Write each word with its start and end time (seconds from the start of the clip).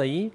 aí. 0.00 0.32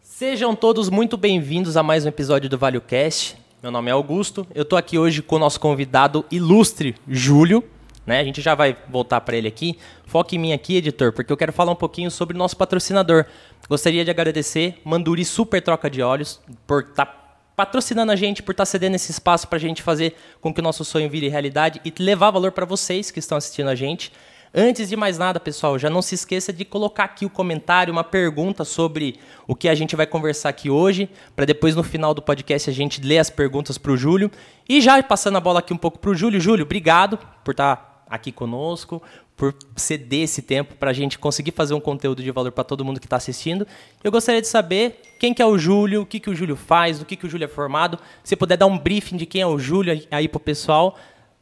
Sejam 0.00 0.54
todos 0.56 0.88
muito 0.88 1.16
bem-vindos 1.16 1.76
a 1.76 1.82
mais 1.82 2.04
um 2.04 2.08
episódio 2.08 2.48
do 2.48 2.58
ValioCast. 2.58 3.36
Meu 3.62 3.70
nome 3.70 3.88
é 3.88 3.92
Augusto. 3.92 4.46
Eu 4.54 4.62
estou 4.62 4.76
aqui 4.76 4.98
hoje 4.98 5.22
com 5.22 5.36
o 5.36 5.38
nosso 5.38 5.60
convidado 5.60 6.24
ilustre, 6.30 6.96
Júlio. 7.06 7.62
Né? 8.04 8.20
A 8.20 8.24
gente 8.24 8.40
já 8.40 8.54
vai 8.54 8.76
voltar 8.88 9.20
para 9.20 9.36
ele 9.36 9.46
aqui. 9.46 9.78
Foque 10.06 10.36
em 10.36 10.38
mim 10.38 10.52
aqui, 10.52 10.76
editor, 10.76 11.12
porque 11.12 11.32
eu 11.32 11.36
quero 11.36 11.52
falar 11.52 11.72
um 11.72 11.76
pouquinho 11.76 12.10
sobre 12.10 12.34
o 12.34 12.38
nosso 12.38 12.56
patrocinador. 12.56 13.26
Gostaria 13.68 14.04
de 14.04 14.10
agradecer 14.10 14.80
Manduri 14.84 15.24
Super 15.24 15.60
Troca 15.62 15.90
de 15.90 16.02
Olhos 16.02 16.40
por 16.66 16.82
estar 16.82 17.06
tá 17.06 17.17
patrocinando 17.58 18.12
a 18.12 18.14
gente, 18.14 18.40
por 18.40 18.52
estar 18.52 18.62
tá 18.62 18.66
cedendo 18.66 18.94
esse 18.94 19.10
espaço 19.10 19.48
para 19.48 19.56
a 19.56 19.60
gente 19.60 19.82
fazer 19.82 20.14
com 20.40 20.54
que 20.54 20.60
o 20.60 20.62
nosso 20.62 20.84
sonho 20.84 21.10
vire 21.10 21.26
realidade 21.26 21.80
e 21.84 21.92
levar 22.00 22.30
valor 22.30 22.52
para 22.52 22.64
vocês 22.64 23.10
que 23.10 23.18
estão 23.18 23.36
assistindo 23.36 23.68
a 23.68 23.74
gente. 23.74 24.12
Antes 24.54 24.88
de 24.88 24.94
mais 24.94 25.18
nada, 25.18 25.40
pessoal, 25.40 25.76
já 25.76 25.90
não 25.90 26.00
se 26.00 26.14
esqueça 26.14 26.52
de 26.52 26.64
colocar 26.64 27.02
aqui 27.02 27.26
o 27.26 27.30
comentário, 27.30 27.92
uma 27.92 28.04
pergunta 28.04 28.64
sobre 28.64 29.18
o 29.44 29.56
que 29.56 29.68
a 29.68 29.74
gente 29.74 29.96
vai 29.96 30.06
conversar 30.06 30.50
aqui 30.50 30.70
hoje, 30.70 31.10
para 31.34 31.44
depois 31.44 31.74
no 31.74 31.82
final 31.82 32.14
do 32.14 32.22
podcast 32.22 32.70
a 32.70 32.72
gente 32.72 33.00
ler 33.00 33.18
as 33.18 33.28
perguntas 33.28 33.76
para 33.76 33.90
o 33.90 33.96
Júlio. 33.96 34.30
E 34.68 34.80
já 34.80 35.02
passando 35.02 35.38
a 35.38 35.40
bola 35.40 35.58
aqui 35.58 35.74
um 35.74 35.76
pouco 35.76 35.98
para 35.98 36.10
o 36.10 36.14
Júlio. 36.14 36.40
Júlio, 36.40 36.64
obrigado 36.64 37.18
por 37.42 37.50
estar 37.50 37.74
tá 37.74 38.04
aqui 38.08 38.30
conosco, 38.30 39.02
por 39.38 39.54
ceder 39.76 40.24
esse 40.24 40.42
tempo 40.42 40.74
para 40.74 40.90
a 40.90 40.92
gente 40.92 41.16
conseguir 41.16 41.52
fazer 41.52 41.72
um 41.72 41.80
conteúdo 41.80 42.24
de 42.24 42.30
valor 42.32 42.50
para 42.50 42.64
todo 42.64 42.84
mundo 42.84 42.98
que 42.98 43.06
está 43.06 43.16
assistindo. 43.16 43.64
Eu 44.02 44.10
gostaria 44.10 44.42
de 44.42 44.48
saber 44.48 45.00
quem 45.20 45.32
que 45.32 45.40
é 45.40 45.46
o 45.46 45.56
Júlio, 45.56 46.02
o 46.02 46.06
que, 46.06 46.18
que 46.18 46.28
o 46.28 46.34
Júlio 46.34 46.56
faz, 46.56 46.98
do 46.98 47.04
que, 47.04 47.14
que 47.14 47.24
o 47.24 47.30
Júlio 47.30 47.44
é 47.44 47.48
formado. 47.48 48.00
Se 48.24 48.34
puder 48.34 48.56
dar 48.56 48.66
um 48.66 48.76
briefing 48.76 49.16
de 49.16 49.24
quem 49.24 49.40
é 49.40 49.46
o 49.46 49.56
Júlio 49.56 50.04
aí 50.10 50.26
para 50.26 50.36
o 50.36 50.40
pessoal, 50.40 50.98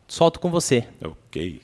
solto 0.06 0.38
com 0.38 0.50
você. 0.50 0.84
Ok. 1.02 1.62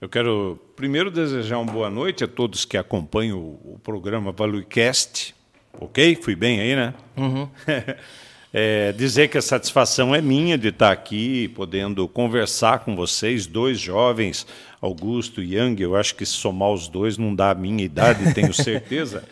Eu 0.00 0.08
quero 0.08 0.58
primeiro 0.74 1.10
desejar 1.10 1.58
uma 1.58 1.70
boa 1.70 1.90
noite 1.90 2.24
a 2.24 2.28
todos 2.28 2.64
que 2.64 2.78
acompanham 2.78 3.38
o, 3.38 3.78
programa 3.82 4.32
Valuecast. 4.32 5.34
Ok? 5.78 6.16
Fui 6.16 6.34
bem 6.34 6.60
aí, 6.60 6.74
né? 6.74 6.94
Uhum. 7.14 7.46
É, 8.56 8.92
dizer 8.92 9.26
que 9.26 9.36
a 9.36 9.42
satisfação 9.42 10.14
é 10.14 10.22
minha 10.22 10.56
de 10.56 10.68
estar 10.68 10.92
aqui, 10.92 11.48
podendo 11.48 12.06
conversar 12.06 12.84
com 12.84 12.94
vocês, 12.94 13.48
dois 13.48 13.80
jovens, 13.80 14.46
Augusto 14.80 15.42
e 15.42 15.56
Yang. 15.56 15.82
Eu 15.82 15.96
acho 15.96 16.14
que 16.14 16.24
somar 16.24 16.70
os 16.70 16.86
dois 16.86 17.18
não 17.18 17.34
dá 17.34 17.50
a 17.50 17.54
minha 17.54 17.82
idade, 17.82 18.30
tenho 18.32 18.54
certeza. 18.54 19.24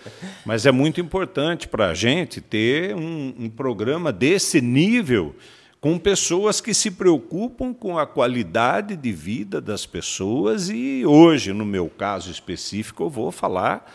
Mas 0.44 0.66
é 0.66 0.72
muito 0.72 1.00
importante 1.00 1.68
para 1.68 1.90
a 1.90 1.94
gente 1.94 2.40
ter 2.40 2.96
um, 2.96 3.32
um 3.38 3.48
programa 3.48 4.12
desse 4.12 4.60
nível 4.60 5.36
com 5.80 5.96
pessoas 5.98 6.60
que 6.60 6.74
se 6.74 6.90
preocupam 6.90 7.72
com 7.72 7.96
a 7.96 8.06
qualidade 8.06 8.96
de 8.96 9.12
vida 9.12 9.60
das 9.60 9.86
pessoas 9.86 10.68
e 10.68 11.06
hoje, 11.06 11.52
no 11.52 11.64
meu 11.64 11.88
caso 11.88 12.28
específico, 12.28 13.04
eu 13.04 13.10
vou 13.10 13.30
falar 13.30 13.88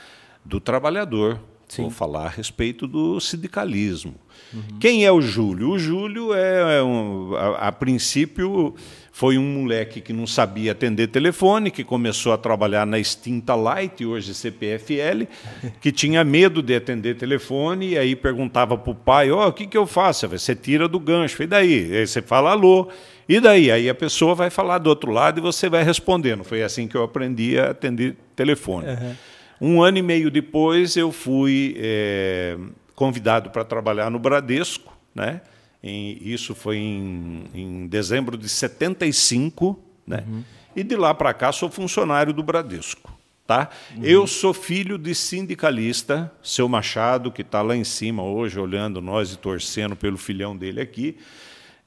do 0.45 0.61
trabalhador, 0.61 1.37
Sim. 1.67 1.81
vou 1.81 1.91
falar 1.91 2.27
a 2.27 2.29
respeito 2.29 2.87
do 2.87 3.19
sindicalismo. 3.19 4.15
Uhum. 4.53 4.79
Quem 4.79 5.05
é 5.05 5.11
o 5.11 5.21
Júlio? 5.21 5.71
O 5.71 5.79
Júlio 5.79 6.33
é, 6.33 6.77
é 6.77 6.83
um, 6.83 7.35
a, 7.35 7.67
a, 7.67 7.71
princípio 7.71 8.75
foi 9.11 9.37
um 9.37 9.43
moleque 9.43 9.99
que 9.99 10.13
não 10.13 10.25
sabia 10.25 10.71
atender 10.71 11.07
telefone, 11.07 11.71
que 11.71 11.83
começou 11.83 12.31
a 12.31 12.37
trabalhar 12.37 12.85
na 12.85 12.97
extinta 12.97 13.55
Light, 13.55 14.05
hoje 14.05 14.33
CPFL, 14.33 15.25
que 15.81 15.91
tinha 15.91 16.23
medo 16.23 16.61
de 16.61 16.75
atender 16.75 17.15
telefone 17.15 17.89
e 17.89 17.97
aí 17.97 18.15
perguntava 18.15 18.77
para 18.77 18.91
o 18.91 18.95
pai: 18.95 19.31
"Ó, 19.31 19.45
oh, 19.45 19.49
o 19.49 19.53
que 19.53 19.67
que 19.67 19.77
eu 19.77 19.85
faço?" 19.85 20.27
Você 20.27 20.55
tira 20.55 20.87
do 20.87 20.99
gancho. 20.99 21.41
E 21.43 21.47
daí? 21.47 21.95
Aí 21.97 22.07
você 22.07 22.21
fala 22.21 22.51
alô. 22.51 22.89
E 23.27 23.41
daí? 23.41 23.69
Aí 23.69 23.89
a 23.89 23.95
pessoa 23.95 24.33
vai 24.33 24.49
falar 24.49 24.77
do 24.77 24.87
outro 24.87 25.11
lado 25.11 25.39
e 25.39 25.41
você 25.41 25.67
vai 25.67 25.83
respondendo. 25.83 26.43
Foi 26.45 26.63
assim 26.63 26.87
que 26.87 26.95
eu 26.95 27.03
aprendi 27.03 27.59
a 27.59 27.71
atender 27.71 28.15
telefone. 28.35 28.87
Uhum. 28.87 29.15
Um 29.59 29.81
ano 29.81 29.97
e 29.97 30.01
meio 30.01 30.29
depois 30.29 30.95
eu 30.95 31.11
fui 31.11 31.75
é, 31.79 32.57
convidado 32.97 33.51
para 33.51 33.63
trabalhar 33.63 34.09
no 34.09 34.17
Bradesco, 34.17 34.91
né? 35.13 35.41
Em, 35.83 36.17
isso 36.19 36.55
foi 36.55 36.77
em, 36.77 37.43
em, 37.53 37.87
dezembro 37.87 38.35
de 38.35 38.49
75, 38.49 39.79
né? 40.05 40.23
Uhum. 40.27 40.43
E 40.75 40.83
de 40.83 40.95
lá 40.95 41.13
para 41.13 41.31
cá 41.31 41.51
sou 41.51 41.69
funcionário 41.69 42.33
do 42.33 42.41
Bradesco. 42.41 43.15
Tá? 43.45 43.69
Uhum. 43.95 44.03
Eu 44.03 44.25
sou 44.25 44.51
filho 44.51 44.97
de 44.97 45.13
sindicalista, 45.13 46.31
seu 46.41 46.67
Machado, 46.67 47.31
que 47.31 47.43
está 47.43 47.61
lá 47.61 47.75
em 47.75 47.83
cima 47.83 48.23
hoje 48.23 48.59
olhando 48.59 48.99
nós 48.99 49.31
e 49.31 49.37
torcendo 49.37 49.95
pelo 49.95 50.17
filhão 50.17 50.57
dele 50.57 50.81
aqui, 50.81 51.17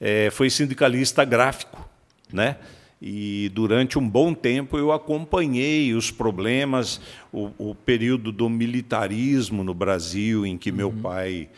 é, 0.01 0.31
foi 0.31 0.49
sindicalista 0.49 1.25
gráfico, 1.25 1.87
né? 2.33 2.57
E 3.01 3.51
durante 3.55 3.99
um 3.99 4.07
bom 4.07 4.35
tempo 4.35 4.77
eu 4.77 4.93
acompanhei 4.93 5.95
os 5.95 6.11
problemas, 6.11 7.01
o, 7.33 7.51
o 7.57 7.75
período 7.75 8.31
do 8.31 8.49
militarismo 8.51 9.65
no 9.65 9.73
Brasil, 9.73 10.45
em 10.45 10.59
que 10.59 10.71
uhum. 10.71 10.77
meu 10.77 10.93
pai. 10.93 11.49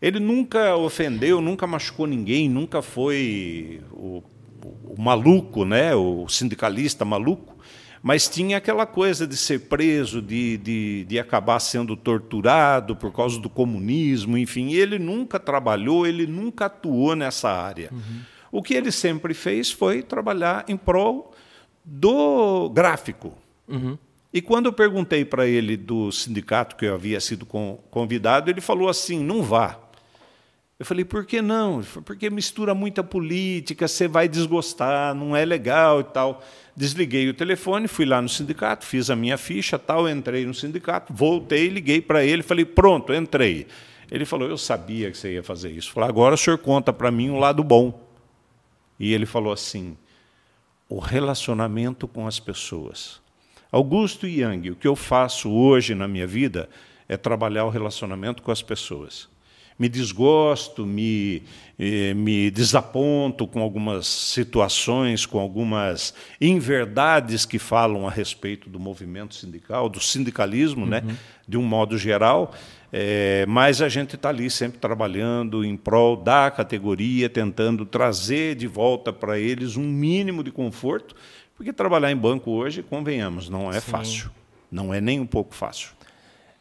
Ele 0.00 0.20
nunca 0.20 0.76
ofendeu, 0.76 1.40
nunca 1.40 1.66
machucou 1.66 2.06
ninguém, 2.06 2.48
nunca 2.48 2.80
foi 2.80 3.80
o, 3.90 4.22
o, 4.64 4.94
o 4.96 5.02
maluco, 5.02 5.64
né? 5.64 5.92
o 5.96 6.28
sindicalista 6.28 7.04
maluco, 7.04 7.56
mas 8.00 8.28
tinha 8.28 8.58
aquela 8.58 8.86
coisa 8.86 9.26
de 9.26 9.36
ser 9.36 9.62
preso, 9.62 10.22
de, 10.22 10.56
de, 10.58 11.04
de 11.06 11.18
acabar 11.18 11.58
sendo 11.58 11.96
torturado 11.96 12.94
por 12.94 13.12
causa 13.12 13.40
do 13.40 13.50
comunismo, 13.50 14.38
enfim. 14.38 14.72
Ele 14.72 14.96
nunca 15.00 15.40
trabalhou, 15.40 16.06
ele 16.06 16.24
nunca 16.24 16.66
atuou 16.66 17.16
nessa 17.16 17.50
área. 17.50 17.90
Uhum. 17.92 18.20
O 18.50 18.62
que 18.62 18.74
ele 18.74 18.90
sempre 18.90 19.34
fez 19.34 19.70
foi 19.70 20.02
trabalhar 20.02 20.64
em 20.68 20.76
prol 20.76 21.34
do 21.84 22.68
gráfico. 22.70 23.34
Uhum. 23.66 23.98
E 24.32 24.42
quando 24.42 24.66
eu 24.66 24.72
perguntei 24.72 25.24
para 25.24 25.46
ele 25.46 25.76
do 25.76 26.12
sindicato 26.12 26.76
que 26.76 26.84
eu 26.84 26.94
havia 26.94 27.20
sido 27.20 27.46
convidado, 27.90 28.50
ele 28.50 28.60
falou 28.60 28.88
assim: 28.88 29.22
não 29.22 29.42
vá. 29.42 29.78
Eu 30.78 30.86
falei, 30.86 31.04
por 31.04 31.26
que 31.26 31.42
não? 31.42 31.82
Porque 32.04 32.30
mistura 32.30 32.72
muita 32.72 33.02
política, 33.02 33.88
você 33.88 34.06
vai 34.06 34.28
desgostar, 34.28 35.12
não 35.12 35.34
é 35.34 35.44
legal 35.44 36.00
e 36.00 36.04
tal. 36.04 36.40
Desliguei 36.76 37.28
o 37.28 37.34
telefone, 37.34 37.88
fui 37.88 38.06
lá 38.06 38.22
no 38.22 38.28
sindicato, 38.28 38.86
fiz 38.86 39.10
a 39.10 39.16
minha 39.16 39.36
ficha, 39.36 39.76
tal, 39.76 40.08
entrei 40.08 40.46
no 40.46 40.54
sindicato, 40.54 41.12
voltei, 41.12 41.66
liguei 41.66 42.00
para 42.00 42.24
ele, 42.24 42.44
falei, 42.44 42.64
pronto, 42.64 43.12
entrei. 43.12 43.66
Ele 44.08 44.24
falou, 44.24 44.48
eu 44.48 44.56
sabia 44.56 45.10
que 45.10 45.18
você 45.18 45.34
ia 45.34 45.42
fazer 45.42 45.72
isso. 45.72 45.90
Falei, 45.90 46.08
agora 46.08 46.36
o 46.36 46.38
senhor 46.38 46.58
conta 46.58 46.92
para 46.92 47.10
mim 47.10 47.28
um 47.28 47.40
lado 47.40 47.64
bom. 47.64 48.07
E 48.98 49.12
ele 49.12 49.26
falou 49.26 49.52
assim: 49.52 49.96
o 50.88 50.98
relacionamento 50.98 52.08
com 52.08 52.26
as 52.26 52.40
pessoas. 52.40 53.20
Augusto 53.70 54.26
Yang, 54.26 54.70
o 54.70 54.76
que 54.76 54.88
eu 54.88 54.96
faço 54.96 55.50
hoje 55.50 55.94
na 55.94 56.08
minha 56.08 56.26
vida 56.26 56.68
é 57.08 57.16
trabalhar 57.16 57.64
o 57.64 57.70
relacionamento 57.70 58.42
com 58.42 58.50
as 58.50 58.62
pessoas. 58.62 59.28
Me 59.78 59.88
desgosto, 59.88 60.84
me, 60.84 61.42
eh, 61.78 62.12
me 62.12 62.50
desaponto 62.50 63.46
com 63.46 63.60
algumas 63.60 64.08
situações, 64.08 65.24
com 65.24 65.38
algumas 65.38 66.12
inverdades 66.40 67.46
que 67.46 67.60
falam 67.60 68.06
a 68.06 68.10
respeito 68.10 68.68
do 68.68 68.80
movimento 68.80 69.36
sindical, 69.36 69.88
do 69.88 70.00
sindicalismo, 70.00 70.84
né, 70.84 71.00
uhum. 71.00 71.06
né, 71.08 71.18
de 71.46 71.56
um 71.56 71.62
modo 71.62 71.96
geral, 71.96 72.52
é, 72.92 73.44
mas 73.46 73.82
a 73.82 73.88
gente 73.88 74.16
está 74.16 74.30
ali 74.30 74.50
sempre 74.50 74.78
trabalhando 74.78 75.64
em 75.64 75.76
prol 75.76 76.16
da 76.16 76.50
categoria, 76.50 77.28
tentando 77.28 77.84
trazer 77.84 78.54
de 78.54 78.66
volta 78.66 79.12
para 79.12 79.38
eles 79.38 79.76
um 79.76 79.84
mínimo 79.84 80.42
de 80.42 80.50
conforto, 80.50 81.14
porque 81.54 81.72
trabalhar 81.72 82.10
em 82.10 82.16
banco 82.16 82.50
hoje, 82.50 82.82
convenhamos, 82.82 83.48
não 83.48 83.70
é 83.70 83.80
Sim. 83.80 83.90
fácil. 83.90 84.30
Não 84.70 84.92
é 84.92 85.00
nem 85.00 85.20
um 85.20 85.26
pouco 85.26 85.54
fácil. 85.54 85.90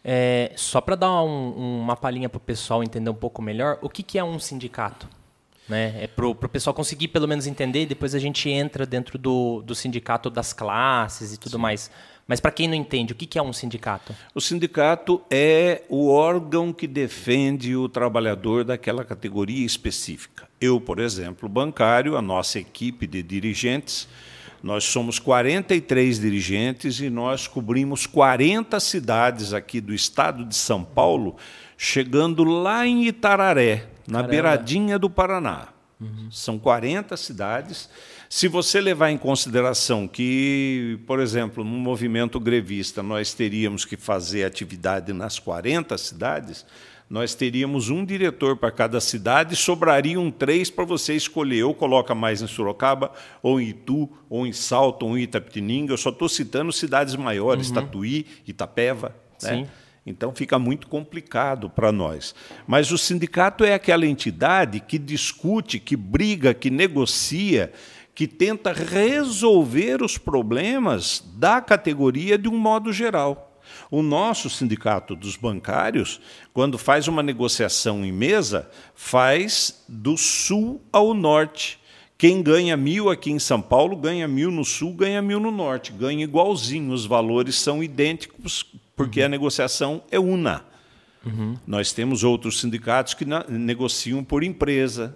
É, 0.03 0.51
só 0.55 0.79
para 0.79 0.95
dar 0.95 1.21
um, 1.23 1.81
uma 1.81 1.95
palhinha 1.95 2.29
para 2.29 2.37
o 2.37 2.41
pessoal 2.41 2.83
entender 2.83 3.09
um 3.09 3.15
pouco 3.15 3.41
melhor, 3.41 3.77
o 3.81 3.89
que, 3.89 4.01
que 4.01 4.17
é 4.17 4.23
um 4.23 4.39
sindicato? 4.39 5.07
Né? 5.67 6.03
É 6.03 6.07
para 6.07 6.25
o 6.25 6.33
pessoal 6.33 6.73
conseguir 6.73 7.09
pelo 7.09 7.27
menos 7.27 7.45
entender 7.45 7.81
e 7.81 7.85
depois 7.85 8.15
a 8.15 8.19
gente 8.19 8.49
entra 8.49 8.85
dentro 8.85 9.17
do, 9.17 9.61
do 9.61 9.75
sindicato 9.75 10.29
das 10.29 10.53
classes 10.53 11.33
e 11.33 11.37
tudo 11.37 11.57
Sim. 11.57 11.61
mais. 11.61 11.91
Mas 12.27 12.41
para 12.41 12.51
quem 12.51 12.67
não 12.67 12.75
entende, 12.75 13.13
o 13.13 13.15
que 13.15 13.39
é 13.39 13.41
um 13.41 13.53
sindicato? 13.53 14.13
O 14.35 14.41
sindicato 14.41 15.21
é 15.31 15.83
o 15.87 16.09
órgão 16.09 16.73
que 16.73 16.85
defende 16.85 17.73
o 17.75 17.87
trabalhador 17.87 18.65
daquela 18.65 19.05
categoria 19.05 19.65
específica. 19.65 20.47
Eu, 20.59 20.81
por 20.81 20.99
exemplo, 20.99 21.47
bancário, 21.47 22.17
a 22.17 22.21
nossa 22.21 22.59
equipe 22.59 23.07
de 23.07 23.23
dirigentes, 23.23 24.09
nós 24.61 24.83
somos 24.83 25.19
43 25.19 26.19
dirigentes 26.19 26.99
e 26.99 27.09
nós 27.09 27.47
cobrimos 27.47 28.05
40 28.05 28.77
cidades 28.79 29.53
aqui 29.53 29.79
do 29.79 29.93
estado 29.93 30.43
de 30.43 30.55
São 30.55 30.83
Paulo, 30.83 31.37
chegando 31.77 32.43
lá 32.43 32.85
em 32.85 33.05
Itararé, 33.05 33.87
na 34.05 34.19
Caramba. 34.19 34.29
beiradinha 34.29 34.99
do 34.99 35.09
Paraná. 35.09 35.69
Uhum. 36.01 36.29
São 36.29 36.59
40 36.59 37.15
cidades. 37.15 37.89
Se 38.29 38.47
você 38.47 38.81
levar 38.81 39.09
em 39.09 39.17
consideração 39.17 40.07
que, 40.07 40.99
por 41.07 41.19
exemplo, 41.19 41.63
no 41.63 41.77
movimento 41.77 42.39
grevista 42.39 43.01
nós 43.01 43.33
teríamos 43.33 43.85
que 43.85 43.95
fazer 43.95 44.43
atividade 44.43 45.13
nas 45.13 45.39
40 45.39 45.97
cidades, 45.97 46.65
nós 47.09 47.33
teríamos 47.33 47.89
um 47.89 48.03
diretor 48.03 48.57
para 48.57 48.69
cada 48.69 48.99
cidade, 48.99 49.55
sobrariam 49.55 50.29
três 50.29 50.69
para 50.69 50.83
você 50.83 51.15
escolher. 51.15 51.63
Ou 51.63 51.73
coloca 51.73 52.13
mais 52.13 52.41
em 52.41 52.47
Sorocaba, 52.47 53.13
ou 53.41 53.61
em 53.61 53.69
Itu, 53.69 54.09
ou 54.29 54.45
em 54.45 54.51
Salto, 54.51 55.05
ou 55.05 55.17
em 55.17 55.21
Itapetininga. 55.21 55.93
Eu 55.93 55.97
só 55.97 56.09
estou 56.09 56.27
citando 56.27 56.71
cidades 56.73 57.15
maiores, 57.15 57.69
uhum. 57.69 57.75
Tatuí, 57.75 58.25
Itapeva. 58.45 59.15
Né? 59.41 59.49
Sim. 59.49 59.67
Então 60.05 60.33
fica 60.33 60.57
muito 60.57 60.87
complicado 60.87 61.69
para 61.69 61.91
nós. 61.91 62.35
Mas 62.65 62.91
o 62.91 62.97
sindicato 62.97 63.63
é 63.63 63.73
aquela 63.73 64.05
entidade 64.05 64.79
que 64.79 64.97
discute, 64.97 65.79
que 65.79 65.97
briga, 65.97 66.53
que 66.53 66.69
negocia, 66.69 67.71
que 68.17 68.25
tenta 68.25 68.73
resolver 68.73 70.01
os 70.01 70.17
problemas 70.17 71.23
da 71.35 71.61
categoria 71.61 72.35
de 72.35 72.49
um 72.49 72.57
modo 72.57 72.91
geral. 72.91 73.61
O 73.91 74.01
nosso 74.01 74.49
sindicato 74.49 75.15
dos 75.15 75.35
bancários, 75.35 76.19
quando 76.51 76.79
faz 76.79 77.07
uma 77.07 77.21
negociação 77.21 78.03
em 78.03 78.11
mesa, 78.11 78.71
faz 78.95 79.83
do 79.87 80.17
sul 80.17 80.81
ao 80.91 81.13
norte. 81.13 81.79
Quem 82.17 82.41
ganha 82.41 82.75
mil 82.75 83.11
aqui 83.11 83.29
em 83.29 83.37
São 83.37 83.61
Paulo 83.61 83.95
ganha 83.95 84.27
mil 84.27 84.49
no 84.49 84.65
sul, 84.65 84.93
ganha 84.93 85.21
mil 85.21 85.39
no 85.39 85.51
norte, 85.51 85.91
ganha 85.91 86.23
igualzinho, 86.23 86.91
os 86.91 87.05
valores 87.05 87.59
são 87.59 87.83
idênticos, 87.83 88.65
porque 88.95 89.21
a 89.21 89.29
negociação 89.29 90.01
é 90.09 90.19
una. 90.19 90.65
Uhum. 91.23 91.55
Nós 91.67 91.93
temos 91.93 92.23
outros 92.23 92.61
sindicatos 92.61 93.13
que 93.13 93.25
negociam 93.47 94.23
por 94.23 94.43
empresa, 94.43 95.15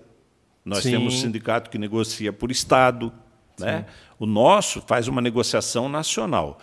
nós 0.63 0.83
Sim. 0.83 0.91
temos 0.91 1.19
sindicato 1.19 1.69
que 1.69 1.77
negocia 1.77 2.31
por 2.31 2.51
Estado. 2.51 3.11
Né? 3.59 3.85
O 4.19 4.25
nosso 4.25 4.81
faz 4.81 5.07
uma 5.07 5.21
negociação 5.21 5.89
nacional. 5.89 6.59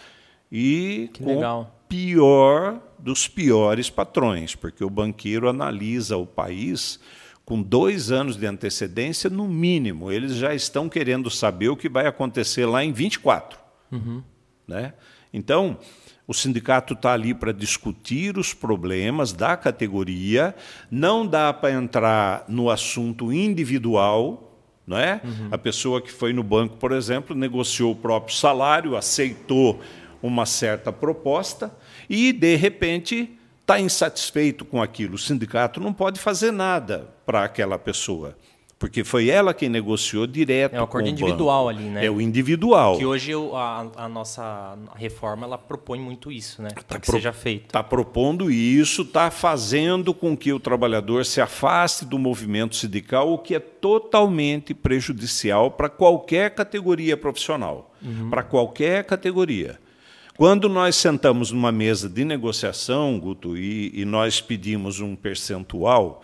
E 0.50 1.10
que 1.12 1.22
com 1.22 1.34
legal 1.34 1.78
pior 1.88 2.80
dos 2.98 3.26
piores 3.26 3.88
patrões, 3.88 4.54
porque 4.54 4.84
o 4.84 4.90
banqueiro 4.90 5.48
analisa 5.48 6.16
o 6.16 6.26
país 6.26 7.00
com 7.44 7.62
dois 7.62 8.12
anos 8.12 8.36
de 8.36 8.44
antecedência, 8.44 9.30
no 9.30 9.48
mínimo. 9.48 10.12
Eles 10.12 10.34
já 10.34 10.54
estão 10.54 10.86
querendo 10.86 11.30
saber 11.30 11.70
o 11.70 11.76
que 11.76 11.88
vai 11.88 12.06
acontecer 12.06 12.66
lá 12.66 12.84
em 12.84 12.92
24. 12.92 13.58
Uhum. 13.90 14.22
Né? 14.66 14.92
Então, 15.32 15.78
o 16.28 16.34
sindicato 16.34 16.92
está 16.92 17.14
ali 17.14 17.32
para 17.32 17.52
discutir 17.52 18.36
os 18.36 18.52
problemas 18.52 19.32
da 19.32 19.56
categoria, 19.56 20.54
não 20.90 21.26
dá 21.26 21.54
para 21.54 21.72
entrar 21.72 22.44
no 22.46 22.68
assunto 22.68 23.32
individual. 23.32 24.44
Não 24.86 24.98
é? 24.98 25.20
Uhum. 25.22 25.48
A 25.50 25.58
pessoa 25.58 26.00
que 26.00 26.10
foi 26.10 26.32
no 26.32 26.42
banco, 26.42 26.76
por 26.76 26.92
exemplo, 26.92 27.36
negociou 27.36 27.92
o 27.92 27.96
próprio 27.96 28.34
salário, 28.34 28.96
aceitou 28.96 29.80
uma 30.22 30.46
certa 30.46 30.90
proposta 30.90 31.70
e, 32.08 32.32
de 32.32 32.56
repente, 32.56 33.38
está 33.60 33.78
insatisfeito 33.78 34.64
com 34.64 34.82
aquilo. 34.82 35.16
O 35.16 35.18
sindicato 35.18 35.78
não 35.78 35.92
pode 35.92 36.18
fazer 36.18 36.50
nada 36.50 37.06
para 37.26 37.44
aquela 37.44 37.78
pessoa. 37.78 38.34
Porque 38.78 39.02
foi 39.02 39.28
ela 39.28 39.52
quem 39.52 39.68
negociou 39.68 40.24
direto. 40.24 40.76
É 40.76 40.80
o 40.80 40.84
acordo 40.84 41.08
individual 41.08 41.68
ali, 41.68 41.82
né? 41.82 42.06
É 42.06 42.10
o 42.10 42.20
individual. 42.20 42.96
Que 42.96 43.04
hoje 43.04 43.32
a, 43.54 43.86
a 43.96 44.08
nossa 44.08 44.78
reforma 44.94 45.46
ela 45.46 45.58
propõe 45.58 45.98
muito 45.98 46.30
isso, 46.30 46.62
né? 46.62 46.68
Para 46.86 47.00
que 47.00 47.06
pro, 47.06 47.16
seja 47.16 47.32
feito. 47.32 47.66
Está 47.66 47.82
propondo 47.82 48.48
isso, 48.48 49.02
está 49.02 49.32
fazendo 49.32 50.14
com 50.14 50.36
que 50.36 50.52
o 50.52 50.60
trabalhador 50.60 51.26
se 51.26 51.40
afaste 51.40 52.04
do 52.04 52.18
movimento 52.20 52.76
sindical, 52.76 53.32
o 53.32 53.38
que 53.38 53.56
é 53.56 53.58
totalmente 53.58 54.72
prejudicial 54.72 55.72
para 55.72 55.88
qualquer 55.88 56.54
categoria 56.54 57.16
profissional. 57.16 57.92
Uhum. 58.00 58.30
Para 58.30 58.44
qualquer 58.44 59.02
categoria. 59.02 59.80
Quando 60.36 60.68
nós 60.68 60.94
sentamos 60.94 61.50
numa 61.50 61.72
mesa 61.72 62.08
de 62.08 62.24
negociação, 62.24 63.18
Guto, 63.18 63.56
e, 63.56 63.90
e 63.92 64.04
nós 64.04 64.40
pedimos 64.40 65.00
um 65.00 65.16
percentual, 65.16 66.22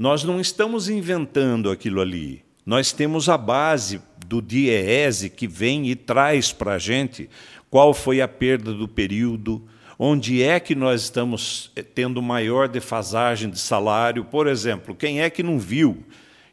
nós 0.00 0.24
não 0.24 0.40
estamos 0.40 0.88
inventando 0.88 1.70
aquilo 1.70 2.00
ali. 2.00 2.42
Nós 2.64 2.90
temos 2.90 3.28
a 3.28 3.36
base 3.36 4.00
do 4.26 4.40
DIEESE 4.40 5.28
que 5.28 5.46
vem 5.46 5.90
e 5.90 5.94
traz 5.94 6.54
para 6.54 6.72
a 6.72 6.78
gente 6.78 7.28
qual 7.68 7.92
foi 7.92 8.22
a 8.22 8.26
perda 8.26 8.72
do 8.72 8.88
período, 8.88 9.62
onde 9.98 10.42
é 10.42 10.58
que 10.58 10.74
nós 10.74 11.02
estamos 11.02 11.70
eh, 11.76 11.82
tendo 11.82 12.22
maior 12.22 12.66
defasagem 12.66 13.50
de 13.50 13.58
salário. 13.58 14.24
Por 14.24 14.46
exemplo, 14.46 14.94
quem 14.94 15.20
é 15.20 15.28
que 15.28 15.42
não 15.42 15.58
viu 15.58 16.02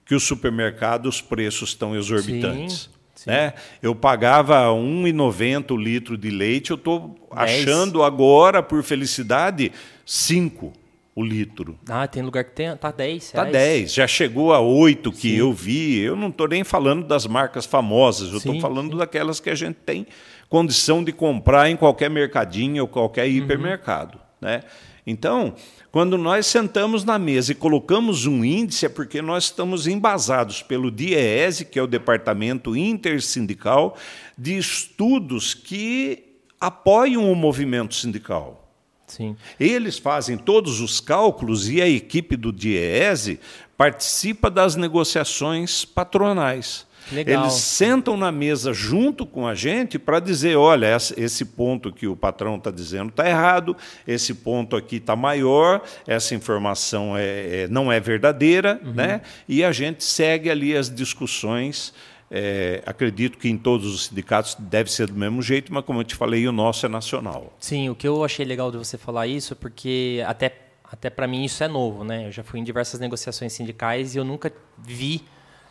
que 0.06 0.14
o 0.14 0.20
supermercado 0.20 1.06
os 1.06 1.22
preços 1.22 1.70
estão 1.70 1.96
exorbitantes? 1.96 2.90
Sim. 3.16 3.30
Né? 3.30 3.54
Eu 3.82 3.96
pagava 3.96 4.60
R$ 4.74 4.78
1,90 4.78 5.72
o 5.72 5.78
litro 5.78 6.18
de 6.18 6.30
leite, 6.30 6.72
eu 6.72 6.76
estou 6.76 7.16
achando 7.32 8.04
agora, 8.04 8.62
por 8.62 8.84
felicidade, 8.84 9.72
5 10.06 10.74
o 11.18 11.26
litro. 11.26 11.80
Ah, 11.90 12.08
tem 12.08 12.22
lugar 12.22 12.44
que 12.44 12.52
tem, 12.52 12.78
tá 12.78 12.92
10 12.92 13.24
Está 13.24 13.44
10, 13.44 13.92
já 13.92 14.06
chegou 14.06 14.54
a 14.54 14.60
8 14.60 15.12
que 15.12 15.32
sim. 15.32 15.36
eu 15.36 15.52
vi. 15.52 15.98
Eu 15.98 16.16
não 16.16 16.28
estou 16.28 16.48
nem 16.48 16.64
falando 16.64 17.08
das 17.08 17.26
marcas 17.26 17.66
famosas, 17.66 18.32
eu 18.32 18.38
estou 18.38 18.62
falando 18.62 18.92
sim. 18.92 18.98
daquelas 19.00 19.40
que 19.40 19.50
a 19.50 19.56
gente 19.56 19.78
tem 19.78 20.06
condição 20.48 21.04
de 21.04 21.12
comprar 21.12 21.72
em 21.72 21.76
qualquer 21.76 22.08
mercadinho 22.08 22.84
ou 22.84 22.88
qualquer 22.88 23.24
uhum. 23.26 23.32
hipermercado. 23.32 24.20
Né? 24.40 24.62
Então, 25.08 25.56
quando 25.92 26.20
nós 26.20 26.46
sentamos 26.46 27.04
na 27.04 27.18
mesa 27.18 27.52
e 27.52 27.56
colocamos 27.56 28.28
um 28.28 28.46
índice, 28.46 28.86
é 28.86 28.90
porque 28.90 29.20
nós 29.20 29.46
estamos 29.46 29.88
embasados 29.88 30.62
pelo 30.62 30.92
DIEESE, 30.92 31.66
que 31.66 31.80
é 31.80 31.82
o 31.82 31.88
Departamento 31.88 32.78
Intersindical 32.78 33.98
de 34.38 34.56
Estudos 34.56 35.56
que 35.56 36.42
apoiam 36.62 37.32
o 37.32 37.36
movimento 37.36 37.96
sindical. 37.96 38.67
Sim. 39.08 39.36
Eles 39.58 39.98
fazem 39.98 40.38
todos 40.38 40.82
os 40.82 41.00
cálculos 41.00 41.70
e 41.70 41.82
a 41.82 41.88
equipe 41.88 42.36
do 42.36 42.52
DIEESE 42.52 43.40
participa 43.78 44.50
das 44.50 44.76
negociações 44.76 45.86
patronais. 45.86 46.86
Legal. 47.12 47.44
Eles 47.44 47.54
sentam 47.54 48.18
na 48.18 48.32
mesa 48.32 48.74
junto 48.74 49.26
com 49.26 49.48
a 49.48 49.56
gente 49.56 49.98
para 49.98 50.20
dizer: 50.20 50.58
olha, 50.58 50.98
esse 51.16 51.46
ponto 51.46 51.92
que 51.92 52.06
o 52.06 52.18
patrão 52.18 52.58
está 52.58 52.70
dizendo 52.70 53.10
está 53.10 53.28
errado, 53.28 53.78
esse 54.06 54.34
ponto 54.34 54.76
aqui 54.76 54.98
está 54.98 55.16
maior, 55.16 55.82
essa 56.06 56.36
informação 56.36 57.16
é, 57.16 57.64
é, 57.64 57.68
não 57.70 57.90
é 57.90 58.00
verdadeira, 58.00 58.80
uhum. 58.84 58.94
né? 58.94 59.22
e 59.48 59.64
a 59.64 59.72
gente 59.72 60.04
segue 60.04 60.50
ali 60.50 60.76
as 60.76 60.94
discussões. 60.94 61.94
É, 62.30 62.84
acredito 62.86 63.38
que 63.38 63.48
em 63.48 63.58
todos 63.58 63.94
os 63.94 64.06
sindicatos 64.08 64.56
deve 64.60 64.92
ser 64.92 65.08
do 65.08 65.14
mesmo 65.14 65.42
jeito, 65.42 65.74
mas 65.74 65.86
como 65.86 66.02
eu 66.02 66.04
te 66.04 66.14
falei, 66.14 66.46
o 66.48 66.52
nosso 66.52 66.86
é 66.86 66.90
nacional. 66.90 67.54
Sim, 67.60 67.90
o 67.90 67.96
que 67.96 68.08
eu 68.08 68.24
achei 68.24 68.46
legal 68.46 68.70
de 68.70 68.78
você 68.78 68.98
falar 68.98 69.28
isso 69.28 69.56
porque 69.56 70.22
até, 70.28 70.54
até 70.84 71.10
para 71.10 71.26
mim 71.28 71.46
isso 71.46 71.64
é 71.64 71.68
novo, 71.68 72.04
né? 72.04 72.28
Eu 72.28 72.32
já 72.32 72.44
fui 72.44 72.60
em 72.60 72.64
diversas 72.64 73.00
negociações 73.00 73.54
sindicais 73.54 74.14
e 74.14 74.18
eu 74.18 74.26
nunca 74.26 74.52
vi 74.78 75.24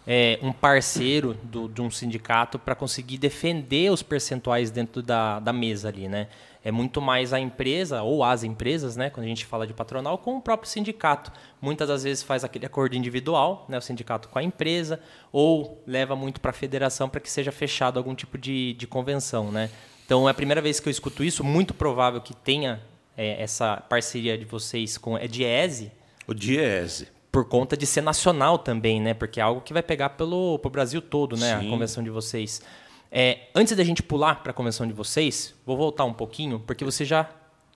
é, 0.07 0.39
um 0.41 0.53
parceiro 0.53 1.35
do, 1.43 1.69
de 1.69 1.83
um 1.83 1.91
sindicato 1.91 2.59
para 2.59 2.75
conseguir 2.75 3.19
defender 3.19 3.91
os 3.91 4.03
percentuais 4.03 4.71
dentro 4.71 5.03
da, 5.03 5.41
da 5.41 5.53
mesa 5.53 5.89
ali, 5.89 6.09
né? 6.09 6.29
É 6.67 6.73
muito 6.73 7.01
mais 7.01 7.33
a 7.33 7.39
empresa 7.39 8.03
ou 8.03 8.25
as 8.25 8.43
empresas, 8.43 8.97
né? 8.97 9.09
Quando 9.09 9.25
a 9.25 9.29
gente 9.29 9.47
fala 9.47 9.69
de 9.69 9.73
patronal, 9.73 10.19
com 10.19 10.37
o 10.37 10.43
próprio 10.43 10.69
sindicato. 10.69 11.31
Muitas 11.63 11.87
das 11.87 12.03
vezes 12.03 12.25
faz 12.25 12.43
aquele 12.43 12.67
acordo 12.67 12.97
individual, 12.97 13.65
né? 13.69 13.79
O 13.79 13.81
sindicato 13.81 14.29
com 14.29 14.37
a 14.37 14.43
empresa, 14.43 14.99
ou 15.31 15.81
leva 15.87 16.17
muito 16.17 16.41
para 16.41 16.51
a 16.51 16.53
federação 16.53 17.09
para 17.09 17.21
que 17.21 17.31
seja 17.31 17.53
fechado 17.53 17.99
algum 17.99 18.17
tipo 18.17 18.37
de, 18.37 18.73
de 18.73 18.85
convenção, 18.85 19.53
né? 19.53 19.71
Então 20.05 20.27
é 20.27 20.33
a 20.33 20.35
primeira 20.35 20.61
vez 20.61 20.81
que 20.81 20.89
eu 20.89 20.91
escuto 20.91 21.23
isso. 21.23 21.45
Muito 21.45 21.73
provável 21.73 22.21
que 22.21 22.35
tenha 22.35 22.83
é, 23.17 23.41
essa 23.41 23.77
parceria 23.77 24.37
de 24.37 24.45
vocês 24.45 24.99
com 24.99 25.17
é 25.17 25.29
Diese. 25.29 25.93
O 26.27 26.35
Diese 26.35 27.07
por 27.31 27.45
conta 27.45 27.77
de 27.77 27.87
ser 27.87 28.01
nacional 28.01 28.59
também, 28.59 29.01
né? 29.01 29.15
Porque 29.15 29.39
é 29.39 29.43
algo 29.43 29.61
que 29.61 29.73
vai 29.73 29.85
pegar 29.85 30.09
pelo 30.09 30.59
pro 30.59 30.71
Brasil 30.71 31.01
todo, 31.01 31.37
né? 31.37 31.61
Sim. 31.61 31.67
A 31.67 31.71
convenção 31.71 32.03
de 32.03 32.11
vocês. 32.11 32.61
É, 33.11 33.39
antes 33.55 33.77
da 33.77 33.85
gente 33.85 34.03
pular 34.03 34.43
para 34.43 34.51
a 34.51 34.55
convenção 34.55 34.87
de 34.87 34.93
vocês, 34.93 35.55
vou 35.65 35.77
voltar 35.77 36.05
um 36.05 36.13
pouquinho, 36.13 36.61
porque 36.61 36.85
você 36.85 37.05
já 37.05 37.29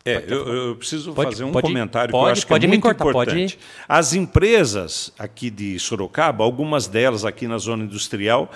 é, 0.04 0.24
eu, 0.26 0.48
eu, 0.48 0.76
preciso 0.76 1.12
pode, 1.12 1.32
fazer 1.32 1.44
um 1.44 1.52
pode, 1.52 1.66
comentário 1.66 2.10
pode, 2.10 2.22
que 2.22 2.28
eu 2.28 2.32
acho 2.32 2.46
que 2.46 2.64
é 2.64 2.68
muito 2.68 2.82
cortar, 2.82 3.08
importante. 3.08 3.58
As 3.86 4.14
empresas 4.14 5.12
aqui 5.18 5.50
de 5.50 5.78
Sorocaba, 5.78 6.42
algumas 6.42 6.86
delas 6.86 7.24
aqui 7.24 7.46
na 7.46 7.58
zona 7.58 7.84
industrial, 7.84 8.50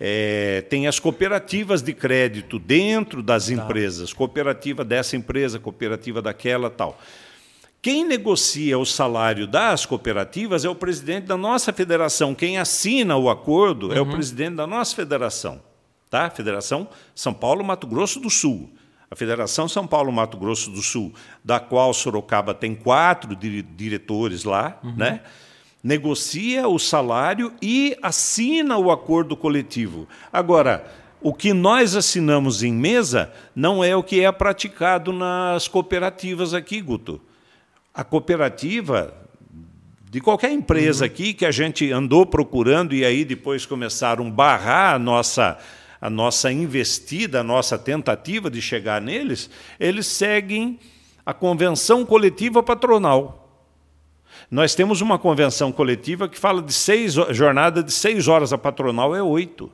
é, 0.00 0.64
tem 0.68 0.88
as 0.88 0.98
cooperativas 0.98 1.82
de 1.82 1.92
crédito 1.92 2.58
dentro 2.58 3.22
das 3.22 3.46
tá. 3.46 3.52
empresas, 3.52 4.12
cooperativa 4.12 4.84
dessa 4.84 5.16
empresa, 5.16 5.58
cooperativa 5.58 6.20
daquela 6.20 6.68
tal. 6.68 6.98
Quem 7.80 8.04
negocia 8.04 8.76
o 8.76 8.84
salário 8.84 9.46
das 9.46 9.86
cooperativas 9.86 10.64
é 10.64 10.68
o 10.68 10.74
presidente 10.74 11.26
da 11.26 11.36
nossa 11.36 11.72
federação. 11.72 12.34
Quem 12.34 12.58
assina 12.58 13.16
o 13.16 13.30
acordo 13.30 13.88
uhum. 13.88 13.94
é 13.94 14.00
o 14.00 14.04
uhum. 14.04 14.10
presidente 14.10 14.56
da 14.56 14.66
nossa 14.66 14.96
federação, 14.96 15.60
tá? 16.10 16.30
Federação 16.30 16.88
São 17.14 17.32
Paulo 17.32 17.64
Mato 17.64 17.86
Grosso 17.86 18.20
do 18.20 18.30
Sul. 18.30 18.70
A 19.10 19.16
Federação 19.16 19.68
São 19.68 19.86
Paulo 19.86 20.12
Mato 20.12 20.36
Grosso 20.36 20.70
do 20.70 20.82
Sul, 20.82 21.14
da 21.42 21.58
qual 21.58 21.94
Sorocaba 21.94 22.52
tem 22.52 22.74
quatro 22.74 23.34
diretores 23.34 24.44
lá, 24.44 24.78
uhum. 24.82 24.94
né? 24.96 25.20
Negocia 25.82 26.68
o 26.68 26.78
salário 26.78 27.52
e 27.62 27.96
assina 28.02 28.76
o 28.76 28.90
acordo 28.90 29.36
coletivo. 29.36 30.08
Agora, 30.32 30.84
o 31.22 31.32
que 31.32 31.52
nós 31.52 31.96
assinamos 31.96 32.62
em 32.62 32.72
mesa 32.72 33.32
não 33.54 33.82
é 33.82 33.96
o 33.96 34.02
que 34.02 34.20
é 34.22 34.30
praticado 34.30 35.12
nas 35.12 35.68
cooperativas 35.68 36.52
aqui, 36.52 36.80
Guto 36.80 37.20
a 37.98 38.04
cooperativa 38.04 39.12
de 40.08 40.20
qualquer 40.20 40.52
empresa 40.52 41.04
uhum. 41.04 41.10
aqui 41.10 41.34
que 41.34 41.44
a 41.44 41.50
gente 41.50 41.90
andou 41.90 42.24
procurando 42.24 42.94
e 42.94 43.04
aí 43.04 43.24
depois 43.24 43.66
começaram 43.66 44.28
a 44.28 44.30
barrar 44.30 44.94
a 44.94 44.98
nossa 45.00 45.58
a 46.00 46.08
nossa 46.08 46.50
investida, 46.52 47.40
a 47.40 47.44
nossa 47.44 47.78
tentativa 47.78 48.50
de 48.50 48.62
chegar 48.62 49.00
neles, 49.00 49.50
eles 49.78 50.06
seguem 50.06 50.78
a 51.24 51.34
convenção 51.34 52.04
coletiva 52.06 52.62
patronal. 52.62 53.44
Nós 54.50 54.74
temos 54.74 55.00
uma 55.00 55.18
convenção 55.18 55.70
coletiva 55.72 56.28
que 56.28 56.38
fala 56.38 56.62
de 56.62 56.72
seis 56.72 57.14
jornada 57.30 57.82
de 57.82 57.92
seis 57.92 58.28
horas, 58.28 58.52
a 58.52 58.58
patronal 58.58 59.14
é 59.14 59.22
oito. 59.22 59.70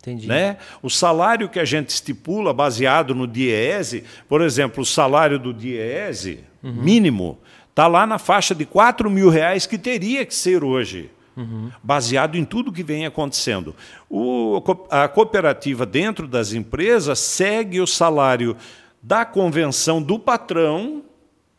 Entendi. 0.00 0.28
Né? 0.28 0.58
O 0.82 0.90
salário 0.90 1.48
que 1.48 1.58
a 1.58 1.64
gente 1.64 1.88
estipula, 1.88 2.52
baseado 2.52 3.14
no 3.14 3.26
DIEESE, 3.26 4.04
por 4.28 4.42
exemplo, 4.42 4.82
o 4.82 4.86
salário 4.86 5.38
do 5.38 5.52
DIEESE 5.52 6.44
uhum. 6.62 6.72
mínimo 6.72 7.38
está 7.70 7.86
lá 7.86 8.06
na 8.06 8.18
faixa 8.18 8.54
de 8.54 8.66
4 8.66 9.10
mil 9.10 9.30
reais 9.30 9.66
que 9.66 9.78
teria 9.78 10.24
que 10.26 10.34
ser 10.34 10.62
hoje. 10.62 11.10
Uhum. 11.36 11.70
Baseado 11.82 12.36
em 12.36 12.44
tudo 12.44 12.72
que 12.72 12.82
vem 12.82 13.06
acontecendo. 13.06 13.74
O, 14.08 14.62
a 14.90 15.08
cooperativa, 15.08 15.84
dentro 15.84 16.28
das 16.28 16.52
empresas, 16.52 17.18
segue 17.18 17.80
o 17.80 17.86
salário 17.86 18.56
da 19.02 19.24
convenção 19.24 20.00
do 20.00 20.18
patrão, 20.18 21.02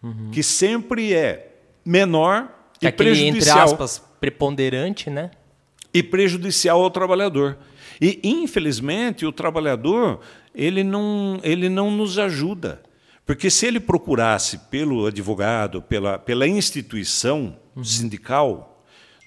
uhum. 0.01 0.29
que 0.32 0.41
sempre 0.41 1.13
é 1.13 1.53
menor 1.86 2.50
que 2.79 2.86
e 2.86 2.89
aquele, 2.89 3.12
prejudicial. 3.12 3.58
entre 3.58 3.72
aspas, 3.74 4.03
preponderante, 4.20 5.10
né? 5.10 5.32
E 5.94 6.01
prejudicial 6.01 6.82
ao 6.82 6.89
trabalhador. 6.89 7.58
E, 8.01 8.20
infelizmente, 8.24 9.25
o 9.25 9.32
trabalhador 9.32 10.20
ele 10.53 10.84
não, 10.84 11.39
ele 11.44 11.70
não 11.70 11.91
nos 11.91 12.17
ajuda. 12.17 12.82
Porque 13.25 13.50
se 13.50 13.65
ele 13.65 13.79
procurasse 13.79 14.58
pelo 14.70 15.05
advogado, 15.05 15.82
pela, 15.82 16.20
pela 16.20 16.48
instituição 16.48 17.58
uhum. 17.75 17.84
sindical, 17.84 18.75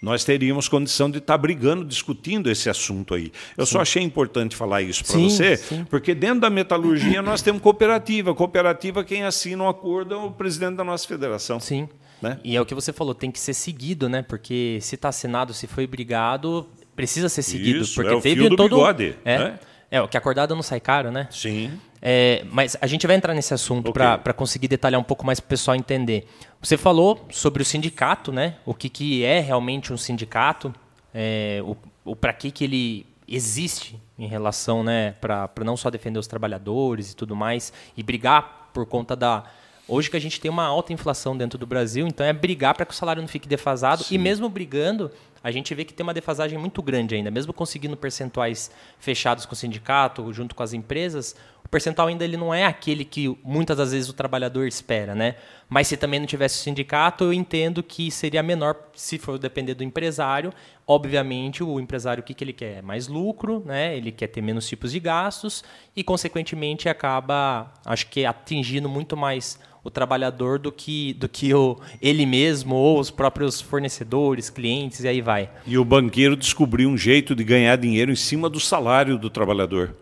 nós 0.01 0.25
teríamos 0.25 0.69
condição 0.69 1.11
de 1.11 1.19
estar 1.19 1.37
brigando, 1.37 1.85
discutindo 1.85 2.51
esse 2.51 2.71
assunto 2.71 3.15
aí. 3.15 3.33
Eu 3.57 3.67
sim. 3.67 3.73
só 3.73 3.81
achei 3.81 4.03
importante 4.03 4.55
falar 4.55 4.83
isso 4.83 5.05
para 5.05 5.19
você, 5.19 5.57
sim. 5.57 5.85
porque 5.91 6.15
dentro 6.15 6.41
da 6.41 6.51
metalurgia 6.51 7.21
nós 7.21 7.43
temos 7.43 7.61
cooperativa. 7.61 8.35
Cooperativa, 8.35 9.03
quem 9.03 9.25
assina 9.25 9.65
um 9.65 9.69
acordo 9.69 10.15
é 10.15 10.19
o 10.19 10.31
presidente 10.31 10.77
da 10.77 10.85
nossa 10.85 11.07
federação. 11.07 11.59
Sim. 11.59 11.89
Né? 12.23 12.39
E 12.43 12.57
é 12.57 12.61
o 12.61 12.67
que 12.67 12.75
você 12.75 12.93
falou, 12.93 13.15
tem 13.15 13.31
que 13.31 13.39
ser 13.39 13.55
seguido, 13.55 14.09
né? 14.09 14.23
Porque 14.23 14.79
se 14.81 14.95
está 14.95 15.09
assinado, 15.09 15.55
se 15.55 15.67
foi 15.67 15.87
brigado, 15.87 16.67
precisa 16.97 17.29
ser 17.29 17.43
seguido. 17.43 17.81
Isso, 17.81 17.95
porque 17.95 18.13
é 18.13 18.17
o 18.17 18.21
teve 18.21 18.41
fio 18.41 18.51
do 18.51 18.57
todo. 18.57 18.77
Bigode, 18.77 19.17
é, 19.25 19.39
né? 19.39 19.59
é, 19.91 20.03
o 20.03 20.09
que 20.09 20.17
acordado 20.17 20.55
não 20.55 20.63
sai 20.63 20.81
caro, 20.81 21.13
né? 21.13 21.29
Sim. 21.31 21.73
É, 22.01 22.45
mas 22.51 22.77
a 22.81 22.87
gente 22.87 23.07
vai 23.07 23.17
entrar 23.17 23.35
nesse 23.35 23.53
assunto 23.53 23.91
okay. 23.91 24.19
para 24.19 24.33
conseguir 24.33 24.69
detalhar 24.69 25.01
um 25.01 25.05
pouco 25.05 25.27
mais 25.27 25.41
para 25.41 25.47
o 25.47 25.49
pessoal 25.49 25.77
entender. 25.77 26.29
Você 26.61 26.77
falou 26.77 27.27
sobre 27.31 27.63
o 27.63 27.65
sindicato, 27.65 28.33
né? 28.33 28.57
O 28.65 28.75
que, 28.75 28.89
que 28.89 29.25
é 29.25 29.41
realmente 29.41 29.93
um 29.93 29.97
sindicato, 29.97 30.73
é, 31.13 31.61
o, 31.65 31.77
o 32.05 32.17
para 32.17 32.33
que, 32.33 32.51
que 32.51 32.65
ele 32.65 33.07
existe 33.27 34.01
em 34.19 34.27
relação, 34.27 34.83
né, 34.83 35.13
para 35.21 35.51
não 35.65 35.77
só 35.77 35.91
defender 35.91 36.19
os 36.19 36.27
trabalhadores 36.27 37.13
e 37.13 37.17
tudo 37.17 37.37
mais, 37.37 37.73
e 37.97 38.03
brigar 38.03 38.71
por 38.73 38.87
conta 38.87 39.15
da, 39.15 39.45
Hoje 39.89 40.11
que 40.11 40.17
a 40.19 40.21
gente 40.21 40.39
tem 40.39 40.51
uma 40.51 40.67
alta 40.67 40.93
inflação 40.93 41.35
dentro 41.35 41.59
do 41.59 41.67
Brasil, 41.67 42.07
então 42.07 42.25
é 42.25 42.31
brigar 42.31 42.75
para 42.75 42.85
que 42.85 42.93
o 42.93 42.95
salário 42.95 43.23
não 43.23 43.29
fique 43.29 43.49
defasado. 43.49 44.05
Sim. 44.05 44.17
E 44.17 44.19
mesmo 44.19 44.47
brigando, 44.47 45.11
a 45.43 45.51
gente 45.51 45.75
vê 45.75 45.83
que 45.83 45.95
tem 45.95 46.05
uma 46.05 46.13
defasagem 46.13 46.59
muito 46.59 46.83
grande 46.83 47.15
ainda. 47.15 47.31
Mesmo 47.31 47.55
conseguindo 47.55 47.97
percentuais 47.97 48.71
fechados 48.99 49.47
com 49.47 49.55
o 49.55 49.57
sindicato, 49.57 50.31
junto 50.31 50.55
com 50.55 50.63
as 50.63 50.75
empresas, 50.75 51.35
o 51.69 51.71
percentual 51.71 52.09
ainda 52.09 52.25
ele 52.25 52.39
não 52.39 52.53
é 52.53 52.65
aquele 52.65 53.05
que 53.05 53.37
muitas 53.45 53.77
das 53.77 53.93
vezes 53.93 54.09
o 54.09 54.15
trabalhador 54.15 54.67
espera, 54.67 55.15
né? 55.15 55.35
Mas 55.69 55.87
se 55.87 55.99
também 55.99 56.19
não 56.19 56.27
tivesse 56.27 56.59
o 56.59 56.63
sindicato, 56.63 57.25
eu 57.25 57.33
entendo 57.33 57.83
que 57.83 58.11
seria 58.11 58.43
menor 58.43 58.75
se 58.95 59.19
for 59.19 59.39
depender 59.39 59.75
do 59.75 59.85
empresário. 59.85 60.51
Obviamente, 60.87 61.63
o 61.63 61.79
empresário 61.79 62.23
o 62.23 62.25
que, 62.25 62.33
que 62.33 62.43
ele 62.43 62.55
quer? 62.55 62.83
Mais 62.83 63.07
lucro, 63.07 63.63
né? 63.67 63.95
Ele 63.95 64.11
quer 64.11 64.29
ter 64.29 64.41
menos 64.41 64.67
tipos 64.67 64.93
de 64.93 64.99
gastos 64.99 65.63
e, 65.95 66.03
consequentemente, 66.03 66.89
acaba, 66.89 67.71
acho 67.85 68.07
que 68.07 68.25
atingindo 68.25 68.89
muito 68.89 69.15
mais 69.15 69.61
o 69.85 69.91
trabalhador 69.91 70.59
do 70.59 70.73
que, 70.73 71.13
do 71.13 71.29
que 71.29 71.53
o, 71.53 71.79
ele 72.01 72.25
mesmo 72.25 72.77
ou 72.77 72.99
os 72.99 73.11
próprios 73.11 73.61
fornecedores, 73.61 74.49
clientes 74.49 75.05
e 75.05 75.09
aí 75.09 75.21
vai. 75.21 75.51
E 75.67 75.77
o 75.77 75.85
banqueiro 75.85 76.35
descobriu 76.35 76.89
um 76.89 76.97
jeito 76.97 77.35
de 77.35 77.45
ganhar 77.45 77.77
dinheiro 77.77 78.11
em 78.11 78.17
cima 78.17 78.49
do 78.49 78.59
salário 78.59 79.19
do 79.19 79.29
trabalhador. 79.29 79.95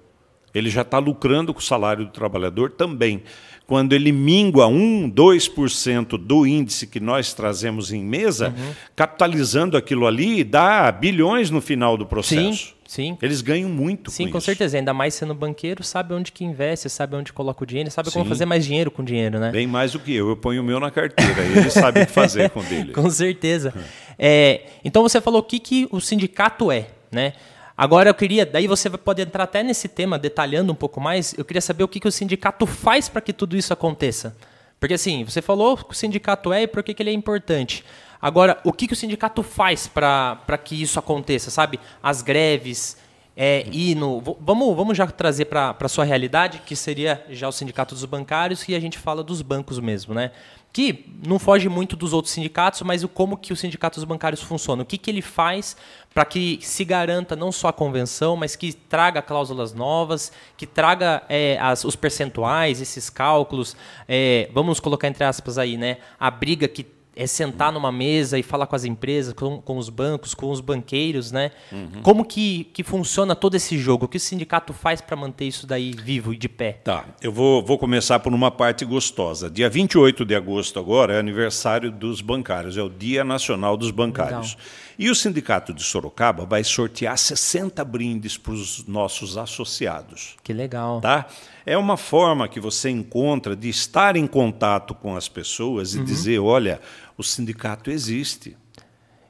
Ele 0.56 0.70
já 0.70 0.82
está 0.82 0.98
lucrando 0.98 1.52
com 1.52 1.60
o 1.60 1.62
salário 1.62 2.04
do 2.04 2.10
trabalhador 2.10 2.70
também. 2.70 3.22
Quando 3.66 3.94
ele 3.94 4.12
mingua 4.12 4.68
1, 4.68 5.10
2% 5.10 6.16
do 6.16 6.46
índice 6.46 6.86
que 6.86 7.00
nós 7.00 7.34
trazemos 7.34 7.92
em 7.92 8.02
mesa, 8.02 8.54
uhum. 8.56 8.72
capitalizando 8.94 9.76
aquilo 9.76 10.06
ali, 10.06 10.44
dá 10.44 10.90
bilhões 10.92 11.50
no 11.50 11.60
final 11.60 11.96
do 11.96 12.06
processo. 12.06 12.68
Sim. 12.68 12.76
Sim. 12.86 13.18
Eles 13.20 13.40
ganham 13.40 13.68
muito 13.68 14.10
Sim, 14.10 14.26
com, 14.26 14.32
com 14.32 14.40
certeza. 14.40 14.76
Ainda 14.76 14.94
mais 14.94 15.12
sendo 15.14 15.34
banqueiro, 15.34 15.82
sabe 15.82 16.14
onde 16.14 16.30
que 16.30 16.44
investe, 16.44 16.88
sabe 16.88 17.16
onde 17.16 17.32
coloca 17.32 17.64
o 17.64 17.66
dinheiro, 17.66 17.90
sabe 17.90 18.10
Sim. 18.10 18.20
como 18.20 18.28
fazer 18.28 18.46
mais 18.46 18.64
dinheiro 18.64 18.90
com 18.90 19.02
dinheiro, 19.02 19.38
né? 19.38 19.50
Bem 19.50 19.66
mais 19.66 19.92
do 19.92 19.98
que 19.98 20.14
eu. 20.14 20.28
Eu 20.28 20.36
ponho 20.36 20.62
o 20.62 20.64
meu 20.64 20.78
na 20.78 20.90
carteira. 20.90 21.42
Ele 21.42 21.68
sabe 21.68 22.02
o 22.02 22.06
que 22.06 22.12
fazer 22.12 22.48
com 22.50 22.62
dele. 22.64 22.92
com 22.92 23.10
certeza. 23.10 23.74
É, 24.18 24.62
então 24.84 25.02
você 25.02 25.20
falou 25.20 25.40
o 25.40 25.42
que, 25.42 25.58
que 25.58 25.88
o 25.90 26.00
sindicato 26.00 26.70
é, 26.70 26.86
né? 27.10 27.32
Agora 27.76 28.08
eu 28.08 28.14
queria, 28.14 28.46
daí 28.46 28.66
você 28.66 28.88
pode 28.88 29.20
entrar 29.20 29.44
até 29.44 29.62
nesse 29.62 29.86
tema, 29.86 30.18
detalhando 30.18 30.72
um 30.72 30.74
pouco 30.74 31.00
mais. 31.00 31.34
Eu 31.36 31.44
queria 31.44 31.60
saber 31.60 31.84
o 31.84 31.88
que, 31.88 32.00
que 32.00 32.08
o 32.08 32.12
sindicato 32.12 32.64
faz 32.66 33.08
para 33.08 33.20
que 33.20 33.32
tudo 33.32 33.56
isso 33.56 33.72
aconteça. 33.72 34.34
Porque 34.80 34.94
assim, 34.94 35.24
você 35.24 35.42
falou 35.42 35.76
que 35.76 35.92
o 35.92 35.94
sindicato 35.94 36.52
é 36.52 36.62
e 36.62 36.66
por 36.66 36.82
que, 36.82 36.94
que 36.94 37.02
ele 37.02 37.10
é 37.10 37.12
importante. 37.12 37.84
Agora, 38.20 38.58
o 38.64 38.72
que, 38.72 38.86
que 38.86 38.94
o 38.94 38.96
sindicato 38.96 39.42
faz 39.42 39.86
para 39.86 40.58
que 40.64 40.80
isso 40.80 40.98
aconteça, 40.98 41.50
sabe? 41.50 41.78
As 42.02 42.22
greves, 42.22 42.96
é, 43.36 43.66
e 43.70 43.94
vamos, 44.40 44.74
vamos 44.74 44.96
já 44.96 45.06
trazer 45.06 45.44
para 45.44 45.76
a 45.78 45.88
sua 45.88 46.04
realidade, 46.04 46.62
que 46.64 46.74
seria 46.74 47.22
já 47.28 47.46
o 47.46 47.52
sindicato 47.52 47.94
dos 47.94 48.06
bancários, 48.06 48.66
e 48.66 48.74
a 48.74 48.80
gente 48.80 48.96
fala 48.96 49.22
dos 49.22 49.42
bancos 49.42 49.78
mesmo, 49.78 50.14
né? 50.14 50.32
Que 50.72 51.04
não 51.26 51.38
foge 51.38 51.68
muito 51.68 51.94
dos 51.96 52.14
outros 52.14 52.32
sindicatos, 52.32 52.80
mas 52.80 53.04
o 53.04 53.08
como 53.08 53.36
que 53.36 53.52
o 53.52 53.56
sindicato 53.56 53.96
dos 53.96 54.04
bancários 54.04 54.40
funciona, 54.40 54.82
o 54.82 54.86
que, 54.86 54.96
que 54.96 55.10
ele 55.10 55.20
faz 55.20 55.76
para 56.16 56.24
que 56.24 56.58
se 56.62 56.82
garanta 56.82 57.36
não 57.36 57.52
só 57.52 57.68
a 57.68 57.72
convenção, 57.74 58.38
mas 58.38 58.56
que 58.56 58.72
traga 58.72 59.20
cláusulas 59.20 59.74
novas, 59.74 60.32
que 60.56 60.66
traga 60.66 61.22
é, 61.28 61.58
as, 61.60 61.84
os 61.84 61.94
percentuais, 61.94 62.80
esses 62.80 63.10
cálculos, 63.10 63.76
é, 64.08 64.48
vamos 64.50 64.80
colocar 64.80 65.08
entre 65.08 65.24
aspas 65.24 65.58
aí, 65.58 65.76
né? 65.76 65.98
A 66.18 66.30
briga 66.30 66.66
que 66.68 66.86
é 67.14 67.26
sentar 67.26 67.70
numa 67.70 67.92
mesa 67.92 68.38
e 68.38 68.42
falar 68.42 68.66
com 68.66 68.74
as 68.74 68.84
empresas, 68.84 69.34
com, 69.34 69.60
com 69.60 69.76
os 69.76 69.90
bancos, 69.90 70.34
com 70.34 70.50
os 70.50 70.60
banqueiros, 70.60 71.32
né? 71.32 71.50
Uhum. 71.70 72.02
Como 72.02 72.24
que, 72.24 72.64
que 72.72 72.82
funciona 72.82 73.34
todo 73.34 73.54
esse 73.54 73.76
jogo? 73.78 74.06
O 74.06 74.08
que 74.08 74.16
o 74.16 74.20
sindicato 74.20 74.72
faz 74.72 75.02
para 75.02 75.16
manter 75.16 75.46
isso 75.46 75.66
daí 75.66 75.92
vivo 75.92 76.32
e 76.32 76.38
de 76.38 76.48
pé? 76.48 76.80
Tá, 76.84 77.04
eu 77.22 77.32
vou, 77.32 77.62
vou 77.62 77.78
começar 77.78 78.20
por 78.20 78.32
uma 78.32 78.50
parte 78.50 78.86
gostosa. 78.86 79.50
Dia 79.50 79.68
28 79.68 80.24
de 80.24 80.34
agosto 80.34 80.78
agora 80.78 81.14
é 81.14 81.18
aniversário 81.18 81.90
dos 81.90 82.22
bancários, 82.22 82.78
é 82.78 82.82
o 82.82 82.88
Dia 82.88 83.22
Nacional 83.22 83.76
dos 83.76 83.90
Bancários. 83.90 84.54
Legal. 84.54 84.85
E 84.98 85.10
o 85.10 85.14
Sindicato 85.14 85.74
de 85.74 85.82
Sorocaba 85.82 86.46
vai 86.46 86.64
sortear 86.64 87.18
60 87.18 87.84
brindes 87.84 88.38
para 88.38 88.52
os 88.52 88.86
nossos 88.86 89.36
associados. 89.36 90.36
Que 90.42 90.52
legal. 90.52 91.00
Tá? 91.00 91.26
É 91.66 91.76
uma 91.76 91.96
forma 91.96 92.48
que 92.48 92.58
você 92.58 92.88
encontra 92.88 93.54
de 93.54 93.68
estar 93.68 94.16
em 94.16 94.26
contato 94.26 94.94
com 94.94 95.14
as 95.14 95.28
pessoas 95.28 95.94
e 95.94 95.98
uhum. 95.98 96.04
dizer, 96.04 96.38
olha, 96.38 96.80
o 97.18 97.22
sindicato 97.22 97.90
existe. 97.90 98.56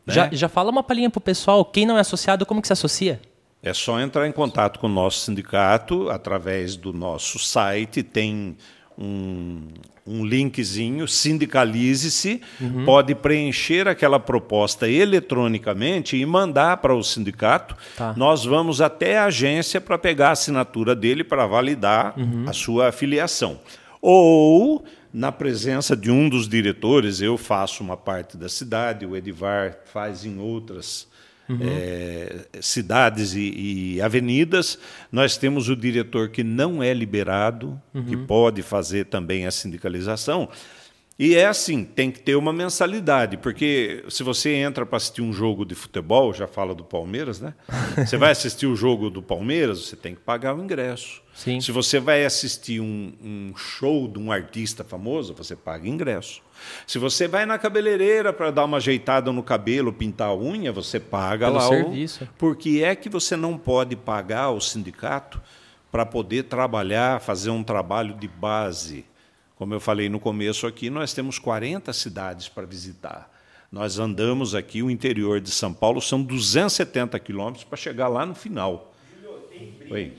Né? 0.07 0.15
Já, 0.15 0.29
já 0.31 0.49
fala 0.49 0.71
uma 0.71 0.85
palhinha 0.85 1.11
para 1.11 1.19
o 1.19 1.23
pessoal, 1.23 1.65
quem 1.65 1.85
não 1.85 1.99
é 1.99 2.01
associado, 2.01 2.47
como 2.47 2.61
que 2.61 2.69
se 2.69 2.73
associa? 2.73 3.21
É 3.61 3.75
só 3.75 3.99
entrar 3.99 4.29
em 4.29 4.33
contato 4.33 4.79
com 4.79 4.87
o 4.87 4.91
nosso 4.91 5.21
sindicato 5.21 6.09
através 6.09 6.77
do 6.77 6.93
nosso 6.93 7.39
site, 7.39 8.03
tem 8.05 8.57
um, 8.99 9.69
um 10.07 10.25
linkzinho, 10.25 11.07
sindicalize-se, 11.09 12.41
uhum. 12.61 12.85
pode 12.85 13.15
preencher 13.15 13.89
aquela 13.89 14.21
proposta 14.21 14.89
eletronicamente 14.89 16.17
e 16.17 16.25
mandar 16.25 16.79
para 16.79 16.95
o 16.95 17.03
sindicato. 17.03 17.77
Tá. 17.97 18.15
Nós 18.17 18.45
vamos 18.45 18.81
até 18.81 19.19
a 19.19 19.25
agência 19.27 19.81
para 19.81 19.99
pegar 19.99 20.29
a 20.29 20.33
assinatura 20.33 20.95
dele 20.95 21.25
para 21.25 21.47
validar 21.47 22.15
uhum. 22.17 22.45
a 22.47 22.53
sua 22.53 22.89
afiliação. 22.89 23.59
Ou, 24.01 24.85
na 25.13 25.33
presença 25.33 25.97
de 25.97 26.11
um 26.11 26.29
dos 26.29 26.49
diretores, 26.49 27.21
eu 27.21 27.37
faço 27.37 27.83
uma 27.83 27.97
parte 27.97 28.37
da 28.37 28.49
cidade, 28.49 29.05
o 29.05 29.17
Edivar 29.17 29.79
faz 29.93 30.25
em 30.25 30.39
outras 30.39 31.09
uhum. 31.49 31.59
é, 31.63 32.47
cidades 32.61 33.35
e, 33.35 33.97
e, 33.97 34.03
avenidas. 34.03 34.79
Nós 35.11 35.37
temos 35.37 35.69
o 35.69 35.77
diretor 35.77 36.29
que 36.29 36.45
não 36.45 36.83
é 36.83 36.93
liberado, 36.93 37.81
uhum. 37.95 38.05
que 38.05 38.17
pode 38.17 38.63
fazer 38.63 39.07
também 39.07 39.47
a 39.47 39.51
sindicalização. 39.51 40.49
E 41.19 41.35
é 41.35 41.47
assim, 41.47 41.83
tem 41.83 42.11
que 42.11 42.21
ter 42.21 42.37
uma 42.37 42.53
mensalidade, 42.53 43.39
porque 43.39 44.05
se 44.11 44.23
você 44.23 44.53
entra 44.53 44.85
para 44.85 44.99
assistir 44.99 45.23
um 45.23 45.33
jogo 45.33 45.65
de 45.65 45.75
futebol, 45.75 46.35
já 46.35 46.47
fala 46.47 46.75
do 46.75 46.85
Palmeiras, 46.85 47.41
né? 47.41 47.55
Você 47.97 48.19
vai 48.19 48.31
assistir 48.31 48.67
o 48.67 48.77
jogo 48.77 49.09
do 49.09 49.23
Palmeiras, 49.23 49.87
você 49.87 49.97
tem 49.97 50.15
que 50.15 50.21
pagar 50.21 50.55
o 50.55 50.63
ingresso. 50.63 51.23
Sim. 51.35 51.59
Se 51.63 51.73
você 51.73 51.99
vai 51.99 52.27
assistir 52.27 52.81
um, 52.81 53.15
um 53.23 53.57
show 53.57 54.07
de 54.07 54.19
um 54.19 54.31
artista 54.31 54.85
famoso, 54.85 55.33
você 55.33 55.57
paga 55.57 55.89
ingresso. 55.89 56.43
Se 56.87 56.99
você 56.99 57.27
vai 57.29 57.47
na 57.47 57.59
cabeleireira 57.59 58.33
para 58.33 58.51
dar 58.51 58.65
uma 58.65 58.77
ajeitada 58.77 59.33
no 59.33 59.43
cabelo, 59.43 59.93
pintar 59.93 60.29
a 60.29 60.37
unha, 60.37 60.73
você 60.73 60.99
paga 61.01 61.47
Pelo 61.47 61.59
lá 61.59 61.69
serviço. 61.69 62.25
o. 62.25 62.27
Por 62.39 62.57
que 62.57 62.83
é 62.83 62.95
que 62.95 63.09
você 63.09 63.37
não 63.37 63.57
pode 63.59 63.97
pagar 63.97 64.45
ao 64.45 64.61
sindicato 64.61 65.41
para 65.91 66.05
poder 66.05 66.45
trabalhar, 66.45 67.21
fazer 67.21 67.51
um 67.51 67.63
trabalho 67.63 68.15
de 68.15 68.29
base? 68.29 69.05
Como 69.57 69.73
eu 69.73 69.81
falei 69.81 70.09
no 70.09 70.21
começo 70.21 70.67
aqui, 70.67 70.91
nós 70.91 71.15
temos 71.15 71.39
40 71.39 71.93
cidades 71.93 72.49
para 72.49 72.67
visitar. 72.67 73.33
Nós 73.73 73.99
andamos 73.99 74.55
aqui, 74.55 74.83
o 74.83 74.91
interior 74.91 75.41
de 75.41 75.51
São 75.51 75.73
Paulo 75.73 76.01
são 76.01 76.23
270 76.23 77.19
quilômetros 77.19 77.65
para 77.65 77.77
chegar 77.77 78.09
lá 78.09 78.25
no 78.25 78.35
final. 78.35 78.95
Oi. 79.91 80.13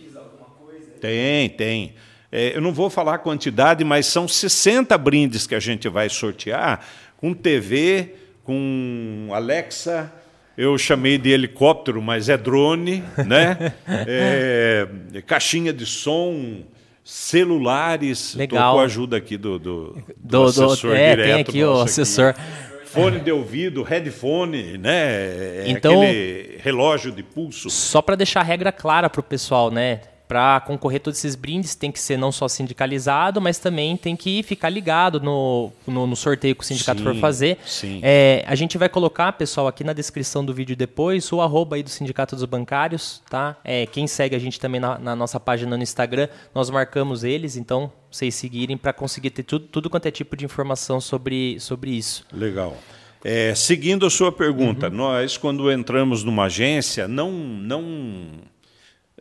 Tem, 0.99 1.49
tem. 1.49 1.95
É, 2.31 2.55
eu 2.55 2.61
não 2.61 2.73
vou 2.73 2.89
falar 2.89 3.15
a 3.15 3.17
quantidade, 3.17 3.83
mas 3.83 4.05
são 4.05 4.27
60 4.27 4.97
brindes 4.97 5.47
que 5.47 5.55
a 5.55 5.59
gente 5.59 5.87
vai 5.87 6.09
sortear 6.09 6.85
com 7.17 7.33
TV, 7.33 8.15
com 8.43 9.29
Alexa. 9.33 10.11
Eu 10.57 10.77
chamei 10.77 11.17
de 11.17 11.29
helicóptero, 11.29 12.01
mas 12.01 12.29
é 12.29 12.37
drone, 12.37 13.03
né? 13.25 13.73
É, 13.87 14.87
caixinha 15.25 15.71
de 15.71 15.85
som, 15.85 16.63
celulares. 17.03 18.35
Legal. 18.35 18.59
Estou 18.59 18.73
com 18.73 18.79
a 18.79 18.83
ajuda 18.83 19.17
aqui 19.17 19.37
do, 19.37 19.57
do, 19.57 19.85
do 19.93 20.03
Do, 20.17 20.43
assessor 20.45 20.95
é, 20.95 21.11
direto 21.15 21.25
tem 21.33 21.41
aqui 21.41 21.63
o 21.63 21.81
assessor. 21.81 22.33
Fone 22.85 23.19
de 23.19 23.31
ouvido, 23.31 23.83
headphone, 23.83 24.77
né? 24.77 24.93
É 24.93 25.63
Então- 25.67 26.01
aquele 26.01 26.57
relógio 26.61 27.11
de 27.11 27.21
pulso. 27.21 27.69
Só 27.69 28.01
para 28.01 28.15
deixar 28.15 28.39
a 28.41 28.43
regra 28.43 28.71
clara 28.71 29.09
para 29.09 29.19
o 29.19 29.23
pessoal, 29.23 29.69
né? 29.69 30.01
Para 30.27 30.59
concorrer 30.59 30.99
todos 30.99 31.17
esses 31.19 31.35
brindes, 31.35 31.73
tem 31.73 31.91
que 31.91 31.99
ser 31.99 32.17
não 32.17 32.31
só 32.31 32.47
sindicalizado, 32.47 33.39
mas 33.39 33.57
também 33.57 33.95
tem 33.95 34.15
que 34.15 34.43
ficar 34.43 34.69
ligado 34.69 35.19
no, 35.21 35.71
no, 35.85 36.05
no 36.05 36.15
sorteio 36.15 36.55
que 36.55 36.63
o 36.63 36.65
sindicato 36.65 36.99
Sim, 36.99 37.03
for 37.05 37.15
fazer. 37.15 37.57
sim. 37.65 37.99
É, 38.03 38.43
a 38.45 38.55
gente 38.55 38.77
vai 38.77 38.89
colocar, 38.89 39.31
pessoal, 39.33 39.67
aqui 39.67 39.83
na 39.83 39.93
descrição 39.93 40.43
do 40.43 40.53
vídeo 40.53 40.75
depois, 40.75 41.31
o 41.31 41.41
arroba 41.41 41.77
aí 41.77 41.83
do 41.83 41.89
Sindicato 41.89 42.35
dos 42.35 42.45
Bancários, 42.45 43.21
tá? 43.29 43.55
É, 43.63 43.85
quem 43.85 44.05
segue 44.07 44.35
a 44.35 44.39
gente 44.39 44.59
também 44.59 44.81
na, 44.81 44.97
na 44.99 45.15
nossa 45.15 45.39
página 45.39 45.77
no 45.77 45.83
Instagram, 45.83 46.27
nós 46.53 46.69
marcamos 46.69 47.23
eles, 47.23 47.55
então 47.55 47.91
vocês 48.11 48.35
seguirem 48.35 48.77
para 48.77 48.91
conseguir 48.93 49.29
ter 49.29 49.43
tudo, 49.43 49.65
tudo 49.67 49.89
quanto 49.89 50.07
é 50.07 50.11
tipo 50.11 50.35
de 50.35 50.45
informação 50.45 50.99
sobre, 50.99 51.59
sobre 51.59 51.91
isso. 51.91 52.25
Legal. 52.33 52.75
É, 53.23 53.53
seguindo 53.55 54.05
a 54.05 54.09
sua 54.09 54.31
pergunta, 54.31 54.89
nós, 54.89 55.37
quando 55.37 55.71
entramos 55.71 56.23
numa 56.23 56.45
agência, 56.45 57.07
não, 57.07 57.31
não, 57.31 57.83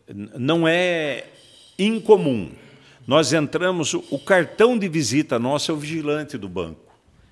não 0.08 0.66
é 0.66 1.24
incomum. 1.78 2.50
Nós 3.06 3.32
entramos, 3.32 3.94
o 3.94 4.18
cartão 4.18 4.76
de 4.76 4.88
visita 4.88 5.38
nosso 5.38 5.70
é 5.70 5.74
o 5.74 5.76
vigilante 5.76 6.36
do 6.36 6.48
banco. 6.48 6.86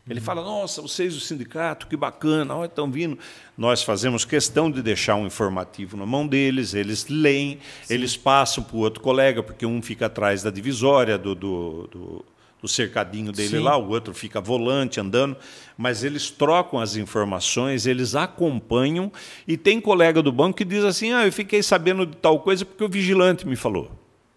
Ele 0.08 0.20
fala: 0.20 0.42
Nossa, 0.42 0.82
vocês 0.82 1.14
do 1.14 1.20
sindicato, 1.20 1.86
que 1.86 1.96
bacana, 1.96 2.54
olha, 2.54 2.66
estão 2.66 2.90
vindo. 2.90 3.18
Nós 3.56 3.82
fazemos 3.82 4.24
questão 4.24 4.70
de 4.70 4.82
deixar 4.82 5.16
um 5.16 5.26
informativo 5.26 5.96
na 5.96 6.04
mão 6.04 6.26
deles, 6.26 6.74
eles 6.74 7.06
leem, 7.08 7.58
eles 7.88 8.16
passam 8.16 8.62
para 8.62 8.76
o 8.76 8.80
outro 8.80 9.00
colega, 9.02 9.42
porque 9.42 9.64
um 9.64 9.80
fica 9.80 10.06
atrás 10.06 10.42
da 10.42 10.50
divisória 10.50 11.16
do, 11.16 11.34
do, 11.34 11.88
do, 11.90 12.24
do 12.64 12.68
cercadinho 12.68 13.30
dele 13.30 13.58
Sim. 13.58 13.58
lá, 13.58 13.76
o 13.76 13.90
outro 13.90 14.14
fica 14.14 14.40
volante 14.40 14.98
andando, 14.98 15.36
mas 15.76 16.02
eles 16.02 16.30
trocam 16.30 16.80
as 16.80 16.96
informações, 16.96 17.84
eles 17.86 18.14
acompanham. 18.14 19.12
E 19.46 19.58
tem 19.58 19.78
colega 19.82 20.22
do 20.22 20.32
banco 20.32 20.56
que 20.56 20.64
diz 20.64 20.82
assim: 20.82 21.12
Ah, 21.12 21.26
eu 21.26 21.32
fiquei 21.32 21.62
sabendo 21.62 22.06
de 22.06 22.16
tal 22.16 22.40
coisa 22.40 22.64
porque 22.64 22.82
o 22.82 22.88
vigilante 22.88 23.46
me 23.46 23.54
falou. 23.54 23.90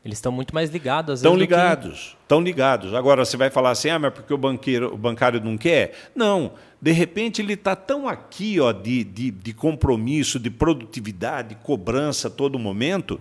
Eles 0.03 0.17
estão 0.17 0.31
muito 0.31 0.53
mais 0.53 0.69
ligados, 0.69 1.13
às 1.13 1.19
Estão 1.19 1.33
que- 1.33 1.39
ligados, 1.39 2.17
estão 2.21 2.41
ligados. 2.41 2.93
Agora 2.93 3.23
você 3.25 3.35
vai 3.37 3.49
falar 3.49 3.71
assim, 3.71 3.89
ah, 3.89 3.99
mas 3.99 4.13
porque 4.13 4.33
o 4.33 4.37
banqueiro, 4.37 4.93
o 4.93 4.97
bancário 4.97 5.41
não 5.43 5.57
quer? 5.57 5.93
Não. 6.15 6.51
De 6.81 6.91
repente 6.91 7.41
ele 7.41 7.53
está 7.53 7.75
tão 7.75 8.07
aqui, 8.07 8.59
ó, 8.59 8.71
de, 8.73 9.03
de, 9.03 9.31
de 9.31 9.53
compromisso, 9.53 10.37
de 10.39 10.49
produtividade, 10.49 11.49
de 11.49 11.55
cobrança 11.55 12.27
a 12.29 12.31
todo 12.31 12.57
momento, 12.59 13.19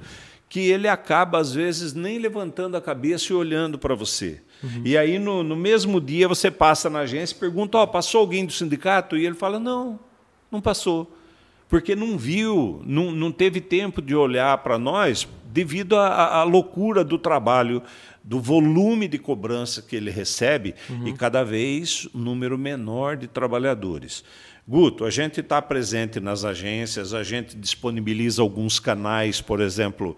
que 0.48 0.60
ele 0.60 0.86
acaba 0.86 1.38
às 1.38 1.52
vezes 1.52 1.92
nem 1.92 2.18
levantando 2.20 2.76
a 2.76 2.80
cabeça 2.80 3.32
e 3.32 3.36
olhando 3.36 3.78
para 3.78 3.96
você. 3.96 4.40
E 4.84 4.96
aí 4.96 5.18
no, 5.18 5.42
no 5.42 5.54
mesmo 5.56 6.00
dia 6.00 6.26
você 6.26 6.50
passa 6.50 6.88
na 6.90 7.00
agência 7.00 7.34
e 7.34 7.38
pergunta, 7.38 7.78
ó, 7.78 7.86
passou 7.86 8.20
alguém 8.22 8.44
do 8.46 8.52
sindicato? 8.52 9.16
E 9.16 9.24
ele 9.26 9.34
fala, 9.34 9.58
não, 9.60 9.98
não 10.50 10.60
passou 10.60 11.12
porque 11.68 11.96
não 11.96 12.16
viu, 12.16 12.80
não, 12.86 13.10
não 13.10 13.32
teve 13.32 13.60
tempo 13.60 14.00
de 14.00 14.14
olhar 14.14 14.56
para 14.58 14.78
nós 14.78 15.26
devido 15.46 15.96
à, 15.96 16.06
à- 16.06 16.36
à 16.38 16.42
loucura 16.44 17.02
do 17.02 17.18
trabalho, 17.18 17.82
do 18.22 18.38
volume 18.40 19.08
de 19.08 19.18
cobrança 19.18 19.82
que 19.82 19.96
ele 19.96 20.10
recebe 20.10 20.76
e 21.04 21.12
cada 21.12 21.42
vez 21.42 22.08
um 22.14 22.18
número 22.20 22.56
menor 22.56 23.16
de 23.16 23.26
trabalhadores. 23.26 24.22
Guto, 24.66 25.04
a 25.04 25.10
gente 25.10 25.40
está 25.40 25.60
presente 25.60 26.20
nas 26.20 26.44
agências, 26.44 27.12
a 27.12 27.24
gente 27.24 27.56
disponibiliza 27.56 28.42
alguns 28.42 28.78
canais, 28.78 29.40
por 29.40 29.60
exemplo, 29.60 30.16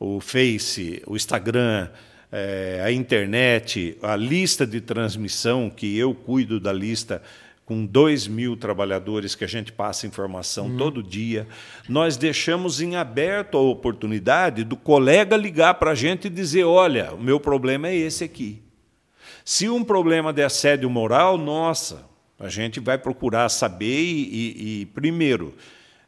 o 0.00 0.20
Face, 0.20 1.02
o 1.06 1.16
Instagram, 1.16 1.88
eh, 2.30 2.80
a 2.84 2.90
internet, 2.92 3.96
a 4.02 4.16
lista 4.16 4.66
de 4.66 4.80
transmissão, 4.80 5.70
que 5.70 5.96
eu 5.98 6.14
cuido 6.14 6.58
da 6.60 6.72
lista 6.72 7.22
com 7.64 7.84
2 7.84 8.26
mil 8.28 8.56
trabalhadores 8.56 9.34
que 9.34 9.44
a 9.44 9.48
gente 9.48 9.72
passa 9.72 10.06
informação 10.06 10.74
todo 10.78 11.02
dia. 11.02 11.46
Nós 11.86 12.16
deixamos 12.16 12.80
em 12.80 12.96
aberto 12.96 13.58
a 13.58 13.60
oportunidade 13.60 14.64
do 14.64 14.74
colega 14.76 15.36
ligar 15.36 15.74
para 15.74 15.90
a 15.90 15.94
gente 15.94 16.26
e 16.28 16.30
dizer: 16.30 16.64
olha, 16.64 17.12
o 17.12 17.22
meu 17.22 17.38
problema 17.38 17.88
é 17.88 17.94
esse 17.94 18.24
aqui. 18.24 18.62
Se 19.44 19.68
um 19.68 19.84
problema 19.84 20.32
de 20.32 20.42
assédio 20.42 20.88
moral, 20.88 21.36
nossa, 21.36 22.06
a 22.38 22.48
gente 22.48 22.80
vai 22.80 22.96
procurar 22.98 23.48
saber 23.48 24.00
e, 24.02 24.22
e- 24.22 24.80
e, 24.82 24.86
primeiro, 24.86 25.54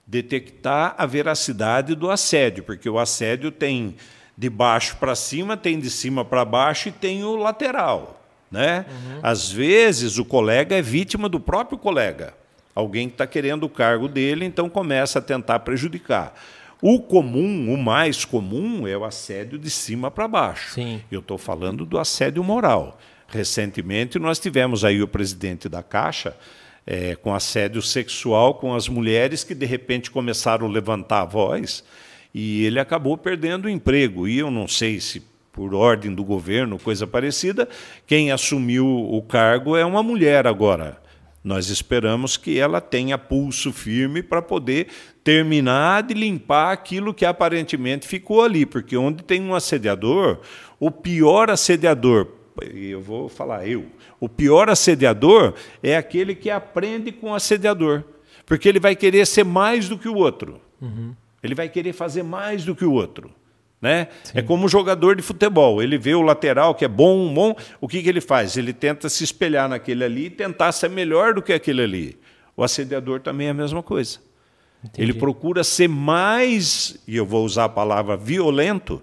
detectar 0.06 0.94
a 0.98 1.06
veracidade 1.06 1.94
do 1.94 2.10
assédio, 2.10 2.64
porque 2.64 2.88
o 2.88 2.98
assédio 2.98 3.50
tem 3.50 3.96
de 4.40 4.48
baixo 4.48 4.96
para 4.96 5.14
cima, 5.14 5.54
tem 5.54 5.78
de 5.78 5.90
cima 5.90 6.24
para 6.24 6.46
baixo 6.46 6.88
e 6.88 6.92
tem 6.92 7.22
o 7.22 7.36
lateral. 7.36 8.24
Né? 8.50 8.86
Às 9.22 9.52
vezes 9.52 10.16
o 10.16 10.24
colega 10.24 10.74
é 10.74 10.80
vítima 10.80 11.28
do 11.28 11.38
próprio 11.38 11.76
colega. 11.76 12.32
Alguém 12.74 13.06
que 13.06 13.14
está 13.14 13.26
querendo 13.26 13.64
o 13.64 13.68
cargo 13.68 14.08
dele, 14.08 14.46
então 14.46 14.70
começa 14.70 15.18
a 15.18 15.22
tentar 15.22 15.58
prejudicar. 15.58 16.32
O 16.80 17.00
comum, 17.00 17.70
o 17.70 17.76
mais 17.76 18.24
comum, 18.24 18.88
é 18.88 18.96
o 18.96 19.04
assédio 19.04 19.58
de 19.58 19.68
cima 19.68 20.10
para 20.10 20.26
baixo. 20.26 20.72
Sim. 20.72 21.02
Eu 21.12 21.20
estou 21.20 21.36
falando 21.36 21.84
do 21.84 21.98
assédio 21.98 22.42
moral. 22.42 22.98
Recentemente, 23.28 24.18
nós 24.18 24.38
tivemos 24.38 24.86
aí 24.86 25.02
o 25.02 25.06
presidente 25.06 25.68
da 25.68 25.82
Caixa 25.82 26.34
eh, 26.86 27.14
com 27.16 27.34
assédio 27.34 27.82
sexual 27.82 28.54
com 28.54 28.74
as 28.74 28.88
mulheres 28.88 29.44
que, 29.44 29.54
de 29.54 29.66
repente, 29.66 30.10
começaram 30.10 30.66
a 30.66 30.70
levantar 30.70 31.20
a 31.20 31.26
voz 31.26 31.84
e 32.34 32.64
ele 32.64 32.78
acabou 32.78 33.16
perdendo 33.16 33.66
o 33.66 33.68
emprego. 33.70 34.26
E 34.28 34.38
eu 34.38 34.50
não 34.50 34.68
sei 34.68 35.00
se 35.00 35.22
por 35.52 35.74
ordem 35.74 36.14
do 36.14 36.24
governo, 36.24 36.78
coisa 36.78 37.06
parecida, 37.06 37.68
quem 38.06 38.30
assumiu 38.30 38.86
o 38.86 39.20
cargo 39.22 39.76
é 39.76 39.84
uma 39.84 40.02
mulher 40.02 40.46
agora. 40.46 41.00
Nós 41.42 41.70
esperamos 41.70 42.36
que 42.36 42.58
ela 42.58 42.80
tenha 42.80 43.16
pulso 43.16 43.72
firme 43.72 44.22
para 44.22 44.42
poder 44.42 44.88
terminar 45.24 46.02
de 46.02 46.14
limpar 46.14 46.72
aquilo 46.72 47.14
que 47.14 47.24
aparentemente 47.24 48.06
ficou 48.06 48.42
ali, 48.42 48.66
porque 48.66 48.96
onde 48.96 49.24
tem 49.24 49.40
um 49.40 49.54
assediador, 49.54 50.40
o 50.78 50.90
pior 50.90 51.50
assediador, 51.50 52.28
eu 52.74 53.00
vou 53.00 53.28
falar 53.28 53.66
eu, 53.66 53.86
o 54.18 54.28
pior 54.28 54.68
assediador 54.68 55.54
é 55.82 55.96
aquele 55.96 56.34
que 56.34 56.50
aprende 56.50 57.10
com 57.10 57.30
o 57.30 57.34
assediador, 57.34 58.04
porque 58.44 58.68
ele 58.68 58.78
vai 58.78 58.94
querer 58.94 59.26
ser 59.26 59.44
mais 59.44 59.88
do 59.88 59.98
que 59.98 60.08
o 60.08 60.16
outro. 60.16 60.60
Ele 61.42 61.54
vai 61.54 61.68
querer 61.68 61.92
fazer 61.92 62.22
mais 62.22 62.64
do 62.64 62.74
que 62.74 62.84
o 62.84 62.92
outro. 62.92 63.30
Né? 63.80 64.08
É 64.34 64.42
como 64.42 64.66
um 64.66 64.68
jogador 64.68 65.16
de 65.16 65.22
futebol. 65.22 65.82
Ele 65.82 65.96
vê 65.96 66.14
o 66.14 66.20
lateral 66.20 66.74
que 66.74 66.84
é 66.84 66.88
bom, 66.88 67.32
bom. 67.32 67.54
O 67.80 67.88
que, 67.88 68.02
que 68.02 68.08
ele 68.08 68.20
faz? 68.20 68.56
Ele 68.56 68.74
tenta 68.74 69.08
se 69.08 69.24
espelhar 69.24 69.68
naquele 69.68 70.04
ali 70.04 70.26
e 70.26 70.30
tentar 70.30 70.70
ser 70.72 70.90
melhor 70.90 71.32
do 71.32 71.40
que 71.40 71.52
aquele 71.52 71.82
ali. 71.82 72.18
O 72.56 72.62
assediador 72.62 73.20
também 73.20 73.46
é 73.46 73.50
a 73.50 73.54
mesma 73.54 73.82
coisa. 73.82 74.18
Ele 74.96 75.12
procura 75.12 75.62
ser 75.62 75.88
mais, 75.88 76.98
e 77.06 77.16
eu 77.16 77.26
vou 77.26 77.44
usar 77.44 77.64
a 77.64 77.68
palavra 77.68 78.16
violento, 78.16 79.02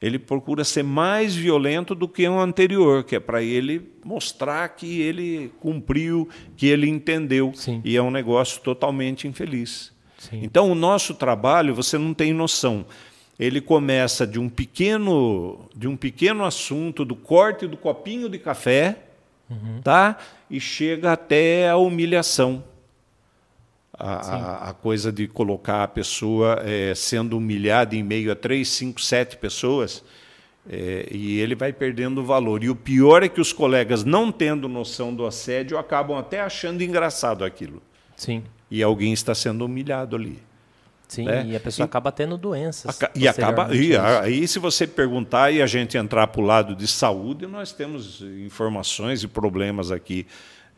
ele 0.00 0.18
procura 0.18 0.64
ser 0.64 0.82
mais 0.82 1.34
violento 1.34 1.94
do 1.94 2.08
que 2.08 2.26
o 2.26 2.40
anterior, 2.40 3.04
que 3.04 3.16
é 3.16 3.20
para 3.20 3.42
ele 3.42 3.92
mostrar 4.02 4.66
que 4.70 5.02
ele 5.02 5.52
cumpriu, 5.60 6.26
que 6.56 6.66
ele 6.68 6.88
entendeu. 6.88 7.52
Sim. 7.54 7.82
E 7.84 7.96
é 7.96 8.02
um 8.02 8.10
negócio 8.10 8.62
totalmente 8.62 9.28
infeliz. 9.28 9.92
Sim. 10.20 10.40
Então, 10.42 10.70
o 10.70 10.74
nosso 10.74 11.14
trabalho, 11.14 11.74
você 11.74 11.96
não 11.96 12.12
tem 12.12 12.34
noção. 12.34 12.84
Ele 13.38 13.58
começa 13.58 14.26
de 14.26 14.38
um 14.38 14.50
pequeno, 14.50 15.66
de 15.74 15.88
um 15.88 15.96
pequeno 15.96 16.44
assunto 16.44 17.06
do 17.06 17.16
corte 17.16 17.66
do 17.66 17.74
copinho 17.74 18.28
de 18.28 18.38
café, 18.38 18.98
uhum. 19.48 19.80
tá? 19.82 20.18
E 20.50 20.60
chega 20.60 21.12
até 21.12 21.70
a 21.70 21.78
humilhação. 21.78 22.62
A, 23.94 24.12
a, 24.12 24.70
a, 24.70 24.74
coisa 24.74 25.10
de 25.10 25.26
colocar 25.26 25.84
a 25.84 25.88
pessoa 25.88 26.60
é, 26.64 26.94
sendo 26.94 27.38
humilhada 27.38 27.96
em 27.96 28.02
meio 28.02 28.30
a 28.30 28.36
três, 28.36 28.68
cinco, 28.68 29.00
sete 29.00 29.38
pessoas, 29.38 30.04
é, 30.68 31.06
e 31.10 31.38
ele 31.38 31.54
vai 31.54 31.72
perdendo 31.72 32.22
valor. 32.22 32.62
E 32.62 32.68
o 32.68 32.76
pior 32.76 33.22
é 33.22 33.28
que 33.28 33.40
os 33.40 33.54
colegas, 33.54 34.04
não 34.04 34.30
tendo 34.30 34.68
noção 34.68 35.14
do 35.14 35.24
assédio, 35.24 35.78
acabam 35.78 36.18
até 36.18 36.40
achando 36.40 36.82
engraçado 36.82 37.42
aquilo. 37.42 37.82
Sim. 38.16 38.42
E 38.70 38.82
alguém 38.82 39.12
está 39.12 39.34
sendo 39.34 39.64
humilhado 39.64 40.16
ali. 40.16 40.40
Sim, 41.08 41.24
né? 41.24 41.44
e 41.44 41.56
a 41.56 41.60
pessoa 41.60 41.84
e, 41.84 41.86
acaba 41.86 42.12
tendo 42.12 42.38
doenças. 42.38 42.96
E 43.16 43.26
acaba. 43.26 43.74
E 43.74 43.96
aí, 43.96 44.46
se 44.46 44.60
você 44.60 44.86
perguntar 44.86 45.50
e 45.50 45.60
a 45.60 45.66
gente 45.66 45.98
entrar 45.98 46.28
para 46.28 46.40
o 46.40 46.44
lado 46.44 46.76
de 46.76 46.86
saúde, 46.86 47.48
nós 47.48 47.72
temos 47.72 48.22
informações 48.22 49.24
e 49.24 49.26
problemas 49.26 49.90
aqui 49.90 50.24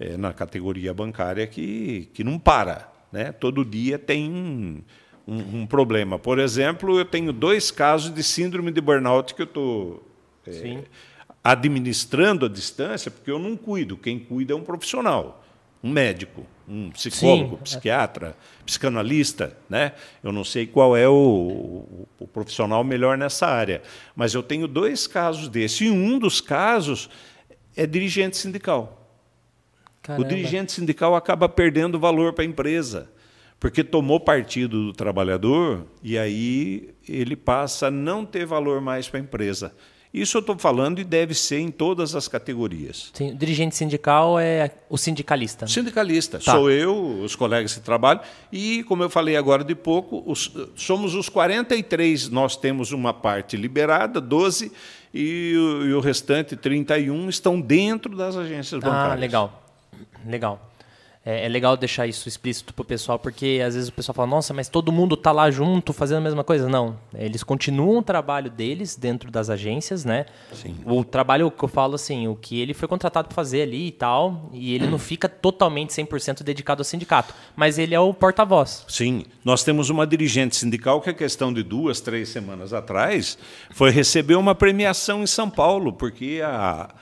é, 0.00 0.16
na 0.16 0.32
categoria 0.32 0.94
bancária 0.94 1.46
que, 1.46 2.08
que 2.14 2.24
não 2.24 2.38
para. 2.38 2.90
Né? 3.12 3.30
Todo 3.30 3.62
dia 3.62 3.98
tem 3.98 4.30
um, 4.32 4.82
um, 5.28 5.60
um, 5.60 5.66
problema. 5.66 6.18
Por 6.18 6.38
exemplo, 6.38 6.98
eu 6.98 7.04
tenho 7.04 7.30
dois 7.30 7.70
casos 7.70 8.12
de 8.12 8.22
síndrome 8.22 8.72
de 8.72 8.80
burnout 8.80 9.34
que 9.34 9.42
eu 9.42 9.46
estou 9.46 10.02
é, 10.46 10.78
administrando 11.44 12.46
à 12.46 12.48
distância, 12.48 13.10
porque 13.10 13.30
eu 13.30 13.38
não 13.38 13.54
cuido. 13.54 13.98
Quem 13.98 14.18
cuida 14.18 14.54
é 14.54 14.56
um 14.56 14.62
profissional, 14.62 15.44
um 15.82 15.90
médico 15.90 16.46
um 16.68 16.90
psicólogo, 16.90 17.56
Sim. 17.56 17.62
psiquiatra, 17.64 18.36
psicanalista, 18.64 19.56
né? 19.68 19.92
Eu 20.22 20.32
não 20.32 20.44
sei 20.44 20.66
qual 20.66 20.96
é 20.96 21.08
o, 21.08 21.12
o, 21.12 22.08
o, 22.20 22.26
profissional 22.26 22.82
melhor 22.82 23.18
nessa 23.18 23.46
área, 23.46 23.82
mas 24.14 24.32
eu 24.32 24.42
tenho 24.42 24.66
dois 24.66 25.06
casos 25.06 25.48
desse. 25.48 25.84
E 25.84 25.90
um 25.90 26.18
dos 26.18 26.40
casos 26.40 27.10
é 27.76 27.86
dirigente 27.86 28.36
sindical. 28.36 29.06
Caramba. 30.02 30.24
O 30.24 30.28
dirigente 30.28 30.72
sindical 30.72 31.14
acaba 31.14 31.48
perdendo 31.48 31.98
valor 31.98 32.32
para 32.32 32.42
a 32.42 32.46
empresa, 32.46 33.10
porque 33.60 33.84
tomou 33.84 34.18
partido 34.18 34.86
do 34.86 34.92
trabalhador 34.92 35.86
e 36.02 36.16
aí 36.16 36.94
ele 37.08 37.36
passa 37.36 37.88
a 37.88 37.90
não 37.90 38.24
ter 38.24 38.46
valor 38.46 38.80
mais 38.80 39.08
para 39.08 39.20
a 39.20 39.22
empresa. 39.22 39.74
Isso 40.12 40.36
eu 40.36 40.40
estou 40.40 40.58
falando 40.58 41.00
e 41.00 41.04
deve 41.04 41.34
ser 41.34 41.58
em 41.60 41.70
todas 41.70 42.14
as 42.14 42.28
categorias. 42.28 43.10
Sim, 43.14 43.30
o 43.30 43.34
dirigente 43.34 43.74
sindical 43.74 44.38
é 44.38 44.70
o 44.90 44.98
sindicalista. 44.98 45.64
Né? 45.64 45.72
Sindicalista. 45.72 46.38
Tá. 46.38 46.52
Sou 46.52 46.70
eu, 46.70 47.20
os 47.22 47.34
colegas 47.34 47.74
que 47.74 47.80
trabalham. 47.80 48.20
E, 48.52 48.84
como 48.84 49.02
eu 49.02 49.08
falei 49.08 49.36
agora 49.36 49.64
de 49.64 49.74
pouco, 49.74 50.22
os, 50.26 50.52
somos 50.76 51.14
os 51.14 51.30
43. 51.30 52.28
Nós 52.28 52.56
temos 52.56 52.92
uma 52.92 53.14
parte 53.14 53.56
liberada, 53.56 54.20
12, 54.20 54.70
e 55.14 55.54
o, 55.56 55.86
e 55.86 55.94
o 55.94 56.00
restante, 56.00 56.56
31, 56.56 57.30
estão 57.30 57.58
dentro 57.58 58.14
das 58.14 58.36
agências 58.36 58.82
ah, 58.82 58.86
bancárias. 58.86 59.12
Ah, 59.12 59.20
legal. 59.20 59.62
Legal. 60.26 60.71
É, 61.24 61.46
é, 61.46 61.48
legal 61.48 61.76
deixar 61.76 62.04
isso 62.06 62.28
explícito 62.28 62.74
para 62.74 62.82
o 62.82 62.84
pessoal, 62.84 63.16
porque 63.16 63.62
às 63.64 63.76
vezes 63.76 63.88
o 63.88 63.92
pessoal 63.92 64.12
fala, 64.14 64.26
nossa, 64.26 64.52
mas 64.52 64.68
todo 64.68 64.90
mundo 64.90 65.14
está 65.14 65.30
lá 65.30 65.48
junto 65.52 65.92
fazendo 65.92 66.18
a 66.18 66.20
mesma 66.22 66.42
coisa. 66.42 66.68
Não, 66.68 66.98
eles 67.14 67.44
continuam 67.44 67.98
o 67.98 68.02
trabalho 68.02 68.50
deles 68.50 68.96
dentro 68.96 69.30
das 69.30 69.48
agências, 69.48 70.04
né? 70.04 70.26
Sim. 70.52 70.74
O 70.84 71.04
trabalho 71.04 71.48
que 71.48 71.64
eu 71.64 71.68
falo 71.68 71.94
assim, 71.94 72.26
o 72.26 72.34
que 72.34 72.60
ele 72.60 72.74
foi 72.74 72.88
contratado 72.88 73.28
para 73.28 73.36
fazer 73.36 73.62
ali 73.62 73.86
e 73.86 73.92
tal, 73.92 74.50
e 74.52 74.74
ele 74.74 74.88
não 74.88 74.98
fica 74.98 75.28
totalmente 75.28 75.90
100% 75.90 76.42
dedicado 76.42 76.80
ao 76.80 76.84
sindicato, 76.84 77.32
mas 77.54 77.78
ele 77.78 77.94
é 77.94 78.00
o 78.00 78.12
porta-voz. 78.12 78.84
Sim, 78.88 79.24
nós 79.44 79.62
temos 79.62 79.90
uma 79.90 80.04
dirigente 80.04 80.56
sindical 80.56 81.00
que 81.00 81.10
a 81.10 81.14
questão 81.14 81.52
de 81.52 81.62
duas, 81.62 82.00
três 82.00 82.30
semanas 82.30 82.72
atrás 82.72 83.38
foi 83.70 83.90
receber 83.90 84.34
uma 84.34 84.56
premiação 84.56 85.22
em 85.22 85.26
São 85.28 85.48
Paulo, 85.48 85.92
porque 85.92 86.40
a 86.44 86.92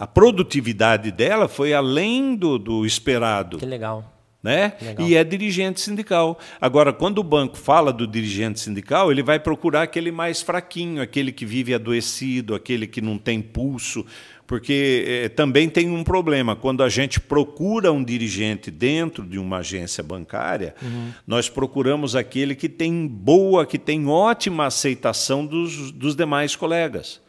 a 0.00 0.06
produtividade 0.06 1.12
dela 1.12 1.46
foi 1.46 1.74
além 1.74 2.34
do, 2.34 2.58
do 2.58 2.86
esperado. 2.86 3.58
Que 3.58 3.66
legal. 3.66 4.10
Né? 4.42 4.72
Legal. 4.80 5.06
E 5.06 5.14
é 5.14 5.22
dirigente 5.22 5.78
sindical. 5.78 6.38
Agora, 6.58 6.90
quando 6.90 7.18
o 7.18 7.22
banco 7.22 7.58
fala 7.58 7.92
do 7.92 8.06
dirigente 8.06 8.60
sindical, 8.60 9.12
ele 9.12 9.22
vai 9.22 9.38
procurar 9.38 9.82
aquele 9.82 10.10
mais 10.10 10.40
fraquinho, 10.40 11.02
aquele 11.02 11.30
que 11.30 11.44
vive 11.44 11.74
adoecido, 11.74 12.54
aquele 12.54 12.86
que 12.86 13.02
não 13.02 13.18
tem 13.18 13.42
pulso, 13.42 14.06
porque 14.46 15.04
eh, 15.06 15.28
também 15.28 15.68
tem 15.68 15.90
um 15.90 16.02
problema. 16.02 16.56
Quando 16.56 16.82
a 16.82 16.88
gente 16.88 17.20
procura 17.20 17.92
um 17.92 18.02
dirigente 18.02 18.70
dentro 18.70 19.22
de 19.22 19.38
uma 19.38 19.58
agência 19.58 20.02
bancária, 20.02 20.74
uhum. 20.80 21.10
nós 21.26 21.50
procuramos 21.50 22.16
aquele 22.16 22.54
que 22.54 22.70
tem 22.70 23.06
boa, 23.06 23.66
que 23.66 23.78
tem 23.78 24.08
ótima 24.08 24.64
aceitação 24.64 25.44
dos, 25.44 25.92
dos 25.92 26.16
demais 26.16 26.56
colegas. 26.56 27.20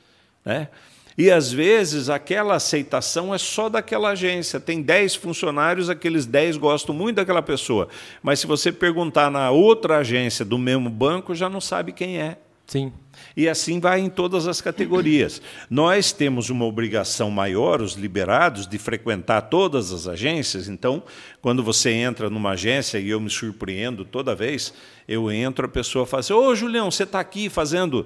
Né? 0.46 0.70
E 1.18 1.30
às 1.30 1.52
vezes 1.52 2.10
aquela 2.10 2.56
aceitação 2.56 3.34
é 3.34 3.38
só 3.38 3.70
daquela 3.70 4.10
agência. 4.10 4.60
Tem 4.60 4.82
10 4.82 5.16
funcionários, 5.16 5.90
aqueles 5.90 6.26
10 6.26 6.58
gostam 6.58 6.96
muito 6.96 7.18
daquela 7.18 7.42
pessoa. 7.42 7.88
Mas 8.24 8.40
se 8.40 8.48
você 8.48 8.72
perguntar 8.72 9.30
na 9.30 9.52
outra 9.52 9.98
agência 9.98 10.46
do 10.46 10.58
mesmo 10.58 10.90
banco, 10.90 11.36
já 11.36 11.50
não 11.50 11.62
sabe 11.62 11.92
quem 11.92 12.18
é. 12.20 12.38
Sim. 12.72 12.94
E 13.36 13.50
assim 13.50 13.82
vai 13.82 14.00
em 14.00 14.10
todas 14.10 14.48
as 14.48 14.62
categorias. 14.62 15.42
Nós 15.70 16.14
temos 16.14 16.50
uma 16.50 16.64
obrigação 16.64 17.30
maior, 17.30 17.82
os 17.82 17.96
liberados, 17.96 18.66
de 18.66 18.78
frequentar 18.78 19.42
todas 19.42 19.92
as 19.92 20.08
agências. 20.08 20.70
Então, 20.70 21.04
quando 21.42 21.62
você 21.62 21.92
entra 21.92 22.30
numa 22.30 22.52
agência, 22.52 22.98
e 22.98 23.10
eu 23.10 23.20
me 23.20 23.30
surpreendo 23.30 24.06
toda 24.06 24.34
vez, 24.34 24.74
eu 25.06 25.30
entro, 25.30 25.66
a 25.66 25.70
pessoa 25.70 26.06
fala 26.06 26.22
assim: 26.22 26.32
Ô 26.32 26.56
Julião, 26.56 26.90
você 26.90 27.04
está 27.04 27.20
aqui 27.20 27.50
fazendo 27.50 28.06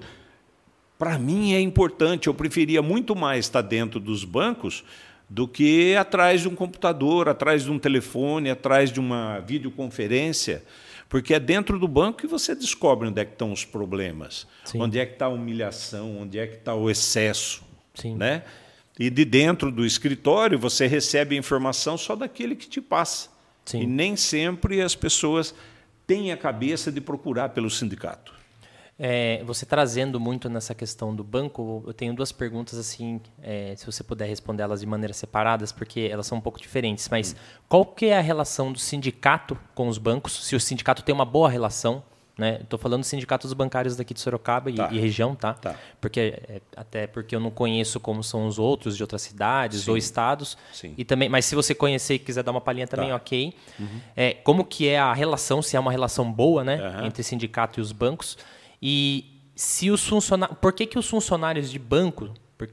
para 0.97 1.17
mim 1.17 1.53
é 1.53 1.60
importante. 1.60 2.27
Eu 2.27 2.34
preferia 2.34 2.81
muito 2.81 3.15
mais 3.15 3.45
estar 3.45 3.62
dentro 3.62 3.99
dos 3.99 4.23
bancos 4.23 4.84
do 5.29 5.47
que 5.47 5.95
atrás 5.95 6.41
de 6.41 6.47
um 6.47 6.55
computador, 6.55 7.27
atrás 7.27 7.63
de 7.63 7.71
um 7.71 7.79
telefone, 7.79 8.49
atrás 8.49 8.91
de 8.91 8.99
uma 8.99 9.39
videoconferência. 9.39 10.63
Porque 11.10 11.34
é 11.34 11.39
dentro 11.39 11.79
do 11.79 11.88
banco 11.88 12.19
que 12.19 12.27
você 12.27 12.55
descobre 12.55 13.08
onde 13.08 13.21
é 13.21 13.25
que 13.25 13.31
estão 13.31 13.51
os 13.51 13.63
problemas, 13.63 14.47
Sim. 14.63 14.81
onde 14.81 14.99
é 14.99 15.05
que 15.05 15.13
está 15.13 15.25
a 15.25 15.29
humilhação, 15.29 16.17
onde 16.17 16.39
é 16.39 16.47
que 16.47 16.55
está 16.55 16.73
o 16.73 16.89
excesso. 16.89 17.63
Sim. 17.93 18.15
Né? 18.15 18.43
E 18.99 19.10
de 19.10 19.25
dentro 19.25 19.71
do 19.71 19.86
escritório 19.86 20.58
você 20.58 20.88
recebe 20.88 21.36
a 21.36 21.39
informação 21.39 21.97
só 21.97 22.15
daquele 22.15 22.55
que 22.55 22.67
te 22.67 22.81
passa. 22.81 23.29
Sim. 23.65 23.81
E 23.81 23.88
nem 23.88 24.15
sempre 24.15 24.81
as 24.81 24.95
pessoas 24.95 25.53
têm 26.05 26.31
a 26.31 26.38
cabeça 26.38 26.91
de 26.91 27.01
procurar 27.01 27.49
pelo 27.49 27.69
sindicato. 27.69 28.35
É, 28.97 29.43
você 29.43 29.65
trazendo 29.65 30.19
muito 30.19 30.47
nessa 30.47 30.73
questão 30.73 31.13
do 31.13 31.23
banco, 31.23 31.84
eu 31.86 31.93
tenho 31.93 32.13
duas 32.13 32.31
perguntas 32.31 32.79
assim, 32.79 33.19
é, 33.41 33.73
se 33.75 33.86
você 33.86 34.03
puder 34.03 34.25
responder 34.25 34.63
elas 34.63 34.79
de 34.79 34.86
maneira 34.86 35.13
separadas, 35.13 35.71
porque 35.71 36.08
elas 36.12 36.25
são 36.25 36.38
um 36.38 36.41
pouco 36.41 36.60
diferentes. 36.60 37.10
Mas 37.10 37.34
hum. 37.34 37.62
qual 37.67 37.86
que 37.86 38.05
é 38.05 38.17
a 38.17 38.21
relação 38.21 38.71
do 38.71 38.79
sindicato 38.79 39.58
com 39.73 39.89
os 39.89 39.97
bancos? 39.97 40.45
Se 40.45 40.55
o 40.55 40.60
sindicato 40.60 41.03
tem 41.03 41.13
uma 41.13 41.25
boa 41.25 41.49
relação, 41.49 42.03
né? 42.38 42.60
Estou 42.62 42.77
falando 42.77 42.99
dos 43.01 43.08
sindicatos 43.08 43.53
bancários 43.53 43.95
daqui 43.95 44.13
de 44.13 44.19
Sorocaba 44.19 44.69
e, 44.69 44.75
tá. 44.75 44.89
e 44.91 44.99
região, 44.99 45.34
tá? 45.36 45.53
tá. 45.53 45.75
Porque 46.01 46.19
é, 46.49 46.62
até 46.75 47.08
porque 47.08 47.36
eu 47.36 47.39
não 47.39 47.49
conheço 47.49 47.99
como 47.99 48.21
são 48.23 48.45
os 48.45 48.60
outros 48.60 48.97
de 48.97 49.03
outras 49.03 49.21
cidades 49.21 49.84
Sim. 49.84 49.91
ou 49.91 49.97
estados. 49.97 50.58
Sim. 50.73 50.93
E 50.97 51.05
também, 51.05 51.29
mas 51.29 51.45
se 51.45 51.55
você 51.55 51.73
conhecer 51.73 52.15
e 52.15 52.19
quiser 52.19 52.43
dar 52.43 52.51
uma 52.51 52.60
palhinha 52.60 52.88
também, 52.88 53.10
tá. 53.10 53.15
ok. 53.15 53.53
Uhum. 53.79 54.01
É, 54.15 54.34
como 54.34 54.65
que 54.65 54.88
é 54.88 54.99
a 54.99 55.13
relação? 55.13 55.62
Se 55.62 55.77
é 55.77 55.79
uma 55.79 55.91
relação 55.91 56.29
boa, 56.29 56.63
né, 56.63 56.75
uhum. 56.75 57.05
entre 57.05 57.23
sindicato 57.23 57.79
e 57.79 57.81
os 57.81 57.93
bancos? 57.93 58.38
E 58.82 59.42
se 59.56 59.90
os 59.90 60.06
funcionários. 60.06 60.58
Por 60.60 60.74
que, 60.74 60.86
que 60.86 61.00
os 61.00 61.08
funcionários 61.08 61.72
de 61.72 61.80
banco, 61.80 62.30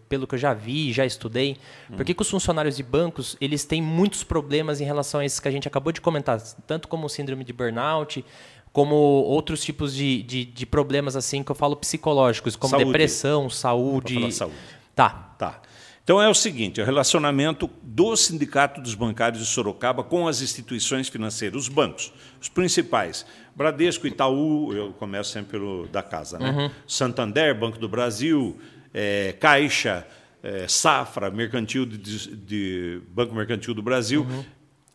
pelo 0.08 0.26
que 0.26 0.34
eu 0.34 0.38
já 0.38 0.52
vi, 0.52 0.92
já 0.92 1.06
estudei, 1.06 1.56
hum. 1.90 1.96
por 1.96 2.04
que, 2.04 2.14
que 2.14 2.22
os 2.22 2.30
funcionários 2.30 2.76
de 2.76 2.82
bancos 2.82 3.36
eles 3.40 3.64
têm 3.64 3.80
muitos 3.80 4.24
problemas 4.24 4.80
em 4.80 4.84
relação 4.84 5.20
a 5.20 5.24
esses 5.24 5.40
que 5.40 5.48
a 5.48 5.50
gente 5.50 5.68
acabou 5.68 5.92
de 5.92 6.00
comentar, 6.00 6.40
tanto 6.66 6.88
como 6.88 7.08
síndrome 7.08 7.44
de 7.44 7.52
burnout, 7.52 8.24
como 8.72 8.94
outros 8.94 9.62
tipos 9.62 9.94
de, 9.94 10.22
de, 10.22 10.44
de 10.44 10.66
problemas 10.66 11.14
assim 11.14 11.42
que 11.42 11.50
eu 11.50 11.54
falo 11.56 11.76
psicológicos, 11.76 12.56
como 12.56 12.70
saúde. 12.70 12.86
depressão, 12.86 13.50
saúde. 13.50 14.32
saúde. 14.32 14.56
Tá. 14.94 15.34
Tá. 15.38 15.60
Então 16.04 16.20
é 16.20 16.28
o 16.28 16.34
seguinte, 16.34 16.80
o 16.80 16.84
relacionamento 16.84 17.70
do 17.80 18.16
Sindicato 18.16 18.80
dos 18.80 18.94
Bancários 18.94 19.40
de 19.40 19.48
Sorocaba 19.48 20.02
com 20.02 20.26
as 20.26 20.42
instituições 20.42 21.08
financeiras, 21.08 21.62
os 21.62 21.68
bancos, 21.68 22.12
os 22.40 22.48
principais, 22.48 23.24
Bradesco, 23.54 24.06
Itaú, 24.06 24.72
eu 24.72 24.92
começo 24.92 25.30
sempre 25.30 25.52
pelo 25.52 25.86
da 25.88 26.02
casa, 26.02 26.38
né? 26.38 26.50
Uhum. 26.50 26.70
Santander, 26.86 27.58
Banco 27.58 27.78
do 27.78 27.88
Brasil, 27.88 28.58
é, 28.94 29.34
Caixa, 29.38 30.06
é, 30.42 30.66
Safra, 30.66 31.30
Mercantil 31.30 31.86
de, 31.86 31.98
de, 32.34 33.00
Banco 33.08 33.34
Mercantil 33.34 33.74
do 33.74 33.82
Brasil. 33.82 34.22
Uhum. 34.22 34.44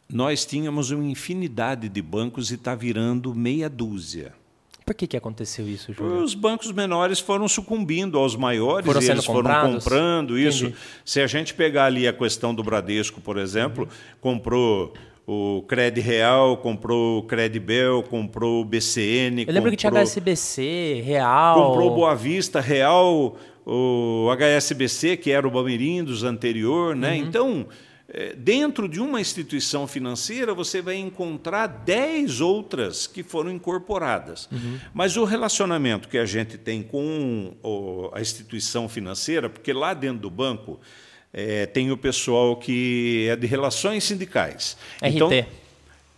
Nós 0.09 0.45
tínhamos 0.45 0.89
uma 0.91 1.03
infinidade 1.03 1.87
de 1.87 2.01
bancos 2.01 2.49
e 2.51 2.55
está 2.55 2.73
virando 2.73 3.35
meia 3.35 3.69
dúzia. 3.69 4.33
Por 4.85 4.95
que, 4.95 5.05
que 5.05 5.17
aconteceu 5.17 5.67
isso, 5.67 5.91
Júlio? 5.91 6.23
Os 6.23 6.33
bancos 6.33 6.71
menores 6.71 7.19
foram 7.19 7.45
sucumbindo 7.49 8.17
aos 8.17 8.37
maiores 8.37 8.85
foram 8.85 9.01
e 9.01 9.09
eles 9.09 9.25
foram 9.25 9.73
comprando 9.73 10.39
isso. 10.39 10.67
Entendi. 10.67 10.79
Se 11.03 11.19
a 11.19 11.27
gente 11.27 11.53
pegar 11.53 11.85
ali 11.85 12.07
a 12.07 12.13
questão 12.13 12.55
do 12.55 12.63
Bradesco, 12.63 13.19
por 13.19 13.37
exemplo, 13.37 13.83
uhum. 13.83 14.17
comprou 14.21 14.93
o 15.27 15.61
Cred 15.67 15.99
Real, 15.99 16.55
comprou 16.55 17.19
o 17.19 17.23
Credbel, 17.23 18.01
comprou 18.01 18.61
o 18.61 18.65
BCN. 18.65 19.41
Eu 19.41 19.47
lembro 19.47 19.69
comprou, 19.69 19.71
que 19.71 19.75
tinha 19.75 19.91
HSBC, 19.91 21.03
Real. 21.05 21.67
Comprou 21.67 21.93
Boa 21.93 22.15
Vista, 22.15 22.61
Real, 22.61 23.37
o 23.65 24.29
HSBC, 24.31 25.17
que 25.17 25.29
era 25.29 25.45
o 25.45 25.51
Bamerindos 25.51 26.23
anterior. 26.23 26.95
Né? 26.95 27.11
Uhum. 27.11 27.17
Então, 27.17 27.67
é, 28.07 28.33
dentro 28.35 28.87
de 28.87 29.01
uma 29.01 29.19
instituição 29.19 29.85
financeira, 29.85 30.53
você 30.53 30.81
vai 30.81 30.95
encontrar 30.95 31.67
10 31.67 32.39
outras 32.39 33.05
que 33.05 33.21
foram 33.21 33.51
incorporadas. 33.51 34.47
Uhum. 34.49 34.79
Mas 34.93 35.17
o 35.17 35.25
relacionamento 35.25 36.07
que 36.07 36.17
a 36.17 36.25
gente 36.25 36.57
tem 36.57 36.81
com 36.81 37.53
a 38.13 38.21
instituição 38.21 38.87
financeira, 38.87 39.49
porque 39.49 39.73
lá 39.73 39.93
dentro 39.93 40.21
do 40.21 40.29
banco 40.29 40.79
é, 41.33 41.65
tem 41.65 41.91
o 41.91 41.97
pessoal 41.97 42.55
que 42.55 43.27
é 43.29 43.35
de 43.35 43.47
relações 43.47 44.03
sindicais. 44.03 44.77
RT. 45.01 45.15
Então, 45.15 45.31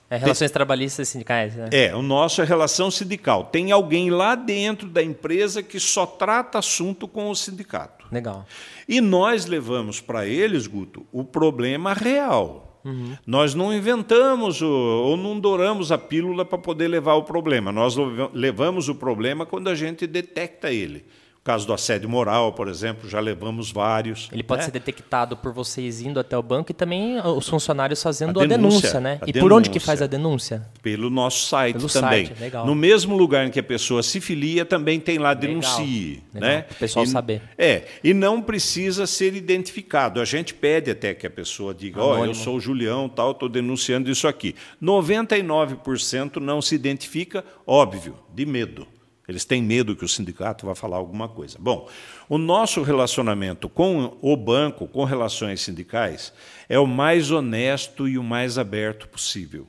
é 0.09 0.17
relações 0.17 0.49
tem, 0.49 0.53
trabalhistas 0.55 1.07
e 1.07 1.11
sindicais, 1.11 1.55
né? 1.55 1.69
É, 1.71 1.95
o 1.95 2.01
nosso 2.01 2.41
é 2.41 2.45
relação 2.45 2.89
sindical. 2.89 3.45
Tem 3.45 3.71
alguém 3.71 4.09
lá 4.09 4.33
dentro 4.33 4.87
da 4.87 5.03
empresa 5.03 5.61
que 5.61 5.79
só 5.79 6.05
trata 6.05 6.57
assunto 6.57 7.07
com 7.07 7.29
o 7.29 7.35
sindicato. 7.35 8.07
Legal. 8.11 8.45
E 8.87 8.99
nós 9.01 9.45
levamos 9.45 10.01
para 10.01 10.25
eles, 10.25 10.65
Guto, 10.65 11.05
o 11.11 11.23
problema 11.23 11.93
real. 11.93 12.81
Uhum. 12.83 13.15
Nós 13.25 13.53
não 13.53 13.71
inventamos 13.71 14.61
o, 14.61 14.67
ou 14.67 15.15
não 15.15 15.39
douramos 15.39 15.91
a 15.91 15.97
pílula 15.97 16.43
para 16.43 16.57
poder 16.57 16.87
levar 16.87 17.13
o 17.13 17.23
problema. 17.23 17.71
Nós 17.71 17.95
levamos 18.33 18.89
o 18.89 18.95
problema 18.95 19.45
quando 19.45 19.69
a 19.69 19.75
gente 19.75 20.07
detecta 20.07 20.71
ele 20.71 21.05
caso 21.49 21.65
do 21.65 21.73
assédio 21.73 22.07
moral, 22.07 22.53
por 22.53 22.67
exemplo, 22.67 23.09
já 23.09 23.19
levamos 23.19 23.71
vários. 23.71 24.29
Ele 24.31 24.43
pode 24.43 24.59
né? 24.59 24.65
ser 24.65 24.71
detectado 24.71 25.35
por 25.35 25.51
vocês 25.51 25.99
indo 25.99 26.19
até 26.19 26.37
o 26.37 26.43
banco 26.43 26.71
e 26.71 26.75
também 26.75 27.19
os 27.19 27.49
funcionários 27.49 28.03
fazendo 28.03 28.39
a 28.39 28.45
denúncia, 28.45 28.89
a 28.89 28.91
denúncia 28.91 28.99
né? 29.01 29.11
A 29.13 29.27
e 29.27 29.33
denúncia. 29.33 29.41
por 29.41 29.53
onde 29.53 29.69
que 29.71 29.79
faz 29.79 29.99
a 29.99 30.05
denúncia? 30.05 30.69
Pelo 30.83 31.09
nosso 31.09 31.47
site 31.47 31.77
Pelo 31.77 31.89
também. 31.89 32.27
Site, 32.27 32.39
legal. 32.39 32.67
No 32.67 32.75
mesmo 32.75 33.17
lugar 33.17 33.47
em 33.47 33.49
que 33.49 33.59
a 33.59 33.63
pessoa 33.63 34.03
se 34.03 34.21
filia, 34.21 34.63
também 34.63 34.99
tem 34.99 35.17
lá 35.17 35.33
denuncie. 35.33 36.21
Legal. 36.31 36.49
Né? 36.49 36.65
O 36.69 36.75
pessoal 36.75 37.03
e, 37.03 37.07
saber. 37.07 37.41
É, 37.57 37.85
e 38.03 38.13
não 38.13 38.43
precisa 38.43 39.07
ser 39.07 39.33
identificado. 39.33 40.21
A 40.21 40.25
gente 40.25 40.53
pede 40.53 40.91
até 40.91 41.15
que 41.15 41.25
a 41.25 41.31
pessoa 41.31 41.73
diga, 41.73 41.99
ó, 41.99 42.19
oh, 42.19 42.25
eu 42.25 42.35
sou 42.35 42.57
o 42.57 42.59
Julião, 42.59 43.09
tal, 43.09 43.31
estou 43.31 43.49
denunciando 43.49 44.11
isso 44.11 44.27
aqui. 44.27 44.53
99% 44.79 46.35
não 46.35 46.61
se 46.61 46.75
identifica, 46.75 47.43
óbvio, 47.65 48.15
de 48.35 48.45
medo. 48.45 48.85
Eles 49.29 49.45
têm 49.45 49.61
medo 49.61 49.95
que 49.95 50.03
o 50.03 50.09
sindicato 50.09 50.65
vá 50.65 50.73
falar 50.73 50.97
alguma 50.97 51.29
coisa. 51.29 51.55
Bom, 51.59 51.87
o 52.27 52.35
nosso 52.35 52.81
relacionamento 52.81 53.69
com 53.69 54.17
o 54.23 54.35
banco, 54.35 54.87
com 54.87 55.03
relações 55.03 55.61
sindicais, 55.61 56.33
é 56.67 56.79
o 56.79 56.87
mais 56.87 57.29
honesto 57.29 58.07
e 58.07 58.17
o 58.17 58.23
mais 58.23 58.57
aberto 58.57 59.07
possível. 59.07 59.67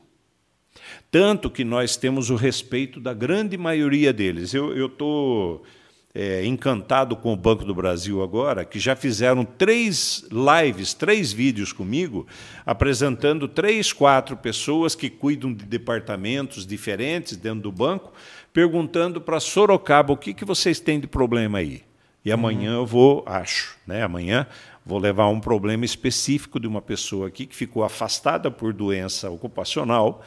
Tanto 1.11 1.51
que 1.51 1.62
nós 1.62 1.94
temos 1.94 2.31
o 2.31 2.37
respeito 2.37 2.99
da 2.99 3.12
grande 3.12 3.59
maioria 3.59 4.14
deles. 4.14 4.55
Eu 4.55 4.87
estou 4.87 5.62
é, 6.14 6.44
encantado 6.44 7.14
com 7.14 7.33
o 7.33 7.37
Banco 7.37 7.64
do 7.64 7.75
Brasil 7.75 8.23
agora, 8.23 8.64
que 8.64 8.81
já 8.81 8.96
fizeram 8.96 9.44
três 9.44 10.25
lives, 10.31 10.94
três 10.94 11.33
vídeos 11.33 11.73
comigo, 11.73 12.27
apresentando 12.64 13.46
três, 13.46 13.92
quatro 13.92 14.37
pessoas 14.37 14.94
que 14.94 15.11
cuidam 15.11 15.53
de 15.53 15.64
departamentos 15.64 16.66
diferentes 16.66 17.37
dentro 17.37 17.61
do 17.61 17.73
banco 17.73 18.12
perguntando 18.53 19.21
para 19.21 19.41
Sorocaba 19.41 20.13
o 20.13 20.17
que, 20.17 20.35
que 20.35 20.45
vocês 20.45 20.81
têm 20.81 20.99
de 20.99 21.07
problema 21.07 21.59
aí. 21.59 21.83
E 22.25 22.31
amanhã 22.31 22.73
uhum. 22.73 22.81
eu 22.81 22.87
vou, 22.87 23.25
acho, 23.27 23.77
né? 23.87 24.03
Amanhã 24.03 24.47
vou 24.85 24.99
levar 24.99 25.29
um 25.29 25.41
problema 25.41 25.85
específico 25.85 26.59
de 26.59 26.67
uma 26.67 26.83
pessoa 26.83 27.29
aqui 27.29 27.47
que 27.47 27.55
ficou 27.55 27.85
afastada 27.85 28.51
por 28.51 28.73
doença 28.73 29.31
ocupacional 29.31 30.23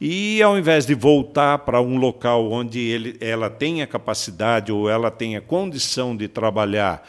e 0.00 0.42
ao 0.42 0.58
invés 0.58 0.86
de 0.86 0.94
voltar 0.94 1.58
para 1.60 1.80
um 1.80 1.96
local 1.96 2.50
onde 2.50 2.78
ele, 2.78 3.16
ela 3.20 3.48
tenha 3.48 3.86
capacidade 3.86 4.70
ou 4.70 4.90
ela 4.90 5.10
tenha 5.10 5.40
condição 5.40 6.16
de 6.16 6.28
trabalhar 6.28 7.06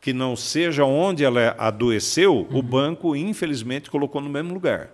que 0.00 0.12
não 0.12 0.34
seja 0.34 0.84
onde 0.84 1.22
ela 1.22 1.54
adoeceu, 1.58 2.34
uhum. 2.34 2.58
o 2.58 2.62
banco 2.62 3.14
infelizmente 3.14 3.90
colocou 3.90 4.20
no 4.20 4.30
mesmo 4.30 4.54
lugar. 4.54 4.90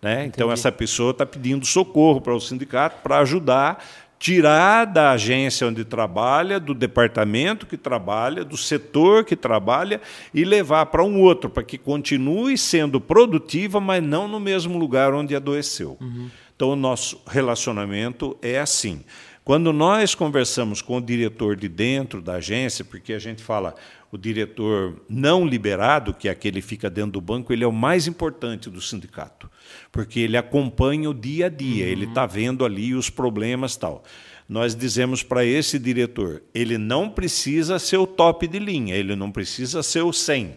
Né? 0.00 0.24
Então 0.24 0.50
essa 0.50 0.70
pessoa 0.70 1.10
está 1.10 1.26
pedindo 1.26 1.66
socorro 1.66 2.20
para 2.20 2.34
o 2.34 2.40
sindicato 2.40 3.02
para 3.02 3.18
ajudar 3.18 3.84
tirar 4.20 4.84
da 4.84 5.12
agência 5.12 5.66
onde 5.66 5.82
trabalha, 5.82 6.60
do 6.60 6.74
departamento 6.74 7.66
que 7.66 7.78
trabalha, 7.78 8.44
do 8.44 8.56
setor 8.56 9.24
que 9.24 9.34
trabalha 9.34 9.98
e 10.34 10.44
levar 10.44 10.84
para 10.86 11.02
um 11.02 11.18
outro, 11.18 11.48
para 11.48 11.62
que 11.62 11.78
continue 11.78 12.58
sendo 12.58 13.00
produtiva, 13.00 13.80
mas 13.80 14.02
não 14.02 14.28
no 14.28 14.38
mesmo 14.38 14.78
lugar 14.78 15.14
onde 15.14 15.34
adoeceu. 15.34 15.96
Uhum. 15.98 16.28
Então, 16.54 16.72
o 16.72 16.76
nosso 16.76 17.18
relacionamento 17.26 18.36
é 18.42 18.60
assim. 18.60 19.02
Quando 19.50 19.72
nós 19.72 20.14
conversamos 20.14 20.80
com 20.80 20.98
o 20.98 21.00
diretor 21.00 21.56
de 21.56 21.68
dentro 21.68 22.22
da 22.22 22.34
agência, 22.34 22.84
porque 22.84 23.12
a 23.12 23.18
gente 23.18 23.42
fala 23.42 23.74
o 24.12 24.16
diretor 24.16 25.02
não 25.08 25.44
liberado, 25.44 26.14
que 26.14 26.28
é 26.28 26.30
aquele 26.30 26.62
que 26.62 26.68
fica 26.68 26.88
dentro 26.88 27.10
do 27.10 27.20
banco, 27.20 27.52
ele 27.52 27.64
é 27.64 27.66
o 27.66 27.72
mais 27.72 28.06
importante 28.06 28.70
do 28.70 28.80
sindicato 28.80 29.50
porque 29.90 30.20
ele 30.20 30.36
acompanha 30.36 31.10
o 31.10 31.12
dia 31.14 31.46
a 31.46 31.48
dia, 31.48 31.84
uhum. 31.84 31.90
ele 31.90 32.04
está 32.04 32.26
vendo 32.26 32.64
ali 32.64 32.94
os 32.94 33.10
problemas 33.10 33.76
tal. 33.76 34.04
Nós 34.48 34.76
dizemos 34.76 35.24
para 35.24 35.44
esse 35.44 35.80
diretor, 35.80 36.44
ele 36.54 36.78
não 36.78 37.10
precisa 37.10 37.76
ser 37.80 37.96
o 37.96 38.06
top 38.06 38.46
de 38.46 38.60
linha, 38.60 38.94
ele 38.94 39.16
não 39.16 39.32
precisa 39.32 39.82
ser 39.82 40.02
o 40.02 40.10
100%, 40.10 40.54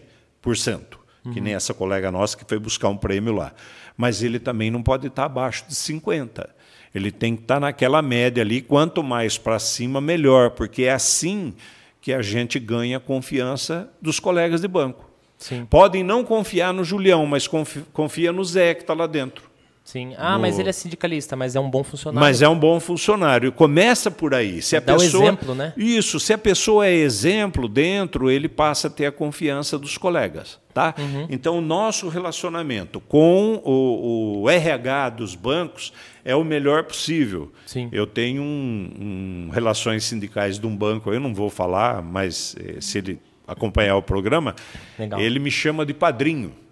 uhum. 1.24 1.32
que 1.32 1.40
nem 1.40 1.54
essa 1.54 1.74
colega 1.74 2.12
nossa 2.12 2.36
que 2.36 2.44
foi 2.46 2.60
buscar 2.60 2.90
um 2.90 2.96
prêmio 2.96 3.32
lá. 3.32 3.52
Mas 3.96 4.22
ele 4.22 4.38
também 4.38 4.70
não 4.70 4.84
pode 4.84 5.08
estar 5.08 5.22
tá 5.22 5.26
abaixo 5.26 5.64
de 5.66 5.74
50%. 5.74 6.46
Ele 6.94 7.10
tem 7.10 7.34
que 7.34 7.42
estar 7.42 7.54
tá 7.54 7.60
naquela 7.60 8.00
média 8.00 8.42
ali, 8.42 8.60
quanto 8.60 9.02
mais 9.02 9.36
para 9.36 9.58
cima, 9.58 10.00
melhor, 10.00 10.50
porque 10.50 10.84
é 10.84 10.92
assim 10.92 11.54
que 12.00 12.12
a 12.12 12.22
gente 12.22 12.58
ganha 12.58 12.98
a 12.98 13.00
confiança 13.00 13.90
dos 14.00 14.20
colegas 14.20 14.60
de 14.60 14.68
banco. 14.68 15.10
Sim. 15.38 15.66
Podem 15.68 16.04
não 16.04 16.24
confiar 16.24 16.72
no 16.72 16.84
Julião, 16.84 17.26
mas 17.26 17.48
confia 17.92 18.32
no 18.32 18.44
Zé 18.44 18.74
que 18.74 18.82
está 18.82 18.94
lá 18.94 19.06
dentro. 19.06 19.54
Sim. 19.84 20.14
Ah, 20.16 20.34
no... 20.34 20.40
mas 20.40 20.58
ele 20.58 20.70
é 20.70 20.72
sindicalista, 20.72 21.36
mas 21.36 21.54
é 21.54 21.60
um 21.60 21.70
bom 21.70 21.84
funcionário. 21.84 22.20
Mas 22.20 22.40
é 22.40 22.48
um 22.48 22.58
bom 22.58 22.80
funcionário. 22.80 23.52
Começa 23.52 24.10
por 24.10 24.34
aí. 24.34 24.62
Se 24.62 24.76
a 24.76 24.80
Dá 24.80 24.94
pessoa... 24.94 25.22
o 25.22 25.26
exemplo, 25.26 25.54
né? 25.54 25.74
Isso. 25.76 26.18
Se 26.18 26.32
a 26.32 26.38
pessoa 26.38 26.86
é 26.86 26.94
exemplo 26.94 27.68
dentro, 27.68 28.30
ele 28.30 28.48
passa 28.48 28.88
a 28.88 28.90
ter 28.90 29.04
a 29.04 29.12
confiança 29.12 29.78
dos 29.78 29.98
colegas. 29.98 30.58
Tá? 30.72 30.94
Uhum. 30.98 31.26
Então, 31.28 31.58
o 31.58 31.60
nosso 31.60 32.08
relacionamento 32.08 32.98
com 32.98 33.60
o, 33.62 34.42
o, 34.42 34.50
RH 34.50 35.10
dos 35.10 35.34
bancos 35.34 35.92
é 36.24 36.34
o 36.34 36.42
melhor 36.42 36.84
possível. 36.84 37.52
Sim. 37.66 37.88
Eu 37.92 38.06
tenho 38.06 38.42
um, 38.42 38.90
um, 38.98 39.50
relações 39.52 40.04
sindicais 40.04 40.58
de 40.58 40.66
um 40.66 40.74
banco, 40.74 41.12
eu 41.12 41.20
não 41.20 41.34
vou 41.34 41.50
falar, 41.50 42.02
mas 42.02 42.56
eh, 42.58 42.80
se 42.80 42.98
ele 42.98 43.20
acompanhar 43.46 43.96
o 43.96 44.02
programa, 44.02 44.54
legal. 44.98 45.20
ele 45.20 45.38
me 45.38 45.50
chama 45.50 45.84
de 45.84 45.92
padrinho. 45.92 46.52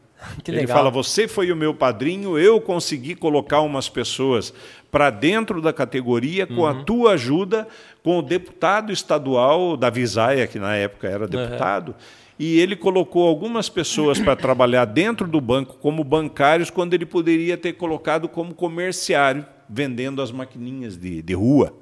Que 0.44 0.52
ele 0.52 0.60
legal. 0.60 0.76
fala: 0.76 0.90
Você 0.90 1.26
foi 1.26 1.50
o 1.50 1.56
meu 1.56 1.74
padrinho, 1.74 2.38
eu 2.38 2.60
consegui 2.60 3.16
colocar 3.16 3.60
umas 3.60 3.88
pessoas 3.88 4.54
para 4.88 5.10
dentro 5.10 5.60
da 5.60 5.72
categoria 5.72 6.46
com 6.46 6.60
uhum. 6.60 6.66
a 6.66 6.74
tua 6.84 7.12
ajuda, 7.14 7.66
com 8.04 8.18
o 8.18 8.22
deputado 8.22 8.92
estadual 8.92 9.76
da 9.76 9.90
Visaia, 9.90 10.46
que 10.46 10.60
na 10.60 10.76
época 10.76 11.08
era 11.08 11.26
deputado. 11.26 11.88
Uhum. 11.88 11.94
E 12.42 12.58
ele 12.58 12.74
colocou 12.74 13.28
algumas 13.28 13.68
pessoas 13.68 14.18
para 14.18 14.34
trabalhar 14.34 14.84
dentro 14.84 15.28
do 15.28 15.40
banco 15.40 15.76
como 15.78 16.02
bancários, 16.02 16.70
quando 16.70 16.92
ele 16.92 17.06
poderia 17.06 17.56
ter 17.56 17.74
colocado 17.74 18.28
como 18.28 18.52
comerciário, 18.52 19.46
vendendo 19.68 20.20
as 20.20 20.32
maquininhas 20.32 20.96
de, 20.96 21.22
de 21.22 21.34
rua. 21.34 21.72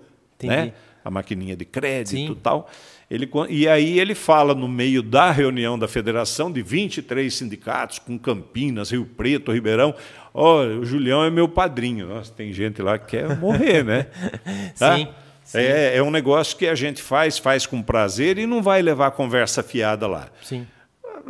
Né? 0.42 0.74
A 1.02 1.10
maquininha 1.10 1.56
de 1.56 1.64
crédito 1.64 2.32
e 2.32 2.34
tal. 2.34 2.68
Ele, 3.10 3.26
e 3.48 3.66
aí 3.66 3.98
ele 3.98 4.14
fala 4.14 4.54
no 4.54 4.68
meio 4.68 5.02
da 5.02 5.30
reunião 5.30 5.78
da 5.78 5.88
federação 5.88 6.52
de 6.52 6.60
23 6.60 7.32
sindicatos, 7.32 7.98
com 7.98 8.18
Campinas, 8.18 8.90
Rio 8.90 9.06
Preto, 9.06 9.52
Ribeirão. 9.52 9.94
Olha, 10.34 10.78
o 10.78 10.84
Julião 10.84 11.24
é 11.24 11.30
meu 11.30 11.48
padrinho. 11.48 12.06
Nossa, 12.06 12.34
tem 12.34 12.52
gente 12.52 12.82
lá 12.82 12.98
que 12.98 13.16
quer 13.16 13.34
morrer, 13.38 13.82
né? 13.82 14.08
Tá? 14.78 14.98
Sim. 14.98 15.08
É, 15.54 15.96
é 15.96 16.02
um 16.02 16.10
negócio 16.10 16.56
que 16.56 16.66
a 16.66 16.74
gente 16.74 17.02
faz, 17.02 17.38
faz 17.38 17.66
com 17.66 17.82
prazer 17.82 18.38
e 18.38 18.46
não 18.46 18.62
vai 18.62 18.82
levar 18.82 19.10
conversa 19.12 19.62
fiada 19.62 20.06
lá. 20.06 20.28
Sim. 20.42 20.66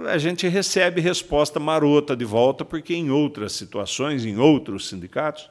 A 0.06 0.18
gente 0.18 0.46
recebe 0.46 1.00
resposta 1.00 1.58
marota 1.58 2.16
de 2.16 2.24
volta, 2.24 2.64
porque 2.64 2.94
em 2.94 3.10
outras 3.10 3.52
situações, 3.52 4.24
em 4.24 4.38
outros 4.38 4.88
sindicatos, 4.88 5.50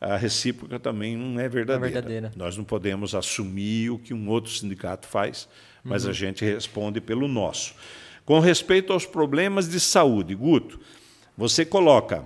a 0.00 0.16
recíproca 0.16 0.78
também 0.78 1.16
não 1.16 1.40
é 1.40 1.48
verdadeira. 1.48 1.86
É 1.86 1.92
verdadeira. 1.92 2.32
Nós 2.36 2.56
não 2.56 2.64
podemos 2.64 3.14
assumir 3.14 3.90
o 3.90 3.98
que 3.98 4.14
um 4.14 4.28
outro 4.28 4.50
sindicato 4.50 5.06
faz, 5.06 5.48
mas 5.82 6.04
uhum. 6.04 6.10
a 6.10 6.12
gente 6.12 6.44
responde 6.44 7.00
pelo 7.00 7.26
nosso. 7.26 7.74
Com 8.24 8.40
respeito 8.40 8.92
aos 8.92 9.06
problemas 9.06 9.68
de 9.68 9.80
saúde, 9.80 10.34
Guto, 10.34 10.78
você 11.36 11.64
coloca 11.64 12.24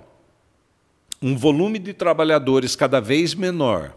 um 1.20 1.36
volume 1.36 1.78
de 1.78 1.92
trabalhadores 1.92 2.74
cada 2.74 3.00
vez 3.00 3.34
menor, 3.34 3.96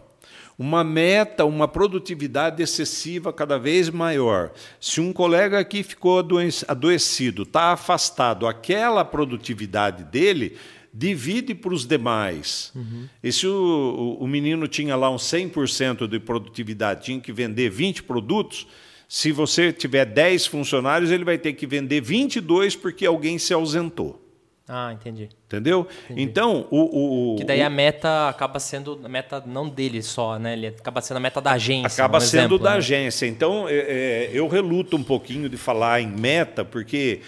uma 0.58 0.82
meta, 0.82 1.44
uma 1.44 1.68
produtividade 1.68 2.62
excessiva 2.62 3.32
cada 3.32 3.58
vez 3.58 3.90
maior. 3.90 4.52
Se 4.80 5.00
um 5.00 5.12
colega 5.12 5.58
aqui 5.58 5.82
ficou 5.82 6.18
adoecido, 6.18 7.42
está 7.42 7.72
afastado, 7.72 8.46
aquela 8.46 9.04
produtividade 9.04 10.04
dele 10.04 10.56
divide 10.92 11.54
para 11.54 11.74
os 11.74 11.84
demais. 11.84 12.72
Uhum. 12.74 13.06
E 13.22 13.30
se 13.30 13.46
o, 13.46 14.16
o, 14.18 14.26
menino 14.26 14.66
tinha 14.66 14.96
lá 14.96 15.10
um 15.10 15.16
100% 15.16 16.06
de 16.06 16.18
produtividade, 16.18 17.04
tinha 17.04 17.20
que 17.20 17.32
vender 17.32 17.68
20 17.68 18.02
produtos, 18.04 18.66
se 19.06 19.30
você 19.30 19.72
tiver 19.74 20.06
10 20.06 20.46
funcionários, 20.46 21.10
ele 21.10 21.24
vai 21.24 21.36
ter 21.36 21.52
que 21.52 21.66
vender 21.66 22.00
22 22.00 22.74
porque 22.74 23.04
alguém 23.04 23.38
se 23.38 23.52
ausentou. 23.52 24.22
Ah, 24.66 24.90
entendi. 24.92 25.28
Entendeu? 25.46 25.86
Entendi. 26.06 26.22
Então, 26.22 26.66
o, 26.72 27.34
o, 27.34 27.36
Que 27.36 27.44
daí 27.44 27.60
o- 27.62 27.66
a 27.66 27.70
meta 27.70 28.28
acaba 28.28 28.58
sendo 28.58 29.00
a 29.04 29.08
meta 29.08 29.40
não 29.46 29.68
dele 29.68 30.02
só, 30.02 30.38
né? 30.40 30.54
Ele 30.54 30.66
acaba 30.66 31.00
sendo 31.00 31.18
a 31.18 31.20
meta 31.20 31.40
da 31.40 31.52
agência. 31.52 31.86
acaba 32.04 32.18
um 32.18 32.20
sendo 32.20 32.40
exemplo, 32.40 32.58
da 32.58 32.70
né? 32.72 32.76
agência. 32.78 33.26
Então, 33.26 33.68
é, 33.68 33.74
é, 33.76 34.30
eu 34.32 34.48
reluto 34.48 34.96
um 34.96 35.04
pouquinho 35.04 35.48
de 35.48 35.56
falar 35.56 36.00
em 36.00 36.08
meta, 36.08 36.64
porque 36.64 37.20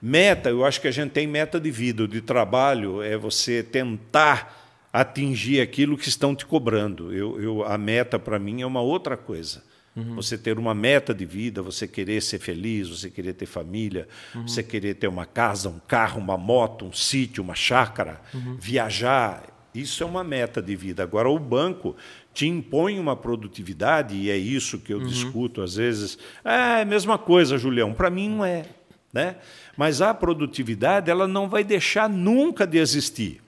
meta, 0.00 0.50
eu 0.50 0.64
acho 0.64 0.80
que 0.80 0.86
a 0.86 0.92
gente 0.92 1.10
tem 1.10 1.26
meta 1.26 1.58
de 1.58 1.70
vida, 1.72 2.06
de 2.06 2.20
trabalho, 2.20 3.02
é 3.02 3.16
você 3.16 3.60
tentar 3.62 4.60
atingir 4.92 5.60
aquilo 5.60 5.98
que 5.98 6.08
estão 6.08 6.32
te 6.36 6.46
cobrando. 6.46 7.12
Eu, 7.12 7.42
eu, 7.42 7.64
a 7.64 7.76
meta, 7.76 8.20
para 8.20 8.38
mim, 8.38 8.62
é 8.62 8.66
uma 8.66 8.80
outra 8.82 9.16
coisa. 9.16 9.64
Você 9.96 10.36
ter 10.36 10.58
uma 10.58 10.74
meta 10.74 11.14
de 11.14 11.24
vida, 11.24 11.62
você 11.62 11.86
querer 11.86 12.20
ser 12.20 12.40
feliz, 12.40 12.88
você 12.88 13.08
querer 13.08 13.32
ter 13.34 13.46
família, 13.46 14.08
você 14.44 14.60
querer 14.62 14.94
ter 14.94 15.06
uma 15.06 15.24
casa, 15.24 15.68
um 15.68 15.78
carro, 15.86 16.20
uma 16.20 16.36
moto, 16.36 16.84
um 16.84 16.92
sítio, 16.92 17.44
uma 17.44 17.54
chácara, 17.54 18.20
viajar. 18.58 19.44
Isso 19.72 20.02
é 20.02 20.06
uma 20.06 20.24
meta 20.24 20.60
de 20.60 20.74
vida. 20.74 21.02
Agora, 21.02 21.28
o 21.28 21.38
banco 21.38 21.96
te 22.32 22.48
impõe 22.48 22.98
uma 22.98 23.14
produtividade, 23.14 24.16
e 24.16 24.30
é 24.30 24.36
isso 24.36 24.80
que 24.80 24.92
eu 24.92 25.00
discuto 25.00 25.62
às 25.62 25.76
vezes. 25.76 26.18
É 26.44 26.82
a 26.82 26.84
mesma 26.84 27.16
coisa, 27.16 27.56
Julião. 27.56 27.94
Para 27.94 28.10
mim 28.10 28.28
não 28.28 28.44
é. 28.44 28.66
Né? 29.12 29.36
Mas 29.76 30.02
a 30.02 30.12
produtividade 30.12 31.08
ela 31.08 31.28
não 31.28 31.48
vai 31.48 31.62
deixar 31.62 32.08
nunca 32.08 32.66
de 32.66 32.78
existir. 32.78 33.40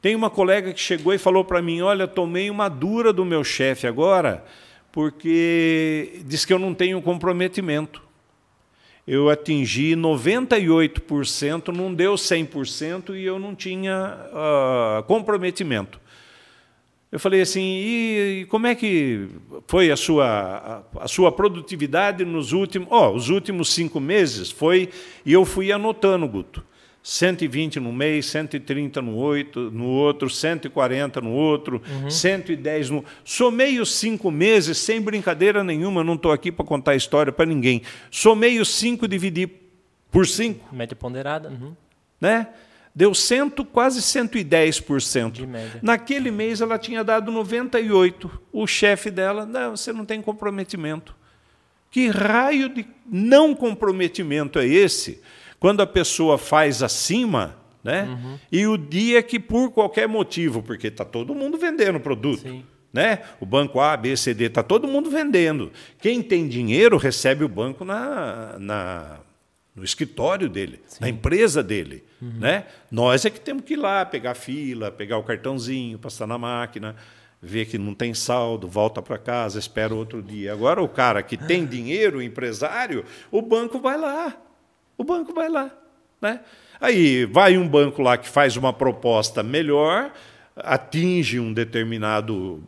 Tem 0.00 0.16
uma 0.16 0.28
colega 0.28 0.72
que 0.72 0.80
chegou 0.80 1.14
e 1.14 1.18
falou 1.18 1.44
para 1.44 1.62
mim: 1.62 1.80
Olha, 1.80 2.08
tomei 2.08 2.50
uma 2.50 2.68
dura 2.68 3.12
do 3.12 3.24
meu 3.24 3.44
chefe 3.44 3.86
agora, 3.86 4.44
porque 4.92 6.20
diz 6.26 6.44
que 6.44 6.52
eu 6.52 6.58
não 6.58 6.74
tenho 6.74 7.00
comprometimento. 7.00 8.02
Eu 9.06 9.30
atingi 9.30 9.96
98%, 9.96 11.68
não 11.68 11.92
deu 11.92 12.14
100% 12.14 13.16
e 13.16 13.24
eu 13.24 13.38
não 13.38 13.54
tinha 13.54 14.16
ah, 14.32 15.02
comprometimento. 15.08 16.00
Eu 17.10 17.18
falei 17.18 17.40
assim, 17.40 17.60
e, 17.60 18.40
e 18.40 18.46
como 18.46 18.66
é 18.66 18.74
que 18.74 19.28
foi 19.66 19.90
a 19.90 19.96
sua, 19.96 20.84
a, 20.94 21.04
a 21.04 21.08
sua 21.08 21.32
produtividade 21.32 22.24
nos 22.24 22.52
últimos, 22.52 22.88
ó, 22.90 23.12
os 23.12 23.28
últimos 23.28 23.72
cinco 23.72 23.98
meses? 23.98 24.50
Foi, 24.50 24.88
e 25.26 25.32
eu 25.32 25.44
fui 25.44 25.72
anotando, 25.72 26.28
Guto. 26.28 26.64
120 27.02 27.80
no 27.80 27.92
mês, 27.92 28.26
130 28.26 29.02
no, 29.02 29.16
oito, 29.16 29.70
no 29.72 29.86
outro, 29.86 30.30
140 30.30 31.20
no 31.20 31.32
outro, 31.32 31.82
110 32.08 32.90
no. 32.90 33.04
Somei 33.24 33.80
os 33.80 33.94
cinco 33.96 34.30
meses, 34.30 34.78
sem 34.78 35.00
brincadeira 35.00 35.64
nenhuma, 35.64 36.04
não 36.04 36.14
estou 36.14 36.30
aqui 36.30 36.52
para 36.52 36.64
contar 36.64 36.94
história 36.94 37.32
para 37.32 37.44
ninguém. 37.44 37.82
Somei 38.10 38.60
os 38.60 38.68
cinco 38.68 39.04
e 39.04 39.08
dividi 39.08 39.50
por 40.10 40.26
cinco, 40.26 40.74
Média 40.74 40.94
ponderada. 40.94 41.48
uhum. 41.48 41.74
né? 42.20 42.48
Deu 42.94 43.14
cento, 43.14 43.64
quase 43.64 44.00
110%. 44.00 45.32
De 45.32 45.46
média. 45.46 45.80
Naquele 45.82 46.30
mês 46.30 46.60
ela 46.60 46.78
tinha 46.78 47.02
dado 47.02 47.32
98. 47.32 48.30
O 48.52 48.66
chefe 48.66 49.10
dela, 49.10 49.46
não, 49.46 49.74
você 49.74 49.94
não 49.94 50.04
tem 50.04 50.20
comprometimento. 50.20 51.16
Que 51.90 52.08
raio 52.08 52.68
de 52.68 52.86
não 53.06 53.54
comprometimento 53.54 54.58
é 54.58 54.66
esse? 54.66 55.22
Quando 55.62 55.80
a 55.80 55.86
pessoa 55.86 56.36
faz 56.36 56.82
acima, 56.82 57.54
né? 57.84 58.02
Uhum. 58.02 58.38
E 58.50 58.66
o 58.66 58.76
dia 58.76 59.22
que 59.22 59.38
por 59.38 59.70
qualquer 59.70 60.08
motivo, 60.08 60.60
porque 60.60 60.88
está 60.88 61.04
todo 61.04 61.36
mundo 61.36 61.56
vendendo 61.56 62.00
produto, 62.00 62.42
Sim. 62.42 62.64
né? 62.92 63.20
O 63.38 63.46
banco 63.46 63.78
A, 63.78 63.96
B, 63.96 64.16
C, 64.16 64.34
D, 64.34 64.46
está 64.46 64.60
todo 64.60 64.88
mundo 64.88 65.08
vendendo. 65.08 65.70
Quem 66.00 66.20
tem 66.20 66.48
dinheiro 66.48 66.96
recebe 66.96 67.44
o 67.44 67.48
banco 67.48 67.84
na, 67.84 68.56
na 68.58 69.20
no 69.72 69.84
escritório 69.84 70.48
dele, 70.48 70.80
na 71.00 71.08
empresa 71.08 71.62
dele, 71.62 72.02
né? 72.20 72.64
Nós 72.90 73.24
é 73.24 73.30
que 73.30 73.38
temos 73.38 73.62
que 73.62 73.74
ir 73.74 73.76
lá 73.76 74.04
pegar 74.04 74.34
fila, 74.34 74.90
pegar 74.90 75.16
o 75.16 75.22
cartãozinho, 75.22 75.96
passar 75.96 76.26
na 76.26 76.36
máquina, 76.36 76.96
ver 77.40 77.66
que 77.66 77.78
não 77.78 77.94
tem 77.94 78.12
saldo, 78.14 78.66
volta 78.66 79.00
para 79.00 79.16
casa, 79.16 79.60
espera 79.60 79.94
outro 79.94 80.20
dia. 80.20 80.52
Agora 80.52 80.82
o 80.82 80.88
cara 80.88 81.22
que 81.22 81.36
tem 81.36 81.64
dinheiro, 81.64 82.18
o 82.18 82.22
empresário, 82.22 83.04
o 83.30 83.40
banco 83.40 83.78
vai 83.78 83.96
lá. 83.96 84.36
O 84.96 85.04
banco 85.04 85.32
vai 85.32 85.48
lá, 85.48 85.70
né? 86.20 86.40
Aí 86.80 87.24
vai 87.24 87.56
um 87.56 87.68
banco 87.68 88.02
lá 88.02 88.16
que 88.16 88.28
faz 88.28 88.56
uma 88.56 88.72
proposta 88.72 89.42
melhor, 89.42 90.12
atinge 90.56 91.38
um 91.38 91.52
determinado 91.52 92.62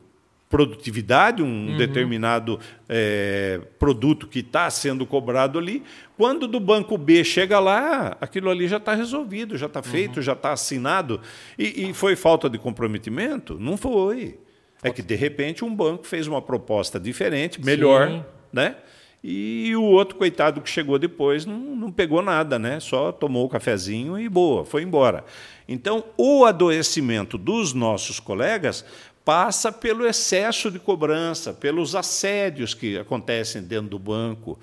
produtividade, 0.54 1.42
um 1.42 1.76
determinado 1.76 2.60
eh, 2.88 3.60
produto 3.76 4.28
que 4.28 4.38
está 4.38 4.70
sendo 4.70 5.04
cobrado 5.04 5.58
ali. 5.58 5.82
Quando 6.16 6.46
do 6.46 6.60
banco 6.60 6.96
B 6.96 7.24
chega 7.24 7.58
lá, 7.58 8.16
aquilo 8.20 8.48
ali 8.48 8.68
já 8.68 8.76
está 8.76 8.94
resolvido, 8.94 9.58
já 9.58 9.66
está 9.66 9.82
feito, 9.82 10.22
já 10.22 10.32
está 10.32 10.52
assinado. 10.52 11.20
E, 11.58 11.90
e 11.90 11.92
foi 11.92 12.14
falta 12.14 12.48
de 12.48 12.56
comprometimento? 12.56 13.58
Não 13.58 13.76
foi. 13.76 14.38
É 14.80 14.90
que, 14.90 15.02
de 15.02 15.16
repente, 15.16 15.64
um 15.64 15.74
banco 15.74 16.06
fez 16.06 16.28
uma 16.28 16.40
proposta 16.40 17.00
diferente, 17.00 17.60
melhor, 17.60 18.08
Sim. 18.08 18.24
né? 18.52 18.76
E 19.26 19.74
o 19.74 19.82
outro, 19.82 20.16
coitado, 20.16 20.60
que 20.60 20.68
chegou 20.68 20.98
depois, 20.98 21.46
não, 21.46 21.56
não 21.56 21.90
pegou 21.90 22.20
nada, 22.20 22.58
né? 22.58 22.78
Só 22.78 23.10
tomou 23.10 23.46
o 23.46 23.48
cafezinho 23.48 24.18
e 24.18 24.28
boa, 24.28 24.66
foi 24.66 24.82
embora. 24.82 25.24
Então, 25.66 26.04
o 26.18 26.44
adoecimento 26.44 27.38
dos 27.38 27.72
nossos 27.72 28.20
colegas 28.20 28.84
passa 29.24 29.72
pelo 29.72 30.06
excesso 30.06 30.70
de 30.70 30.78
cobrança, 30.78 31.54
pelos 31.54 31.94
assédios 31.94 32.74
que 32.74 32.98
acontecem 32.98 33.62
dentro 33.62 33.88
do 33.88 33.98
banco, 33.98 34.58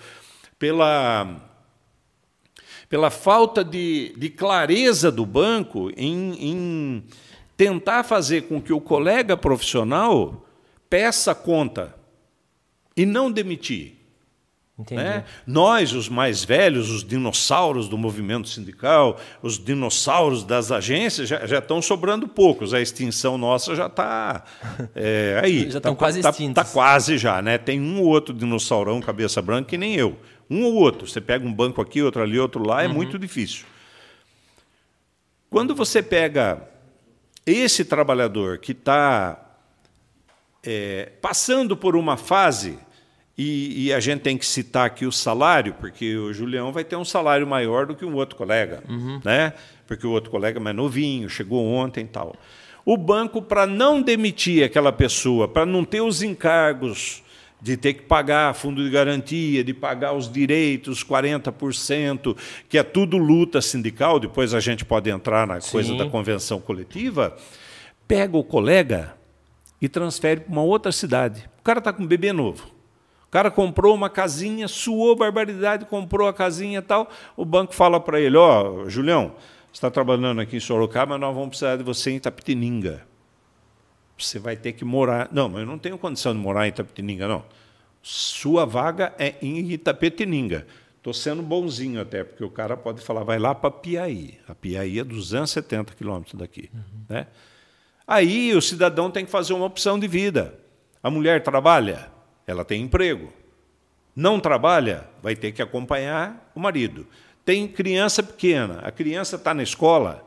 pela, 0.59 1.37
pela 2.87 3.09
falta 3.09 3.63
de, 3.63 4.13
de 4.15 4.29
clareza 4.29 5.11
do 5.11 5.25
banco 5.25 5.91
em, 5.97 6.33
em 6.39 7.03
tentar 7.57 8.03
fazer 8.03 8.43
com 8.43 8.61
que 8.61 8.71
o 8.71 8.79
colega 8.79 9.35
profissional 9.35 10.45
peça 10.87 11.33
conta 11.33 11.95
e 12.95 13.07
não 13.07 13.31
demitir. 13.31 14.00
Né? 14.91 15.23
Nós, 15.45 15.93
os 15.93 16.09
mais 16.09 16.43
velhos, 16.43 16.89
os 16.89 17.03
dinossauros 17.03 17.87
do 17.87 17.97
movimento 17.97 18.49
sindical, 18.49 19.19
os 19.41 19.57
dinossauros 19.63 20.43
das 20.43 20.71
agências, 20.71 21.29
já, 21.29 21.45
já 21.45 21.59
estão 21.59 21.81
sobrando 21.81 22.27
poucos. 22.27 22.73
A 22.73 22.81
extinção 22.81 23.37
nossa 23.37 23.75
já 23.75 23.87
está 23.87 24.43
é, 24.95 25.39
aí. 25.43 25.65
Já 25.71 25.73
Tá- 25.73 25.77
estão 25.89 25.95
quase 25.95 26.21
tá, 26.21 26.29
extintos. 26.29 26.55
tá 26.55 26.65
quase 26.65 27.17
já, 27.17 27.41
né? 27.41 27.57
Tem 27.57 27.79
um 27.79 27.99
ou 28.01 28.07
outro 28.07 28.33
dinossaurão 28.33 28.99
cabeça 29.01 29.41
branca 29.41 29.69
que 29.69 29.77
nem 29.77 29.95
eu. 29.95 30.17
Um 30.49 30.63
ou 30.63 30.73
outro. 30.75 31.07
Você 31.07 31.21
pega 31.21 31.45
um 31.45 31.53
banco 31.53 31.81
aqui, 31.81 32.01
outro 32.01 32.21
ali, 32.21 32.37
outro 32.39 32.65
lá, 32.67 32.83
é 32.83 32.87
Uhum. 32.87 32.93
muito 32.93 33.17
difícil. 33.19 33.65
Quando 35.49 35.75
você 35.75 36.01
pega 36.01 36.67
esse 37.45 37.83
trabalhador 37.83 38.57
que 38.57 38.71
está 38.71 39.37
é, 40.63 41.11
passando 41.21 41.75
por 41.75 41.95
uma 41.95 42.15
fase, 42.17 42.77
e, 43.37 43.87
e 43.87 43.93
a 43.93 43.99
gente 43.99 44.21
tem 44.21 44.37
que 44.37 44.45
citar 44.45 44.85
aqui 44.85 45.05
o 45.05 45.11
salário, 45.11 45.73
porque 45.79 46.15
o 46.15 46.33
Julião 46.33 46.71
vai 46.71 46.83
ter 46.83 46.95
um 46.95 47.05
salário 47.05 47.47
maior 47.47 47.85
do 47.85 47.95
que 47.95 48.05
um 48.05 48.15
outro 48.15 48.35
colega, 48.35 48.83
né? 49.23 49.53
porque 49.87 50.07
o 50.07 50.11
outro 50.11 50.31
colega 50.31 50.57
é 50.57 50.61
mais 50.61 50.75
novinho, 50.75 51.29
chegou 51.29 51.65
ontem 51.65 52.05
e 52.05 52.07
tal. 52.07 52.35
O 52.85 52.95
banco, 52.95 53.41
para 53.41 53.67
não 53.67 54.01
demitir 54.01 54.63
aquela 54.63 54.91
pessoa, 54.91 55.47
para 55.47 55.65
não 55.65 55.83
ter 55.83 56.01
os 56.01 56.23
encargos 56.23 57.21
de 57.61 57.77
ter 57.77 57.93
que 57.93 58.01
pagar 58.03 58.55
fundo 58.55 58.83
de 58.83 58.89
garantia, 58.89 59.63
de 59.63 59.73
pagar 59.73 60.13
os 60.13 60.31
direitos, 60.31 61.03
40%, 61.03 62.35
que 62.67 62.77
é 62.77 62.83
tudo 62.83 63.17
luta 63.17 63.61
sindical, 63.61 64.19
depois 64.19 64.53
a 64.53 64.59
gente 64.59 64.83
pode 64.83 65.09
entrar 65.09 65.45
na 65.45 65.59
coisa 65.59 65.89
Sim. 65.89 65.97
da 65.97 66.09
convenção 66.09 66.59
coletiva, 66.59 67.35
pega 68.07 68.35
o 68.35 68.43
colega 68.43 69.13
e 69.81 69.87
transfere 69.87 70.41
para 70.41 70.51
uma 70.51 70.63
outra 70.63 70.91
cidade. 70.91 71.49
O 71.59 71.63
cara 71.63 71.79
está 71.79 71.93
com 71.93 72.03
um 72.03 72.07
bebê 72.07 72.33
novo. 72.33 72.80
O 73.31 73.31
cara 73.31 73.49
comprou 73.49 73.95
uma 73.95 74.09
casinha, 74.09 74.67
suou 74.67 75.15
barbaridade, 75.15 75.85
comprou 75.85 76.27
a 76.27 76.33
casinha 76.33 76.79
e 76.79 76.81
tal. 76.81 77.09
O 77.37 77.45
banco 77.45 77.73
fala 77.73 77.97
para 77.97 78.19
ele: 78.19 78.35
Ó, 78.35 78.89
Julião, 78.89 79.29
você 79.71 79.77
está 79.77 79.89
trabalhando 79.89 80.41
aqui 80.41 80.57
em 80.57 80.59
Sorocaba, 80.59 81.11
mas 81.13 81.21
nós 81.21 81.33
vamos 81.33 81.51
precisar 81.51 81.77
de 81.77 81.83
você 81.83 82.11
em 82.11 82.17
Itapetininga. 82.17 83.07
Você 84.17 84.37
vai 84.37 84.57
ter 84.57 84.73
que 84.73 84.83
morar. 84.83 85.29
Não, 85.31 85.47
mas 85.47 85.61
eu 85.61 85.65
não 85.65 85.77
tenho 85.77 85.97
condição 85.97 86.33
de 86.33 86.39
morar 86.39 86.65
em 86.65 86.71
Itapetininga, 86.71 87.25
não. 87.25 87.45
Sua 88.01 88.65
vaga 88.65 89.13
é 89.17 89.35
em 89.41 89.59
Itapetininga. 89.71 90.67
Estou 90.97 91.13
sendo 91.13 91.41
bonzinho 91.41 92.01
até, 92.01 92.25
porque 92.25 92.43
o 92.43 92.49
cara 92.49 92.75
pode 92.75 92.99
falar, 92.99 93.23
vai 93.23 93.39
lá 93.39 93.55
para 93.55 93.71
Piaí. 93.71 94.39
A 94.45 94.53
Piaí 94.53 94.99
é 94.99 95.05
270 95.05 95.93
quilômetros 95.93 96.35
daqui. 96.35 96.69
Né? 97.07 97.27
Aí 98.05 98.53
o 98.53 98.61
cidadão 98.61 99.09
tem 99.09 99.23
que 99.23 99.31
fazer 99.31 99.53
uma 99.53 99.67
opção 99.67 99.97
de 99.97 100.05
vida. 100.05 100.59
A 101.01 101.09
mulher 101.09 101.41
trabalha, 101.41 102.11
ela 102.45 102.65
tem 102.65 102.81
emprego. 102.81 103.31
Não 104.15 104.39
trabalha, 104.39 105.07
vai 105.21 105.35
ter 105.35 105.51
que 105.51 105.61
acompanhar 105.61 106.51
o 106.53 106.59
marido. 106.59 107.07
Tem 107.45 107.67
criança 107.67 108.21
pequena, 108.21 108.79
a 108.83 108.91
criança 108.91 109.35
está 109.35 109.53
na 109.53 109.63
escola, 109.63 110.25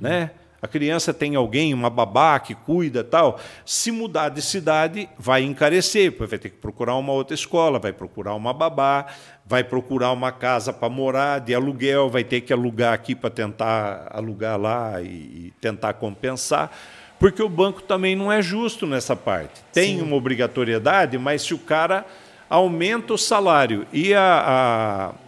né? 0.00 0.30
A 0.60 0.68
criança 0.68 1.12
tem 1.12 1.36
alguém, 1.36 1.74
uma 1.74 1.90
babá 1.90 2.40
que 2.40 2.54
cuida 2.54 3.04
tal. 3.04 3.38
Se 3.64 3.92
mudar 3.92 4.30
de 4.30 4.40
cidade, 4.40 5.08
vai 5.18 5.42
encarecer, 5.42 6.12
porque 6.12 6.30
vai 6.30 6.38
ter 6.38 6.50
que 6.50 6.56
procurar 6.56 6.96
uma 6.96 7.12
outra 7.12 7.34
escola, 7.34 7.78
vai 7.78 7.92
procurar 7.92 8.34
uma 8.34 8.54
babá, 8.54 9.06
vai 9.44 9.62
procurar 9.62 10.12
uma 10.12 10.32
casa 10.32 10.72
para 10.72 10.88
morar 10.88 11.40
de 11.40 11.54
aluguel, 11.54 12.08
vai 12.08 12.24
ter 12.24 12.40
que 12.40 12.52
alugar 12.52 12.94
aqui 12.94 13.14
para 13.14 13.30
tentar 13.30 14.08
alugar 14.10 14.58
lá 14.58 15.00
e, 15.02 15.06
e, 15.06 15.54
tentar 15.60 15.92
compensar. 15.94 16.70
Porque 17.18 17.42
o 17.42 17.48
banco 17.48 17.82
também 17.82 18.14
não 18.14 18.30
é 18.30 18.42
justo 18.42 18.86
nessa 18.86 19.16
parte. 19.16 19.62
Tem 19.72 19.98
Sim. 19.98 20.02
uma 20.02 20.16
obrigatoriedade, 20.16 21.16
mas 21.18 21.42
se 21.42 21.54
o 21.54 21.58
cara 21.58 22.04
aumenta 22.48 23.14
o 23.14 23.18
salário 23.18 23.86
e 23.92 24.14
a, 24.14 25.12
a 25.12 25.26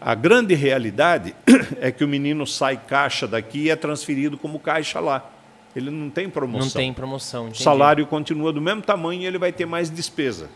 a 0.00 0.14
grande 0.14 0.54
realidade 0.54 1.34
é 1.78 1.92
que 1.92 2.02
o 2.02 2.08
menino 2.08 2.46
sai 2.46 2.76
caixa 2.78 3.28
daqui 3.28 3.64
e 3.64 3.70
é 3.70 3.76
transferido 3.76 4.38
como 4.38 4.58
caixa 4.58 4.98
lá. 4.98 5.30
Ele 5.76 5.90
não 5.90 6.10
tem 6.10 6.28
promoção. 6.28 6.66
Não 6.66 6.72
tem 6.72 6.92
promoção. 6.92 7.44
Entendi. 7.44 7.60
O 7.60 7.62
salário 7.62 8.06
continua 8.06 8.52
do 8.52 8.60
mesmo 8.60 8.82
tamanho 8.82 9.22
e 9.22 9.26
ele 9.26 9.38
vai 9.38 9.52
ter 9.52 9.66
mais 9.66 9.90
despesa. 9.90 10.48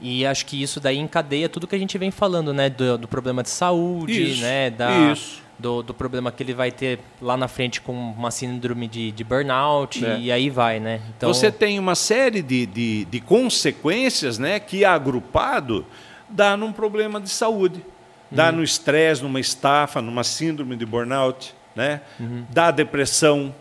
E 0.00 0.26
acho 0.26 0.44
que 0.46 0.60
isso 0.60 0.80
daí 0.80 0.98
encadeia 0.98 1.48
tudo 1.48 1.66
que 1.66 1.76
a 1.76 1.78
gente 1.78 1.96
vem 1.96 2.10
falando, 2.10 2.52
né? 2.52 2.68
Do, 2.68 2.98
do 2.98 3.08
problema 3.08 3.42
de 3.42 3.50
saúde, 3.50 4.32
isso, 4.32 4.42
né? 4.42 4.70
Da, 4.70 5.12
isso. 5.12 5.42
Do, 5.58 5.82
do, 5.82 5.94
problema 5.94 6.30
que 6.30 6.42
ele 6.42 6.52
vai 6.52 6.70
ter 6.70 6.98
lá 7.20 7.34
na 7.34 7.48
frente 7.48 7.80
com 7.80 7.92
uma 7.92 8.30
síndrome 8.30 8.86
de, 8.86 9.10
de 9.10 9.24
burnout 9.24 10.04
é. 10.04 10.18
e 10.18 10.30
aí 10.30 10.50
vai, 10.50 10.78
né? 10.78 11.00
Então... 11.16 11.32
Você 11.32 11.50
tem 11.50 11.78
uma 11.78 11.94
série 11.94 12.42
de, 12.42 12.66
de, 12.66 13.04
de 13.06 13.20
consequências 13.20 14.38
né, 14.38 14.60
que 14.60 14.84
agrupado 14.84 15.86
dá 16.28 16.58
num 16.58 16.72
problema 16.72 17.18
de 17.18 17.30
saúde 17.30 17.82
dá 18.30 18.50
uhum. 18.50 18.56
no 18.56 18.62
estresse, 18.62 19.22
numa 19.22 19.40
estafa, 19.40 20.02
numa 20.02 20.24
síndrome 20.24 20.76
de 20.76 20.84
burnout, 20.84 21.54
né? 21.74 22.00
Uhum. 22.18 22.44
dá 22.50 22.70
depressão. 22.70 23.54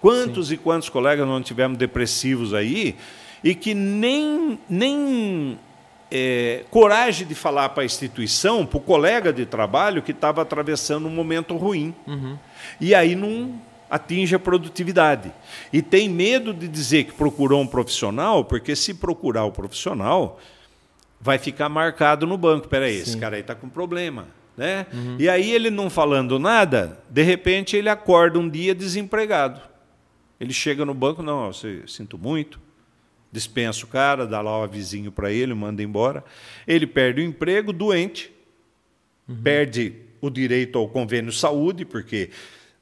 Quantos 0.00 0.48
Sim. 0.48 0.54
e 0.54 0.56
quantos 0.58 0.88
colegas 0.88 1.26
não 1.26 1.42
tivemos 1.42 1.78
depressivos 1.78 2.52
aí 2.52 2.96
e 3.42 3.54
que 3.54 3.74
nem, 3.74 4.58
nem 4.68 5.58
é, 6.16 6.64
coragem 6.70 7.26
de 7.26 7.34
falar 7.34 7.70
para 7.70 7.82
a 7.82 7.86
instituição, 7.86 8.64
para 8.64 8.78
o 8.78 8.80
colega 8.80 9.32
de 9.32 9.44
trabalho 9.44 10.00
que 10.00 10.12
estava 10.12 10.40
atravessando 10.42 11.08
um 11.08 11.10
momento 11.10 11.56
ruim. 11.56 11.92
Uhum. 12.06 12.38
E 12.80 12.94
aí 12.94 13.16
não 13.16 13.60
atinge 13.90 14.32
a 14.32 14.38
produtividade. 14.38 15.32
E 15.72 15.82
tem 15.82 16.08
medo 16.08 16.54
de 16.54 16.68
dizer 16.68 17.04
que 17.04 17.12
procurou 17.12 17.60
um 17.60 17.66
profissional, 17.66 18.44
porque 18.44 18.76
se 18.76 18.94
procurar 18.94 19.44
o 19.44 19.50
profissional, 19.50 20.38
vai 21.20 21.36
ficar 21.36 21.68
marcado 21.68 22.28
no 22.28 22.38
banco. 22.38 22.68
Peraí, 22.68 22.96
esse 22.96 23.18
cara 23.18 23.34
aí 23.34 23.40
está 23.40 23.56
com 23.56 23.68
problema. 23.68 24.28
Né? 24.56 24.86
Uhum. 24.92 25.16
E 25.18 25.28
aí 25.28 25.50
ele 25.50 25.68
não 25.68 25.90
falando 25.90 26.38
nada, 26.38 27.02
de 27.10 27.22
repente 27.22 27.76
ele 27.76 27.88
acorda 27.88 28.38
um 28.38 28.48
dia 28.48 28.72
desempregado. 28.72 29.60
Ele 30.38 30.52
chega 30.52 30.84
no 30.84 30.94
banco, 30.94 31.24
não, 31.24 31.52
você 31.52 31.82
sinto 31.88 32.16
muito, 32.16 32.60
dispensa 33.34 33.84
o 33.84 33.88
cara, 33.88 34.26
dá 34.26 34.40
lá 34.40 34.60
o 34.60 34.62
avisinho 34.62 35.10
para 35.10 35.32
ele, 35.32 35.52
manda 35.52 35.82
embora. 35.82 36.24
Ele 36.66 36.86
perde 36.86 37.20
o 37.20 37.24
emprego, 37.24 37.72
doente, 37.72 38.32
uhum. 39.28 39.42
perde 39.42 39.92
o 40.20 40.30
direito 40.30 40.78
ao 40.78 40.88
convênio 40.88 41.32
saúde, 41.32 41.84
porque 41.84 42.30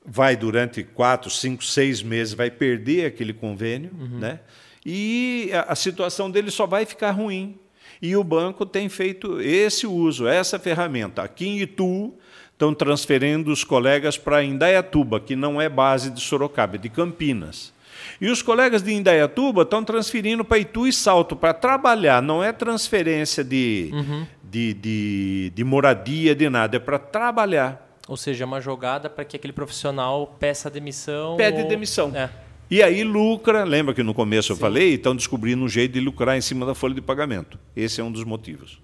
vai 0.05 0.36
durante 0.36 0.82
quatro, 0.82 1.30
cinco, 1.30 1.64
seis 1.64 2.03
meses, 2.03 2.34
vai 2.34 2.50
perder 2.50 3.07
aquele 3.07 3.32
convênio, 3.32 3.90
uhum. 3.98 4.18
né? 4.18 4.40
E 4.84 5.50
a, 5.55 5.72
a 5.72 5.74
situação 5.74 6.30
dele 6.30 6.50
só 6.50 6.66
vai 6.66 6.84
ficar 6.84 7.12
ruim. 7.12 7.59
E 8.00 8.14
o 8.14 8.22
banco 8.22 8.66
tem 8.66 8.88
feito 8.88 9.40
esse 9.40 9.86
uso, 9.86 10.26
essa 10.26 10.59
ferramenta. 10.59 11.22
Aqui 11.22 11.46
em 11.46 11.61
Itu, 11.61 12.12
estão 12.53 12.74
transferindo 12.74 13.50
os 13.50 13.64
colegas 13.64 14.18
para 14.18 14.44
Indaiatuba, 14.44 15.18
que 15.18 15.34
não 15.34 15.61
é 15.61 15.68
base 15.68 16.11
de 16.11 16.20
Sorocaba, 16.20 16.74
é 16.74 16.78
de 16.78 16.88
Campinas. 16.88 17.72
E 18.20 18.28
os 18.28 18.42
colegas 18.42 18.82
de 18.82 18.92
Indaiatuba 18.92 19.62
estão 19.62 19.84
transferindo 19.84 20.44
para 20.44 20.58
Itu 20.58 20.86
e 20.86 20.92
Salto 20.92 21.36
para 21.36 21.52
trabalhar, 21.52 22.22
não 22.22 22.42
é 22.42 22.52
transferência 22.52 23.42
de, 23.42 23.90
uhum. 23.92 24.26
de, 24.42 24.74
de, 24.74 25.52
de 25.54 25.64
moradia, 25.64 26.34
de 26.34 26.48
nada, 26.48 26.76
é 26.76 26.80
para 26.80 26.98
trabalhar. 26.98 27.98
Ou 28.08 28.16
seja, 28.16 28.44
é 28.44 28.46
uma 28.46 28.60
jogada 28.60 29.08
para 29.08 29.24
que 29.24 29.36
aquele 29.36 29.52
profissional 29.52 30.36
peça 30.38 30.68
demissão. 30.68 31.36
Pede 31.36 31.62
ou... 31.62 31.68
demissão. 31.68 32.12
É. 32.14 32.28
E 32.70 32.82
aí 32.82 33.04
lucra, 33.04 33.64
lembra 33.64 33.94
que 33.94 34.02
no 34.02 34.14
começo 34.14 34.48
Sim. 34.48 34.54
eu 34.54 34.56
falei? 34.56 34.94
Estão 34.94 35.14
descobrindo 35.14 35.62
um 35.62 35.68
jeito 35.68 35.92
de 35.92 36.00
lucrar 36.00 36.36
em 36.36 36.40
cima 36.40 36.64
da 36.64 36.74
folha 36.74 36.94
de 36.94 37.02
pagamento. 37.02 37.58
Esse 37.76 38.00
é 38.00 38.04
um 38.04 38.10
dos 38.10 38.24
motivos. 38.24 38.80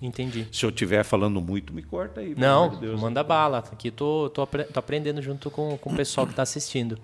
Entendi. 0.00 0.46
Se 0.52 0.64
eu 0.64 0.70
estiver 0.70 1.04
falando 1.04 1.40
muito, 1.40 1.72
me 1.72 1.82
corta 1.82 2.20
aí. 2.20 2.34
Não, 2.36 2.68
de 2.68 2.86
manda 2.88 3.22
bala. 3.22 3.58
Aqui 3.58 3.90
tô, 3.90 4.30
tô, 4.30 4.46
tô, 4.46 4.78
aprendendo 4.78 5.20
junto 5.20 5.50
com, 5.50 5.76
com 5.76 5.90
o 5.90 5.96
pessoal 5.96 6.26
que 6.26 6.32
está 6.32 6.42
assistindo. 6.42 6.98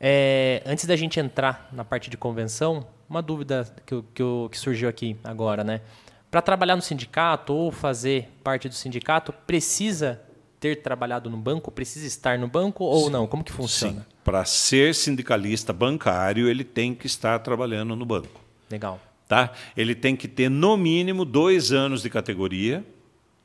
É, 0.00 0.62
antes 0.66 0.84
da 0.84 0.96
gente 0.96 1.18
entrar 1.18 1.68
na 1.72 1.84
parte 1.84 2.10
de 2.10 2.16
convenção, 2.16 2.86
uma 3.08 3.22
dúvida 3.22 3.66
que, 3.86 4.02
que, 4.14 4.22
que 4.50 4.58
surgiu 4.58 4.88
aqui 4.88 5.16
agora, 5.24 5.64
né? 5.64 5.80
Para 6.30 6.42
trabalhar 6.42 6.76
no 6.76 6.82
sindicato 6.82 7.54
ou 7.54 7.70
fazer 7.70 8.28
parte 8.42 8.68
do 8.68 8.74
sindicato, 8.74 9.32
precisa 9.32 10.20
ter 10.58 10.82
trabalhado 10.82 11.30
no 11.30 11.36
banco? 11.36 11.70
Precisa 11.70 12.06
estar 12.06 12.38
no 12.38 12.48
banco 12.48 12.84
ou 12.84 13.06
Sim. 13.06 13.10
não? 13.10 13.26
Como 13.26 13.44
que 13.44 13.52
funciona? 13.52 14.06
Para 14.24 14.44
ser 14.44 14.94
sindicalista 14.94 15.72
bancário, 15.72 16.48
ele 16.48 16.64
tem 16.64 16.94
que 16.94 17.06
estar 17.06 17.38
trabalhando 17.38 17.94
no 17.94 18.04
banco. 18.04 18.40
Legal. 18.70 19.00
Tá? 19.28 19.52
Ele 19.76 19.94
tem 19.94 20.16
que 20.16 20.28
ter, 20.28 20.48
no 20.48 20.76
mínimo, 20.76 21.24
dois 21.24 21.72
anos 21.72 22.02
de 22.02 22.10
categoria 22.10 22.84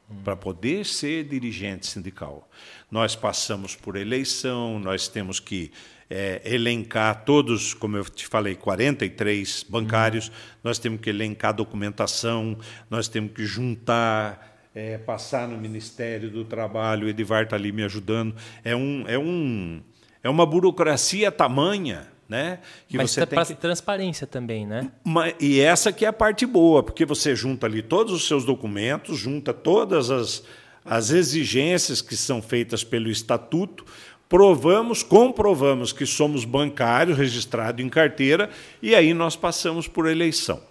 hum. 0.10 0.16
para 0.24 0.36
poder 0.36 0.86
ser 0.86 1.24
dirigente 1.24 1.88
sindical. 1.88 2.47
Nós 2.89 3.16
passamos 3.16 3.76
por 3.76 3.95
eleição, 3.95 4.80
nós 4.80 5.08
temos 5.08 5.39
que 5.39 5.72
é, 6.12 6.41
elencar 6.43 7.24
todos, 7.24 7.74
como 7.74 7.95
eu 7.95 8.03
te 8.03 8.28
falei, 8.28 8.53
43 8.53 9.66
bancários, 9.70 10.28
hum. 10.28 10.32
nós 10.62 10.78
temos 10.78 10.99
que 10.99 11.09
elencar 11.09 11.53
documentação, 11.53 12.57
nós 12.89 13.07
temos 13.07 13.32
que 13.32 13.45
juntar, 13.45 14.59
é, 14.76 14.97
passar 14.97 15.47
no 15.47 15.57
Ministério 15.57 16.30
do 16.30 16.43
Trabalho, 16.43 17.07
o 17.07 17.09
Edivar 17.09 17.43
está 17.43 17.55
ali 17.55 17.72
me 17.72 17.84
ajudando. 17.84 18.36
É 18.62 18.76
um, 18.76 19.05
é 19.07 19.18
um, 19.18 19.82
é 20.22 20.30
uma 20.30 20.45
burocracia 20.45 21.32
tamanha, 21.32 22.07
né? 22.28 22.59
Que 22.89 22.97
Mas 22.97 23.12
você 23.12 23.26
tem 23.26 23.45
que... 23.45 23.55
transparência 23.55 24.28
também, 24.28 24.68
né? 24.68 24.91
E 25.39 25.62
essa 25.62 25.93
que 25.93 26.03
é 26.03 26.09
a 26.09 26.14
parte 26.14 26.45
boa, 26.45 26.84
porque 26.84 27.05
você 27.05 27.34
junta 27.38 27.68
ali 27.68 27.82
todos 27.82 28.14
os 28.14 28.28
seus 28.28 28.43
documentos, 28.43 29.18
junta 29.18 29.53
todas 29.53 30.12
as, 30.12 30.43
as 30.84 31.12
exigências 31.12 32.01
que 32.01 32.18
são 32.18 32.41
feitas 32.41 32.84
pelo 32.84 33.09
estatuto, 33.09 33.86
provamos, 34.32 35.04
comprovamos 35.04 35.92
que 35.92 36.06
somos 36.06 36.46
bancários 36.46 37.18
registrados 37.18 37.84
em 37.84 37.90
carteira 37.90 38.50
e 38.82 38.96
aí 38.96 39.14
nós 39.14 39.36
passamos 39.36 39.90
por 39.90 40.08
eleição. 40.08 40.62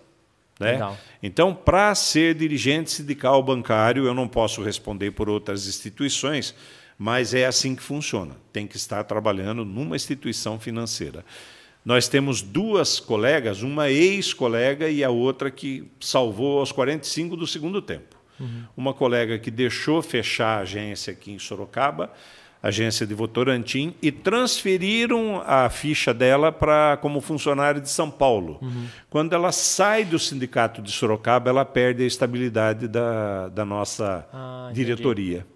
Né? 0.59 0.81
Então, 1.23 1.55
para 1.55 1.95
ser 1.95 2.35
dirigente 2.35 2.91
sindical 2.91 3.43
bancário, 3.43 4.07
eu 4.07 4.15
não 4.15 4.27
posso 4.27 4.63
responder 4.63 5.11
por 5.11 5.29
outras 5.29 5.69
instituições, 5.69 6.55
mas 6.99 7.35
é 7.35 7.45
assim 7.45 7.77
que 7.77 7.83
funciona. 7.83 8.35
Tem 8.51 8.67
que 8.67 8.79
estar 8.79 9.05
trabalhando 9.05 9.63
numa 9.63 9.95
instituição 9.95 10.59
financeira. 10.59 11.23
Nós 11.85 12.09
temos 12.09 12.41
duas 12.41 12.99
colegas, 12.99 13.61
uma 13.61 13.91
ex-colega 13.91 14.89
e 14.89 15.05
a 15.05 15.11
outra 15.11 15.51
que 15.51 15.87
salvou 16.01 16.61
aos 16.61 16.73
45 16.73 17.37
do 17.37 17.47
segundo 17.47 17.83
tempo. 17.83 18.17
Uhum. 18.39 18.65
Uma 18.75 18.95
colega 18.95 19.39
que 19.39 19.51
deixou 19.51 20.01
fechar 20.01 20.61
a 20.61 20.63
agência 20.63 21.13
aqui 21.13 21.31
em 21.31 21.39
Sorocaba, 21.39 22.11
agência 22.63 23.07
de 23.07 23.15
Votorantim, 23.15 23.95
e 24.03 24.13
transferiram 24.13 25.43
a 25.47 25.69
ficha 25.71 26.13
dela 26.13 26.53
para 26.53 26.99
como 26.99 27.21
funcionária 27.21 27.81
de 27.81 27.89
São 27.89 28.11
Paulo. 28.11 28.59
Uhum. 28.61 28.87
Quando 29.09 29.33
ela 29.33 29.51
sai 29.53 30.05
do 30.05 30.19
sindicato 30.19 30.83
de 30.83 30.93
Sorocaba, 30.93 31.49
ela 31.49 31.65
perde 31.65 32.03
a 32.03 32.07
estabilidade 32.07 32.87
da, 32.87 33.49
da 33.49 33.65
nossa 33.65 34.27
ah, 34.33 34.71
diretoria. 34.73 35.47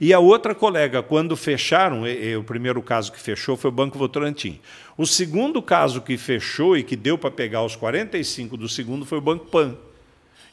E 0.00 0.12
a 0.12 0.18
outra 0.18 0.54
colega, 0.54 1.02
quando 1.02 1.36
fecharam, 1.36 2.06
e, 2.06 2.30
e, 2.30 2.36
o 2.36 2.44
primeiro 2.44 2.82
caso 2.82 3.12
que 3.12 3.20
fechou 3.20 3.56
foi 3.56 3.70
o 3.70 3.72
Banco 3.72 3.98
Votorantim. 3.98 4.60
O 4.96 5.06
segundo 5.06 5.62
caso 5.62 6.00
que 6.00 6.18
fechou 6.18 6.76
e 6.76 6.82
que 6.82 6.96
deu 6.96 7.16
para 7.16 7.30
pegar 7.30 7.64
os 7.64 7.76
45 7.76 8.56
do 8.56 8.68
segundo 8.68 9.06
foi 9.06 9.18
o 9.18 9.22
Banco 9.22 9.46
Pan. 9.46 9.76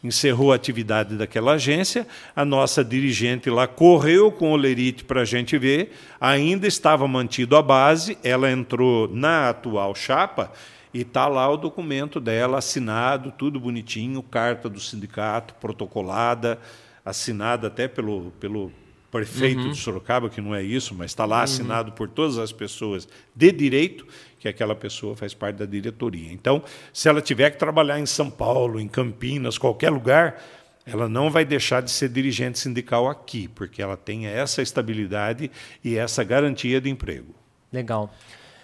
Encerrou 0.03 0.53
a 0.53 0.55
atividade 0.55 1.15
daquela 1.15 1.53
agência, 1.53 2.07
a 2.33 2.45
nossa 2.45 2.85
dirigente 2.85 3.49
lá 3.49 3.67
correu 3.67 4.31
com 4.31 4.53
o 4.53 4.55
Lerite 4.55 5.03
para 5.03 5.21
a 5.21 5.25
gente 5.25 5.57
ver, 5.57 5.91
ainda 6.21 6.65
estava 6.67 7.05
mantido 7.05 7.57
a 7.57 7.61
base, 7.61 8.17
ela 8.23 8.49
entrou 8.49 9.09
na 9.09 9.49
atual 9.49 9.93
chapa 9.93 10.53
e 10.93 11.01
está 11.01 11.27
lá 11.27 11.49
o 11.49 11.57
documento 11.57 12.19
dela 12.19 12.59
assinado, 12.59 13.33
tudo 13.37 13.59
bonitinho, 13.59 14.23
carta 14.23 14.69
do 14.69 14.79
sindicato, 14.79 15.53
protocolada, 15.55 16.57
assinada 17.05 17.67
até 17.67 17.87
pelo, 17.87 18.31
pelo 18.39 18.71
prefeito 19.11 19.61
uhum. 19.61 19.71
de 19.71 19.77
Sorocaba, 19.77 20.29
que 20.29 20.41
não 20.41 20.53
é 20.53 20.63
isso, 20.63 20.93
mas 20.95 21.11
está 21.11 21.25
lá 21.25 21.37
uhum. 21.37 21.43
assinado 21.43 21.91
por 21.91 22.07
todas 22.07 22.37
as 22.37 22.51
pessoas 22.51 23.07
de 23.35 23.51
direito, 23.51 24.05
que 24.39 24.47
aquela 24.47 24.73
pessoa 24.73 25.15
faz 25.15 25.33
parte 25.33 25.57
da 25.57 25.65
diretoria. 25.65 26.31
Então, 26.31 26.63
se 26.93 27.09
ela 27.09 27.21
tiver 27.21 27.51
que 27.51 27.57
trabalhar 27.57 27.99
em 27.99 28.05
São 28.05 28.29
Paulo, 28.29 28.79
em 28.79 28.87
Campinas, 28.87 29.57
qualquer 29.57 29.89
lugar, 29.89 30.41
ela 30.85 31.09
não 31.09 31.29
vai 31.29 31.43
deixar 31.45 31.81
de 31.81 31.91
ser 31.91 32.09
dirigente 32.09 32.57
sindical 32.57 33.07
aqui, 33.07 33.47
porque 33.49 33.81
ela 33.81 33.97
tem 33.97 34.27
essa 34.27 34.61
estabilidade 34.61 35.51
e 35.83 35.97
essa 35.97 36.23
garantia 36.23 36.79
de 36.79 36.89
emprego. 36.89 37.35
Legal. 37.71 38.11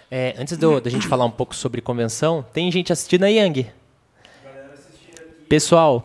É, 0.09 0.33
antes 0.37 0.57
da 0.57 0.89
gente 0.89 1.07
falar 1.07 1.25
um 1.25 1.31
pouco 1.31 1.55
sobre 1.55 1.81
convenção, 1.81 2.43
tem 2.53 2.71
gente 2.71 2.93
assistindo 2.93 3.23
aí, 3.23 3.37
Yang? 3.37 3.67
Pessoal, 5.49 6.03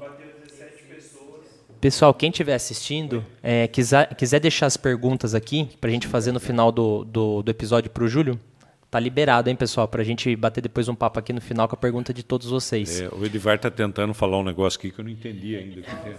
pessoal, 1.81 2.13
quem 2.13 2.29
estiver 2.29 2.55
assistindo, 2.55 3.25
é, 3.43 3.67
quiser, 3.67 4.15
quiser 4.15 4.41
deixar 4.41 4.67
as 4.67 4.77
perguntas 4.77 5.35
aqui 5.35 5.71
para 5.81 5.89
a 5.89 5.93
gente 5.93 6.07
fazer 6.07 6.33
no 6.33 6.41
final 6.41 6.71
do, 6.71 7.05
do, 7.05 7.43
do 7.43 7.51
episódio 7.51 7.91
para 7.91 8.05
o 8.05 8.09
Júlio, 8.09 8.39
tá 8.91 8.99
liberado, 8.99 9.49
hein, 9.49 9.57
pessoal, 9.57 9.87
para 9.87 10.03
a 10.03 10.05
gente 10.05 10.35
bater 10.35 10.61
depois 10.61 10.89
um 10.89 10.95
papo 10.95 11.19
aqui 11.19 11.33
no 11.33 11.41
final 11.41 11.69
com 11.69 11.75
a 11.75 11.79
pergunta 11.79 12.13
de 12.13 12.23
todos 12.23 12.49
vocês. 12.49 13.01
É, 13.01 13.09
o 13.09 13.25
Edivar 13.25 13.57
está 13.57 13.71
tentando 13.71 14.13
falar 14.13 14.39
um 14.39 14.45
negócio 14.45 14.79
aqui 14.79 14.91
que 14.91 14.99
eu 14.99 15.05
não 15.05 15.11
entendi 15.11 15.57
ainda. 15.57 15.81
O 15.81 15.85
que, 15.85 15.97
tem? 15.97 16.13
O 16.13 16.17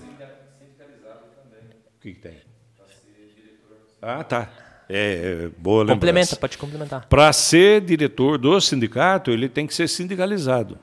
que, 2.01 2.13
que 2.13 2.19
tem? 2.19 2.37
Ah, 4.01 4.23
tá. 4.23 4.49
É, 4.89 5.45
é 5.45 5.49
boa 5.57 5.83
lembrança. 5.83 5.95
Complementa, 5.95 6.35
pode 6.35 6.57
complementar. 6.57 7.05
Para 7.07 7.31
ser 7.33 7.81
diretor 7.81 8.37
do 8.37 8.59
sindicato, 8.59 9.31
ele 9.31 9.47
tem 9.47 9.67
que 9.67 9.73
ser 9.73 9.87
sindicalizado. 9.87 10.79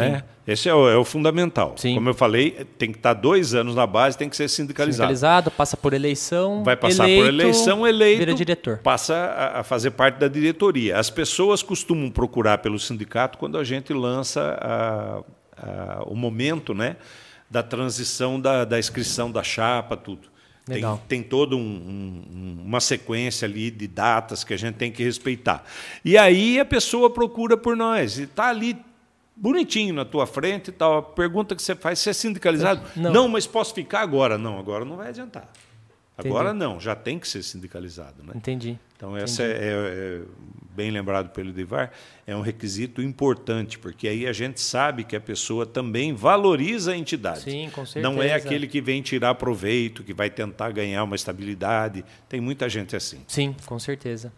Né? 0.00 0.24
Esse 0.46 0.68
é 0.68 0.74
o, 0.74 0.88
é 0.88 0.96
o 0.96 1.04
fundamental. 1.04 1.74
Sim. 1.76 1.94
Como 1.94 2.08
eu 2.08 2.14
falei, 2.14 2.66
tem 2.78 2.92
que 2.92 2.98
estar 2.98 3.14
dois 3.14 3.54
anos 3.54 3.74
na 3.74 3.86
base, 3.86 4.16
tem 4.16 4.28
que 4.28 4.36
ser 4.36 4.48
sindicalizado. 4.48 5.08
Sindicalizado, 5.08 5.50
passa 5.50 5.76
por 5.76 5.92
eleição. 5.92 6.62
Vai 6.62 6.76
passar 6.76 7.08
eleito, 7.08 7.22
por 7.22 7.28
eleição, 7.28 7.86
eleito. 7.86 8.18
Vira 8.18 8.34
diretor. 8.34 8.78
Passa 8.78 9.14
a, 9.14 9.60
a, 9.60 9.62
fazer 9.64 9.90
parte 9.90 10.18
da 10.18 10.28
diretoria. 10.28 10.98
As 10.98 11.10
pessoas 11.10 11.62
costumam 11.62 12.10
procurar 12.10 12.58
pelo 12.58 12.78
sindicato 12.78 13.38
quando 13.38 13.58
a 13.58 13.64
gente 13.64 13.92
lança 13.92 14.56
a, 14.60 16.02
o 16.06 16.14
momento 16.14 16.74
né, 16.74 16.96
da 17.50 17.62
transição 17.62 18.40
da, 18.40 18.64
da 18.64 18.78
inscrição 18.78 19.30
da 19.30 19.42
chapa, 19.42 19.96
tudo. 19.96 20.28
Tem, 20.66 20.82
tem 21.06 21.22
toda 21.22 21.54
um, 21.54 21.60
um, 21.60 22.62
uma 22.64 22.80
sequência 22.80 23.46
ali 23.46 23.70
de 23.70 23.86
datas 23.86 24.42
que 24.42 24.52
a 24.52 24.56
gente 24.56 24.74
tem 24.74 24.90
que 24.90 25.04
respeitar. 25.04 25.64
E 26.04 26.18
aí 26.18 26.58
a 26.58 26.64
pessoa 26.64 27.08
procura 27.08 27.56
por 27.56 27.76
nós. 27.76 28.18
E 28.18 28.24
está 28.24 28.48
ali 28.48 28.76
bonitinho 29.36 29.94
na 29.94 30.04
tua 30.04 30.26
frente 30.26 30.68
e 30.68 30.72
tal. 30.72 30.98
A 30.98 31.02
pergunta 31.02 31.54
que 31.54 31.62
você 31.62 31.76
faz, 31.76 31.98
você 31.98 32.10
é 32.10 32.12
sindicalizado? 32.12 32.82
Não. 32.96 33.12
não, 33.12 33.28
mas 33.28 33.46
posso 33.46 33.74
ficar 33.74 34.00
agora? 34.00 34.38
Não, 34.38 34.58
agora 34.58 34.84
não 34.84 34.96
vai 34.96 35.08
adiantar. 35.08 35.52
Agora 36.18 36.48
Entendi. 36.48 36.64
não, 36.64 36.80
já 36.80 36.96
tem 36.96 37.18
que 37.18 37.28
ser 37.28 37.42
sindicalizado. 37.42 38.22
Né? 38.22 38.32
Entendi. 38.34 38.78
Então, 38.96 39.14
essa 39.14 39.42
é, 39.42 39.48
é, 39.52 40.22
bem 40.74 40.90
lembrado 40.90 41.28
pelo 41.28 41.52
Divar, 41.52 41.92
é 42.26 42.34
um 42.34 42.40
requisito 42.40 43.02
importante, 43.02 43.78
porque 43.78 44.08
aí 44.08 44.26
a 44.26 44.32
gente 44.32 44.58
sabe 44.58 45.04
que 45.04 45.14
a 45.14 45.20
pessoa 45.20 45.66
também 45.66 46.14
valoriza 46.14 46.92
a 46.92 46.96
entidade. 46.96 47.42
Sim, 47.42 47.68
com 47.70 47.84
certeza. 47.84 48.08
Não 48.08 48.22
é 48.22 48.32
aquele 48.32 48.66
que 48.66 48.80
vem 48.80 49.02
tirar 49.02 49.34
proveito, 49.34 50.02
que 50.02 50.14
vai 50.14 50.30
tentar 50.30 50.70
ganhar 50.70 51.04
uma 51.04 51.16
estabilidade. 51.16 52.02
Tem 52.26 52.40
muita 52.40 52.66
gente 52.66 52.96
assim. 52.96 53.20
Sim, 53.28 53.54
com 53.66 53.78
certeza. 53.78 54.32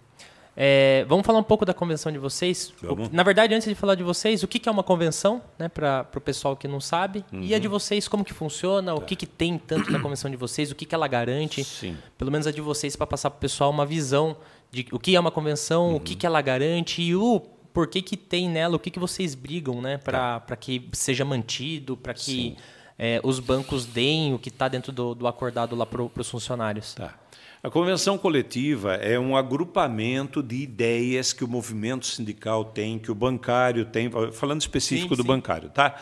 É, 0.60 1.04
vamos 1.08 1.24
falar 1.24 1.38
um 1.38 1.44
pouco 1.44 1.64
da 1.64 1.72
convenção 1.72 2.10
de 2.10 2.18
vocês. 2.18 2.74
Na 3.12 3.22
verdade, 3.22 3.54
antes 3.54 3.68
de 3.68 3.76
falar 3.76 3.94
de 3.94 4.02
vocês, 4.02 4.42
o 4.42 4.48
que, 4.48 4.58
que 4.58 4.68
é 4.68 4.72
uma 4.72 4.82
convenção, 4.82 5.40
né, 5.56 5.68
para 5.68 6.04
o 6.16 6.20
pessoal 6.20 6.56
que 6.56 6.66
não 6.66 6.80
sabe, 6.80 7.24
uhum. 7.32 7.42
e 7.42 7.54
a 7.54 7.60
de 7.60 7.68
vocês, 7.68 8.08
como 8.08 8.24
que 8.24 8.34
funciona, 8.34 8.92
o 8.92 9.00
que, 9.00 9.14
que 9.14 9.24
tem 9.24 9.56
tanto 9.56 9.92
na 9.92 10.00
convenção 10.00 10.28
de 10.28 10.36
vocês, 10.36 10.72
o 10.72 10.74
que, 10.74 10.84
que 10.84 10.96
ela 10.96 11.06
garante, 11.06 11.62
Sim. 11.62 11.96
pelo 12.18 12.32
menos 12.32 12.44
a 12.48 12.50
de 12.50 12.60
vocês, 12.60 12.96
para 12.96 13.06
passar 13.06 13.30
para 13.30 13.36
o 13.36 13.40
pessoal 13.40 13.70
uma 13.70 13.86
visão 13.86 14.36
de 14.72 14.84
o 14.90 14.98
que 14.98 15.14
é 15.14 15.20
uma 15.20 15.30
convenção, 15.30 15.90
uhum. 15.90 15.96
o 15.96 16.00
que, 16.00 16.16
que 16.16 16.26
ela 16.26 16.42
garante 16.42 17.02
e 17.02 17.14
o 17.14 17.38
por 17.72 17.86
que, 17.86 18.02
que 18.02 18.16
tem 18.16 18.48
nela, 18.48 18.74
o 18.74 18.78
que, 18.80 18.90
que 18.90 18.98
vocês 18.98 19.36
brigam 19.36 19.80
né, 19.80 19.96
para 19.98 20.40
tá. 20.40 20.56
que 20.56 20.88
seja 20.92 21.24
mantido, 21.24 21.96
para 21.96 22.12
que 22.12 22.56
é, 22.98 23.20
os 23.22 23.38
bancos 23.38 23.86
deem 23.86 24.34
o 24.34 24.38
que 24.40 24.48
está 24.48 24.66
dentro 24.66 24.90
do, 24.90 25.14
do 25.14 25.28
acordado 25.28 25.76
lá 25.76 25.86
para 25.86 26.02
os 26.02 26.28
funcionários. 26.28 26.94
Tá. 26.94 27.14
A 27.60 27.68
convenção 27.68 28.16
coletiva 28.16 28.94
é 28.94 29.18
um 29.18 29.36
agrupamento 29.36 30.42
de 30.42 30.56
ideias 30.62 31.32
que 31.32 31.42
o 31.42 31.48
movimento 31.48 32.06
sindical 32.06 32.64
tem, 32.64 33.00
que 33.00 33.10
o 33.10 33.14
bancário 33.16 33.84
tem, 33.84 34.08
falando 34.32 34.60
específico 34.60 35.16
sim, 35.16 35.16
do 35.16 35.22
sim. 35.22 35.28
bancário, 35.28 35.68
tá? 35.68 35.96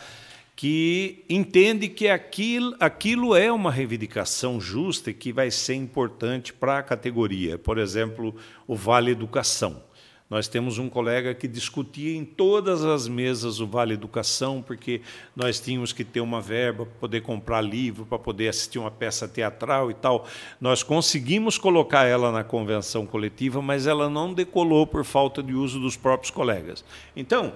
Que 0.55 1.25
entende 1.27 1.87
que 1.87 2.07
aquilo, 2.09 2.75
aquilo 2.79 3.35
é 3.35 3.51
uma 3.51 3.71
reivindicação 3.71 4.61
justa 4.61 5.09
e 5.09 5.13
que 5.15 5.33
vai 5.33 5.49
ser 5.49 5.73
importante 5.73 6.53
para 6.53 6.77
a 6.77 6.83
categoria. 6.83 7.57
Por 7.57 7.79
exemplo, 7.79 8.35
o 8.67 8.75
Vale 8.75 9.11
Educação. 9.11 9.81
Nós 10.29 10.47
temos 10.49 10.77
um 10.77 10.89
colega 10.89 11.33
que 11.33 11.47
discutia 11.47 12.17
em 12.17 12.25
todas 12.25 12.83
as 12.83 13.07
mesas 13.07 13.61
o 13.61 13.67
Vale 13.67 13.93
Educação, 13.93 14.61
porque 14.61 15.01
nós 15.33 15.57
tínhamos 15.57 15.93
que 15.93 16.03
ter 16.03 16.19
uma 16.19 16.41
verba 16.41 16.85
para 16.85 16.99
poder 16.99 17.21
comprar 17.21 17.61
livro, 17.61 18.05
para 18.05 18.19
poder 18.19 18.49
assistir 18.49 18.77
uma 18.77 18.91
peça 18.91 19.25
teatral 19.25 19.89
e 19.89 19.93
tal. 19.93 20.27
Nós 20.59 20.83
conseguimos 20.83 21.57
colocar 21.57 22.03
ela 22.03 22.29
na 22.29 22.43
convenção 22.43 23.05
coletiva, 23.05 23.61
mas 23.61 23.87
ela 23.87 24.09
não 24.09 24.33
decolou 24.33 24.85
por 24.85 25.05
falta 25.05 25.41
de 25.41 25.53
uso 25.53 25.79
dos 25.79 25.95
próprios 25.95 26.29
colegas. 26.29 26.83
Então, 27.15 27.53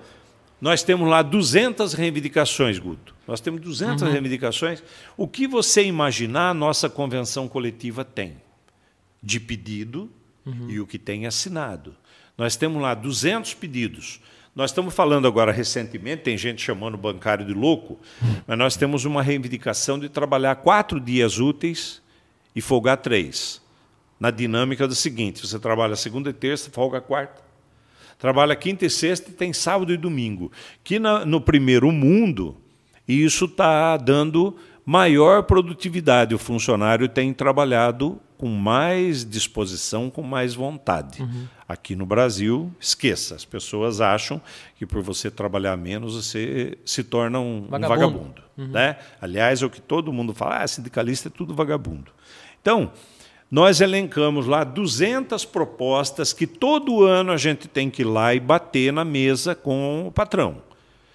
nós 0.61 0.81
temos 0.81 1.09
lá 1.09 1.21
200 1.21 1.93
reivindicações, 1.93 2.79
Guto. 2.79 3.13
Nós 3.27 3.41
temos 3.41 3.59
200 3.59 4.03
uhum. 4.03 4.11
reivindicações. 4.11 4.81
O 5.17 5.27
que 5.27 5.45
você 5.45 5.83
imaginar, 5.83 6.51
a 6.51 6.53
nossa 6.53 6.89
convenção 6.89 7.49
coletiva 7.49 8.05
tem 8.05 8.37
de 9.21 9.39
pedido 9.41 10.09
uhum. 10.45 10.69
e 10.69 10.79
o 10.79 10.87
que 10.87 10.97
tem 10.97 11.25
assinado. 11.25 11.95
Nós 12.41 12.55
temos 12.55 12.81
lá 12.81 12.95
200 12.95 13.53
pedidos. 13.53 14.19
Nós 14.55 14.71
estamos 14.71 14.95
falando 14.95 15.27
agora 15.27 15.51
recentemente, 15.51 16.23
tem 16.23 16.35
gente 16.35 16.59
chamando 16.59 16.95
o 16.95 16.97
bancário 16.97 17.45
de 17.45 17.53
louco, 17.53 17.99
mas 18.47 18.57
nós 18.57 18.75
temos 18.75 19.05
uma 19.05 19.21
reivindicação 19.21 19.99
de 19.99 20.09
trabalhar 20.09 20.55
quatro 20.55 20.99
dias 20.99 21.37
úteis 21.37 22.01
e 22.55 22.59
folgar 22.59 22.97
três. 22.97 23.61
Na 24.19 24.31
dinâmica 24.31 24.87
do 24.87 24.95
seguinte: 24.95 25.45
você 25.45 25.59
trabalha 25.59 25.95
segunda 25.95 26.31
e 26.31 26.33
terça, 26.33 26.71
folga 26.71 26.99
quarta. 26.99 27.43
Trabalha 28.17 28.55
quinta 28.55 28.87
e 28.87 28.89
sexta 28.89 29.29
e 29.29 29.33
tem 29.33 29.53
sábado 29.53 29.93
e 29.93 29.97
domingo. 29.97 30.51
Que 30.83 30.97
na, 30.97 31.23
no 31.23 31.39
primeiro 31.39 31.91
mundo, 31.91 32.57
isso 33.07 33.45
está 33.45 33.97
dando 33.97 34.57
maior 34.83 35.43
produtividade. 35.43 36.33
O 36.33 36.39
funcionário 36.39 37.07
tem 37.07 37.31
trabalhado 37.33 38.19
com 38.41 38.47
mais 38.47 39.23
disposição, 39.23 40.09
com 40.09 40.23
mais 40.23 40.55
vontade. 40.55 41.21
Uhum. 41.21 41.47
Aqui 41.71 41.95
no 41.95 42.05
Brasil, 42.05 42.69
esqueça. 42.81 43.33
As 43.33 43.45
pessoas 43.45 44.01
acham 44.01 44.41
que 44.75 44.85
por 44.85 45.01
você 45.01 45.31
trabalhar 45.31 45.77
menos 45.77 46.15
você 46.15 46.77
se 46.83 47.01
torna 47.01 47.39
um 47.39 47.65
vagabundo. 47.69 47.85
Um 47.85 47.87
vagabundo 47.87 48.43
uhum. 48.57 48.67
né? 48.67 48.97
Aliás, 49.21 49.61
é 49.61 49.65
o 49.65 49.69
que 49.69 49.79
todo 49.79 50.11
mundo 50.11 50.33
fala: 50.33 50.57
ah, 50.57 50.67
sindicalista 50.67 51.29
é 51.29 51.31
tudo 51.31 51.55
vagabundo. 51.55 52.11
Então, 52.61 52.91
nós 53.49 53.79
elencamos 53.79 54.47
lá 54.47 54.65
200 54.65 55.45
propostas 55.45 56.33
que 56.33 56.45
todo 56.45 57.05
ano 57.05 57.31
a 57.31 57.37
gente 57.37 57.69
tem 57.69 57.89
que 57.89 58.01
ir 58.01 58.05
lá 58.05 58.35
e 58.35 58.39
bater 58.41 58.91
na 58.91 59.05
mesa 59.05 59.55
com 59.55 60.07
o 60.07 60.11
patrão. 60.11 60.61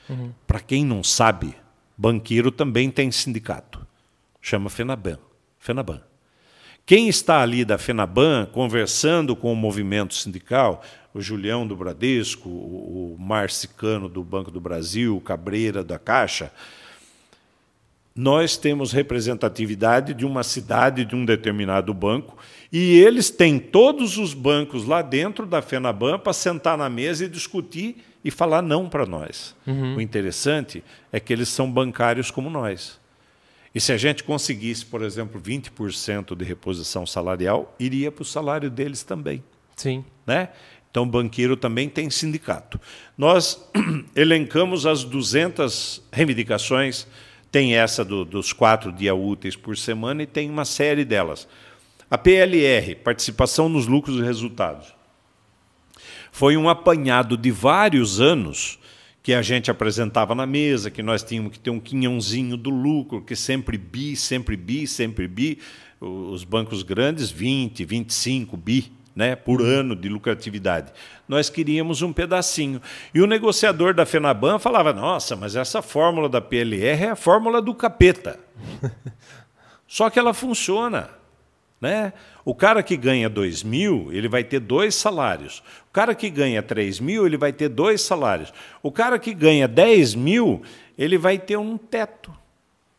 Uhum. 0.09 0.33
Para 0.47 0.61
quem 0.61 0.87
não 0.87 1.05
sabe, 1.05 1.55
banqueiro 1.99 2.51
também 2.51 2.91
tem 2.91 3.11
sindicato. 3.11 3.87
Chama 4.41 4.71
FENABAN. 4.71 5.19
FENABAN. 5.59 6.01
Quem 6.87 7.09
está 7.09 7.43
ali 7.43 7.65
da 7.65 7.77
FENABAN 7.77 8.47
conversando 8.53 9.35
com 9.35 9.53
o 9.53 9.57
movimento 9.57 10.15
sindical, 10.15 10.85
o 11.13 11.21
Julião 11.21 11.67
do 11.67 11.75
Bradesco, 11.75 12.49
o 12.49 13.17
Marcicano 13.19 14.09
do 14.09 14.23
Banco 14.23 14.53
do 14.53 14.61
Brasil, 14.61 15.17
o 15.17 15.21
Cabreira 15.21 15.83
da 15.83 15.99
Caixa, 15.99 16.53
nós 18.15 18.57
temos 18.57 18.93
representatividade 18.93 20.15
de 20.15 20.25
uma 20.25 20.45
cidade, 20.45 21.05
de 21.05 21.17
um 21.17 21.25
determinado 21.25 21.93
banco, 21.93 22.39
e 22.73 22.97
eles 23.01 23.31
têm 23.31 23.59
todos 23.59 24.17
os 24.17 24.33
bancos 24.33 24.87
lá 24.87 25.03
dentro 25.03 25.45
da 25.45 25.61
FENABAN 25.61 26.21
para 26.21 26.33
sentar 26.33 26.79
na 26.79 26.89
mesa 26.89 27.25
e 27.25 27.29
discutir 27.29 27.97
e 28.25 28.31
falar 28.31 28.63
não 28.63 28.89
para 28.89 29.05
nós. 29.05 29.57
Uhum. 29.67 29.97
O 29.97 30.01
interessante 30.01 30.85
é 31.13 31.19
que 31.19 31.33
eles 31.33 31.49
são 31.49 31.69
bancários 31.69 32.31
como 32.31 32.49
nós. 32.49 33.05
E 33.77 33.81
se 33.81 33.93
a 33.93 33.99
gente 33.99 34.25
conseguisse, 34.25 34.87
por 34.87 35.03
exemplo, 35.03 35.39
20% 35.39 36.35
de 36.35 36.43
reposição 36.47 37.07
salarial, 37.07 37.77
iria 37.79 38.11
para 38.11 38.23
o 38.23 38.25
salário 38.25 38.71
deles 38.71 39.03
também. 39.03 39.45
Sim. 39.77 40.03
Né? 40.27 40.49
Então, 40.91 41.03
o 41.03 41.07
banqueiro 41.07 41.59
também 41.59 41.87
tem 41.87 42.09
sindicato. 42.09 42.81
Nós 43.19 43.71
elencamos 44.17 44.87
as 44.87 45.05
200 45.05 46.03
reivindicações, 46.11 47.07
tem 47.53 47.77
essa 47.77 48.03
do, 48.03 48.25
dos 48.25 48.51
quatro 48.51 48.91
dias 48.91 49.15
úteis 49.15 49.57
por 49.57 49.77
semana 49.77 50.23
e 50.23 50.27
tem 50.27 50.49
uma 50.49 50.65
série 50.65 51.05
delas. 51.05 51.47
A 52.11 52.17
PLR, 52.17 52.95
Participação 52.95 53.69
nos 53.69 53.87
Lucros 53.87 54.17
e 54.17 54.23
Resultados, 54.23 54.95
foi 56.33 56.57
um 56.57 56.67
apanhado 56.67 57.37
de 57.37 57.51
vários 57.51 58.23
anos 58.23 58.79
que 59.27 59.35
a 59.35 59.43
gente 59.43 59.73
apresentava 59.73 60.37
na 60.37 60.47
mesa, 60.47 60.89
que 60.89 61.03
nós 61.03 61.21
tínhamos 61.25 61.51
que 61.51 61.59
ter 61.59 61.71
um 61.71 61.81
quinhãozinho 61.81 62.57
do 62.57 62.71
lucro, 62.71 63.21
que 63.21 63.35
sempre 63.35 63.77
bi, 63.77 64.15
sempre 64.15 64.57
bi, 64.57 64.87
sempre 64.87 65.27
bi. 65.27 65.59
Os 66.01 66.45
bancos 66.45 66.85
grandes, 66.85 67.29
20, 67.29 67.85
25 67.85 68.57
bi 68.57 68.93
né, 69.17 69.35
por 69.35 69.61
uhum. 69.61 69.67
ano 69.67 69.97
de 69.97 70.09
lucratividade. 70.09 70.93
Nós 71.27 71.51
queríamos 71.51 72.03
um 72.03 72.13
pedacinho. 72.13 72.81
E 73.13 73.21
o 73.21 73.27
negociador 73.27 73.93
da 73.93 74.07
FENABAN 74.07 74.61
falava: 74.61 74.93
nossa, 74.93 75.35
mas 75.35 75.57
essa 75.57 75.83
fórmula 75.83 76.29
da 76.29 76.41
PLR 76.41 77.07
é 77.07 77.11
a 77.11 77.17
fórmula 77.17 77.61
do 77.61 77.75
capeta. 77.75 78.39
Só 79.89 80.09
que 80.09 80.21
ela 80.21 80.33
funciona. 80.33 81.11
Né? 81.81 82.13
O 82.45 82.55
cara 82.55 82.81
que 82.81 82.97
ganha 82.97 83.29
2 83.29 83.65
mil, 83.65 84.09
ele 84.13 84.29
vai 84.29 84.45
ter 84.45 84.61
dois 84.61 84.95
salários. 84.95 85.65
O 85.97 85.99
cara 85.99 86.15
que 86.15 86.29
ganha 86.29 86.63
3 86.63 87.01
mil, 87.01 87.25
ele 87.25 87.39
vai 87.39 87.55
ter 87.55 87.71
dois 87.71 88.03
salários. 88.03 88.53
O 88.83 88.93
cara 88.93 89.19
que 89.19 89.33
ganha 89.33 89.67
10 89.67 90.15
mil, 90.15 90.61
ele 90.99 91.17
vai 91.17 91.39
ter 91.39 91.57
um 91.57 91.79
teto. 91.79 92.31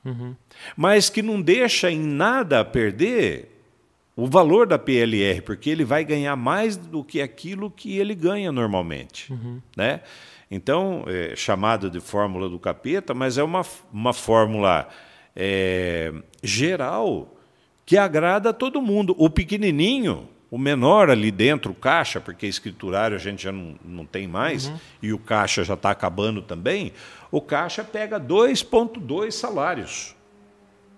Uhum. 0.04 0.36
Mas 0.76 1.08
que 1.08 1.22
não 1.22 1.40
deixa 1.40 1.92
em 1.92 2.00
nada 2.00 2.60
a 2.60 2.66
perder 2.66 3.52
o 4.16 4.26
valor 4.26 4.66
da 4.66 4.80
PLR, 4.80 5.42
porque 5.42 5.70
ele 5.70 5.86
vai 5.86 6.04
ganhar 6.04 6.36
mais 6.36 6.76
do 6.76 7.04
que 7.04 7.22
aquilo 7.22 7.70
que 7.70 8.00
ele 8.00 8.16
ganha 8.16 8.52
normalmente. 8.52 9.32
Uhum. 9.32 9.62
Né? 9.76 10.02
Então, 10.50 11.04
é 11.06 11.36
chamado 11.36 11.92
de 11.92 12.00
fórmula 12.00 12.50
do 12.50 12.58
capeta, 12.58 13.14
mas 13.14 13.38
é 13.38 13.44
uma, 13.44 13.64
uma 13.94 14.12
fórmula 14.12 14.90
é, 15.36 16.12
geral 16.42 17.32
que 17.86 17.96
agrada 17.96 18.50
a 18.50 18.54
todo 18.54 18.82
mundo. 18.82 19.14
O 19.20 19.30
pequenininho, 19.30 20.28
o 20.50 20.58
menor 20.58 21.10
ali 21.10 21.30
dentro, 21.30 21.72
o 21.72 21.76
caixa, 21.76 22.22
porque 22.22 22.48
escriturário 22.48 23.16
a 23.16 23.20
gente 23.20 23.44
já 23.44 23.52
não, 23.52 23.76
não 23.84 24.06
tem 24.06 24.28
mais, 24.28 24.68
uhum. 24.68 24.80
e 25.02 25.14
o 25.14 25.20
caixa 25.20 25.64
já 25.64 25.74
está 25.74 25.92
acabando 25.92 26.42
também, 26.42 26.94
o 27.32 27.42
caixa 27.42 27.84
pega 27.84 28.20
2,2 28.20 29.32
salários. 29.32 30.16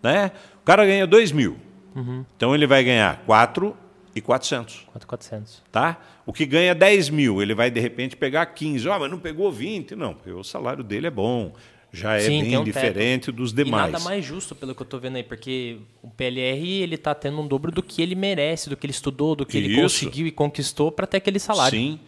Né? 0.02 0.32
O 0.62 0.66
cara 0.66 0.86
ganha 0.86 1.08
2 1.08 1.32
mil. 1.32 1.58
Uhum. 1.96 2.24
Então 2.38 2.54
ele 2.54 2.68
vai 2.68 2.84
ganhar 2.84 3.24
4 3.26 3.76
e 4.16 4.22
400. 4.22 4.88
4,400. 4.92 5.64
Tá? 5.72 5.98
O 6.26 6.32
que 6.32 6.46
ganha 6.46 6.76
10 6.76 7.10
mil, 7.10 7.42
ele 7.42 7.56
vai 7.56 7.72
de 7.72 7.80
repente 7.80 8.16
pegar 8.16 8.46
15. 8.46 8.90
Ah, 8.90 9.00
mas 9.00 9.10
não 9.10 9.20
pegou 9.20 9.52
20. 9.52 9.96
Não, 9.96 10.14
porque 10.14 10.32
o 10.32 10.44
salário 10.44 10.84
dele 10.84 11.08
é 11.08 11.12
bom 11.12 11.54
já 11.92 12.16
é 12.16 12.20
Sim, 12.20 12.44
bem 12.44 12.58
um 12.58 12.64
diferente 12.64 13.26
teto. 13.28 13.36
dos 13.36 13.52
demais. 13.52 13.90
E 13.90 13.92
nada 13.92 14.04
mais 14.04 14.24
justo, 14.24 14.54
pelo 14.56 14.76
que 14.76 14.82
eu 14.82 14.86
estou 14.86 15.00
vendo 15.00 15.16
aí, 15.16 15.24
porque 15.24 15.78
o 16.04 16.10
PLR 16.10 16.82
ele 16.82 16.96
está 16.96 17.16
tendo 17.16 17.42
um 17.42 17.48
dobro 17.48 17.72
do 17.72 17.82
que 17.82 18.02
ele 18.02 18.16
merece, 18.16 18.70
do 18.70 18.78
que 18.78 18.86
ele 18.86 18.92
estudou, 18.92 19.36
do 19.36 19.46
que 19.46 19.58
Isso. 19.58 19.70
ele 19.70 19.82
conseguiu 19.82 20.28
e 20.28 20.32
conquistou 20.32 20.92
para 20.92 21.08
ter 21.08 21.18
aquele 21.18 21.40
salário. 21.40 21.78
Sim. 21.78 22.00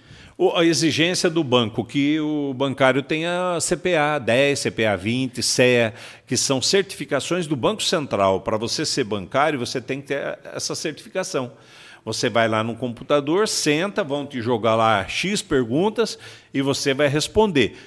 A 0.55 0.65
exigência 0.65 1.29
do 1.29 1.43
banco 1.43 1.86
que 1.86 2.19
o 2.19 2.51
bancário 2.55 3.03
tenha 3.03 3.59
CPA 3.59 4.17
10, 4.19 4.63
CPA 4.63 4.97
20, 4.97 5.43
CEA, 5.43 5.93
que 6.25 6.36
são 6.36 6.59
certificações 6.61 7.45
do 7.45 7.55
Banco 7.55 7.84
Central. 7.84 8.41
Para 8.41 8.57
você 8.57 8.84
ser 8.84 9.03
bancário, 9.03 9.59
você 9.59 9.79
tem 9.79 10.01
que 10.01 10.07
ter 10.07 10.39
essa 10.55 10.73
certificação. 10.73 11.51
Você 12.03 12.27
vai 12.27 12.47
lá 12.47 12.63
no 12.63 12.75
computador, 12.75 13.47
senta, 13.47 14.03
vão 14.03 14.25
te 14.25 14.41
jogar 14.41 14.73
lá 14.73 15.07
X 15.07 15.43
perguntas 15.43 16.17
e 16.51 16.59
você 16.59 16.95
vai 16.95 17.07
responder 17.07 17.77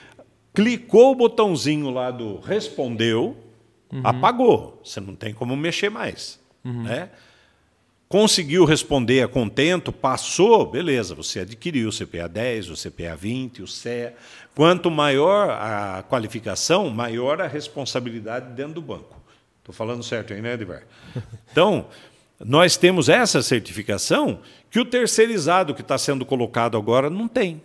clicou 0.55 1.12
o 1.12 1.14
botãozinho 1.16 1.90
lá 1.90 2.12
do 2.12 2.38
respondeu, 2.38 3.36
uhum. 3.92 4.00
apagou. 4.05 4.80
Você 4.82 5.00
não 5.00 5.16
tem 5.16 5.34
como 5.34 5.57
mexer 5.57 5.90
mais. 5.90 6.40
Uhum. 6.64 6.84
Né? 6.84 7.11
Conseguiu 8.09 8.64
responder 8.64 9.22
a 9.22 9.28
contento, 9.28 9.92
passou, 9.92 10.64
beleza, 10.70 11.16
você 11.16 11.40
adquiriu 11.40 11.88
o 11.88 11.92
CPA 11.92 12.28
10, 12.28 12.70
o 12.70 12.74
CPA 12.74 13.16
20, 13.16 13.62
o 13.62 13.66
CEA. 13.66 14.14
Quanto 14.55 14.88
maior 14.88 15.50
a 15.50 16.05
qualificação, 16.05 16.88
maior 16.90 17.40
a 17.40 17.48
responsabilidade 17.48 18.52
dentro 18.52 18.74
do 18.74 18.82
banco. 18.82 19.20
Estou 19.59 19.74
falando 19.74 20.02
certo 20.05 20.32
aí, 20.32 20.40
né, 20.40 20.55
Edvar? 20.55 20.82
Então, 21.50 21.86
nós 22.44 22.76
temos 22.76 23.09
essa 23.09 23.42
certificação 23.42 24.40
que 24.70 24.78
o 24.78 24.84
terceirizado 24.84 25.74
que 25.74 25.82
está 25.82 25.96
sendo 25.96 26.26
colocado 26.26 26.76
agora 26.76 27.09
não 27.09 27.26
tem. 27.28 27.62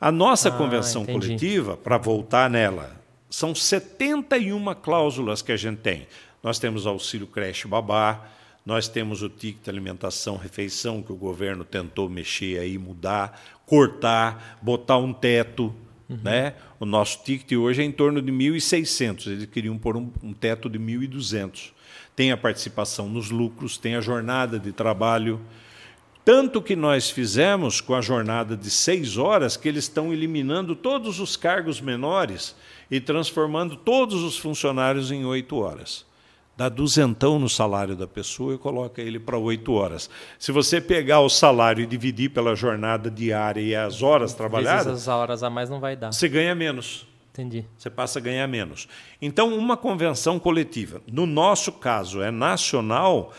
A 0.00 0.10
nossa 0.10 0.48
ah, 0.48 0.52
convenção 0.52 1.02
entendi. 1.02 1.26
coletiva, 1.26 1.76
para 1.76 1.98
voltar 1.98 2.50
nela, 2.50 3.00
são 3.30 3.54
71 3.54 4.74
cláusulas 4.74 5.42
que 5.42 5.52
a 5.52 5.56
gente 5.56 5.78
tem. 5.78 6.06
Nós 6.42 6.58
temos 6.58 6.86
auxílio 6.86 7.26
creche 7.26 7.68
babá, 7.68 8.28
nós 8.64 8.88
temos 8.88 9.22
o 9.22 9.28
ticket 9.28 9.68
alimentação 9.68 10.36
refeição 10.36 11.02
que 11.02 11.12
o 11.12 11.16
governo 11.16 11.64
tentou 11.64 12.08
mexer 12.08 12.60
aí, 12.60 12.78
mudar, 12.78 13.40
cortar, 13.66 14.58
botar 14.62 14.98
um 14.98 15.12
teto, 15.12 15.74
uhum. 16.08 16.18
né? 16.22 16.54
O 16.78 16.84
nosso 16.84 17.24
ticket 17.24 17.58
hoje 17.58 17.82
é 17.82 17.84
em 17.84 17.92
torno 17.92 18.22
de 18.22 18.30
1.600, 18.30 19.26
eles 19.26 19.46
queriam 19.46 19.76
pôr 19.78 19.96
um, 19.96 20.10
um 20.22 20.32
teto 20.32 20.68
de 20.68 20.78
1.200. 20.78 21.72
Tem 22.14 22.30
a 22.30 22.36
participação 22.36 23.08
nos 23.08 23.30
lucros, 23.30 23.78
tem 23.78 23.96
a 23.96 24.00
jornada 24.00 24.58
de 24.58 24.72
trabalho, 24.72 25.40
tanto 26.24 26.62
que 26.62 26.76
nós 26.76 27.10
fizemos 27.10 27.80
com 27.80 27.94
a 27.94 28.00
jornada 28.00 28.56
de 28.56 28.70
seis 28.70 29.16
horas 29.16 29.56
que 29.56 29.68
eles 29.68 29.84
estão 29.84 30.12
eliminando 30.12 30.76
todos 30.76 31.18
os 31.18 31.36
cargos 31.36 31.80
menores 31.80 32.54
e 32.90 33.00
transformando 33.00 33.76
todos 33.76 34.22
os 34.22 34.38
funcionários 34.38 35.10
em 35.10 35.24
oito 35.24 35.56
horas. 35.56 36.04
Dá 36.56 36.68
duzentão 36.68 37.38
no 37.38 37.48
salário 37.48 37.96
da 37.96 38.06
pessoa 38.06 38.54
e 38.54 38.58
coloca 38.58 39.00
ele 39.00 39.18
para 39.18 39.38
oito 39.38 39.72
horas. 39.72 40.10
Se 40.38 40.52
você 40.52 40.80
pegar 40.80 41.20
o 41.20 41.28
salário 41.28 41.82
e 41.82 41.86
dividir 41.86 42.30
pela 42.30 42.54
jornada 42.54 43.10
diária 43.10 43.60
e 43.60 43.74
as 43.74 44.02
horas 44.02 44.34
trabalhadas. 44.34 44.86
As 44.86 45.08
horas 45.08 45.42
a 45.42 45.48
mais 45.48 45.70
não 45.70 45.80
vai 45.80 45.96
dar. 45.96 46.12
Você 46.12 46.28
ganha 46.28 46.54
menos. 46.54 47.06
Entendi. 47.32 47.64
Você 47.78 47.88
passa 47.88 48.18
a 48.18 48.22
ganhar 48.22 48.46
menos. 48.46 48.86
Então, 49.20 49.56
uma 49.56 49.74
convenção 49.74 50.38
coletiva, 50.38 51.00
no 51.10 51.24
nosso 51.24 51.72
caso 51.72 52.20
é 52.20 52.30
nacional, 52.30 53.32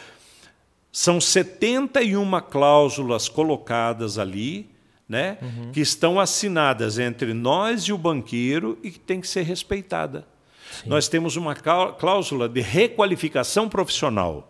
são 0.95 1.19
71 1.19 2.39
cláusulas 2.51 3.27
cláusulas 3.27 4.19
ali, 4.19 4.69
né, 5.09 5.39
uhum. 5.41 5.71
que 5.71 5.81
estão 5.81 6.19
assinadas 6.19 6.99
entre 6.99 7.33
nós 7.33 7.81
e 7.83 7.93
o 7.93 7.97
banqueiro 7.97 8.77
e 8.83 8.91
que 8.91 8.99
tem 8.99 9.19
que 9.19 9.27
ser 9.27 9.41
respeitada. 9.41 10.23
Sim. 10.71 10.89
Nós 10.89 11.07
temos 11.07 11.35
uma 11.35 11.55
cláusula 11.55 12.47
de 12.47 12.61
requalificação 12.61 13.67
profissional. 13.67 14.49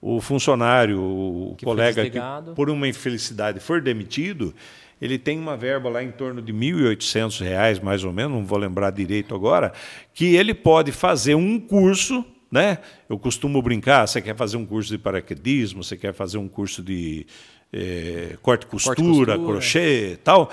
O 0.00 0.20
funcionário, 0.20 0.98
o 1.00 1.54
que 1.56 1.64
colega 1.64 2.08
que 2.08 2.18
por 2.54 2.70
uma 2.70 2.88
infelicidade 2.88 3.60
for 3.60 3.80
demitido, 3.80 4.54
ele 5.00 5.18
tem 5.18 5.38
uma 5.38 5.56
verba 5.56 5.90
lá 5.90 6.02
em 6.02 6.10
torno 6.10 6.40
de 6.40 6.52
R$ 6.52 6.72
1.800, 6.72 7.82
mais 7.82 8.02
ou 8.02 8.12
menos, 8.12 8.32
não 8.32 8.46
vou 8.46 8.58
lembrar 8.58 8.90
direito 8.90 9.34
agora, 9.34 9.72
que 10.14 10.34
ele 10.34 10.54
pode 10.54 10.90
fazer 10.90 11.34
um 11.34 11.60
curso 11.60 12.24
né? 12.52 12.78
Eu 13.08 13.18
costumo 13.18 13.62
brincar, 13.62 14.06
você 14.06 14.20
quer 14.20 14.36
fazer 14.36 14.58
um 14.58 14.66
curso 14.66 14.90
de 14.90 14.98
paraquedismo, 14.98 15.82
você 15.82 15.96
quer 15.96 16.12
fazer 16.12 16.36
um 16.36 16.46
curso 16.46 16.82
de 16.82 17.26
é, 17.72 18.36
corte, 18.42 18.66
costura, 18.66 18.94
corte 18.94 19.08
costura, 19.08 19.38
crochê, 19.38 20.18
tal, 20.22 20.50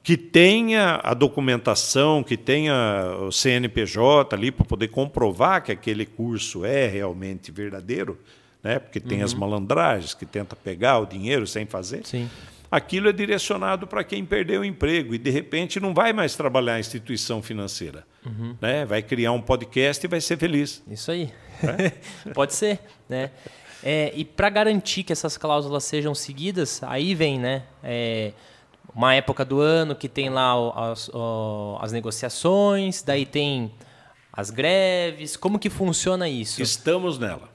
que 0.00 0.16
tenha 0.16 1.00
a 1.02 1.12
documentação, 1.12 2.22
que 2.22 2.36
tenha 2.36 3.16
o 3.20 3.32
CNPJ 3.32 4.32
ali 4.34 4.52
para 4.52 4.64
poder 4.64 4.88
comprovar 4.88 5.64
que 5.64 5.72
aquele 5.72 6.06
curso 6.06 6.64
é 6.64 6.86
realmente 6.86 7.50
verdadeiro, 7.50 8.16
né? 8.62 8.78
Porque 8.78 9.00
tem 9.00 9.18
uhum. 9.18 9.24
as 9.24 9.34
malandragens 9.34 10.14
que 10.14 10.24
tenta 10.24 10.54
pegar 10.54 11.00
o 11.00 11.06
dinheiro 11.06 11.48
sem 11.48 11.66
fazer. 11.66 12.06
Sim 12.06 12.30
aquilo 12.70 13.08
é 13.08 13.12
direcionado 13.12 13.86
para 13.86 14.04
quem 14.04 14.24
perdeu 14.24 14.60
o 14.60 14.64
emprego 14.64 15.14
e, 15.14 15.18
de 15.18 15.30
repente, 15.30 15.80
não 15.80 15.92
vai 15.92 16.12
mais 16.12 16.36
trabalhar 16.36 16.76
em 16.76 16.80
instituição 16.80 17.42
financeira. 17.42 18.06
Uhum. 18.24 18.56
Né? 18.60 18.84
Vai 18.84 19.02
criar 19.02 19.32
um 19.32 19.40
podcast 19.40 20.04
e 20.04 20.08
vai 20.08 20.20
ser 20.20 20.38
feliz. 20.38 20.82
Isso 20.88 21.10
aí. 21.10 21.32
É? 21.62 21.92
Pode 22.32 22.54
ser. 22.54 22.78
Né? 23.08 23.30
É, 23.82 24.12
e 24.14 24.24
para 24.24 24.48
garantir 24.50 25.02
que 25.02 25.12
essas 25.12 25.36
cláusulas 25.36 25.84
sejam 25.84 26.14
seguidas, 26.14 26.82
aí 26.82 27.14
vem 27.14 27.38
né, 27.38 27.64
é, 27.82 28.32
uma 28.94 29.14
época 29.14 29.44
do 29.44 29.60
ano 29.60 29.94
que 29.94 30.08
tem 30.08 30.28
lá 30.28 30.52
as, 30.90 31.10
as 31.80 31.92
negociações, 31.92 33.02
daí 33.02 33.24
tem 33.24 33.72
as 34.32 34.50
greves. 34.50 35.36
Como 35.36 35.58
que 35.58 35.70
funciona 35.70 36.28
isso? 36.28 36.62
Estamos 36.62 37.18
nela. 37.18 37.48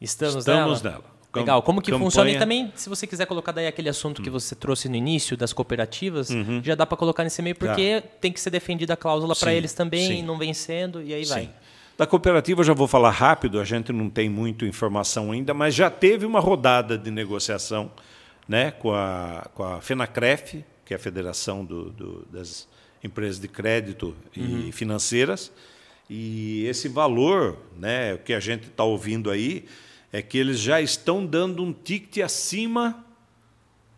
Estamos, 0.00 0.36
Estamos 0.36 0.82
nela. 0.82 0.96
nela. 0.98 1.11
Legal. 1.34 1.62
Como 1.62 1.80
que 1.80 1.90
campanha... 1.90 2.04
funciona? 2.04 2.30
E 2.30 2.38
também, 2.38 2.72
se 2.74 2.88
você 2.88 3.06
quiser 3.06 3.26
colocar 3.26 3.52
daí 3.52 3.66
aquele 3.66 3.88
assunto 3.88 4.20
hum. 4.20 4.24
que 4.24 4.30
você 4.30 4.54
trouxe 4.54 4.88
no 4.88 4.96
início 4.96 5.36
das 5.36 5.52
cooperativas, 5.52 6.30
uhum. 6.30 6.60
já 6.62 6.74
dá 6.74 6.84
para 6.84 6.96
colocar 6.96 7.24
nesse 7.24 7.40
meio, 7.40 7.56
porque 7.56 8.02
tem 8.20 8.32
que 8.32 8.40
ser 8.40 8.50
defendida 8.50 8.94
a 8.94 8.96
cláusula 8.96 9.34
para 9.34 9.54
eles 9.54 9.72
também, 9.72 10.08
sim. 10.08 10.22
não 10.22 10.36
vencendo, 10.36 11.02
e 11.02 11.14
aí 11.14 11.24
sim. 11.24 11.32
vai. 11.32 11.50
Da 11.96 12.06
cooperativa 12.06 12.60
eu 12.60 12.64
já 12.64 12.72
vou 12.72 12.88
falar 12.88 13.10
rápido, 13.10 13.60
a 13.60 13.64
gente 13.64 13.92
não 13.92 14.10
tem 14.10 14.28
muita 14.28 14.64
informação 14.64 15.30
ainda, 15.30 15.54
mas 15.54 15.74
já 15.74 15.90
teve 15.90 16.26
uma 16.26 16.40
rodada 16.40 16.98
de 16.98 17.10
negociação 17.10 17.90
né, 18.48 18.70
com, 18.70 18.92
a, 18.92 19.46
com 19.54 19.62
a 19.62 19.80
FENACREF, 19.80 20.64
que 20.84 20.92
é 20.92 20.96
a 20.96 21.00
Federação 21.00 21.64
do, 21.64 21.90
do, 21.90 22.26
das 22.30 22.68
Empresas 23.04 23.38
de 23.38 23.48
Crédito 23.48 24.14
e 24.36 24.40
uhum. 24.40 24.72
Financeiras, 24.72 25.52
e 26.08 26.66
esse 26.66 26.88
valor, 26.88 27.56
né, 27.78 28.14
o 28.14 28.18
que 28.18 28.32
a 28.32 28.40
gente 28.40 28.66
está 28.66 28.84
ouvindo 28.84 29.30
aí, 29.30 29.66
é 30.12 30.20
que 30.20 30.36
eles 30.36 30.60
já 30.60 30.80
estão 30.80 31.24
dando 31.24 31.62
um 31.62 31.72
ticket 31.72 32.22
acima 32.22 33.04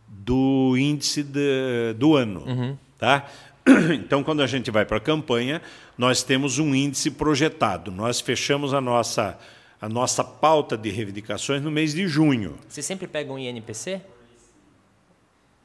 do 0.07 0.77
índice 0.79 1.23
de, 1.23 1.93
do 1.99 2.15
ano. 2.15 2.45
Uhum. 2.47 2.79
Tá? 2.99 3.29
Então, 3.95 4.23
quando 4.23 4.43
a 4.43 4.47
gente 4.47 4.71
vai 4.71 4.85
para 4.85 4.99
a 4.99 5.01
campanha, 5.01 5.62
nós 5.97 6.23
temos 6.23 6.59
um 6.59 6.75
índice 6.75 7.11
projetado. 7.11 7.91
Nós 7.91 8.21
fechamos 8.21 8.75
a 8.75 8.81
nossa, 8.81 9.39
a 9.81 9.89
nossa 9.89 10.23
pauta 10.23 10.77
de 10.77 10.91
reivindicações 10.91 11.62
no 11.62 11.71
mês 11.71 11.95
de 11.95 12.07
junho. 12.07 12.59
Você 12.69 12.83
sempre 12.83 13.07
pega 13.07 13.33
um 13.33 13.39
INPC? 13.39 14.03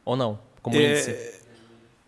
Ou 0.05 0.15
não? 0.15 0.39
Como 0.61 0.77
é, 0.77 0.91
índice? 0.91 1.38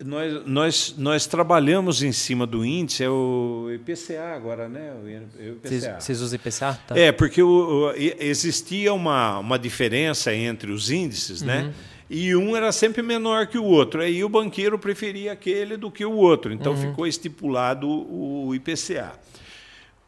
Nós, 0.04 0.46
nós, 0.46 0.96
nós 0.98 1.26
trabalhamos 1.28 2.02
em 2.02 2.12
cima 2.12 2.48
do 2.48 2.66
índice, 2.66 3.04
é 3.04 3.10
o 3.10 3.70
IPCA 3.74 4.34
agora, 4.36 4.68
né? 4.68 4.94
O 4.94 5.10
IPCA. 5.58 6.00
Vocês 6.00 6.22
usam 6.22 6.36
IPCA? 6.36 6.80
Tá. 6.88 6.98
É, 6.98 7.12
porque 7.12 7.42
o, 7.42 7.90
o, 7.90 7.94
existia 7.96 8.94
uma, 8.94 9.40
uma 9.40 9.60
diferença 9.60 10.34
entre 10.34 10.72
os 10.72 10.90
índices, 10.90 11.42
né? 11.42 11.62
uhum. 11.62 11.68
né? 11.68 11.74
E 12.14 12.36
um 12.36 12.58
era 12.58 12.74
sempre 12.74 13.02
menor 13.02 13.48
que 13.48 13.58
o 13.58 13.64
outro. 13.64 14.02
Aí 14.02 14.22
o 14.22 14.28
banqueiro 14.28 14.78
preferia 14.78 15.32
aquele 15.32 15.78
do 15.78 15.90
que 15.90 16.04
o 16.04 16.12
outro. 16.12 16.52
Então 16.52 16.74
uhum. 16.74 16.90
ficou 16.90 17.08
estipulado 17.08 17.88
o 17.88 18.54
IPCA. 18.54 19.14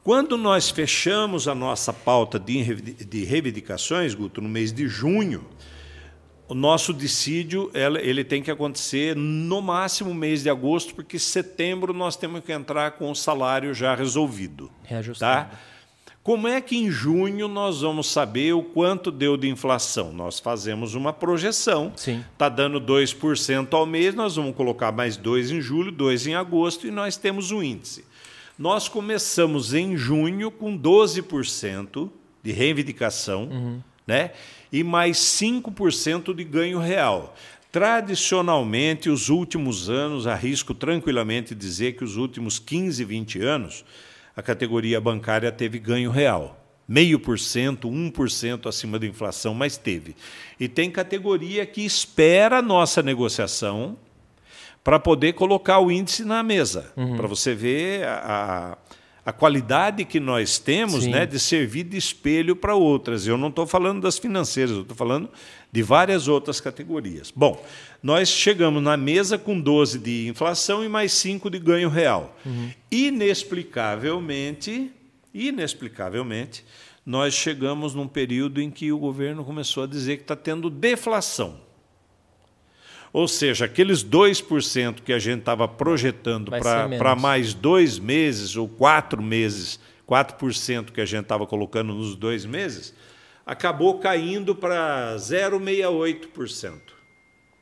Quando 0.04 0.36
nós 0.36 0.70
fechamos 0.70 1.48
a 1.48 1.56
nossa 1.56 1.94
pauta 1.94 2.38
de 2.38 3.24
reivindicações, 3.24 4.14
Guto, 4.14 4.42
no 4.42 4.50
mês 4.50 4.74
de 4.74 4.86
junho, 4.86 5.46
o 6.48 6.54
nosso 6.54 6.94
dissídio 6.94 7.72
ele 7.74 8.24
tem 8.24 8.44
que 8.44 8.52
acontecer 8.52 9.16
no 9.16 9.62
máximo 9.62 10.14
mês 10.14 10.44
de 10.44 10.50
agosto, 10.50 10.94
porque 10.94 11.18
setembro 11.18 11.94
nós 11.94 12.16
temos 12.16 12.44
que 12.44 12.52
entrar 12.52 12.92
com 12.92 13.10
o 13.10 13.16
salário 13.16 13.74
já 13.74 13.96
resolvido. 13.96 14.70
Reajustado. 14.84 15.50
Tá? 15.50 15.60
Como 16.22 16.48
é 16.48 16.62
que 16.62 16.78
em 16.78 16.90
junho 16.90 17.50
nós 17.50 17.82
vamos 17.82 18.10
saber 18.10 18.54
o 18.54 18.64
quanto 18.64 19.12
deu 19.12 19.36
de 19.36 19.50
inflação? 19.50 20.14
Nós 20.14 20.40
fazemos 20.40 20.96
uma 20.96 21.12
projeção. 21.12 21.92
Está 22.32 22.48
dando 22.48 22.80
2% 22.80 23.74
ao 23.74 23.86
mês, 23.86 24.16
nós 24.16 24.38
vamos 24.38 24.56
colocar 24.56 24.92
mais 24.92 25.18
2 25.18 25.52
em 25.52 25.62
julho, 25.62 25.92
2 25.92 26.28
em 26.28 26.36
agosto 26.36 26.88
e 26.88 26.92
nós 26.92 27.18
temos 27.18 27.52
o 27.52 27.62
índice. 27.62 28.06
Nós 28.58 28.88
começamos 28.88 29.74
em 29.74 29.98
junho 29.98 30.50
com 30.50 30.78
12% 30.78 32.10
de 32.42 32.52
reivindicação. 32.52 33.44
Uhum 33.52 33.82
né? 34.06 34.32
E 34.74 34.84
mais 34.84 35.18
5% 35.18 36.34
de 36.34 36.44
ganho 36.44 36.80
real. 36.80 37.36
Tradicionalmente, 37.72 39.08
os 39.08 39.30
últimos 39.30 39.88
anos, 39.88 40.26
arrisco 40.26 40.74
tranquilamente 40.74 41.54
dizer 41.54 41.94
que 41.96 42.04
os 42.04 42.18
últimos 42.18 42.58
15, 42.58 43.06
20 43.06 43.40
anos, 43.42 43.86
a 44.36 44.42
categoria 44.42 45.00
bancária 45.00 45.52
teve 45.52 45.78
ganho 45.78 46.10
real. 46.10 46.60
Meio 46.88 47.20
por 47.20 47.40
cento, 47.40 47.88
1% 47.88 48.68
acima 48.68 48.98
da 48.98 49.06
inflação, 49.06 49.54
mas 49.54 49.78
teve. 49.78 50.16
E 50.60 50.68
tem 50.68 50.90
categoria 50.90 51.66
que 51.66 51.86
espera 51.86 52.58
a 52.58 52.62
nossa 52.62 53.02
negociação 53.02 53.96
para 54.84 55.00
poder 55.00 55.34
colocar 55.34 55.80
o 55.80 55.92
índice 55.92 56.26
na 56.26 56.44
mesa, 56.44 56.92
uhum. 56.98 57.16
para 57.16 57.28
você 57.28 57.56
ver 57.56 58.06
a, 58.06 58.74
a 58.74 58.78
a 59.26 59.32
qualidade 59.32 60.04
que 60.04 60.20
nós 60.20 60.60
temos 60.60 61.08
né, 61.08 61.26
de 61.26 61.40
servir 61.40 61.84
de 61.84 61.96
espelho 61.96 62.56
para 62.56 62.76
outras. 62.76 63.26
Eu 63.26 63.38
não 63.38 63.48
estou 63.48 63.66
falando 63.66 64.02
das 64.02 64.18
financeiras, 64.18 64.76
eu 64.76 64.82
estou 64.82 64.98
falando 64.98 65.30
de 65.72 65.82
várias 65.82 66.28
outras 66.28 66.60
categorias. 66.60 67.32
Bom, 67.34 67.64
nós 68.02 68.28
chegamos 68.28 68.84
na 68.84 68.98
mesa 68.98 69.38
com 69.38 69.60
12 69.60 70.00
de 70.00 70.28
inflação 70.28 70.84
e 70.84 70.90
mais 70.90 71.14
5 71.14 71.50
de 71.50 71.58
ganho 71.58 71.90
real. 71.90 72.38
Uhum. 72.46 72.70
Inexplicavelmente, 72.92 74.92
inexplicavelmente, 75.34 76.66
nós 77.06 77.34
chegamos 77.34 77.96
num 77.96 78.08
período 78.08 78.62
em 78.62 78.70
que 78.70 78.92
o 78.92 78.98
governo 78.98 79.46
começou 79.46 79.84
a 79.84 79.88
dizer 79.88 80.18
que 80.18 80.24
está 80.24 80.36
tendo 80.36 80.70
deflação. 80.70 81.63
Ou 83.14 83.28
seja, 83.28 83.66
aqueles 83.66 84.04
2% 84.04 85.02
que 85.06 85.14
a 85.14 85.20
gente 85.20 85.42
estava 85.42 85.68
projetando 85.68 86.52
para 86.98 87.16
mais 87.16 87.54
dois 87.54 88.00
meses 88.00 88.56
ou 88.58 88.68
quatro 88.68 89.22
meses, 89.22 89.80
4% 90.10 90.92
que 90.92 91.00
a 91.00 91.06
gente 91.06 91.22
estava 91.22 91.46
colocando 91.46 91.94
nos 91.94 92.16
dois 92.16 92.44
meses, 92.44 92.92
acabou 93.46 94.00
caindo 94.00 94.56
para 94.56 95.16
0,68%. 95.16 96.94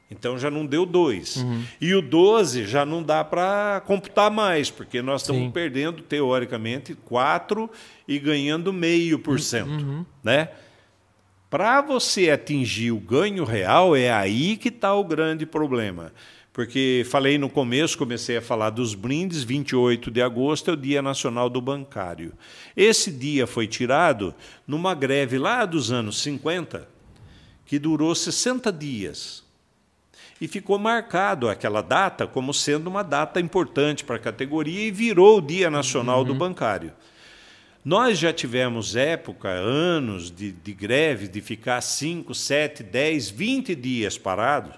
Então 0.09 0.37
já 0.37 0.49
não 0.51 0.65
deu 0.65 0.85
2. 0.85 1.37
Uhum. 1.37 1.63
E 1.79 1.95
o 1.95 2.01
12 2.01 2.65
já 2.65 2.85
não 2.85 3.03
dá 3.03 3.23
para 3.23 3.81
computar 3.85 4.31
mais, 4.31 4.69
porque 4.69 5.01
nós 5.01 5.21
estamos 5.21 5.41
Sim. 5.43 5.51
perdendo, 5.51 6.01
teoricamente, 6.01 6.95
4 6.95 7.69
e 8.07 8.19
ganhando 8.19 8.71
meio 8.71 9.19
por 9.19 9.39
cento. 9.39 9.69
Uhum. 9.69 10.05
Né? 10.21 10.49
Para 11.51 11.81
você 11.81 12.29
atingir 12.29 12.93
o 12.93 12.97
ganho 12.97 13.43
real, 13.43 13.93
é 13.93 14.09
aí 14.09 14.55
que 14.55 14.69
está 14.69 14.95
o 14.95 15.03
grande 15.03 15.45
problema. 15.45 16.13
Porque 16.53 17.05
falei 17.09 17.37
no 17.37 17.49
começo, 17.49 17.97
comecei 17.97 18.37
a 18.37 18.41
falar 18.41 18.69
dos 18.69 18.95
brindes, 18.95 19.43
28 19.43 20.09
de 20.09 20.21
agosto 20.21 20.71
é 20.71 20.73
o 20.73 20.77
Dia 20.77 21.01
Nacional 21.01 21.49
do 21.49 21.59
Bancário. 21.59 22.31
Esse 22.73 23.11
dia 23.11 23.45
foi 23.45 23.67
tirado 23.67 24.33
numa 24.65 24.95
greve 24.95 25.37
lá 25.37 25.65
dos 25.65 25.91
anos 25.91 26.21
50, 26.21 26.87
que 27.65 27.77
durou 27.77 28.15
60 28.15 28.71
dias. 28.71 29.43
E 30.39 30.47
ficou 30.47 30.79
marcado 30.79 31.49
aquela 31.49 31.81
data 31.81 32.25
como 32.25 32.53
sendo 32.53 32.87
uma 32.87 33.03
data 33.03 33.41
importante 33.41 34.05
para 34.05 34.15
a 34.15 34.19
categoria 34.19 34.87
e 34.87 34.91
virou 34.91 35.39
o 35.39 35.41
Dia 35.41 35.69
Nacional 35.69 36.19
uhum. 36.19 36.27
do 36.27 36.33
Bancário. 36.33 36.93
Nós 37.83 38.19
já 38.19 38.31
tivemos 38.31 38.95
época, 38.95 39.49
anos 39.49 40.29
de, 40.29 40.51
de 40.51 40.73
greve, 40.73 41.27
de 41.27 41.41
ficar 41.41 41.81
5, 41.81 42.33
7, 42.33 42.83
10, 42.83 43.29
20 43.29 43.75
dias 43.75 44.17
parado. 44.17 44.71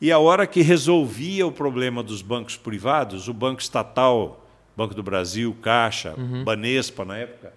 E 0.00 0.10
a 0.10 0.18
hora 0.18 0.46
que 0.46 0.62
resolvia 0.62 1.46
o 1.46 1.52
problema 1.52 2.02
dos 2.02 2.22
bancos 2.22 2.56
privados, 2.56 3.28
o 3.28 3.34
Banco 3.34 3.60
Estatal, 3.60 4.46
Banco 4.76 4.94
do 4.94 5.02
Brasil, 5.02 5.56
Caixa, 5.60 6.14
uhum. 6.16 6.44
Banespa 6.44 7.04
na 7.04 7.16
época, 7.16 7.52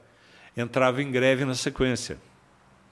entrava 0.58 1.02
em 1.02 1.12
greve 1.12 1.46
na 1.46 1.56
sequência. 1.56 2.18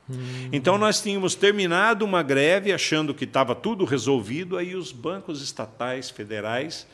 Uhum. 0.08 0.50
Então 0.52 0.78
nós 0.78 1.02
tínhamos 1.02 1.34
terminado 1.34 2.04
uma 2.04 2.22
greve 2.22 2.72
achando 2.72 3.14
que 3.14 3.24
estava 3.24 3.56
tudo 3.56 3.86
resolvido, 3.86 4.58
aí 4.58 4.76
os 4.76 4.92
bancos 4.92 5.42
estatais, 5.42 6.10
federais, 6.10 6.86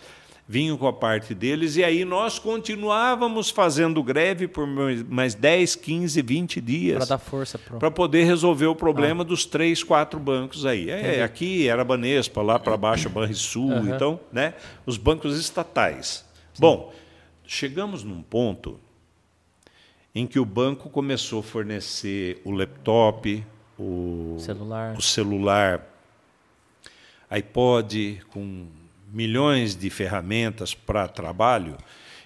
vinham 0.51 0.75
com 0.75 0.87
a 0.87 0.93
parte 0.93 1.35
deles, 1.35 1.75
e 1.75 1.83
aí 1.83 2.03
nós 2.03 2.39
continuávamos 2.39 3.51
fazendo 3.51 4.01
greve 4.01 4.47
por 4.47 4.65
mais 4.65 5.35
10, 5.35 5.75
15, 5.75 6.19
20 6.23 6.59
dias. 6.59 6.97
Para 6.97 7.05
dar 7.05 7.17
força. 7.19 7.59
Para 7.59 7.91
poder 7.91 8.23
resolver 8.23 8.65
o 8.65 8.73
problema 8.73 9.21
ah. 9.21 9.23
dos 9.23 9.45
três, 9.45 9.83
quatro 9.83 10.19
bancos 10.19 10.65
aí. 10.65 10.89
É, 10.89 11.21
aqui 11.21 11.67
era 11.67 11.83
Banespa, 11.83 12.41
lá 12.41 12.57
para 12.57 12.75
baixo 12.75 13.11
Banrisul, 13.11 13.69
uhum. 13.69 13.93
então, 13.93 14.19
né, 14.31 14.55
os 14.87 14.97
bancos 14.97 15.39
estatais. 15.39 16.25
Sim. 16.55 16.61
Bom, 16.61 16.95
chegamos 17.45 18.03
num 18.03 18.23
ponto 18.23 18.79
em 20.15 20.25
que 20.25 20.39
o 20.39 20.45
banco 20.45 20.89
começou 20.89 21.41
a 21.41 21.43
fornecer 21.43 22.41
o 22.43 22.49
laptop, 22.49 23.45
o 23.77 24.37
celular, 24.39 24.97
o 24.97 25.01
celular 25.01 25.85
iPod 27.29 28.23
com 28.31 28.65
milhões 29.11 29.75
de 29.75 29.89
ferramentas 29.89 30.73
para 30.73 31.07
trabalho 31.07 31.77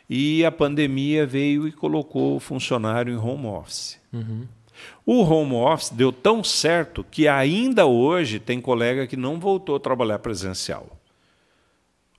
e 0.09 0.43
a 0.45 0.51
pandemia 0.51 1.25
veio 1.25 1.67
e 1.67 1.71
colocou 1.71 2.35
o 2.35 2.39
funcionário 2.39 3.13
em 3.13 3.17
home 3.17 3.47
office. 3.47 3.99
Uhum. 4.11 4.45
O 5.05 5.21
home 5.21 5.53
office 5.53 5.89
deu 5.89 6.11
tão 6.11 6.43
certo 6.43 7.05
que 7.09 7.27
ainda 7.27 7.85
hoje 7.85 8.39
tem 8.39 8.59
colega 8.59 9.07
que 9.07 9.15
não 9.15 9.39
voltou 9.39 9.75
a 9.75 9.79
trabalhar 9.79 10.19
presencial. 10.19 11.02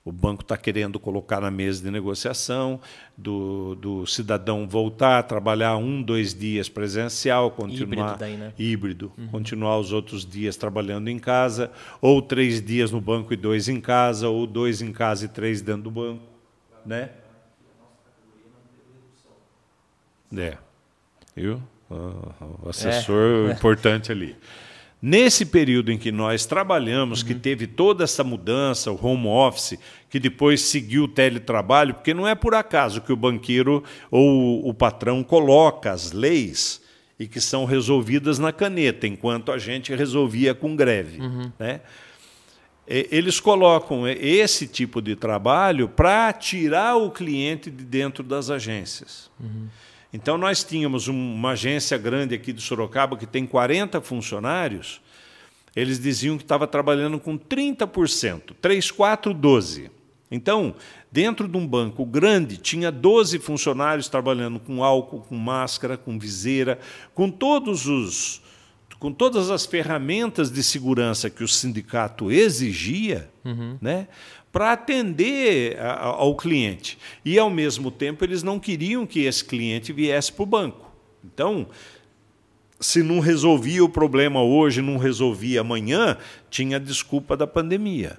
O 0.05 0.11
banco 0.11 0.43
está 0.43 0.55
querendo 0.55 0.99
colocar 0.99 1.41
na 1.41 1.49
mesa 1.49 1.81
de 1.81 1.89
negociação 1.89 2.79
do, 3.17 3.73
do, 3.73 4.05
cidadão 4.05 4.67
voltar 4.67 5.17
a 5.17 5.23
trabalhar 5.23 5.77
um, 5.77 5.99
dois 5.99 6.31
dias 6.31 6.69
presencial, 6.69 7.49
continuar 7.49 8.13
híbrido, 8.13 8.19
daí, 8.19 8.37
né? 8.37 8.53
híbrido 8.55 9.11
uhum. 9.17 9.27
continuar 9.29 9.79
os 9.79 9.91
outros 9.91 10.23
dias 10.23 10.55
trabalhando 10.55 11.07
em 11.09 11.17
casa, 11.17 11.71
ou 11.99 12.21
três 12.21 12.61
dias 12.63 12.91
no 12.91 13.01
banco 13.01 13.33
e 13.33 13.35
dois 13.35 13.67
em 13.67 13.81
casa, 13.81 14.29
ou 14.29 14.45
dois 14.45 14.79
em 14.79 14.93
casa 14.93 15.25
e 15.25 15.27
três 15.27 15.59
dentro 15.59 15.81
do 15.81 15.91
banco, 15.91 16.21
né? 16.85 17.09
É, 20.37 20.55
viu? 21.35 21.59
O 21.89 22.69
assessor 22.69 23.49
é. 23.49 23.53
importante 23.53 24.11
ali. 24.11 24.35
Nesse 25.07 25.45
período 25.45 25.91
em 25.91 25.99
que 25.99 26.11
nós 26.11 26.47
trabalhamos, 26.47 27.21
uhum. 27.21 27.27
que 27.27 27.35
teve 27.35 27.67
toda 27.67 28.03
essa 28.03 28.23
mudança, 28.23 28.91
o 28.91 28.99
home 28.99 29.27
office, 29.27 29.77
que 30.09 30.19
depois 30.19 30.61
seguiu 30.61 31.03
o 31.03 31.07
teletrabalho, 31.07 31.93
porque 31.93 32.11
não 32.11 32.27
é 32.27 32.33
por 32.33 32.55
acaso 32.55 33.01
que 33.01 33.13
o 33.13 33.15
banqueiro 33.15 33.83
ou 34.09 34.67
o 34.67 34.73
patrão 34.73 35.23
coloca 35.23 35.91
as 35.91 36.11
leis 36.11 36.81
e 37.19 37.27
que 37.27 37.39
são 37.39 37.65
resolvidas 37.65 38.39
na 38.39 38.51
caneta, 38.51 39.05
enquanto 39.05 39.51
a 39.51 39.59
gente 39.59 39.93
resolvia 39.93 40.55
com 40.55 40.75
greve. 40.75 41.21
Uhum. 41.21 41.51
Né? 41.59 41.81
Eles 42.87 43.39
colocam 43.39 44.07
esse 44.07 44.65
tipo 44.65 45.03
de 45.03 45.15
trabalho 45.15 45.87
para 45.87 46.33
tirar 46.33 46.95
o 46.95 47.11
cliente 47.11 47.69
de 47.69 47.83
dentro 47.83 48.23
das 48.23 48.49
agências. 48.49 49.29
Uhum. 49.39 49.67
Então, 50.13 50.37
nós 50.37 50.63
tínhamos 50.63 51.07
uma 51.07 51.51
agência 51.51 51.97
grande 51.97 52.35
aqui 52.35 52.53
de 52.53 52.61
Sorocaba 52.61 53.17
que 53.17 53.25
tem 53.25 53.45
40 53.45 53.99
funcionários. 54.01 55.01
Eles 55.75 55.99
diziam 55.99 56.37
que 56.37 56.43
estava 56.43 56.65
trabalhando 56.65 57.19
com 57.19 57.37
30%, 57.37 58.55
3, 58.61 58.91
4, 58.91 59.33
12. 59.33 59.91
Então, 60.31 60.73
dentro 61.11 61.47
de 61.47 61.57
um 61.57 61.67
banco 61.67 62.05
grande, 62.05 62.57
tinha 62.57 62.91
12 62.91 63.39
funcionários 63.39 64.07
trabalhando 64.07 64.59
com 64.59 64.83
álcool, 64.83 65.21
com 65.21 65.35
máscara, 65.35 65.97
com 65.97 66.17
viseira, 66.17 66.79
com 67.13 67.29
todos 67.29 67.85
os 67.87 68.41
com 68.97 69.11
todas 69.11 69.51
as 69.51 69.65
ferramentas 69.65 70.49
de 70.49 70.63
segurança 70.63 71.29
que 71.29 71.43
o 71.43 71.47
sindicato 71.47 72.31
exigia, 72.31 73.29
Uhum. 73.43 73.77
né, 73.79 74.07
para 74.55 74.71
atender 74.71 75.77
a- 75.81 76.05
ao 76.05 76.33
cliente. 76.33 76.97
E, 77.25 77.37
ao 77.37 77.49
mesmo 77.49 77.91
tempo, 77.91 78.23
eles 78.23 78.41
não 78.41 78.57
queriam 78.57 79.05
que 79.05 79.19
esse 79.25 79.43
cliente 79.43 79.91
viesse 79.91 80.31
para 80.31 80.43
o 80.43 80.45
banco. 80.45 80.89
Então, 81.21 81.67
se 82.79 83.03
não 83.03 83.19
resolvia 83.19 83.83
o 83.83 83.89
problema 83.89 84.41
hoje, 84.41 84.81
não 84.81 84.95
resolvia 84.95 85.59
amanhã, 85.59 86.17
tinha 86.49 86.77
a 86.77 86.79
desculpa 86.79 87.35
da 87.35 87.45
pandemia. 87.45 88.17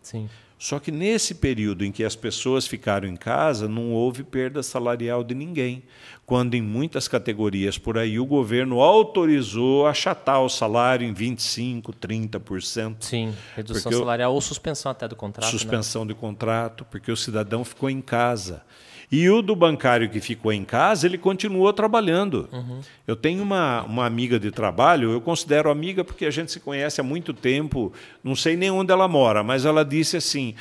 Sim. 0.00 0.26
Só 0.64 0.80
que 0.80 0.90
nesse 0.90 1.34
período 1.34 1.84
em 1.84 1.92
que 1.92 2.02
as 2.02 2.16
pessoas 2.16 2.66
ficaram 2.66 3.06
em 3.06 3.16
casa, 3.16 3.68
não 3.68 3.92
houve 3.92 4.24
perda 4.24 4.62
salarial 4.62 5.22
de 5.22 5.34
ninguém. 5.34 5.82
Quando 6.24 6.54
em 6.54 6.62
muitas 6.62 7.06
categorias 7.06 7.76
por 7.76 7.98
aí 7.98 8.18
o 8.18 8.24
governo 8.24 8.80
autorizou 8.80 9.86
achatar 9.86 10.40
o 10.40 10.48
salário 10.48 11.06
em 11.06 11.12
25%, 11.12 11.92
30%. 11.92 12.96
Sim. 13.00 13.34
Redução 13.54 13.82
Porque 13.82 13.94
eu- 13.94 13.98
salarial 13.98 14.32
ou 14.32 14.40
suspensão 14.40 14.90
até 14.90 15.06
do 15.06 15.14
contrato. 15.14 15.44
né? 15.44 15.50
Suspensão 15.50 16.06
de 16.06 16.14
contrato, 16.14 16.86
porque 16.90 17.12
o 17.12 17.16
cidadão 17.16 17.62
ficou 17.62 17.90
em 17.90 18.00
casa. 18.00 18.62
E 19.10 19.28
o 19.28 19.42
do 19.42 19.54
bancário 19.54 20.08
que 20.08 20.20
ficou 20.20 20.52
em 20.52 20.64
casa, 20.64 21.06
ele 21.06 21.18
continuou 21.18 21.72
trabalhando. 21.72 22.48
Eu 23.06 23.16
tenho 23.16 23.42
uma, 23.42 23.82
uma 23.82 24.06
amiga 24.06 24.38
de 24.38 24.50
trabalho, 24.50 25.10
eu 25.10 25.20
considero 25.20 25.70
amiga 25.70 26.04
porque 26.04 26.26
a 26.26 26.30
gente 26.30 26.50
se 26.50 26.60
conhece 26.60 27.00
há 27.00 27.04
muito 27.04 27.32
tempo, 27.32 27.92
não 28.22 28.34
sei 28.34 28.56
nem 28.56 28.70
onde 28.70 28.92
ela 28.92 29.08
mora, 29.08 29.42
mas 29.42 29.64
ela 29.64 29.84
disse 29.84 30.16
assim: 30.16 30.54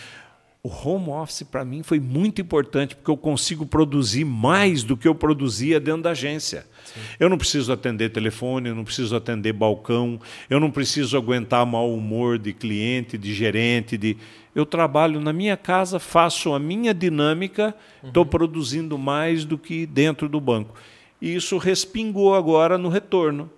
o 0.65 0.69
home 0.69 1.09
office 1.09 1.43
para 1.43 1.65
mim 1.65 1.83
foi 1.83 1.99
muito 1.99 2.41
importante 2.41 2.95
porque 2.95 3.11
eu 3.11 3.17
consigo 3.17 3.65
produzir 3.65 4.23
mais 4.23 4.81
do 4.81 4.95
que 4.95 5.05
eu 5.05 5.13
produzia 5.13 5.77
dentro 5.77 6.03
da 6.03 6.11
agência. 6.11 6.65
Eu 7.19 7.27
não 7.27 7.37
preciso 7.37 7.73
atender 7.73 8.11
telefone, 8.11 8.69
eu 8.69 8.75
não 8.75 8.85
preciso 8.85 9.13
atender 9.13 9.51
balcão, 9.51 10.21
eu 10.49 10.61
não 10.61 10.71
preciso 10.71 11.17
aguentar 11.17 11.65
mau 11.65 11.93
humor 11.93 12.39
de 12.39 12.53
cliente, 12.53 13.17
de 13.17 13.33
gerente, 13.33 13.97
de 13.97 14.15
eu 14.55 14.65
trabalho 14.65 15.19
na 15.19 15.33
minha 15.33 15.57
casa, 15.57 15.97
faço 15.97 16.53
a 16.53 16.59
minha 16.59 16.93
dinâmica, 16.93 17.75
estou 18.03 18.25
produzindo 18.25 18.97
mais 18.97 19.45
do 19.45 19.57
que 19.57 19.85
dentro 19.85 20.29
do 20.29 20.39
banco. 20.39 20.75
E 21.19 21.33
isso 21.33 21.57
respingou 21.57 22.35
agora 22.35 22.77
no 22.77 22.89
retorno. 22.89 23.49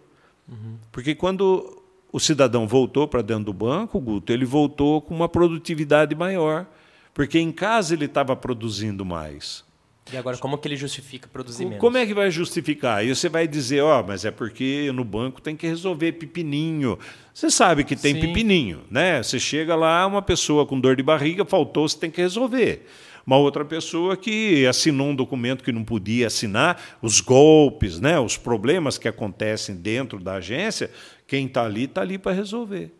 Porque 0.91 1.13
quando 1.13 1.81
o 2.13 2.19
cidadão 2.19 2.65
voltou 2.65 3.07
para 3.07 3.21
dentro 3.21 3.45
do 3.45 3.53
banco, 3.53 3.99
Guto, 3.99 4.31
ele 4.31 4.45
voltou 4.45 5.01
com 5.01 5.13
uma 5.13 5.27
produtividade 5.27 6.15
maior. 6.15 6.65
Porque 7.13 7.39
em 7.39 7.51
casa 7.51 7.93
ele 7.93 8.05
estava 8.05 8.35
produzindo 8.35 9.03
mais. 9.03 9.64
E 10.13 10.17
agora, 10.17 10.37
como 10.37 10.57
que 10.57 10.67
ele 10.67 10.75
justifica 10.75 11.27
produzir 11.27 11.65
menos? 11.65 11.79
Como 11.79 11.97
é 11.97 12.05
que 12.05 12.13
vai 12.13 12.29
justificar? 12.29 12.99
Aí 12.99 13.13
você 13.13 13.27
vai 13.27 13.47
dizer, 13.47 13.81
ó, 13.81 14.03
mas 14.03 14.23
é 14.23 14.29
porque 14.29 14.91
no 14.93 15.03
banco 15.03 15.41
tem 15.41 15.55
que 15.55 15.65
resolver 15.65 16.11
pepininho. 16.13 16.99
Você 17.33 17.49
sabe 17.49 17.83
que 17.83 17.95
tem 17.95 18.13
Sim. 18.13 18.21
pepininho, 18.21 18.81
né? 18.89 19.23
Você 19.23 19.39
chega 19.39 19.75
lá, 19.75 20.05
uma 20.05 20.21
pessoa 20.21 20.65
com 20.65 20.79
dor 20.79 20.95
de 20.95 21.01
barriga, 21.01 21.43
faltou, 21.43 21.89
você 21.89 21.97
tem 21.97 22.11
que 22.11 22.21
resolver. 22.21 22.85
Uma 23.25 23.37
outra 23.37 23.65
pessoa 23.65 24.15
que 24.15 24.67
assinou 24.67 25.07
um 25.07 25.15
documento 25.15 25.63
que 25.63 25.71
não 25.71 25.83
podia 25.83 26.27
assinar, 26.27 26.79
os 27.01 27.19
golpes, 27.19 27.99
né? 27.99 28.19
os 28.19 28.37
problemas 28.37 28.99
que 28.99 29.07
acontecem 29.07 29.75
dentro 29.75 30.19
da 30.19 30.35
agência, 30.35 30.91
quem 31.25 31.47
está 31.47 31.63
ali, 31.63 31.85
está 31.85 32.01
ali 32.01 32.19
para 32.19 32.31
resolver. 32.31 32.91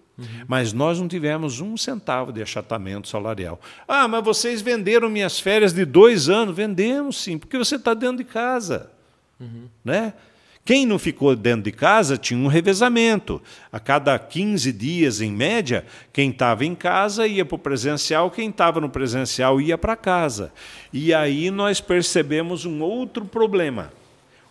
Mas 0.47 0.72
nós 0.72 0.99
não 0.99 1.07
tivemos 1.07 1.59
um 1.59 1.76
centavo 1.76 2.32
de 2.32 2.41
achatamento 2.41 3.07
salarial. 3.07 3.59
Ah, 3.88 4.07
mas 4.07 4.24
vocês 4.24 4.61
venderam 4.61 5.09
minhas 5.09 5.39
férias 5.39 5.74
de 5.74 5.84
dois 5.84 6.30
anos. 6.30 6.55
Vendemos 6.55 7.18
sim, 7.22 7.38
porque 7.38 7.57
você 7.57 7.76
está 7.76 7.93
dentro 7.93 8.18
de 8.18 8.24
casa. 8.24 8.91
Né? 9.84 10.13
Quem 10.63 10.84
não 10.84 10.97
ficou 10.97 11.36
dentro 11.36 11.61
de 11.61 11.72
casa 11.72 12.18
tinha 12.18 12.39
um 12.39 12.47
revezamento. 12.47 13.39
A 13.72 13.80
cada 13.80 14.18
15 14.18 14.72
dias, 14.72 15.22
em 15.22 15.32
média, 15.32 15.86
quem 16.11 16.32
estava 16.32 16.66
em 16.66 16.74
casa 16.74 17.28
ia 17.28 17.45
para 17.45 17.55
o 17.55 17.59
presencial, 17.59 18.32
quem 18.32 18.49
estava 18.49 18.82
no 18.82 18.89
presencial 18.89 19.61
ia 19.61 19.78
para 19.78 19.95
casa. 19.95 20.51
E 20.91 21.13
aí 21.13 21.51
nós 21.51 21.80
percebemos 21.80 22.66
um 22.66 22.82
outro 22.82 23.26
problema. 23.26 23.93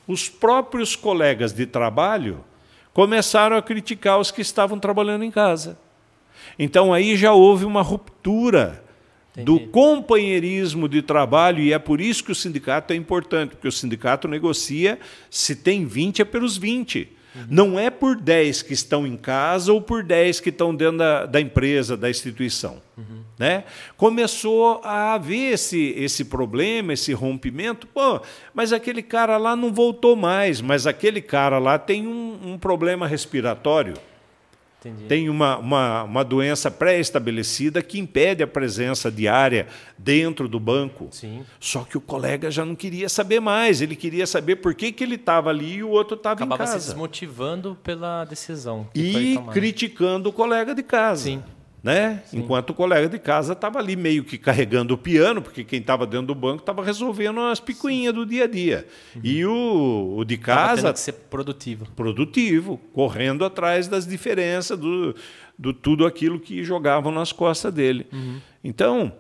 Os 0.06 0.28
próprios 0.28 0.94
colegas 0.94 1.52
de 1.52 1.66
trabalho 1.66 2.44
começaram 2.94 3.56
a 3.56 3.62
criticar 3.62 4.18
os 4.18 4.30
que 4.30 4.40
estavam 4.40 4.78
trabalhando 4.78 5.24
em 5.24 5.30
casa. 5.30 5.76
Então 6.58 6.94
aí 6.94 7.16
já 7.16 7.32
houve 7.32 7.64
uma 7.64 7.82
ruptura 7.82 8.82
do 9.36 9.56
Entendi. 9.56 9.70
companheirismo 9.72 10.88
de 10.88 11.02
trabalho 11.02 11.60
e 11.60 11.72
é 11.72 11.78
por 11.78 12.00
isso 12.00 12.22
que 12.22 12.30
o 12.30 12.34
sindicato 12.34 12.92
é 12.92 12.96
importante, 12.96 13.50
porque 13.50 13.66
o 13.66 13.72
sindicato 13.72 14.28
negocia 14.28 14.98
se 15.28 15.56
tem 15.56 15.84
20 15.84 16.22
é 16.22 16.24
pelos 16.24 16.56
20. 16.56 17.08
Não 17.48 17.78
é 17.78 17.90
por 17.90 18.16
10 18.16 18.62
que 18.62 18.72
estão 18.72 19.06
em 19.06 19.16
casa 19.16 19.72
ou 19.72 19.80
por 19.80 20.02
10 20.02 20.40
que 20.40 20.50
estão 20.50 20.74
dentro 20.74 20.98
da, 20.98 21.26
da 21.26 21.40
empresa, 21.40 21.96
da 21.96 22.08
instituição. 22.08 22.80
Né? 23.38 23.64
Começou 23.96 24.80
a 24.84 25.14
haver 25.14 25.54
esse, 25.54 25.94
esse 25.96 26.24
problema, 26.24 26.92
esse 26.92 27.12
rompimento. 27.12 27.86
Pô, 27.86 28.20
mas 28.52 28.72
aquele 28.72 29.02
cara 29.02 29.36
lá 29.36 29.56
não 29.56 29.72
voltou 29.72 30.14
mais, 30.14 30.60
mas 30.60 30.86
aquele 30.86 31.20
cara 31.20 31.58
lá 31.58 31.78
tem 31.78 32.06
um, 32.06 32.52
um 32.52 32.58
problema 32.58 33.06
respiratório 33.06 33.94
Entendi. 34.88 35.04
tem 35.06 35.28
uma, 35.28 35.56
uma, 35.58 36.02
uma 36.04 36.24
doença 36.24 36.70
pré-estabelecida 36.70 37.82
que 37.82 37.98
impede 37.98 38.42
a 38.42 38.46
presença 38.46 39.10
diária 39.10 39.66
dentro 39.96 40.48
do 40.48 40.60
banco. 40.60 41.08
Sim. 41.10 41.44
Só 41.58 41.84
que 41.84 41.96
o 41.96 42.00
colega 42.00 42.50
já 42.50 42.64
não 42.64 42.74
queria 42.74 43.08
saber 43.08 43.40
mais, 43.40 43.80
ele 43.80 43.96
queria 43.96 44.26
saber 44.26 44.56
por 44.56 44.74
que, 44.74 44.92
que 44.92 45.02
ele 45.02 45.14
estava 45.14 45.50
ali 45.50 45.76
e 45.76 45.82
o 45.82 45.88
outro 45.88 46.16
estava 46.16 46.42
em 46.42 46.44
Acabava 46.44 46.66
se 46.66 46.72
casa. 46.74 46.86
desmotivando 46.88 47.76
pela 47.82 48.24
decisão. 48.24 48.88
E 48.94 49.38
criticando 49.52 50.28
o 50.28 50.32
colega 50.32 50.74
de 50.74 50.82
casa. 50.82 51.24
Sim. 51.24 51.42
Né? 51.84 52.22
Enquanto 52.32 52.70
o 52.70 52.74
colega 52.74 53.10
de 53.10 53.18
casa 53.18 53.52
estava 53.52 53.78
ali 53.78 53.94
meio 53.94 54.24
que 54.24 54.38
carregando 54.38 54.94
o 54.94 54.98
piano, 54.98 55.42
porque 55.42 55.62
quem 55.62 55.80
estava 55.80 56.06
dentro 56.06 56.28
do 56.28 56.34
banco 56.34 56.60
estava 56.60 56.82
resolvendo 56.82 57.38
as 57.40 57.60
picuinhas 57.60 58.14
do 58.14 58.24
dia 58.24 58.44
a 58.44 58.46
dia. 58.46 58.86
E 59.22 59.44
o, 59.44 60.14
o 60.16 60.24
de 60.24 60.38
Tava 60.38 60.68
casa 60.68 60.82
tendo 60.84 60.94
que 60.94 61.00
ser 61.00 61.12
produtivo. 61.12 61.86
produtivo, 61.94 62.78
correndo 62.94 63.44
atrás 63.44 63.86
das 63.86 64.06
diferenças 64.06 64.78
do, 64.78 65.14
do 65.58 65.74
tudo 65.74 66.06
aquilo 66.06 66.40
que 66.40 66.64
jogavam 66.64 67.12
nas 67.12 67.32
costas 67.32 67.70
dele. 67.70 68.06
Então, 68.64 69.12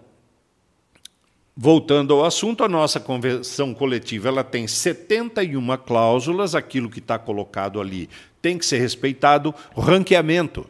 voltando 1.54 2.14
ao 2.14 2.24
assunto, 2.24 2.64
a 2.64 2.68
nossa 2.68 2.98
convenção 2.98 3.74
coletiva 3.74 4.28
ela 4.28 4.42
tem 4.42 4.66
71 4.66 5.76
cláusulas, 5.84 6.54
aquilo 6.54 6.88
que 6.88 6.98
está 6.98 7.18
colocado 7.18 7.78
ali 7.78 8.08
tem 8.40 8.56
que 8.56 8.64
ser 8.64 8.78
respeitado, 8.78 9.54
ranqueamento. 9.76 10.66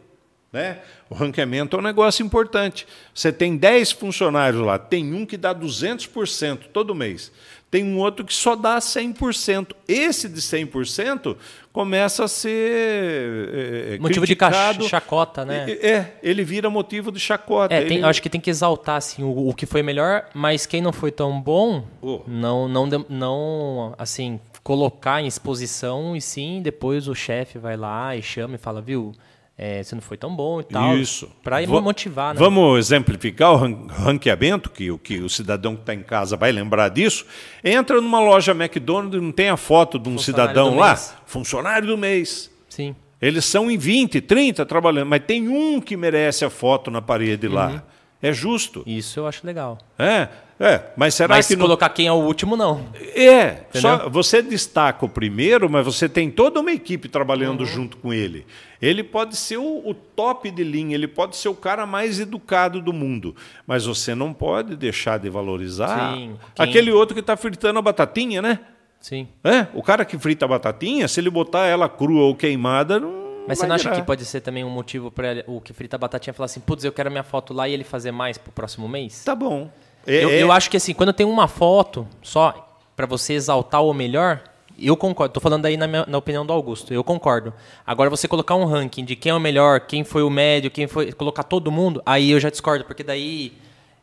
Né? 0.51 0.79
O 1.09 1.13
ranqueamento 1.15 1.75
é 1.75 1.79
um 1.79 1.83
negócio 1.83 2.25
importante. 2.25 2.87
Você 3.13 3.31
tem 3.31 3.55
10 3.55 3.91
funcionários 3.91 4.61
lá, 4.65 4.77
tem 4.79 5.13
um 5.13 5.25
que 5.25 5.37
dá 5.37 5.53
200% 5.53 6.61
todo 6.73 6.95
mês, 6.95 7.31
tem 7.69 7.83
um 7.83 7.97
outro 7.99 8.25
que 8.25 8.33
só 8.33 8.55
dá 8.55 8.79
100%. 8.79 9.75
Esse 9.87 10.27
de 10.27 10.41
100% 10.41 11.35
começa 11.71 12.23
a 12.23 12.27
ser 12.27 13.49
é, 13.53 13.97
Motivo 13.99 14.25
de 14.25 14.35
criticado. 14.35 14.79
ca- 14.83 14.89
chacota, 14.89 15.45
né? 15.45 15.65
É, 15.69 15.87
é, 15.89 16.19
ele 16.23 16.43
vira 16.43 16.69
motivo 16.69 17.11
de 17.11 17.19
chacota. 17.19 17.73
É, 17.75 17.81
Ele- 17.83 18.03
acho 18.03 18.21
que 18.21 18.29
tem 18.29 18.39
que 18.41 18.49
exaltar 18.49 18.95
assim, 18.97 19.23
o, 19.23 19.49
o 19.49 19.53
que 19.53 19.65
foi 19.65 19.83
melhor, 19.83 20.25
mas 20.33 20.65
quem 20.65 20.81
não 20.81 20.93
foi 20.93 21.11
tão 21.11 21.39
bom, 21.39 21.85
Oh. 22.01 22.21
não, 22.27 22.67
não, 22.67 22.87
não 23.09 23.93
assim, 23.97 24.39
colocar 24.63 25.21
em 25.21 25.27
exposição, 25.27 26.15
e 26.15 26.21
sim, 26.21 26.61
depois 26.63 27.07
o 27.07 27.13
chefe 27.13 27.57
vai 27.59 27.75
lá 27.77 28.15
e 28.15 28.21
chama 28.23 28.55
e 28.55 28.57
fala, 28.57 28.81
viu, 28.81 29.13
é, 29.57 29.81
você 29.83 29.95
não 29.95 30.01
foi 30.01 30.17
tão 30.17 30.35
bom 30.35 30.59
e 30.59 30.63
tal. 30.65 30.97
Isso. 30.97 31.29
Pra 31.43 31.65
Va- 31.65 31.81
motivar, 31.81 32.33
né? 32.33 32.39
Vamos 32.39 32.77
exemplificar 32.79 33.53
o 33.53 33.55
ran- 33.55 33.87
ranqueamento, 33.89 34.69
que, 34.69 34.91
o- 34.91 34.97
que 34.97 35.19
o 35.19 35.29
cidadão 35.29 35.75
que 35.75 35.81
está 35.81 35.93
em 35.93 36.03
casa 36.03 36.35
vai 36.35 36.51
lembrar 36.51 36.89
disso. 36.89 37.25
Entra 37.63 38.01
numa 38.01 38.19
loja 38.19 38.51
McDonald's 38.51 39.17
e 39.17 39.21
não 39.23 39.31
tem 39.31 39.49
a 39.49 39.57
foto 39.57 39.97
de 39.97 40.09
um 40.09 40.17
cidadão 40.17 40.75
lá, 40.75 40.89
mês. 40.89 41.13
funcionário 41.25 41.87
do 41.87 41.97
mês. 41.97 42.51
Sim. 42.69 42.95
Eles 43.21 43.45
são 43.45 43.71
em 43.71 43.77
20, 43.77 44.19
30 44.21 44.65
trabalhando, 44.65 45.07
mas 45.09 45.21
tem 45.25 45.47
um 45.47 45.79
que 45.79 45.95
merece 45.95 46.43
a 46.43 46.49
foto 46.49 46.91
na 46.91 47.01
parede 47.01 47.47
Uhum. 47.47 47.53
lá. 47.53 47.83
É 48.21 48.31
justo. 48.33 48.81
Isso 48.87 49.19
eu 49.19 49.27
acho 49.27 49.45
legal. 49.45 49.77
É, 49.99 50.27
é. 50.59 50.81
Mas 50.97 51.13
será 51.13 51.35
mas 51.35 51.45
que 51.45 51.53
se 51.53 51.59
não... 51.59 51.65
colocar 51.65 51.89
quem 51.89 52.07
é 52.07 52.11
o 52.11 52.15
último, 52.15 52.55
não. 52.57 52.85
É, 53.13 53.65
Entendeu? 53.69 53.81
só 53.81 54.09
você 54.09 54.41
destaca 54.41 55.05
o 55.05 55.09
primeiro, 55.09 55.69
mas 55.69 55.85
você 55.85 56.09
tem 56.09 56.31
toda 56.31 56.59
uma 56.59 56.71
equipe 56.71 57.07
trabalhando 57.07 57.59
Uhum. 57.61 57.65
junto 57.65 57.97
com 57.97 58.11
ele. 58.13 58.45
Ele 58.81 59.03
pode 59.03 59.35
ser 59.37 59.57
o, 59.57 59.81
o 59.87 59.93
top 59.93 60.49
de 60.49 60.63
linha, 60.63 60.95
ele 60.95 61.07
pode 61.07 61.35
ser 61.35 61.49
o 61.49 61.55
cara 61.55 61.85
mais 61.85 62.19
educado 62.19 62.81
do 62.81 62.91
mundo, 62.93 63.35
mas 63.67 63.85
você 63.85 64.15
não 64.15 64.33
pode 64.33 64.75
deixar 64.75 65.19
de 65.19 65.29
valorizar 65.29 66.13
Sim, 66.15 66.35
quem- 66.55 66.65
aquele 66.67 66.91
outro 66.91 67.13
que 67.13 67.21
está 67.21 67.35
fritando 67.37 67.79
a 67.79 67.81
batatinha, 67.81 68.41
né? 68.41 68.59
Sim. 68.99 69.27
É, 69.43 69.67
o 69.73 69.83
cara 69.83 70.03
que 70.03 70.17
frita 70.17 70.45
a 70.45 70.47
batatinha, 70.47 71.07
se 71.07 71.19
ele 71.19 71.29
botar 71.29 71.65
ela 71.67 71.87
crua 71.87 72.23
ou 72.23 72.35
queimada, 72.35 72.99
não 72.99 73.24
Mas 73.47 73.59
você 73.59 73.67
não 73.67 73.75
acha 73.75 73.89
virar. 73.89 74.01
que 74.01 74.05
pode 74.07 74.25
ser 74.25 74.41
também 74.41 74.63
um 74.63 74.69
motivo 74.69 75.11
para 75.11 75.43
o 75.47 75.61
que 75.61 75.73
frita 75.73 75.95
a 75.95 75.99
batatinha 75.99 76.33
falar 76.33 76.45
assim, 76.45 76.59
putz, 76.59 76.83
eu 76.83 76.91
quero 76.91 77.09
minha 77.11 77.23
foto 77.23 77.53
lá 77.53 77.67
e 77.67 77.73
ele 77.73 77.83
fazer 77.83 78.11
mais 78.11 78.37
pro 78.37 78.51
próximo 78.51 78.87
mês? 78.87 79.23
Tá 79.23 79.35
bom. 79.35 79.69
É- 80.07 80.23
eu, 80.23 80.29
é- 80.29 80.43
eu 80.43 80.51
acho 80.51 80.69
que 80.69 80.77
assim, 80.77 80.93
quando 80.93 81.13
tem 81.13 81.25
uma 81.25 81.47
foto 81.47 82.07
só 82.21 82.79
pra 82.95 83.05
você 83.05 83.33
exaltar 83.33 83.83
o 83.83 83.93
melhor, 83.93 84.41
Eu 84.77 84.97
concordo. 84.97 85.33
Tô 85.33 85.39
falando 85.39 85.65
aí 85.65 85.77
na, 85.77 85.87
minha, 85.87 86.05
na 86.05 86.17
opinião 86.17 86.45
do 86.45 86.51
Augusto. 86.51 86.93
Eu 86.93 87.01
concordo. 87.01 87.53
Agora, 87.87 88.09
você 88.09 88.27
colocar 88.27 88.55
um 88.55 88.65
ranking 88.65 89.05
de 89.05 89.15
quem 89.15 89.29
é 89.29 89.33
o 89.33 89.39
melhor, 89.39 89.79
quem 89.79 90.03
foi 90.03 90.21
o 90.21 90.29
médio, 90.29 90.69
quem 90.69 90.85
foi. 90.85 91.13
Colocar 91.13 91.43
todo 91.43 91.71
mundo, 91.71 92.03
aí 92.05 92.31
eu 92.31 92.41
já 92.41 92.49
discordo, 92.49 92.83
porque 92.83 93.01
daí 93.01 93.53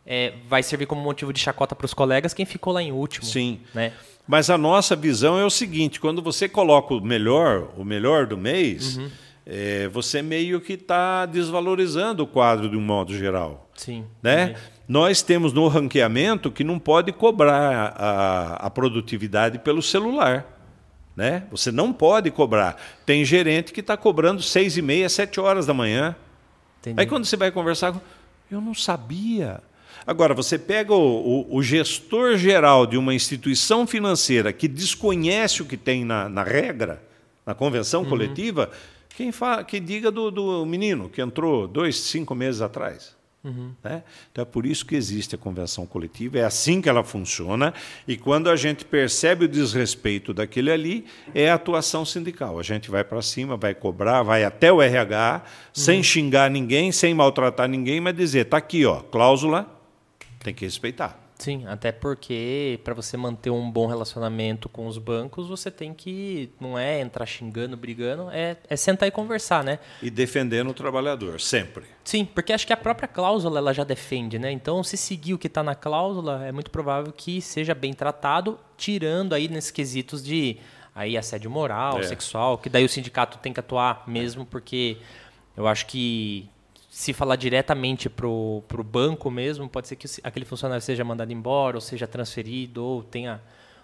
é, 0.06 0.32
vai 0.48 0.62
servir 0.62 0.86
como 0.86 1.02
motivo 1.02 1.30
de 1.30 1.40
chacota 1.40 1.76
para 1.76 1.84
os 1.84 1.92
colegas 1.92 2.32
quem 2.32 2.46
ficou 2.46 2.72
lá 2.72 2.82
em 2.82 2.90
último. 2.90 3.26
Sim. 3.26 3.60
Né? 3.74 3.92
Mas 4.26 4.48
a 4.48 4.56
nossa 4.56 4.96
visão 4.96 5.38
é 5.38 5.44
o 5.44 5.50
seguinte: 5.50 6.00
quando 6.00 6.22
você 6.22 6.48
coloca 6.48 6.94
o 6.94 7.02
melhor, 7.02 7.68
o 7.76 7.84
melhor 7.84 8.26
do 8.26 8.38
mês, 8.38 8.96
uhum. 8.96 9.10
É, 9.44 9.88
você 9.88 10.22
meio 10.22 10.60
que 10.60 10.74
está 10.74 11.26
desvalorizando 11.26 12.22
o 12.22 12.26
quadro 12.26 12.68
de 12.68 12.76
um 12.76 12.80
modo 12.80 13.16
geral. 13.16 13.70
Sim. 13.74 14.04
Né? 14.22 14.54
Nós 14.86 15.22
temos 15.22 15.52
no 15.52 15.66
ranqueamento 15.68 16.50
que 16.50 16.62
não 16.62 16.78
pode 16.78 17.12
cobrar 17.12 17.94
a, 17.96 18.54
a 18.66 18.70
produtividade 18.70 19.58
pelo 19.58 19.82
celular. 19.82 20.46
Né? 21.16 21.44
Você 21.50 21.70
não 21.70 21.92
pode 21.92 22.30
cobrar. 22.30 22.80
Tem 23.04 23.24
gerente 23.24 23.72
que 23.72 23.80
está 23.80 23.96
cobrando 23.96 24.42
seis 24.42 24.76
e 24.76 24.82
meia, 24.82 25.08
sete 25.08 25.40
horas 25.40 25.66
da 25.66 25.74
manhã. 25.74 26.16
Entendi. 26.80 27.00
Aí 27.00 27.06
quando 27.06 27.24
você 27.24 27.36
vai 27.36 27.50
conversar, 27.50 27.94
eu 28.50 28.60
não 28.60 28.74
sabia. 28.74 29.60
Agora, 30.06 30.34
você 30.34 30.58
pega 30.58 30.92
o, 30.92 30.98
o, 30.98 31.56
o, 31.56 31.62
gestor 31.62 32.36
geral 32.36 32.86
de 32.86 32.96
uma 32.96 33.14
instituição 33.14 33.86
financeira 33.86 34.52
que 34.52 34.66
desconhece 34.66 35.62
o 35.62 35.64
que 35.64 35.76
tem 35.76 36.04
na, 36.04 36.28
na 36.28 36.42
regra, 36.42 37.00
na 37.46 37.54
convenção 37.54 38.02
uhum. 38.02 38.08
coletiva, 38.08 38.70
quem 39.14 39.32
fala, 39.32 39.64
que 39.64 39.78
diga 39.78 40.10
do, 40.10 40.30
do 40.30 40.66
menino 40.66 41.08
que 41.08 41.20
entrou 41.20 41.66
dois, 41.66 42.00
cinco 42.00 42.34
meses 42.34 42.60
atrás. 42.60 43.16
Uhum. 43.44 43.72
Né? 43.82 44.04
Então 44.30 44.42
é 44.42 44.44
por 44.44 44.64
isso 44.64 44.86
que 44.86 44.94
existe 44.94 45.34
a 45.34 45.38
convenção 45.38 45.84
coletiva, 45.84 46.38
é 46.38 46.44
assim 46.44 46.80
que 46.80 46.88
ela 46.88 47.02
funciona, 47.02 47.74
e 48.06 48.16
quando 48.16 48.48
a 48.48 48.54
gente 48.54 48.84
percebe 48.84 49.46
o 49.46 49.48
desrespeito 49.48 50.32
daquele 50.32 50.70
ali, 50.70 51.04
é 51.34 51.50
a 51.50 51.54
atuação 51.54 52.04
sindical. 52.04 52.58
A 52.58 52.62
gente 52.62 52.90
vai 52.90 53.02
para 53.02 53.20
cima, 53.20 53.56
vai 53.56 53.74
cobrar, 53.74 54.22
vai 54.22 54.44
até 54.44 54.72
o 54.72 54.80
RH, 54.80 55.42
uhum. 55.44 55.50
sem 55.72 56.02
xingar 56.02 56.50
ninguém, 56.50 56.92
sem 56.92 57.12
maltratar 57.14 57.68
ninguém, 57.68 58.00
mas 58.00 58.14
dizer: 58.14 58.46
está 58.46 58.58
aqui, 58.58 58.86
ó, 58.86 59.00
cláusula, 59.00 59.68
tem 60.38 60.54
que 60.54 60.64
respeitar. 60.64 61.21
Sim, 61.38 61.66
até 61.66 61.90
porque 61.90 62.78
para 62.84 62.94
você 62.94 63.16
manter 63.16 63.50
um 63.50 63.68
bom 63.70 63.86
relacionamento 63.86 64.68
com 64.68 64.86
os 64.86 64.96
bancos, 64.96 65.48
você 65.48 65.70
tem 65.70 65.92
que, 65.92 66.50
não 66.60 66.78
é 66.78 67.00
entrar 67.00 67.26
xingando, 67.26 67.76
brigando, 67.76 68.30
é, 68.30 68.56
é 68.68 68.76
sentar 68.76 69.08
e 69.08 69.10
conversar, 69.10 69.64
né? 69.64 69.80
E 70.00 70.08
defendendo 70.08 70.70
o 70.70 70.74
trabalhador, 70.74 71.40
sempre. 71.40 71.84
Sim, 72.04 72.24
porque 72.24 72.52
acho 72.52 72.66
que 72.66 72.72
a 72.72 72.76
própria 72.76 73.08
cláusula 73.08 73.58
ela 73.58 73.74
já 73.74 73.82
defende, 73.82 74.38
né? 74.38 74.52
Então, 74.52 74.84
se 74.84 74.96
seguir 74.96 75.34
o 75.34 75.38
que 75.38 75.48
está 75.48 75.62
na 75.62 75.74
cláusula, 75.74 76.44
é 76.46 76.52
muito 76.52 76.70
provável 76.70 77.12
que 77.12 77.40
seja 77.40 77.74
bem 77.74 77.92
tratado, 77.92 78.58
tirando 78.76 79.32
aí 79.32 79.48
nesses 79.48 79.72
quesitos 79.72 80.22
de 80.22 80.58
aí 80.94 81.16
assédio 81.16 81.50
moral, 81.50 81.98
é. 81.98 82.02
sexual, 82.04 82.58
que 82.58 82.68
daí 82.68 82.84
o 82.84 82.88
sindicato 82.88 83.38
tem 83.38 83.52
que 83.52 83.60
atuar 83.60 84.04
mesmo, 84.06 84.44
porque 84.44 84.98
eu 85.56 85.66
acho 85.66 85.86
que 85.86 86.48
se 87.02 87.12
falar 87.12 87.34
diretamente 87.34 88.08
pro, 88.08 88.62
pro 88.68 88.84
banco 88.84 89.28
mesmo, 89.28 89.68
pode 89.68 89.88
ser 89.88 89.96
que 89.96 90.06
aquele 90.22 90.44
funcionário 90.44 90.80
seja 90.80 91.02
mandado 91.02 91.32
embora, 91.32 91.76
ou 91.76 91.80
seja 91.80 92.06
transferido, 92.06 92.84
ou 92.84 93.02
tenha 93.02 93.40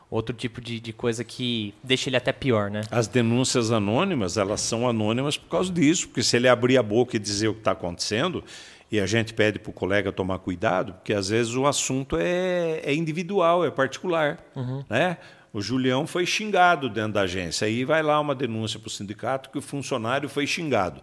outro 0.09 0.33
tipo 0.33 0.61
de, 0.61 0.79
de 0.79 0.93
coisa 0.93 1.25
que 1.25 1.75
deixa 1.83 2.09
ele 2.09 2.17
até 2.17 2.33
pior, 2.33 2.71
né? 2.71 2.83
As 2.93 3.09
denúncias 3.09 3.73
anônimas, 3.73 4.37
elas 4.37 4.61
são 4.61 4.89
anônimas 4.89 5.37
por 5.37 5.49
causa 5.49 5.73
disso, 5.73 6.07
porque 6.07 6.23
se 6.23 6.37
ele 6.37 6.47
abrir 6.47 6.79
a 6.79 6.83
boca 6.83 7.17
e 7.17 7.19
dizer 7.19 7.49
o 7.49 7.55
que 7.55 7.59
está 7.59 7.73
acontecendo, 7.73 8.45
e 8.89 9.01
a 9.01 9.07
gente 9.07 9.35
pede 9.35 9.59
para 9.59 9.71
o 9.71 9.73
colega 9.73 10.13
tomar 10.13 10.39
cuidado, 10.39 10.93
porque 10.93 11.13
às 11.13 11.29
vezes 11.29 11.57
o 11.57 11.67
assunto 11.67 12.17
é, 12.17 12.83
é 12.85 12.95
individual, 12.95 13.65
é 13.65 13.71
particular, 13.73 14.39
uhum. 14.55 14.85
né? 14.89 15.17
O 15.53 15.61
Julião 15.61 16.07
foi 16.07 16.25
xingado 16.25 16.89
dentro 16.89 17.15
da 17.15 17.23
agência, 17.23 17.67
aí 17.67 17.85
vai 17.85 18.01
lá 18.01 18.21
uma 18.21 18.35
denúncia 18.35 18.79
para 18.79 18.87
o 18.87 18.91
sindicato 18.91 19.51
que 19.51 19.59
o 19.59 19.63
funcionário 19.63 20.29
foi 20.29 20.47
xingado. 20.47 21.03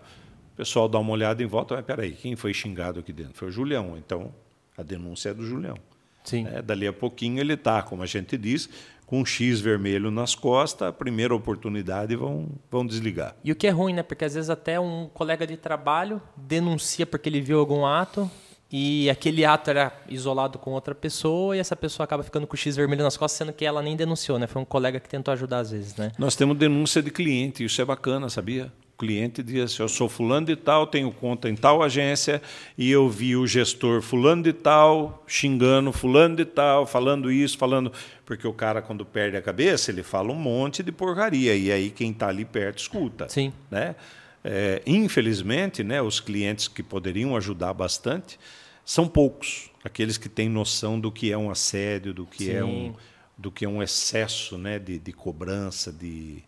O 0.56 0.58
pessoal 0.58 0.88
dá 0.88 0.98
uma 0.98 1.12
olhada 1.12 1.44
em 1.44 1.46
volta, 1.46 1.76
mas 1.76 1.84
peraí, 1.84 2.14
quem 2.14 2.34
foi 2.38 2.54
xingado 2.54 3.02
aqui 3.02 3.12
dentro? 3.12 3.34
Foi 3.34 3.50
o 3.50 3.52
Julião. 3.52 3.98
Então, 3.98 4.32
a 4.78 4.84
denúncia 4.84 5.32
é 5.32 5.34
do 5.34 5.46
Julião. 5.46 5.78
Sim. 6.24 6.48
É, 6.48 6.62
dali 6.62 6.88
a 6.88 6.94
pouquinho 6.94 7.42
ele 7.42 7.56
está, 7.56 7.82
como 7.82 8.02
a 8.02 8.06
gente 8.06 8.38
diz, 8.38 8.70
com 9.06 9.20
um 9.20 9.26
X 9.26 9.60
vermelho 9.60 10.10
nas 10.10 10.34
costas, 10.34 10.88
a 10.88 10.94
primeira 10.94 11.36
oportunidade 11.36 12.16
vão, 12.16 12.48
vão 12.72 12.88
desligar. 12.88 13.36
E 13.44 13.52
o 13.52 13.56
que 13.56 13.68
é 13.68 13.70
ruim, 13.70 13.92
né? 13.92 14.02
Porque 14.02 14.24
às 14.24 14.34
vezes 14.34 14.50
até 14.50 14.80
um 14.80 15.10
colega 15.14 15.46
de 15.46 15.58
trabalho 15.58 16.22
denuncia 16.38 17.06
porque 17.06 17.28
ele 17.28 17.42
viu 17.42 17.60
algum 17.60 17.86
ato 17.86 18.32
e 18.72 19.10
aquele 19.10 19.44
ato 19.44 19.72
era 19.72 19.92
isolado 20.08 20.58
com 20.58 20.72
outra 20.72 20.96
pessoa 20.96 21.58
e 21.58 21.60
essa 21.60 21.76
pessoa 21.76 22.06
acaba 22.06 22.24
ficando 22.24 22.48
com 22.48 22.54
o 22.54 22.58
X 22.58 22.78
vermelho 22.78 23.04
nas 23.04 23.18
costas, 23.18 23.38
sendo 23.40 23.52
que 23.52 23.66
ela 23.66 23.82
nem 23.82 23.98
denunciou, 23.98 24.40
né? 24.40 24.48
Foi 24.48 24.62
um 24.62 24.66
colega 24.66 25.02
que 25.02 25.10
tentou 25.10 25.34
ajudar 25.34 25.60
às 25.60 25.72
vezes, 25.72 25.98
né? 25.98 26.14
Nós 26.18 26.34
temos 26.38 26.58
denúncia 26.58 27.04
de 27.04 27.12
cliente, 27.12 27.66
isso 27.66 27.82
é 27.82 27.86
bacana, 27.86 28.30
sabia? 28.30 28.72
Cliente 28.98 29.44
diz 29.44 29.64
assim, 29.64 29.84
eu 29.84 29.90
sou 29.90 30.08
fulano 30.08 30.48
de 30.48 30.56
tal, 30.56 30.88
tenho 30.88 31.12
conta 31.12 31.50
em 31.50 31.56
tal 31.56 31.84
agência 31.84 32.42
e 32.78 32.90
eu 32.90 33.10
vi 33.10 33.36
o 33.36 33.46
gestor 33.46 34.02
fulano 34.02 34.44
de 34.44 34.54
tal 34.54 35.24
xingando 35.28 35.92
fulano 35.92 36.36
de 36.36 36.46
tal, 36.46 36.86
falando 36.86 37.32
isso, 37.32 37.58
falando 37.58 37.92
porque 38.26 38.48
o 38.48 38.54
cara 38.54 38.82
quando 38.82 39.06
perde 39.06 39.38
a 39.38 39.42
cabeça 39.42 39.92
ele 39.92 40.04
fala 40.04 40.32
um 40.32 40.36
monte 40.36 40.82
de 40.82 40.92
porcaria 40.92 41.56
e 41.56 41.72
aí 41.72 41.92
quem 41.92 42.12
está 42.12 42.30
ali 42.30 42.46
perto 42.46 42.80
escuta, 42.80 43.28
Sim. 43.30 43.52
né? 43.70 43.96
É, 44.48 44.82
infelizmente, 44.86 45.84
né, 45.84 46.00
os 46.02 46.20
clientes 46.20 46.68
que 46.68 46.84
poderiam 46.84 47.36
ajudar 47.36 47.74
bastante 47.74 48.40
são 48.86 49.08
poucos, 49.08 49.72
aqueles 49.84 50.20
que 50.20 50.30
têm 50.30 50.48
noção 50.48 51.00
do 51.00 51.12
que 51.12 51.32
é 51.32 51.38
um 51.38 51.50
assédio, 51.50 52.14
do 52.14 52.28
que 52.28 52.52
é 52.52 52.54
Sim. 52.54 52.60
é 52.60 52.64
um 52.64 52.94
do 53.38 53.52
que 53.52 53.66
é 53.66 53.68
um 53.68 53.84
excesso, 53.84 54.58
né, 54.58 54.80
de, 54.80 54.98
de 54.98 55.12
cobrança, 55.12 55.92
de 55.92 56.42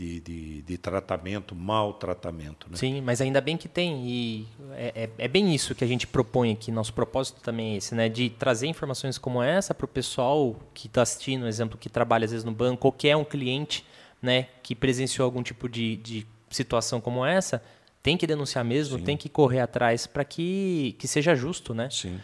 de, 0.00 0.20
de, 0.20 0.62
de, 0.62 0.78
tratamento, 0.78 1.54
maltratamento. 1.54 2.66
Né? 2.70 2.76
Sim, 2.76 3.02
mas 3.02 3.20
ainda 3.20 3.38
bem 3.38 3.58
que 3.58 3.68
tem. 3.68 4.06
E 4.06 4.48
é, 4.72 5.04
é, 5.04 5.10
é, 5.18 5.28
bem 5.28 5.54
isso 5.54 5.74
que 5.74 5.84
a 5.84 5.86
gente 5.86 6.06
propõe 6.06 6.52
aqui. 6.52 6.72
Nosso 6.72 6.94
propósito 6.94 7.42
também 7.42 7.74
é 7.74 7.76
esse, 7.76 7.94
né? 7.94 8.08
De 8.08 8.30
trazer 8.30 8.66
informações 8.66 9.18
como 9.18 9.42
essa 9.42 9.74
para 9.74 9.84
o 9.84 9.88
pessoal 9.88 10.56
que 10.72 10.86
está 10.86 11.02
assistindo, 11.02 11.46
exemplo, 11.46 11.76
que 11.76 11.90
trabalha 11.90 12.24
às 12.24 12.30
vezes 12.30 12.44
no 12.44 12.52
banco, 12.52 12.88
ou 12.88 12.92
que 12.92 13.08
é 13.08 13.16
um 13.16 13.24
cliente 13.24 13.84
né, 14.22 14.48
que 14.62 14.74
presenciou 14.74 15.26
algum 15.26 15.42
tipo 15.42 15.68
de, 15.68 15.96
de 15.96 16.26
situação 16.48 17.00
como 17.00 17.24
essa, 17.24 17.62
tem 18.02 18.16
que 18.16 18.26
denunciar 18.26 18.64
mesmo, 18.64 18.98
Sim. 18.98 19.04
tem 19.04 19.16
que 19.16 19.28
correr 19.28 19.60
atrás 19.60 20.06
para 20.06 20.24
que, 20.24 20.96
que 20.98 21.06
seja 21.06 21.34
justo, 21.34 21.74
né? 21.74 21.88
Sim. 21.90 22.18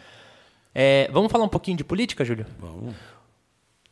É, 0.73 1.09
vamos 1.11 1.31
falar 1.31 1.43
um 1.43 1.49
pouquinho 1.49 1.77
de 1.77 1.83
política, 1.83 2.25
Júlio? 2.25 2.45
Vamos. 2.59 2.95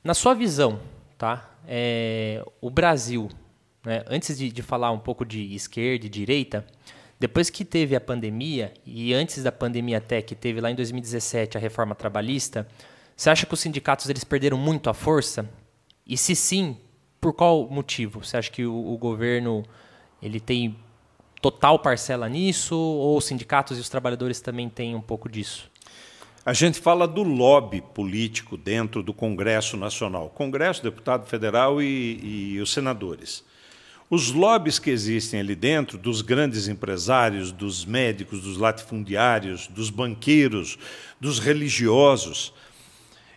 Na 0.04 0.14
sua 0.14 0.34
visão, 0.34 0.80
tá? 1.18 1.52
É, 1.68 2.44
o 2.62 2.70
Brasil 2.70 3.30
né? 3.86 4.04
Antes 4.08 4.38
de, 4.38 4.52
de 4.52 4.62
falar 4.62 4.92
um 4.92 5.00
pouco 5.00 5.24
de 5.24 5.54
esquerda 5.54 6.06
e 6.06 6.10
direita, 6.10 6.66
depois 7.20 7.50
que 7.50 7.64
teve 7.64 7.96
a 7.96 8.02
pandemia, 8.02 8.74
e 8.86 9.14
antes 9.14 9.44
da 9.44 9.52
pandemia 9.52 10.00
até, 10.00 10.22
que 10.22 10.36
teve 10.36 10.60
lá 10.60 10.70
em 10.70 10.76
2017 10.76 11.58
a 11.58 11.62
reforma 11.62 11.96
trabalhista, 11.96 12.68
você 13.16 13.30
acha 13.30 13.46
que 13.46 13.54
os 13.54 13.60
sindicatos 13.60 14.10
eles 14.10 14.24
perderam 14.24 14.58
muito 14.58 14.90
a 14.90 14.94
força? 14.94 15.50
E 16.06 16.18
se 16.18 16.36
sim, 16.36 16.78
por 17.22 17.34
qual 17.34 17.70
motivo? 17.70 18.24
Você 18.24 18.36
acha 18.36 18.52
que 18.52 18.66
o, 18.66 18.94
o 18.94 18.98
governo 18.98 19.64
ele 20.22 20.40
tem 20.40 20.76
total 21.42 21.80
parcela 21.80 22.28
nisso, 22.28 22.76
ou 22.76 23.18
os 23.18 23.26
sindicatos 23.26 23.78
e 23.78 23.82
os 23.82 23.88
trabalhadores 23.88 24.42
também 24.42 24.68
têm 24.68 24.96
um 24.96 25.02
pouco 25.02 25.30
disso? 25.30 25.72
A 26.46 26.54
gente 26.54 26.80
fala 26.80 27.08
do 27.08 27.24
lobby 27.24 27.82
político 27.82 28.58
dentro 28.58 29.02
do 29.02 29.14
Congresso 29.14 29.78
Nacional, 29.78 30.30
Congresso, 30.30 30.84
deputado 30.84 31.26
federal 31.28 31.82
e, 31.82 32.54
e 32.56 32.60
os 32.60 32.72
senadores. 32.72 33.44
Os 34.10 34.32
lobbies 34.32 34.78
que 34.78 34.90
existem 34.90 35.40
ali 35.40 35.56
dentro, 35.56 35.98
dos 35.98 36.22
grandes 36.22 36.68
empresários, 36.68 37.52
dos 37.52 37.86
médicos, 37.86 38.42
dos 38.42 38.58
latifundiários, 38.58 39.68
dos 39.68 39.90
banqueiros, 39.90 40.78
dos 41.20 41.40
religiosos, 41.40 42.54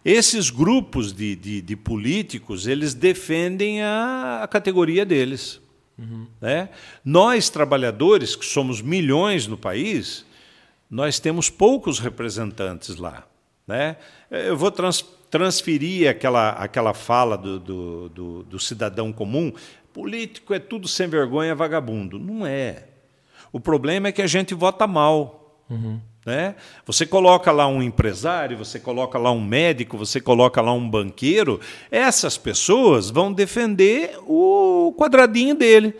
esses 0.04 0.50
grupos 0.50 1.12
de, 1.12 1.34
de, 1.34 1.60
de 1.60 1.76
políticos, 1.76 2.66
eles 2.66 2.94
defendem 2.94 3.82
a, 3.82 4.40
a 4.42 4.48
categoria 4.48 5.04
deles. 5.04 5.60
Uhum. 5.98 6.26
Né? 6.40 6.68
Nós, 7.04 7.50
trabalhadores, 7.50 8.36
que 8.36 8.44
somos 8.44 8.80
milhões 8.80 9.46
no 9.46 9.56
país, 9.56 10.24
nós 10.90 11.18
temos 11.18 11.50
poucos 11.50 11.98
representantes 11.98 12.96
lá. 12.96 13.26
Né? 13.66 13.96
Eu 14.30 14.56
vou 14.56 14.70
trans, 14.70 15.04
transferir 15.30 16.08
aquela, 16.08 16.50
aquela 16.50 16.94
fala 16.94 17.36
do, 17.36 17.58
do, 17.58 18.08
do, 18.08 18.42
do 18.44 18.58
cidadão 18.58 19.12
comum 19.12 19.52
Político 19.93 20.55
é 20.55 20.59
tudo 20.59 20.86
sem 20.86 21.09
vergonha, 21.09 21.55
vagabundo. 21.55 22.18
Não 22.18 22.47
é. 22.47 22.84
O 23.53 23.59
problema 23.59 24.09
é 24.09 24.12
que 24.12 24.22
a 24.22 24.26
gente 24.26 24.55
vota 24.55 24.86
mal. 24.86 25.62
Uhum. 25.70 26.01
Né? 26.24 26.57
Você 26.84 27.07
coloca 27.07 27.51
lá 27.51 27.66
um 27.66 27.82
empresário, 27.82 28.59
você 28.59 28.78
coloca 28.78 29.18
lá 29.18 29.30
um 29.30 29.41
médico, 29.41 29.97
você 29.97 30.20
coloca 30.20 30.61
lá 30.61 30.72
um 30.72 30.89
banqueiro, 30.89 31.59
essas 31.91 32.36
pessoas 32.36 33.09
vão 33.09 33.32
defender 33.32 34.18
o 34.26 34.95
quadradinho 34.99 35.55
dele. 35.55 35.95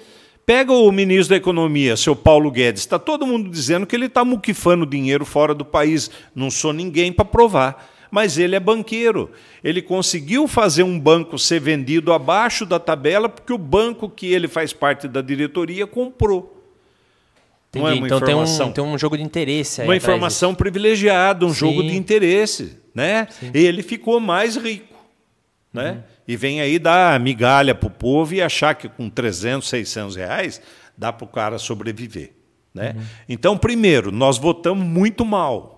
Pega 0.45 0.72
o 0.72 0.91
ministro 0.93 1.30
da 1.30 1.36
Economia, 1.36 1.97
seu 1.97 2.16
Paulo 2.16 2.51
Guedes, 2.51 2.82
está 2.82 2.99
todo 2.99 3.26
mundo 3.26 3.51
dizendo 3.51 3.86
que 3.86 3.95
ele 3.95 4.07
está 4.07 4.24
muquifando 4.24 4.86
dinheiro 4.86 5.24
fora 5.24 5.55
do 5.55 5.64
país. 5.64 6.11
Não 6.34 6.51
sou 6.51 6.72
ninguém 6.72 7.12
para 7.12 7.24
provar. 7.24 7.86
Mas 8.11 8.38
ele 8.38 8.56
é 8.56 8.61
banqueiro. 8.61 9.30
Ele 9.62 9.82
conseguiu 9.82 10.46
fazer 10.48 10.82
um 10.82 10.98
banco 10.98 11.38
ser 11.38 11.61
vendido 11.61 12.12
abaixo 12.12 12.64
da 12.64 12.78
tabela 12.78 13.28
porque 13.28 13.52
o 13.52 13.59
banco 13.59 14.09
que 14.09 14.32
ele 14.32 14.48
faz 14.48 14.72
parte 14.72 15.09
da 15.09 15.20
diretoria 15.20 15.86
comprou. 15.86 16.59
Entendi. 17.70 17.84
Não 17.84 17.88
é 17.88 17.94
uma 17.94 18.06
então 18.06 18.18
informação. 18.18 18.72
Tem, 18.72 18.82
um, 18.82 18.86
tem 18.86 18.94
um 18.94 18.98
jogo 18.98 19.16
de 19.16 19.22
interesse 19.22 19.82
aí. 19.82 19.86
Uma 19.86 19.96
informação 19.96 20.50
disso. 20.50 20.59
privilegiada, 20.59 21.44
um 21.44 21.50
Sim. 21.52 21.54
jogo 21.54 21.82
de 21.82 21.96
interesse. 21.96 22.78
Né? 22.94 23.28
E 23.54 23.59
ele 23.59 23.82
ficou 23.82 24.18
mais 24.18 24.56
rico. 24.56 24.94
Né? 25.72 25.92
Uhum. 25.92 26.02
E 26.26 26.36
vem 26.36 26.61
aí 26.61 26.78
dar 26.78 27.18
migalha 27.20 27.74
para 27.74 27.86
o 27.86 27.90
povo 27.90 28.34
e 28.34 28.42
achar 28.42 28.74
que 28.74 28.88
com 28.88 29.09
300, 29.09 29.68
600 29.68 30.16
reais 30.16 30.61
dá 30.96 31.12
para 31.12 31.24
o 31.24 31.28
cara 31.28 31.59
sobreviver. 31.59 32.32
Né? 32.74 32.94
Uhum. 32.96 33.02
Então, 33.28 33.59
primeiro, 33.59 34.11
nós 34.11 34.38
votamos 34.38 34.86
muito 34.86 35.24
mal. 35.24 35.78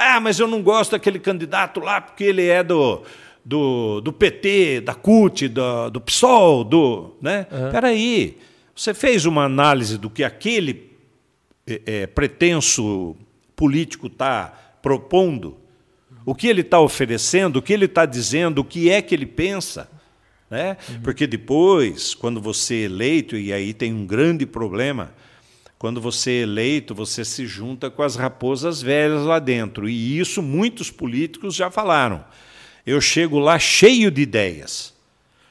Ah, 0.00 0.20
mas 0.20 0.38
eu 0.38 0.46
não 0.46 0.62
gosto 0.62 0.92
daquele 0.92 1.18
candidato 1.18 1.80
lá 1.80 2.00
porque 2.00 2.22
ele 2.22 2.46
é 2.46 2.62
do, 2.62 3.02
do, 3.44 4.00
do 4.00 4.12
PT, 4.12 4.82
da 4.82 4.94
CUT, 4.94 5.48
do, 5.48 5.90
do 5.90 6.00
PSOL, 6.00 6.62
do. 6.62 7.16
Né? 7.20 7.48
Uhum. 7.50 7.72
Peraí, 7.72 8.38
você 8.72 8.94
fez 8.94 9.26
uma 9.26 9.42
análise 9.42 9.98
do 9.98 10.08
que 10.08 10.22
aquele 10.22 10.92
é, 11.66 11.82
é, 11.84 12.06
pretenso 12.06 13.16
político 13.56 14.06
está 14.06 14.76
propondo? 14.80 15.56
O 16.24 16.32
que 16.32 16.46
ele 16.46 16.60
está 16.60 16.78
oferecendo, 16.78 17.56
o 17.56 17.62
que 17.62 17.72
ele 17.72 17.86
está 17.86 18.06
dizendo, 18.06 18.60
o 18.60 18.64
que 18.64 18.88
é 18.88 19.02
que 19.02 19.16
ele 19.16 19.26
pensa? 19.26 19.90
Né? 20.48 20.76
Uhum. 20.88 21.00
Porque 21.02 21.26
depois, 21.26 22.14
quando 22.14 22.40
você 22.40 22.74
é 22.74 22.82
eleito, 22.82 23.36
e 23.36 23.52
aí 23.52 23.74
tem 23.74 23.92
um 23.92 24.06
grande 24.06 24.46
problema, 24.46 25.12
quando 25.78 26.00
você 26.00 26.30
é 26.30 26.42
eleito, 26.42 26.94
você 26.94 27.24
se 27.24 27.46
junta 27.46 27.88
com 27.90 28.02
as 28.02 28.16
raposas 28.16 28.82
velhas 28.82 29.22
lá 29.22 29.38
dentro. 29.38 29.88
E 29.88 30.18
isso 30.18 30.42
muitos 30.42 30.90
políticos 30.90 31.54
já 31.54 31.70
falaram. 31.70 32.24
Eu 32.84 33.00
chego 33.00 33.38
lá 33.38 33.58
cheio 33.58 34.10
de 34.10 34.22
ideias. 34.22 34.96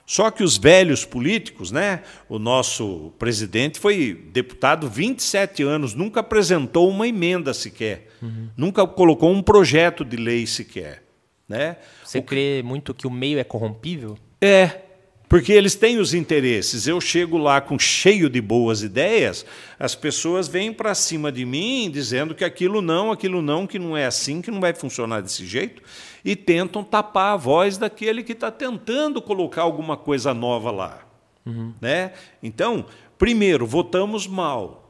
Só 0.05 0.31
que 0.31 0.41
os 0.41 0.57
velhos 0.57 1.03
políticos, 1.03 1.69
né? 1.69 2.01
O 2.29 2.39
nosso 2.39 3.13
presidente 3.19 3.77
foi 3.77 4.13
deputado 4.31 4.89
27 4.89 5.63
anos, 5.63 5.93
nunca 5.93 6.21
apresentou 6.21 6.89
uma 6.89 7.05
emenda 7.05 7.53
sequer, 7.53 8.07
uhum. 8.21 8.47
nunca 8.55 8.87
colocou 8.87 9.29
um 9.33 9.41
projeto 9.41 10.05
de 10.05 10.15
lei 10.15 10.47
sequer, 10.47 11.03
né? 11.47 11.75
Você 12.05 12.19
o... 12.19 12.23
crê 12.23 12.63
muito 12.63 12.93
que 12.93 13.05
o 13.05 13.11
meio 13.11 13.37
é 13.37 13.43
corrompível? 13.43 14.17
É, 14.39 14.83
porque 15.29 15.51
eles 15.51 15.75
têm 15.75 15.97
os 15.97 16.13
interesses. 16.13 16.87
Eu 16.87 17.01
chego 17.01 17.37
lá 17.37 17.59
com 17.59 17.77
cheio 17.77 18.29
de 18.29 18.39
boas 18.39 18.81
ideias, 18.81 19.45
as 19.79 19.93
pessoas 19.93 20.47
vêm 20.47 20.71
para 20.71 20.95
cima 20.95 21.31
de 21.31 21.45
mim 21.45 21.89
dizendo 21.91 22.33
que 22.33 22.45
aquilo 22.45 22.81
não, 22.81 23.11
aquilo 23.11 23.41
não, 23.41 23.67
que 23.67 23.77
não 23.77 23.95
é 23.95 24.05
assim, 24.05 24.41
que 24.41 24.51
não 24.51 24.61
vai 24.61 24.73
funcionar 24.73 25.21
desse 25.21 25.45
jeito, 25.45 25.81
e 26.23 26.35
tentam 26.35 26.83
tapar 26.83 27.33
a 27.33 27.37
voz 27.37 27.77
daquele 27.77 28.23
que 28.23 28.33
está 28.33 28.51
tentando 28.51 29.21
colocar 29.21 29.63
alguma 29.63 29.97
coisa 29.97 30.33
nova 30.33 30.71
lá. 30.71 31.01
Uhum. 31.45 31.73
Né? 31.79 32.13
Então, 32.41 32.85
primeiro, 33.17 33.65
votamos 33.65 34.27
mal. 34.27 34.83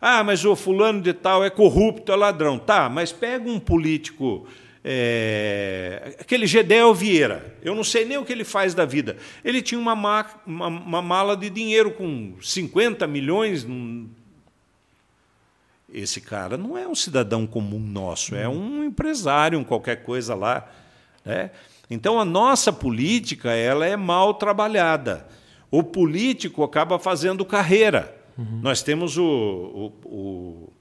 Ah, 0.00 0.22
mas 0.22 0.44
o 0.44 0.54
fulano 0.54 1.00
de 1.00 1.12
tal 1.12 1.42
é 1.42 1.48
corrupto, 1.48 2.12
é 2.12 2.16
ladrão. 2.16 2.58
Tá, 2.58 2.88
mas 2.88 3.10
pega 3.10 3.48
um 3.48 3.58
político 3.58 4.46
é, 4.86 6.14
aquele 6.20 6.46
Gedel 6.46 6.92
Vieira, 6.92 7.56
eu 7.62 7.74
não 7.74 7.82
sei 7.82 8.04
nem 8.04 8.18
o 8.18 8.24
que 8.24 8.32
ele 8.32 8.44
faz 8.44 8.74
da 8.74 8.84
vida. 8.84 9.16
Ele 9.42 9.62
tinha 9.62 9.80
uma, 9.80 9.96
ma 9.96 10.26
uma, 10.46 10.66
uma 10.66 11.00
mala 11.00 11.34
de 11.34 11.48
dinheiro 11.48 11.90
com 11.92 12.34
50 12.42 13.06
milhões. 13.06 13.66
Esse 15.90 16.20
cara 16.20 16.58
não 16.58 16.76
é 16.76 16.86
um 16.86 16.94
cidadão 16.94 17.46
comum 17.46 17.78
nosso, 17.78 18.34
é 18.34 18.46
um 18.46 18.84
empresário, 18.84 19.58
um 19.58 19.64
qualquer 19.64 20.02
coisa 20.02 20.34
lá. 20.34 20.70
Né? 21.24 21.50
Então 21.88 22.20
a 22.20 22.24
nossa 22.24 22.70
política 22.70 23.52
ela 23.52 23.86
é 23.86 23.96
mal 23.96 24.34
trabalhada. 24.34 25.26
O 25.70 25.82
político 25.82 26.62
acaba 26.62 26.98
fazendo 26.98 27.42
carreira. 27.42 28.14
Uhum. 28.36 28.60
Nós 28.62 28.82
temos 28.82 29.16
o, 29.16 29.24
o, 29.24 29.92
o 30.04 30.72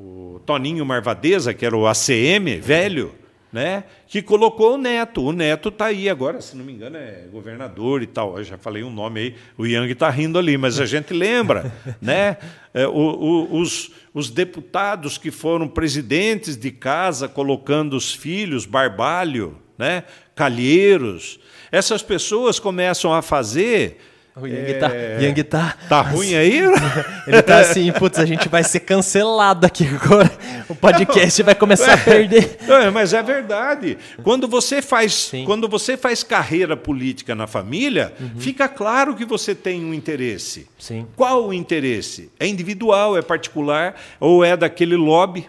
o 0.00 0.40
Toninho 0.46 0.86
Marvadeza, 0.86 1.52
que 1.52 1.66
era 1.66 1.76
o 1.76 1.86
ACM, 1.86 2.58
velho, 2.58 3.14
né, 3.52 3.84
que 4.06 4.22
colocou 4.22 4.74
o 4.74 4.78
Neto. 4.78 5.22
O 5.22 5.32
Neto 5.32 5.68
está 5.68 5.86
aí 5.86 6.08
agora, 6.08 6.40
se 6.40 6.56
não 6.56 6.64
me 6.64 6.72
engano, 6.72 6.96
é 6.96 7.26
governador 7.30 8.02
e 8.02 8.06
tal. 8.06 8.38
Eu 8.38 8.44
já 8.44 8.56
falei 8.56 8.82
um 8.82 8.90
nome 8.90 9.20
aí, 9.20 9.34
o 9.58 9.66
Yang 9.66 9.92
está 9.92 10.08
rindo 10.08 10.38
ali, 10.38 10.56
mas 10.56 10.80
a 10.80 10.86
gente 10.86 11.12
lembra. 11.12 11.70
né, 12.00 12.38
é, 12.72 12.86
o, 12.86 12.92
o, 12.92 13.60
os, 13.60 13.90
os 14.14 14.30
deputados 14.30 15.18
que 15.18 15.30
foram 15.30 15.68
presidentes 15.68 16.56
de 16.56 16.70
casa 16.70 17.28
colocando 17.28 17.94
os 17.94 18.14
filhos, 18.14 18.64
Barbalho, 18.64 19.58
né, 19.76 20.04
Calheiros, 20.34 21.38
essas 21.70 22.02
pessoas 22.02 22.58
começam 22.58 23.12
a 23.12 23.20
fazer 23.20 23.98
o 24.36 24.46
Yang, 24.46 24.74
tá, 24.74 24.86
é... 24.86 25.16
tá, 25.16 25.22
Yang 25.22 25.44
tá. 25.44 25.76
Tá 25.88 26.00
ruim 26.02 26.34
aí? 26.34 26.60
Ele 27.26 27.42
tá 27.42 27.58
assim, 27.58 27.90
putz, 27.92 28.18
a 28.18 28.24
gente 28.24 28.48
vai 28.48 28.62
ser 28.62 28.80
cancelado 28.80 29.66
aqui 29.66 29.86
agora. 29.86 30.30
O 30.68 30.74
podcast 30.74 31.42
vai 31.42 31.54
começar 31.54 31.94
a 31.94 31.98
perder. 32.04 32.58
É, 32.68 32.90
mas 32.90 33.12
é 33.12 33.22
verdade. 33.22 33.98
Quando 34.22 34.46
você 34.46 34.80
faz, 34.80 35.32
quando 35.44 35.68
você 35.68 35.96
faz 35.96 36.22
carreira 36.22 36.76
política 36.76 37.34
na 37.34 37.46
família, 37.46 38.14
uhum. 38.20 38.40
fica 38.40 38.68
claro 38.68 39.16
que 39.16 39.24
você 39.24 39.54
tem 39.54 39.84
um 39.84 39.92
interesse. 39.92 40.68
Sim. 40.78 41.06
Qual 41.16 41.48
o 41.48 41.52
interesse? 41.52 42.30
É 42.38 42.46
individual, 42.46 43.18
é 43.18 43.22
particular 43.22 43.96
ou 44.20 44.44
é 44.44 44.56
daquele 44.56 44.96
lobby, 44.96 45.48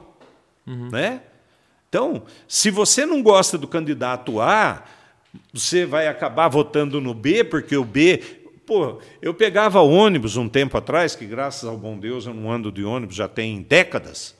uhum. 0.66 0.90
né? 0.92 1.22
Então, 1.88 2.24
se 2.48 2.72
você 2.72 3.06
não 3.06 3.22
gosta 3.22 3.58
do 3.58 3.68
candidato 3.68 4.40
A, 4.40 4.84
você 5.54 5.86
vai 5.86 6.08
acabar 6.08 6.48
votando 6.48 7.00
no 7.02 7.14
B, 7.14 7.44
porque 7.44 7.76
o 7.76 7.84
B 7.84 8.41
Pô, 8.72 8.99
eu 9.22 9.34
pegava 9.34 9.82
ônibus 9.82 10.38
um 10.38 10.47
tempo 10.47 10.78
atrás, 10.78 11.13
que 11.13 11.26
graças 11.26 11.67
ao 11.67 11.76
bom 11.76 11.99
Deus 11.99 12.26
eu 12.26 12.34
não 12.34 12.49
ando 12.49 12.72
de 12.72 12.86
ônibus 12.86 13.17
já 13.17 13.28
tem 13.28 13.61
décadas, 13.61 14.34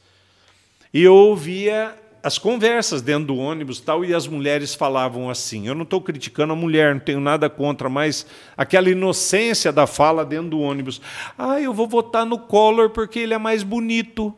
e 0.93 1.03
eu 1.03 1.13
ouvia 1.13 1.93
as 2.23 2.38
conversas 2.38 3.01
dentro 3.01 3.25
do 3.25 3.36
ônibus 3.36 3.82
tal, 3.82 4.05
e 4.05 4.13
as 4.13 4.27
mulheres 4.27 4.73
falavam 4.73 5.29
assim. 5.29 5.67
Eu 5.67 5.75
não 5.75 5.84
estou 5.84 5.99
criticando 5.99 6.53
a 6.53 6.55
mulher, 6.55 6.95
não 6.95 7.01
tenho 7.01 7.19
nada 7.19 7.49
contra, 7.49 7.89
mas 7.89 8.25
aquela 8.55 8.89
inocência 8.89 9.69
da 9.69 9.86
fala 9.86 10.23
dentro 10.23 10.51
do 10.51 10.61
ônibus. 10.61 11.01
Ah, 11.38 11.59
eu 11.59 11.73
vou 11.73 11.86
votar 11.86 12.25
no 12.25 12.39
Collor 12.39 12.91
porque 12.91 13.19
ele 13.19 13.34
é 13.34 13.38
mais 13.38 13.63
bonito. 13.63 14.34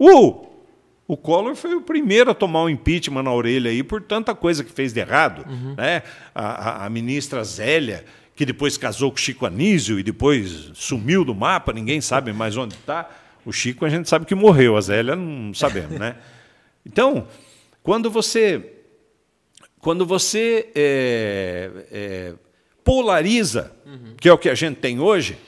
Uh! 0.00 0.50
O 1.06 1.16
Collor 1.16 1.54
foi 1.54 1.74
o 1.74 1.82
primeiro 1.82 2.30
a 2.30 2.34
tomar 2.34 2.62
um 2.62 2.68
impeachment 2.68 3.22
na 3.22 3.32
orelha 3.32 3.70
aí 3.70 3.82
por 3.82 4.00
tanta 4.00 4.34
coisa 4.34 4.64
que 4.64 4.72
fez 4.72 4.92
de 4.92 5.00
errado. 5.00 5.44
Uhum. 5.48 5.74
Né? 5.76 6.02
A, 6.34 6.46
a, 6.46 6.86
a 6.86 6.90
ministra 6.90 7.44
Zélia 7.44 8.04
que 8.34 8.46
depois 8.46 8.76
casou 8.76 9.10
com 9.10 9.16
Chico 9.16 9.46
Anísio 9.46 9.98
e 9.98 10.02
depois 10.02 10.70
sumiu 10.74 11.24
do 11.24 11.34
mapa, 11.34 11.72
ninguém 11.72 12.00
sabe 12.00 12.32
mais 12.32 12.56
onde 12.56 12.74
está. 12.74 13.08
O 13.44 13.52
Chico 13.52 13.84
a 13.84 13.88
gente 13.88 14.08
sabe 14.08 14.24
que 14.24 14.34
morreu, 14.34 14.76
a 14.76 14.80
Zélia 14.80 15.16
não 15.16 15.52
sabemos, 15.54 15.98
né? 15.98 16.16
Então, 16.84 17.28
quando 17.80 18.10
você 18.10 18.72
quando 19.78 20.04
você 20.04 20.68
é, 20.74 21.70
é, 21.92 22.34
polariza, 22.82 23.72
uhum. 23.86 24.14
que 24.20 24.28
é 24.28 24.32
o 24.32 24.38
que 24.38 24.48
a 24.48 24.54
gente 24.56 24.78
tem 24.78 24.98
hoje, 24.98 25.38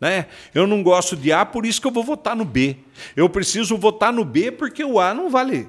né? 0.00 0.28
Eu 0.54 0.66
não 0.66 0.82
gosto 0.82 1.14
de 1.14 1.30
A, 1.30 1.44
por 1.44 1.66
isso 1.66 1.78
que 1.78 1.86
eu 1.86 1.90
vou 1.90 2.02
votar 2.04 2.34
no 2.34 2.44
B. 2.44 2.76
Eu 3.14 3.28
preciso 3.28 3.76
votar 3.76 4.12
no 4.12 4.24
B 4.24 4.50
porque 4.50 4.82
o 4.82 4.98
A 4.98 5.12
não 5.12 5.28
vale 5.28 5.68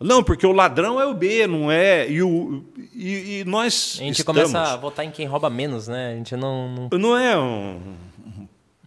não, 0.00 0.22
porque 0.22 0.46
o 0.46 0.52
ladrão 0.52 0.98
é 0.98 1.04
o 1.04 1.12
B, 1.12 1.46
não 1.46 1.70
é. 1.70 2.10
E, 2.10 2.22
o, 2.22 2.64
e, 2.94 3.40
e 3.40 3.44
nós. 3.44 3.98
A 4.00 4.04
gente 4.04 4.20
estamos... 4.20 4.42
começa 4.44 4.72
a 4.72 4.76
votar 4.76 5.04
em 5.04 5.10
quem 5.10 5.26
rouba 5.26 5.50
menos, 5.50 5.88
né? 5.88 6.12
A 6.12 6.16
gente 6.16 6.34
não. 6.36 6.88
Não, 6.90 6.98
não 6.98 7.18
é 7.18 7.38
um, 7.38 7.78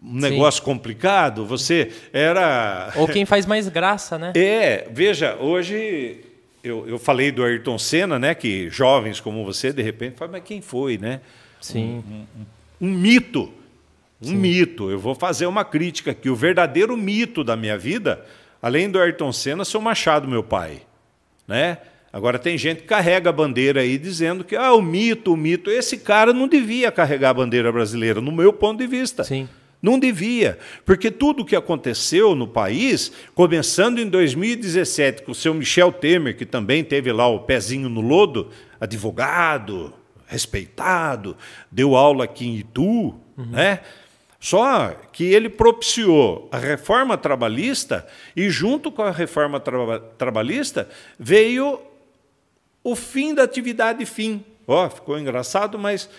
um 0.03 0.15
negócio 0.15 0.59
Sim. 0.59 0.65
complicado. 0.65 1.45
Você 1.45 1.91
era. 2.11 2.91
Ou 2.97 3.07
quem 3.07 3.27
faz 3.27 3.45
mais 3.45 3.69
graça, 3.69 4.17
né? 4.17 4.33
É, 4.35 4.89
veja, 4.91 5.35
hoje 5.35 6.21
eu, 6.63 6.87
eu 6.87 6.97
falei 6.97 7.31
do 7.31 7.43
Ayrton 7.43 7.77
Senna, 7.77 8.17
né? 8.17 8.33
Que 8.33 8.67
jovens 8.71 9.19
como 9.19 9.45
você, 9.45 9.71
de 9.71 9.83
repente, 9.83 10.17
falam, 10.17 10.31
mas 10.31 10.43
quem 10.43 10.61
foi, 10.61 10.97
né? 10.97 11.21
Sim. 11.61 12.03
Um, 12.81 12.85
um, 12.85 12.89
um 12.89 12.91
mito. 12.91 13.53
Um 14.19 14.29
Sim. 14.29 14.35
mito. 14.35 14.89
Eu 14.89 14.97
vou 14.97 15.13
fazer 15.13 15.45
uma 15.45 15.63
crítica 15.63 16.09
aqui. 16.09 16.27
O 16.27 16.35
verdadeiro 16.35 16.97
mito 16.97 17.43
da 17.43 17.55
minha 17.55 17.77
vida, 17.77 18.25
além 18.59 18.89
do 18.89 18.99
Ayrton 18.99 19.31
Senna, 19.31 19.63
seu 19.63 19.79
Machado, 19.79 20.27
meu 20.27 20.41
pai. 20.41 20.81
Né? 21.47 21.77
Agora 22.11 22.37
tem 22.37 22.57
gente 22.57 22.81
que 22.81 22.87
carrega 22.87 23.29
a 23.29 23.33
bandeira 23.33 23.81
aí 23.81 23.97
dizendo 23.97 24.43
que 24.43 24.55
ah, 24.55 24.73
o 24.73 24.81
mito, 24.81 25.33
o 25.33 25.37
mito. 25.37 25.71
Esse 25.71 25.97
cara 25.97 26.31
não 26.31 26.47
devia 26.47 26.91
carregar 26.91 27.31
a 27.31 27.33
bandeira 27.33 27.71
brasileira, 27.71 28.21
no 28.21 28.31
meu 28.31 28.53
ponto 28.53 28.77
de 28.79 28.87
vista. 28.87 29.23
Sim. 29.23 29.49
Não 29.81 29.99
devia, 29.99 30.57
porque 30.85 31.11
tudo 31.11 31.41
o 31.41 31.45
que 31.45 31.57
aconteceu 31.57 32.33
no 32.35 32.47
país, 32.47 33.11
começando 33.35 33.99
em 33.99 34.07
2017 34.07 35.23
com 35.23 35.33
o 35.33 35.35
seu 35.35 35.53
Michel 35.53 35.91
Temer, 35.91 36.37
que 36.37 36.45
também 36.45 36.85
teve 36.85 37.11
lá 37.11 37.27
o 37.27 37.41
pezinho 37.41 37.89
no 37.89 37.99
lodo, 37.99 38.49
advogado, 38.79 39.93
respeitado, 40.25 41.35
deu 41.69 41.97
aula 41.97 42.23
aqui 42.23 42.47
em 42.47 42.55
Itu, 42.59 42.83
uhum. 43.37 43.45
né? 43.51 43.81
Só 44.43 44.89
que 45.13 45.23
ele 45.23 45.47
propiciou 45.47 46.49
a 46.51 46.57
reforma 46.57 47.17
trabalhista 47.17 48.05
e, 48.35 48.49
junto 48.49 48.91
com 48.91 49.01
a 49.01 49.09
reforma 49.09 49.57
tra 49.57 50.01
trabalhista, 50.17 50.89
veio 51.17 51.79
o 52.83 52.93
fim 52.93 53.33
da 53.33 53.43
atividade 53.43 54.05
fim. 54.05 54.43
Ó, 54.67 54.85
oh, 54.85 54.89
ficou 54.89 55.17
engraçado, 55.17 55.79
mas 55.79 56.09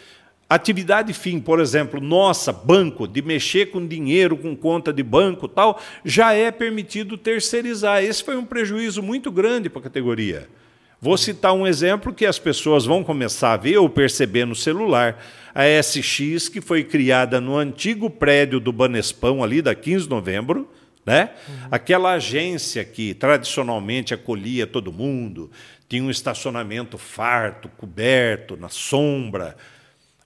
atividade 0.48 1.12
fim, 1.12 1.38
por 1.38 1.60
exemplo, 1.60 2.00
nossa, 2.00 2.50
banco, 2.50 3.06
de 3.06 3.20
mexer 3.20 3.66
com 3.66 3.86
dinheiro, 3.86 4.38
com 4.38 4.56
conta 4.56 4.90
de 4.90 5.02
banco, 5.02 5.46
tal, 5.46 5.78
já 6.02 6.32
é 6.32 6.50
permitido 6.50 7.18
terceirizar. 7.18 8.02
Esse 8.02 8.24
foi 8.24 8.38
um 8.38 8.46
prejuízo 8.46 9.02
muito 9.02 9.30
grande 9.30 9.68
para 9.68 9.80
a 9.80 9.84
categoria. 9.84 10.48
Vou 11.04 11.18
citar 11.18 11.52
um 11.52 11.66
exemplo 11.66 12.14
que 12.14 12.24
as 12.24 12.38
pessoas 12.38 12.86
vão 12.86 13.04
começar 13.04 13.52
a 13.52 13.58
ver 13.58 13.76
ou 13.76 13.90
perceber 13.90 14.46
no 14.46 14.54
celular. 14.54 15.22
A 15.54 15.64
SX, 15.82 16.48
que 16.48 16.62
foi 16.62 16.82
criada 16.82 17.42
no 17.42 17.58
antigo 17.58 18.08
prédio 18.08 18.58
do 18.58 18.72
Banespão, 18.72 19.44
ali 19.44 19.60
da 19.60 19.74
15 19.74 20.04
de 20.04 20.08
novembro, 20.08 20.66
né? 21.04 21.28
Uhum. 21.46 21.54
Aquela 21.70 22.12
agência 22.12 22.82
que 22.86 23.12
tradicionalmente 23.12 24.14
acolhia 24.14 24.66
todo 24.66 24.90
mundo, 24.90 25.50
tinha 25.90 26.02
um 26.02 26.10
estacionamento 26.10 26.96
farto, 26.96 27.68
coberto, 27.76 28.56
na 28.56 28.70
sombra. 28.70 29.58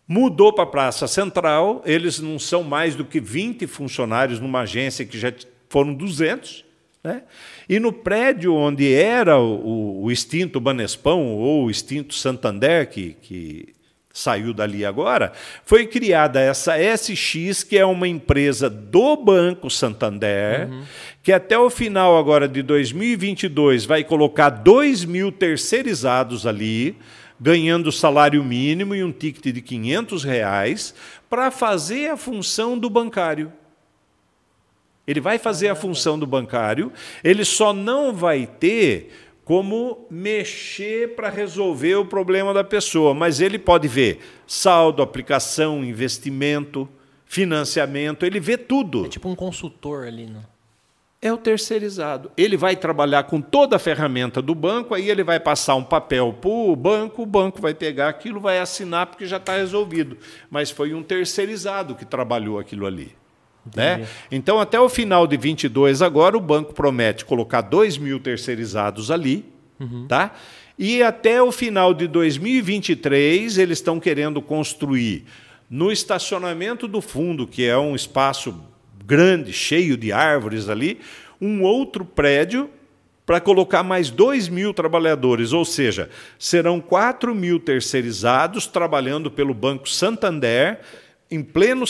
Mudou 0.06 0.52
para 0.52 0.62
a 0.62 0.68
Praça 0.68 1.09
Central, 1.09 1.82
eles 1.84 2.20
não 2.20 2.38
são 2.38 2.62
mais 2.62 2.94
do 2.94 3.05
que 3.05 3.18
20 3.18 3.66
funcionários 3.66 4.38
numa 4.38 4.60
agência 4.60 5.05
que 5.05 5.18
já 5.18 5.32
foram 5.68 5.92
200. 5.92 6.68
Né? 7.09 7.22
E 7.66 7.80
no 7.80 7.90
prédio 7.90 8.55
onde 8.55 8.93
era 8.93 9.39
o, 9.39 10.02
o 10.02 10.10
extinto 10.10 10.60
Banespão 10.60 11.26
ou 11.26 11.64
o 11.64 11.70
extinto 11.70 12.12
Santander, 12.12 12.86
que, 12.86 13.16
que 13.22 13.74
saiu 14.12 14.52
dali 14.52 14.85
agora, 14.85 15.32
foi 15.64 15.86
criada 15.86 16.39
essa 16.39 16.74
SX, 16.76 17.64
que 17.64 17.78
é 17.78 17.86
uma 17.86 18.06
empresa 18.06 18.68
do 18.68 19.16
Banco 19.16 19.70
Santander, 19.70 20.68
uhum. 20.68 20.82
que 21.22 21.32
até 21.32 21.59
o 21.59 21.70
final 21.70 22.18
agora 22.18 22.47
de 22.47 22.60
2022 22.62 23.86
vai 23.86 24.05
colocar 24.05 24.51
2 24.51 25.06
mil 25.06 25.32
terceirizados 25.32 26.47
ali, 26.47 26.94
ganhando 27.40 27.90
salário 27.90 28.44
mínimo 28.44 28.94
e 28.94 29.02
um 29.02 29.12
ticket 29.12 29.55
de 29.55 29.62
500 29.62 30.24
reais, 30.24 30.94
para 31.30 31.51
fazer 31.51 32.10
a 32.10 32.18
função 32.18 32.78
do 32.78 32.90
bancário. 32.90 33.51
Ele 35.09 35.20
vai 35.20 35.39
fazer 35.39 35.68
a 35.68 35.74
função 35.74 36.18
do 36.18 36.26
bancário, 36.26 36.93
ele 37.24 37.43
só 37.43 37.72
não 37.72 38.12
vai 38.12 38.47
ter 38.47 39.10
como 39.43 40.06
mexer 40.10 41.16
para 41.16 41.30
resolver 41.30 41.94
o 41.94 42.05
problema 42.05 42.52
da 42.52 42.62
pessoa, 42.62 43.14
mas 43.14 43.40
ele 43.40 43.59
pode 43.59 43.89
ver 43.89 44.20
saldo, 44.47 45.01
aplicação, 45.01 45.82
investimento, 45.82 46.86
financiamento, 47.24 48.26
ele 48.26 48.39
vê 48.39 48.59
tudo. 48.59 49.06
É 49.06 49.09
tipo 49.09 49.30
um 49.30 49.35
consultor 49.35 50.06
ali, 50.06 50.26
não? 50.26 50.44
É 51.22 51.32
o 51.32 51.39
terceirizado. 51.39 52.30
Ele 52.36 52.59
vai 52.59 52.76
trabalhar 52.76 53.22
com 53.24 53.40
toda 53.40 53.76
a 53.76 53.78
ferramenta 53.78 54.43
do 54.43 54.55
banco, 54.55 54.94
aí 54.94 55.09
ele 55.09 55.24
vai 55.24 55.40
passar 55.40 55.74
um 55.74 55.82
papel 55.82 56.35
para 56.39 56.51
o 56.51 56.76
banco, 56.76 57.22
o 57.22 57.26
banco 57.26 57.62
vai 57.62 57.72
pegar 57.72 58.10
aquilo, 58.10 58.39
vai 58.39 58.59
assinar 58.60 59.06
porque 59.06 59.26
já 59.26 59.39
está 59.39 59.56
resolvido. 59.56 60.18
Mas 60.51 60.70
foi 60.70 60.93
um 60.93 61.02
terceirizado 61.02 61.94
que 61.94 62.05
trabalhou 62.05 62.59
aquilo 62.59 62.86
ali. 62.86 63.18
Né? 63.74 64.07
Então, 64.31 64.61
até 64.61 64.78
o 64.81 64.89
final 64.89 65.27
de 65.27 65.36
22 65.36 66.03
agora, 66.03 66.36
o 66.36 66.40
banco 66.40 66.73
promete 66.74 67.24
colocar 67.24 67.61
2 67.61 67.99
mil 67.99 68.20
terceirizados 68.20 69.11
ali, 69.11 69.45
uhum. 69.78 70.07
tá? 70.07 70.35
E 70.78 71.03
até 71.03 71.43
o 71.43 71.51
final 71.51 71.93
de 71.93 72.07
2023, 72.07 73.59
eles 73.59 73.78
estão 73.78 73.99
querendo 73.99 74.40
construir 74.40 75.24
no 75.69 75.90
estacionamento 75.90 76.86
do 76.86 77.01
fundo, 77.01 77.47
que 77.47 77.65
é 77.65 77.77
um 77.77 77.95
espaço 77.97 78.55
grande, 79.05 79.53
cheio 79.53 79.97
de 79.97 80.12
árvores 80.12 80.69
ali, 80.69 81.01
um 81.40 81.62
outro 81.62 82.05
prédio 82.05 82.70
para 83.27 83.40
colocar 83.40 83.82
mais 83.82 84.09
2 84.09 84.49
mil 84.49 84.73
trabalhadores, 84.73 85.53
ou 85.53 85.65
seja, 85.65 86.09
serão 86.39 86.81
4 86.81 87.35
mil 87.35 87.61
terceirizados 87.61 88.66
trabalhando 88.66 89.31
pelo 89.31 89.53
Banco 89.53 89.86
Santander 89.89 90.81
em 91.30 91.42
pleno, 91.42 91.84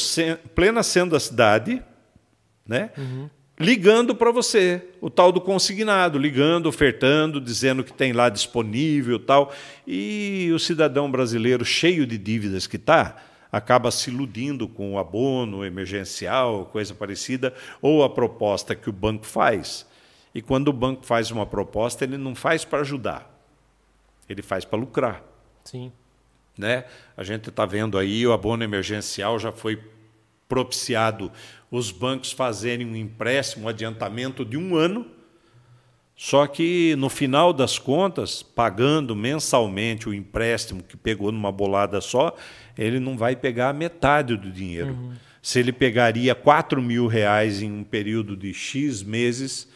plena 0.54 0.82
centro 0.82 1.10
da 1.10 1.20
cidade, 1.20 1.82
né? 2.66 2.90
Uhum. 2.98 3.30
ligando 3.58 4.14
para 4.14 4.30
você, 4.30 4.88
o 5.00 5.08
tal 5.10 5.32
do 5.32 5.40
consignado, 5.40 6.18
ligando, 6.18 6.66
ofertando, 6.66 7.40
dizendo 7.40 7.82
que 7.82 7.92
tem 7.92 8.12
lá 8.12 8.28
disponível 8.28 9.18
tal. 9.18 9.52
E 9.86 10.50
o 10.54 10.58
cidadão 10.58 11.10
brasileiro, 11.10 11.64
cheio 11.64 12.06
de 12.06 12.18
dívidas 12.18 12.66
que 12.66 12.76
está, 12.76 13.16
acaba 13.50 13.90
se 13.90 14.10
iludindo 14.10 14.68
com 14.68 14.94
o 14.94 14.98
abono 14.98 15.64
emergencial, 15.64 16.66
coisa 16.66 16.94
parecida, 16.94 17.54
ou 17.80 18.04
a 18.04 18.10
proposta 18.10 18.74
que 18.74 18.90
o 18.90 18.92
banco 18.92 19.26
faz. 19.26 19.86
E 20.34 20.42
quando 20.42 20.68
o 20.68 20.72
banco 20.72 21.04
faz 21.04 21.30
uma 21.30 21.46
proposta, 21.46 22.04
ele 22.04 22.18
não 22.18 22.34
faz 22.34 22.64
para 22.64 22.80
ajudar, 22.80 23.28
ele 24.28 24.42
faz 24.42 24.64
para 24.64 24.78
lucrar. 24.78 25.24
Sim. 25.64 25.90
Né? 26.58 26.84
A 27.16 27.22
gente 27.22 27.48
está 27.48 27.64
vendo 27.64 27.96
aí 27.96 28.26
o 28.26 28.32
abono 28.32 28.64
emergencial 28.64 29.38
já 29.38 29.52
foi 29.52 29.80
propiciado 30.48 31.30
os 31.70 31.92
bancos 31.92 32.32
fazerem 32.32 32.86
um 32.86 32.96
empréstimo, 32.96 33.66
um 33.66 33.68
adiantamento 33.68 34.44
de 34.44 34.56
um 34.56 34.74
ano, 34.74 35.06
só 36.16 36.48
que 36.48 36.96
no 36.96 37.08
final 37.08 37.52
das 37.52 37.78
contas, 37.78 38.42
pagando 38.42 39.14
mensalmente 39.14 40.08
o 40.08 40.14
empréstimo 40.14 40.82
que 40.82 40.96
pegou 40.96 41.30
numa 41.30 41.52
bolada 41.52 42.00
só, 42.00 42.34
ele 42.76 42.98
não 42.98 43.16
vai 43.16 43.36
pegar 43.36 43.68
a 43.68 43.72
metade 43.72 44.36
do 44.36 44.50
dinheiro. 44.50 44.94
Uhum. 44.94 45.12
Se 45.40 45.60
ele 45.60 45.70
pegaria 45.70 46.34
4 46.34 46.82
mil 46.82 47.06
reais 47.06 47.62
em 47.62 47.70
um 47.70 47.84
período 47.84 48.36
de 48.36 48.52
X 48.52 49.00
meses, 49.04 49.68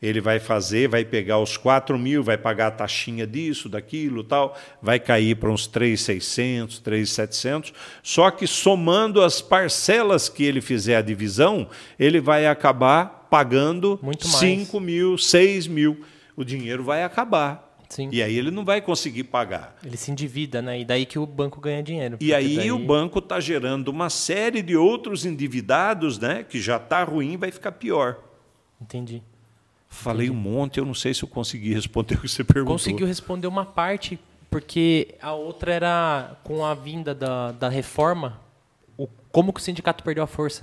ele 0.00 0.20
vai 0.20 0.38
fazer, 0.38 0.88
vai 0.88 1.04
pegar 1.04 1.38
os 1.38 1.56
4 1.56 1.98
mil, 1.98 2.22
vai 2.22 2.36
pagar 2.36 2.68
a 2.68 2.70
taxinha 2.70 3.26
disso, 3.26 3.68
daquilo, 3.68 4.22
tal, 4.22 4.56
vai 4.82 5.00
cair 5.00 5.36
para 5.36 5.50
uns 5.50 5.66
3.600, 5.66 6.82
3.700. 6.82 7.72
Só 8.02 8.30
que 8.30 8.46
somando 8.46 9.22
as 9.22 9.40
parcelas 9.40 10.28
que 10.28 10.44
ele 10.44 10.60
fizer 10.60 10.96
a 10.96 11.02
divisão, 11.02 11.68
ele 11.98 12.20
vai 12.20 12.46
acabar 12.46 13.26
pagando 13.30 13.98
Muito 14.02 14.26
5 14.26 14.78
mil, 14.80 15.18
6 15.18 15.66
mil. 15.66 16.00
O 16.36 16.44
dinheiro 16.44 16.84
vai 16.84 17.02
acabar. 17.02 17.64
Sim. 17.88 18.08
E 18.12 18.22
aí 18.22 18.36
ele 18.36 18.50
não 18.50 18.64
vai 18.64 18.80
conseguir 18.80 19.24
pagar. 19.24 19.76
Ele 19.84 19.96
se 19.96 20.10
endivida, 20.10 20.60
né? 20.60 20.80
E 20.80 20.84
daí 20.84 21.06
que 21.06 21.18
o 21.18 21.26
banco 21.26 21.60
ganha 21.60 21.82
dinheiro. 21.82 22.18
E 22.20 22.34
aí 22.34 22.56
daí... 22.56 22.72
o 22.72 22.78
banco 22.78 23.20
está 23.20 23.38
gerando 23.38 23.88
uma 23.88 24.10
série 24.10 24.60
de 24.60 24.76
outros 24.76 25.24
endividados, 25.24 26.18
né? 26.18 26.42
Que 26.42 26.60
já 26.60 26.76
está 26.76 27.04
ruim, 27.04 27.36
vai 27.36 27.50
ficar 27.50 27.72
pior. 27.72 28.18
Entendi. 28.80 29.22
Falei 29.96 30.30
um 30.30 30.34
monte, 30.34 30.78
eu 30.78 30.84
não 30.84 30.94
sei 30.94 31.14
se 31.14 31.22
eu 31.22 31.28
consegui 31.28 31.72
responder 31.72 32.14
o 32.16 32.20
que 32.20 32.28
você 32.28 32.44
perguntou. 32.44 32.74
Conseguiu 32.74 33.06
responder 33.06 33.46
uma 33.46 33.64
parte, 33.64 34.18
porque 34.50 35.14
a 35.20 35.32
outra 35.32 35.72
era 35.72 36.36
com 36.44 36.64
a 36.64 36.74
vinda 36.74 37.14
da, 37.14 37.52
da 37.52 37.68
reforma, 37.68 38.40
o, 38.96 39.08
como 39.32 39.52
que 39.52 39.60
o 39.60 39.62
sindicato 39.62 40.04
perdeu 40.04 40.22
a 40.22 40.26
força? 40.26 40.62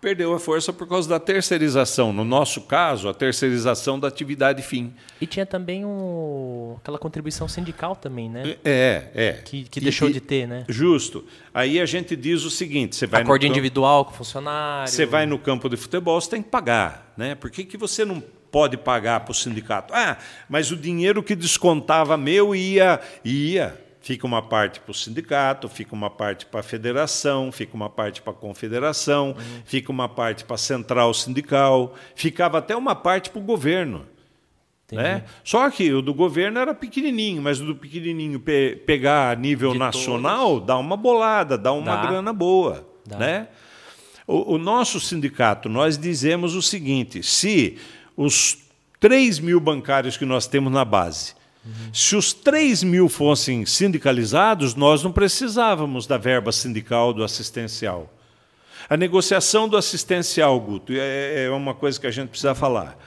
Perdeu 0.00 0.34
a 0.34 0.40
força 0.40 0.72
por 0.72 0.88
causa 0.88 1.08
da 1.08 1.20
terceirização. 1.20 2.12
No 2.12 2.24
nosso 2.24 2.62
caso, 2.62 3.08
a 3.08 3.14
terceirização 3.14 4.00
da 4.00 4.08
atividade 4.08 4.60
fim. 4.60 4.92
E 5.20 5.28
tinha 5.28 5.46
também 5.46 5.84
o, 5.84 6.74
aquela 6.82 6.98
contribuição 6.98 7.46
sindical 7.46 7.94
também, 7.94 8.28
né? 8.28 8.56
É, 8.64 9.10
é. 9.14 9.32
Que, 9.44 9.62
que 9.62 9.78
deixou 9.78 10.10
e, 10.10 10.12
de 10.12 10.20
ter, 10.20 10.48
né? 10.48 10.64
Justo. 10.68 11.24
Aí 11.54 11.80
a 11.80 11.86
gente 11.86 12.16
diz 12.16 12.42
o 12.42 12.50
seguinte: 12.50 12.96
você 12.96 13.06
vai 13.06 13.22
Acorde 13.22 13.46
individual 13.46 14.04
com 14.04 14.10
o 14.10 14.14
funcionário. 14.14 14.90
Você 14.90 15.06
vai 15.06 15.24
no 15.24 15.38
campo 15.38 15.68
de 15.68 15.76
futebol, 15.76 16.20
você 16.20 16.30
tem 16.30 16.42
que 16.42 16.50
pagar. 16.50 17.12
Né? 17.16 17.36
Por 17.36 17.48
que, 17.48 17.62
que 17.62 17.76
você 17.76 18.04
não 18.04 18.20
pode 18.52 18.76
pagar 18.76 19.20
para 19.20 19.32
o 19.32 19.34
sindicato. 19.34 19.92
Ah, 19.94 20.18
mas 20.48 20.70
o 20.70 20.76
dinheiro 20.76 21.22
que 21.22 21.34
descontava 21.34 22.16
meu 22.18 22.54
ia. 22.54 23.00
ia. 23.24 23.80
Fica 24.02 24.26
uma 24.26 24.42
parte 24.42 24.80
para 24.80 24.90
o 24.90 24.94
sindicato, 24.94 25.68
fica 25.68 25.94
uma 25.94 26.10
parte 26.10 26.44
para 26.44 26.60
a 26.60 26.62
federação, 26.62 27.52
fica 27.52 27.74
uma 27.74 27.88
parte 27.88 28.20
para 28.20 28.32
a 28.32 28.36
confederação, 28.36 29.28
uhum. 29.28 29.62
fica 29.64 29.92
uma 29.92 30.08
parte 30.08 30.44
para 30.44 30.56
a 30.56 30.58
central 30.58 31.14
sindical, 31.14 31.94
ficava 32.16 32.58
até 32.58 32.76
uma 32.76 32.96
parte 32.96 33.30
para 33.30 33.40
o 33.40 33.44
governo. 33.44 34.04
Né? 34.90 35.24
Só 35.42 35.70
que 35.70 35.90
o 35.92 36.02
do 36.02 36.12
governo 36.12 36.58
era 36.58 36.74
pequenininho, 36.74 37.40
mas 37.40 37.60
o 37.60 37.64
do 37.64 37.76
pequenininho 37.76 38.38
pe 38.38 38.76
pegar 38.84 39.30
a 39.30 39.34
nível 39.34 39.72
De 39.72 39.78
nacional 39.78 40.54
todos. 40.54 40.66
dá 40.66 40.76
uma 40.76 40.96
bolada, 40.96 41.56
dá 41.56 41.72
uma 41.72 41.96
dá. 41.96 42.06
grana 42.06 42.32
boa. 42.32 42.86
Dá. 43.06 43.16
Né? 43.16 43.48
O, 44.26 44.54
o 44.54 44.58
nosso 44.58 45.00
sindicato, 45.00 45.68
nós 45.68 45.96
dizemos 45.96 46.54
o 46.54 46.60
seguinte: 46.60 47.22
se 47.22 47.78
os 48.16 48.58
3 49.00 49.40
mil 49.40 49.58
bancários 49.58 50.16
que 50.16 50.24
nós 50.24 50.46
temos 50.46 50.72
na 50.72 50.84
base. 50.84 51.34
Uhum. 51.64 51.72
Se 51.92 52.16
os 52.16 52.32
3 52.32 52.82
mil 52.82 53.08
fossem 53.08 53.64
sindicalizados, 53.66 54.74
nós 54.74 55.02
não 55.02 55.12
precisávamos 55.12 56.06
da 56.06 56.16
verba 56.16 56.52
sindical 56.52 57.12
do 57.12 57.22
assistencial. 57.22 58.12
A 58.88 58.96
negociação 58.96 59.68
do 59.68 59.76
assistencial, 59.76 60.58
Guto, 60.60 60.92
é, 60.92 61.44
é 61.44 61.50
uma 61.50 61.74
coisa 61.74 62.00
que 62.00 62.06
a 62.06 62.10
gente 62.10 62.30
precisa 62.30 62.54
falar. 62.54 62.98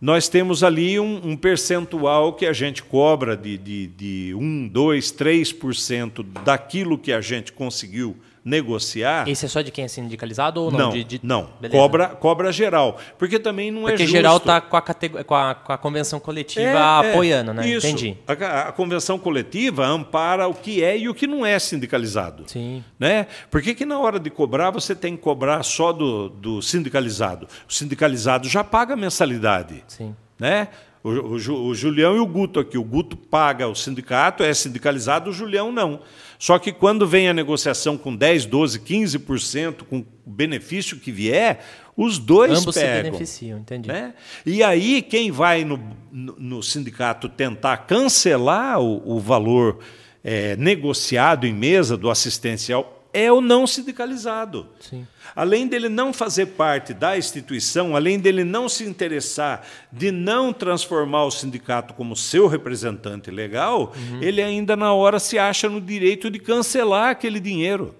Nós 0.00 0.28
temos 0.28 0.62
ali 0.62 0.98
um, 0.98 1.28
um 1.28 1.36
percentual 1.36 2.32
que 2.32 2.46
a 2.46 2.52
gente 2.52 2.82
cobra 2.82 3.36
de, 3.36 3.56
de, 3.56 3.86
de 3.86 4.34
1, 4.34 4.68
2, 4.68 5.12
3% 5.12 6.26
daquilo 6.44 6.98
que 6.98 7.12
a 7.12 7.20
gente 7.20 7.52
conseguiu 7.52 8.16
negociar. 8.44 9.26
Esse 9.26 9.46
é 9.46 9.48
só 9.48 9.62
de 9.62 9.70
quem 9.70 9.84
é 9.84 9.88
sindicalizado 9.88 10.60
ou 10.62 10.70
não? 10.70 10.78
Não, 10.78 10.90
de, 10.90 11.04
de... 11.04 11.20
não. 11.22 11.48
Beleza. 11.58 11.80
Cobra, 11.80 12.08
cobra 12.08 12.52
geral. 12.52 12.98
Porque 13.18 13.38
também 13.38 13.70
não 13.70 13.88
é 13.88 13.92
Porque 13.92 14.04
justo. 14.04 14.16
geral 14.16 14.36
está 14.36 14.60
com 14.60 14.76
a, 14.76 14.82
categ... 14.82 15.24
com, 15.24 15.34
a, 15.34 15.54
com 15.54 15.72
a 15.72 15.78
convenção 15.78 16.20
coletiva 16.20 16.60
É, 16.60 16.72
é, 16.72 17.10
apoiando, 17.10 17.54
né? 17.54 17.66
Isso. 17.66 17.86
Entendi. 17.86 18.18
A, 18.26 18.68
a 18.68 18.72
convenção 18.72 19.18
coletiva 19.18 19.86
ampara 19.86 20.46
o 20.46 20.54
que 20.54 20.84
é 20.84 20.98
e 20.98 21.08
o 21.08 21.14
que 21.14 21.26
não 21.26 21.46
é 21.46 21.58
sindicalizado. 21.58 22.44
Sim. 22.46 22.84
Né? 22.98 23.26
Por 23.50 23.62
que, 23.62 23.74
que 23.74 23.86
na 23.86 23.98
hora 23.98 24.20
de 24.20 24.28
cobrar 24.28 24.70
você 24.70 24.94
tem 24.94 25.16
que 25.16 25.22
cobrar 25.22 25.62
só 25.62 25.92
do, 25.92 26.28
do 26.28 26.60
sindicalizado? 26.60 27.48
O 27.68 27.72
sindicalizado 27.72 28.46
já 28.46 28.62
paga 28.62 28.94
mensalidade. 28.94 29.82
Sim. 29.88 30.14
Né? 30.38 30.68
O, 31.02 31.10
o 31.10 31.34
o 31.68 31.74
Julião 31.74 32.16
e 32.16 32.18
o 32.18 32.26
Guto 32.26 32.60
aqui. 32.60 32.78
O 32.78 32.84
Guto 32.84 33.16
paga 33.16 33.68
o 33.68 33.74
sindicato, 33.74 34.42
é 34.42 34.52
sindicalizado, 34.52 35.30
o 35.30 35.32
Julião 35.32 35.70
não. 35.70 36.00
Só 36.38 36.58
que 36.58 36.72
quando 36.72 37.06
vem 37.06 37.28
a 37.28 37.34
negociação 37.34 37.96
com 37.96 38.14
10, 38.14 38.46
12, 38.46 38.80
15%, 38.80 39.82
com 39.88 39.98
o 39.98 40.06
benefício 40.30 40.98
que 40.98 41.10
vier, 41.12 41.64
os 41.96 42.18
dois 42.18 42.58
Ambos 42.58 42.74
se 42.74 42.80
pegam. 42.80 43.02
beneficiam, 43.12 43.58
entendi. 43.58 43.88
Né? 43.88 44.14
E 44.44 44.62
aí, 44.62 45.00
quem 45.00 45.30
vai 45.30 45.64
no, 45.64 45.78
no- 46.12 46.62
sindicato 46.62 47.28
tentar 47.28 47.76
cancelar 47.78 48.80
o, 48.80 49.16
o 49.16 49.20
valor 49.20 49.78
eh, 50.24 50.56
negociado 50.56 51.46
em 51.46 51.52
mesa 51.54 51.96
do 51.96 52.10
assistencial 52.10 52.93
é 53.14 53.30
o 53.30 53.40
não 53.40 53.64
sindicalizado. 53.66 54.66
Sim. 54.80 55.06
Além 55.36 55.68
dele 55.68 55.88
não 55.88 56.12
fazer 56.12 56.46
parte 56.46 56.92
da 56.92 57.16
instituição, 57.16 57.94
além 57.94 58.18
dele 58.18 58.42
não 58.42 58.68
se 58.68 58.84
interessar 58.84 59.64
de 59.90 60.10
não 60.10 60.52
transformar 60.52 61.24
o 61.24 61.30
sindicato 61.30 61.94
como 61.94 62.16
seu 62.16 62.48
representante 62.48 63.30
legal, 63.30 63.94
ele 64.20 64.42
ainda 64.42 64.76
na 64.76 64.92
hora 64.92 65.20
se 65.20 65.38
acha 65.38 65.68
no 65.68 65.80
direito 65.80 66.28
de 66.28 66.40
cancelar 66.40 67.10
aquele 67.10 67.38
dinheiro. 67.38 67.94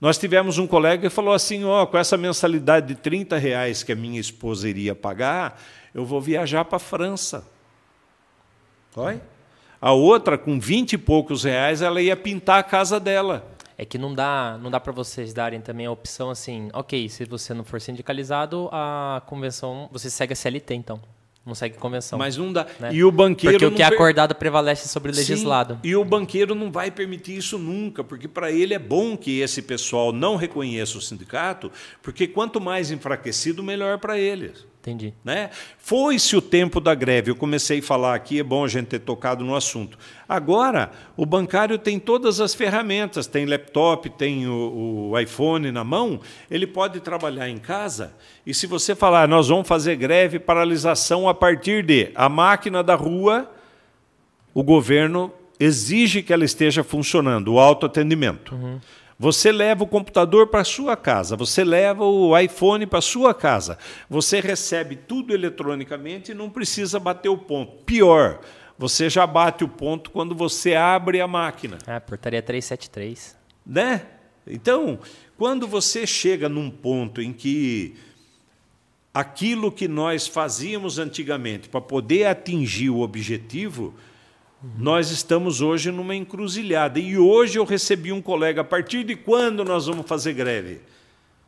Nós 0.00 0.18
tivemos 0.18 0.58
um 0.58 0.66
colega 0.66 1.08
que 1.08 1.14
falou 1.14 1.32
assim: 1.32 1.64
ó, 1.64 1.86
com 1.86 1.96
essa 1.96 2.16
mensalidade 2.16 2.88
de 2.88 2.94
30 2.96 3.38
reais 3.38 3.82
que 3.82 3.92
a 3.92 3.96
minha 3.96 4.20
esposa 4.20 4.68
iria 4.68 4.94
pagar, 4.94 5.60
eu 5.94 6.04
vou 6.04 6.20
viajar 6.20 6.64
para 6.64 6.76
a 6.76 6.80
França. 6.80 7.44
Oi? 8.96 9.20
A 9.80 9.92
outra, 9.92 10.36
com 10.36 10.58
20 10.58 10.94
e 10.94 10.98
poucos 10.98 11.44
reais, 11.44 11.82
ela 11.82 12.02
ia 12.02 12.16
pintar 12.16 12.58
a 12.58 12.62
casa 12.64 12.98
dela. 12.98 13.57
É 13.80 13.84
que 13.84 13.96
não 13.96 14.12
dá, 14.12 14.58
não 14.60 14.70
dá 14.72 14.80
para 14.80 14.92
vocês 14.92 15.32
darem 15.32 15.60
também 15.60 15.86
a 15.86 15.90
opção 15.92 16.30
assim, 16.30 16.68
ok, 16.72 17.08
se 17.08 17.24
você 17.24 17.54
não 17.54 17.62
for 17.64 17.80
sindicalizado, 17.80 18.68
a 18.72 19.22
convenção, 19.26 19.88
você 19.92 20.10
segue 20.10 20.32
a 20.32 20.36
CLT 20.36 20.74
então. 20.74 21.00
Não 21.46 21.54
segue 21.54 21.76
a 21.76 21.80
convenção. 21.80 22.18
Mas 22.18 22.36
não 22.36 22.52
dá. 22.52 22.66
né? 22.78 22.90
E 22.92 23.02
o 23.02 23.10
banqueiro. 23.10 23.56
Porque 23.58 23.72
o 23.72 23.74
que 23.74 23.82
é 23.82 23.86
per- 23.88 23.94
acordado 23.96 24.34
prevalece 24.34 24.86
sobre 24.88 25.10
o 25.10 25.14
legislado. 25.14 25.74
Sim, 25.74 25.80
e 25.88 25.96
o 25.96 26.04
banqueiro 26.04 26.54
não 26.54 26.70
vai 26.70 26.90
permitir 26.90 27.38
isso 27.38 27.56
nunca, 27.56 28.04
porque 28.04 28.28
para 28.28 28.50
ele 28.52 28.74
é 28.74 28.78
bom 28.78 29.16
que 29.16 29.40
esse 29.40 29.62
pessoal 29.62 30.12
não 30.12 30.36
reconheça 30.36 30.98
o 30.98 31.00
sindicato, 31.00 31.72
porque 32.02 32.26
quanto 32.26 32.60
mais 32.60 32.90
enfraquecido, 32.90 33.62
melhor 33.62 33.96
para 33.98 34.18
eles. 34.18 34.66
Entendi. 34.80 35.12
Né? 35.24 35.50
Foi-se 35.76 36.36
o 36.36 36.40
tempo 36.40 36.80
da 36.80 36.94
greve. 36.94 37.30
Eu 37.30 37.36
comecei 37.36 37.80
a 37.80 37.82
falar 37.82 38.14
aqui, 38.14 38.38
é 38.38 38.42
bom 38.42 38.64
a 38.64 38.68
gente 38.68 38.86
ter 38.86 39.00
tocado 39.00 39.44
no 39.44 39.54
assunto. 39.54 39.98
Agora, 40.28 40.90
o 41.16 41.26
bancário 41.26 41.78
tem 41.78 41.98
todas 41.98 42.40
as 42.40 42.54
ferramentas, 42.54 43.26
tem 43.26 43.44
laptop, 43.44 44.08
tem 44.10 44.46
o, 44.46 45.10
o 45.10 45.18
iPhone 45.18 45.72
na 45.72 45.82
mão, 45.82 46.20
ele 46.50 46.66
pode 46.66 47.00
trabalhar 47.00 47.48
em 47.48 47.58
casa. 47.58 48.14
E 48.46 48.54
se 48.54 48.66
você 48.66 48.94
falar, 48.94 49.26
nós 49.28 49.48
vamos 49.48 49.66
fazer 49.66 49.96
greve, 49.96 50.38
paralisação 50.38 51.28
a 51.28 51.34
partir 51.34 51.84
de 51.84 52.10
a 52.14 52.28
máquina 52.28 52.82
da 52.82 52.94
rua, 52.94 53.50
o 54.54 54.62
governo 54.62 55.32
exige 55.58 56.22
que 56.22 56.32
ela 56.32 56.44
esteja 56.44 56.84
funcionando, 56.84 57.54
o 57.54 57.58
autoatendimento. 57.58 58.56
Você 59.18 59.50
leva 59.50 59.82
o 59.82 59.86
computador 59.86 60.46
para 60.46 60.62
sua 60.62 60.96
casa, 60.96 61.34
você 61.34 61.64
leva 61.64 62.04
o 62.04 62.38
iPhone 62.38 62.86
para 62.86 63.00
sua 63.00 63.34
casa, 63.34 63.76
você 64.08 64.38
recebe 64.40 64.94
tudo 64.94 65.34
eletronicamente 65.34 66.30
e 66.30 66.34
não 66.34 66.48
precisa 66.48 67.00
bater 67.00 67.28
o 67.28 67.36
ponto. 67.36 67.82
Pior, 67.84 68.38
você 68.78 69.10
já 69.10 69.26
bate 69.26 69.64
o 69.64 69.68
ponto 69.68 70.10
quando 70.12 70.36
você 70.36 70.76
abre 70.76 71.20
a 71.20 71.26
máquina 71.26 71.78
Ah, 71.84 72.00
portaria 72.00 72.40
373. 72.40 73.36
né? 73.66 74.06
Então, 74.46 75.00
quando 75.36 75.66
você 75.66 76.06
chega 76.06 76.48
num 76.48 76.70
ponto 76.70 77.20
em 77.20 77.32
que 77.32 77.96
aquilo 79.12 79.72
que 79.72 79.88
nós 79.88 80.28
fazíamos 80.28 80.98
antigamente 80.98 81.68
para 81.68 81.80
poder 81.80 82.26
atingir 82.26 82.88
o 82.90 83.00
objetivo, 83.00 83.94
nós 84.76 85.10
estamos 85.10 85.60
hoje 85.60 85.90
numa 85.90 86.14
encruzilhada. 86.16 86.98
E 86.98 87.16
hoje 87.16 87.58
eu 87.58 87.64
recebi 87.64 88.12
um 88.12 88.20
colega, 88.20 88.62
a 88.62 88.64
partir 88.64 89.04
de 89.04 89.14
quando 89.14 89.64
nós 89.64 89.86
vamos 89.86 90.06
fazer 90.06 90.32
greve? 90.32 90.80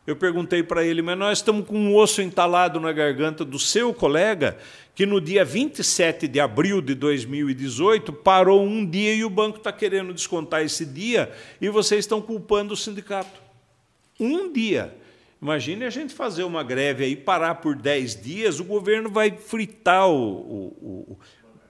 Eu 0.06 0.16
perguntei 0.16 0.62
para 0.62 0.84
ele, 0.84 1.02
mas 1.02 1.18
nós 1.18 1.38
estamos 1.38 1.66
com 1.66 1.76
um 1.78 1.94
osso 1.94 2.22
entalado 2.22 2.80
na 2.80 2.90
garganta 2.92 3.44
do 3.44 3.58
seu 3.58 3.92
colega, 3.92 4.56
que 4.94 5.04
no 5.04 5.20
dia 5.20 5.44
27 5.44 6.26
de 6.26 6.40
abril 6.40 6.80
de 6.80 6.94
2018 6.94 8.12
parou 8.12 8.64
um 8.64 8.84
dia 8.84 9.14
e 9.14 9.24
o 9.24 9.30
banco 9.30 9.58
está 9.58 9.72
querendo 9.72 10.12
descontar 10.14 10.62
esse 10.62 10.84
dia 10.86 11.30
e 11.60 11.68
vocês 11.68 12.00
estão 12.00 12.20
culpando 12.20 12.74
o 12.74 12.76
sindicato. 12.76 13.40
Um 14.18 14.52
dia. 14.52 14.94
Imagine 15.40 15.84
a 15.84 15.90
gente 15.90 16.12
fazer 16.12 16.44
uma 16.44 16.62
greve 16.62 17.04
aí, 17.04 17.16
parar 17.16 17.56
por 17.56 17.74
10 17.74 18.20
dias, 18.20 18.60
o 18.60 18.64
governo 18.64 19.08
vai 19.10 19.30
fritar 19.30 20.08
o. 20.08 20.12
o- 20.14 20.76
o- 21.12 21.18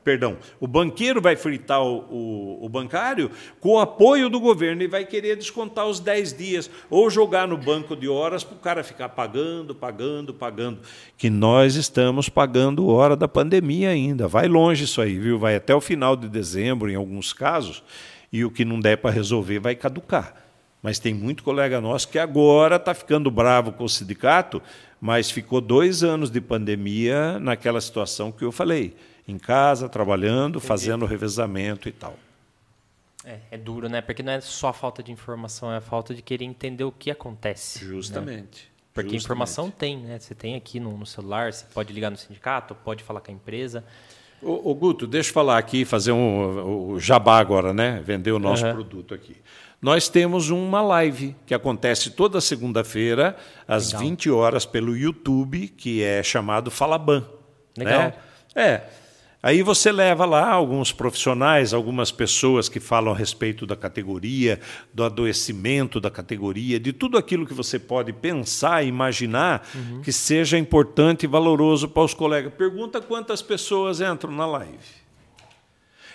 perdão, 0.04 0.38
o 0.58 0.66
banqueiro 0.66 1.20
vai 1.20 1.36
fritar 1.36 1.82
o, 1.82 1.98
o- 2.10 2.64
o 2.64 2.68
bancário 2.68 3.30
com 3.60 3.70
o 3.74 3.78
apoio 3.78 4.28
do 4.30 4.40
governo 4.40 4.82
e 4.82 4.86
vai 4.86 5.04
querer 5.04 5.36
descontar 5.36 5.86
os 5.86 6.00
10 6.00 6.32
dias, 6.36 6.70
ou 6.88 7.10
jogar 7.10 7.46
no 7.46 7.56
banco 7.56 7.94
de 7.94 8.08
horas 8.08 8.42
para 8.42 8.56
o 8.56 8.60
cara 8.60 8.82
ficar 8.84 9.10
pagando, 9.10 9.74
pagando, 9.74 10.32
pagando. 10.34 10.78
Que 11.16 11.28
nós 11.30 11.74
estamos 11.76 12.28
pagando 12.28 12.88
hora 12.88 13.14
da 13.16 13.28
pandemia 13.28 13.90
ainda. 13.90 14.26
Vai 14.26 14.48
longe 14.48 14.84
isso 14.84 15.00
aí, 15.00 15.18
viu? 15.18 15.38
Vai 15.38 15.56
até 15.56 15.74
o 15.74 15.80
final 15.80 16.16
de 16.16 16.28
dezembro, 16.28 16.90
em 16.90 16.94
alguns 16.96 17.32
casos, 17.32 17.82
e 18.32 18.44
o 18.44 18.50
que 18.50 18.64
não 18.64 18.80
der 18.80 18.96
para 18.98 19.10
resolver 19.10 19.58
vai 19.58 19.74
caducar. 19.74 20.34
Mas 20.82 20.98
tem 20.98 21.12
muito 21.12 21.42
colega 21.44 21.78
nosso 21.80 22.08
que 22.08 22.18
agora 22.18 22.76
está 22.76 22.94
ficando 22.94 23.30
bravo 23.30 23.70
com 23.72 23.84
o 23.84 23.88
sindicato, 23.88 24.62
mas 24.98 25.30
ficou 25.30 25.60
dois 25.60 26.02
anos 26.02 26.30
de 26.30 26.40
pandemia 26.40 27.38
naquela 27.38 27.80
situação 27.82 28.32
que 28.32 28.42
eu 28.44 28.50
falei. 28.50 28.94
Em 29.30 29.38
casa, 29.38 29.88
trabalhando, 29.88 30.60
fazendo 30.60 31.06
revezamento 31.06 31.88
e 31.88 31.92
tal. 31.92 32.16
É, 33.24 33.38
é 33.50 33.58
duro, 33.58 33.88
né? 33.88 34.00
Porque 34.00 34.22
não 34.22 34.32
é 34.32 34.40
só 34.40 34.68
a 34.68 34.72
falta 34.72 35.02
de 35.02 35.12
informação, 35.12 35.70
é 35.72 35.76
a 35.76 35.80
falta 35.80 36.14
de 36.14 36.22
querer 36.22 36.44
entender 36.44 36.84
o 36.84 36.92
que 36.92 37.10
acontece. 37.10 37.84
né? 37.84 37.90
Justamente. 37.90 38.70
Porque 38.92 39.10
Justamente. 39.10 39.24
informação 39.24 39.70
tem, 39.70 39.98
né? 39.98 40.18
Você 40.18 40.34
tem 40.34 40.56
aqui 40.56 40.80
no, 40.80 40.96
no 40.96 41.06
celular, 41.06 41.52
você 41.52 41.64
pode 41.72 41.92
ligar 41.92 42.10
no 42.10 42.16
sindicato, 42.16 42.74
pode 42.74 43.04
falar 43.04 43.20
com 43.20 43.30
a 43.30 43.34
empresa. 43.34 43.84
Ô, 44.42 44.70
ô, 44.70 44.74
Guto, 44.74 45.06
deixa 45.06 45.28
eu 45.30 45.34
falar 45.34 45.58
aqui, 45.58 45.84
fazer 45.84 46.12
um, 46.12 46.92
o 46.92 46.98
jabá 46.98 47.38
agora, 47.38 47.72
né? 47.72 48.02
Vender 48.04 48.32
o 48.32 48.38
nosso 48.38 48.64
Aham. 48.64 48.74
produto 48.74 49.14
aqui. 49.14 49.36
Nós 49.80 50.08
temos 50.08 50.50
uma 50.50 50.82
live 50.82 51.36
que 51.46 51.54
acontece 51.54 52.10
toda 52.10 52.40
segunda-feira, 52.40 53.36
às 53.66 53.88
Legal. 53.92 54.00
20 54.02 54.30
horas, 54.30 54.66
pelo 54.66 54.96
YouTube, 54.96 55.68
que 55.68 56.02
é 56.02 56.22
chamado 56.22 56.70
Falaban. 56.70 57.24
Legal. 57.76 58.00
Né? 58.02 58.14
É. 58.54 58.82
Aí 59.42 59.62
você 59.62 59.90
leva 59.90 60.26
lá 60.26 60.50
alguns 60.50 60.92
profissionais, 60.92 61.72
algumas 61.72 62.10
pessoas 62.10 62.68
que 62.68 62.78
falam 62.78 63.14
a 63.14 63.16
respeito 63.16 63.66
da 63.66 63.74
categoria, 63.74 64.60
do 64.92 65.02
adoecimento 65.02 65.98
da 65.98 66.10
categoria, 66.10 66.78
de 66.78 66.92
tudo 66.92 67.16
aquilo 67.16 67.46
que 67.46 67.54
você 67.54 67.78
pode 67.78 68.12
pensar 68.12 68.84
e 68.84 68.88
imaginar 68.88 69.66
Uhum. 69.74 70.02
que 70.02 70.12
seja 70.12 70.58
importante 70.58 71.22
e 71.24 71.26
valoroso 71.26 71.88
para 71.88 72.02
os 72.02 72.12
colegas. 72.12 72.52
Pergunta 72.52 73.00
quantas 73.00 73.40
pessoas 73.40 74.00
entram 74.00 74.30
na 74.32 74.46
live. 74.46 74.99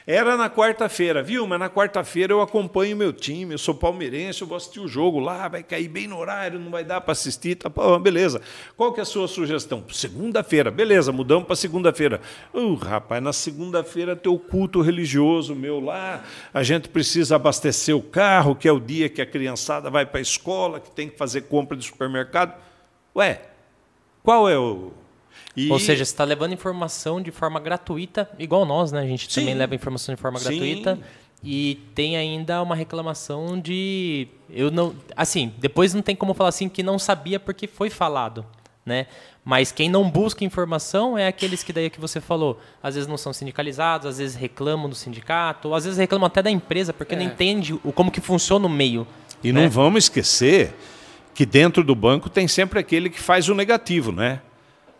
Era 0.07 0.37
na 0.37 0.51
quarta-feira, 0.51 1.23
viu? 1.23 1.47
Mas 1.47 1.59
na 1.59 1.67
quarta-feira 1.67 2.31
eu 2.31 2.39
acompanho 2.39 2.95
meu 2.95 3.11
time, 3.11 3.55
eu 3.55 3.57
sou 3.57 3.73
palmeirense, 3.73 4.43
eu 4.43 4.47
vou 4.47 4.55
assistir 4.55 4.79
o 4.79 4.87
jogo 4.87 5.19
lá, 5.19 5.47
vai 5.47 5.63
cair 5.63 5.87
bem 5.87 6.07
no 6.07 6.19
horário, 6.19 6.59
não 6.59 6.69
vai 6.69 6.83
dar 6.83 7.01
para 7.01 7.13
assistir, 7.13 7.55
tá 7.55 7.71
beleza. 7.97 8.39
Qual 8.77 8.93
que 8.93 8.99
é 8.99 9.03
a 9.03 9.05
sua 9.05 9.27
sugestão? 9.27 9.83
Segunda-feira, 9.91 10.69
beleza, 10.69 11.11
mudamos 11.11 11.47
para 11.47 11.55
segunda-feira. 11.55 12.21
Uh, 12.53 12.75
rapaz, 12.75 13.23
na 13.23 13.33
segunda-feira 13.33 14.15
tem 14.15 14.31
o 14.31 14.37
culto 14.37 14.79
religioso 14.79 15.55
meu 15.55 15.79
lá, 15.79 16.23
a 16.53 16.61
gente 16.61 16.87
precisa 16.87 17.37
abastecer 17.37 17.97
o 17.97 18.01
carro, 18.01 18.55
que 18.55 18.67
é 18.67 18.71
o 18.71 18.79
dia 18.79 19.09
que 19.09 19.23
a 19.23 19.25
criançada 19.25 19.89
vai 19.89 20.05
para 20.05 20.19
a 20.19 20.21
escola, 20.21 20.79
que 20.79 20.91
tem 20.91 21.09
que 21.09 21.17
fazer 21.17 21.41
compra 21.41 21.75
de 21.75 21.83
supermercado. 21.83 22.53
Ué, 23.15 23.41
qual 24.21 24.47
é 24.47 24.57
o... 24.57 24.91
E- 25.55 25.71
Ou 25.71 25.79
seja, 25.79 26.03
você 26.03 26.11
está 26.11 26.23
levando 26.23 26.53
informação 26.53 27.21
de 27.21 27.31
forma 27.31 27.59
gratuita, 27.59 28.29
igual 28.37 28.65
nós, 28.65 28.91
né? 28.91 29.01
A 29.01 29.05
gente 29.07 29.31
Sim. 29.31 29.41
também 29.41 29.55
leva 29.55 29.73
informação 29.75 30.13
de 30.13 30.19
forma 30.21 30.37
Sim. 30.39 30.45
gratuita. 30.49 30.99
E 31.43 31.79
tem 31.93 32.17
ainda 32.17 32.61
uma 32.61 32.75
reclamação 32.75 33.59
de. 33.59 34.27
Eu 34.49 34.71
não. 34.71 34.95
Assim, 35.15 35.53
depois 35.59 35.93
não 35.93 36.01
tem 36.01 36.15
como 36.15 36.33
falar 36.33 36.49
assim 36.49 36.67
que 36.67 36.81
não 36.81 36.97
sabia 36.97 37.39
porque 37.39 37.67
foi 37.67 37.89
falado. 37.89 38.45
Né? 38.85 39.07
Mas 39.43 39.71
quem 39.71 39.89
não 39.89 40.07
busca 40.09 40.43
informação 40.45 41.17
é 41.17 41.27
aqueles 41.27 41.63
que 41.63 41.73
daí 41.73 41.89
que 41.89 41.99
você 41.99 42.21
falou. 42.21 42.59
Às 42.83 42.93
vezes 42.95 43.07
não 43.07 43.17
são 43.17 43.33
sindicalizados, 43.33 44.05
às 44.07 44.17
vezes 44.19 44.35
reclamam 44.35 44.87
do 44.87 44.93
sindicato, 44.95 45.69
ou 45.69 45.75
às 45.75 45.85
vezes 45.85 45.97
reclamam 45.97 46.27
até 46.27 46.41
da 46.43 46.51
empresa 46.51 46.93
porque 46.93 47.15
não 47.15 47.23
É. 47.23 47.25
entende 47.25 47.73
o, 47.83 47.91
como 47.91 48.11
que 48.11 48.21
funciona 48.21 48.65
o 48.65 48.69
meio. 48.69 49.07
E 49.43 49.51
né? 49.51 49.61
não 49.63 49.69
vamos 49.69 50.03
esquecer 50.05 50.73
que 51.33 51.45
dentro 51.47 51.83
do 51.83 51.95
banco 51.95 52.29
tem 52.29 52.47
sempre 52.47 52.79
aquele 52.79 53.09
que 53.09 53.19
faz 53.19 53.49
o 53.49 53.55
negativo, 53.55 54.11
né? 54.11 54.39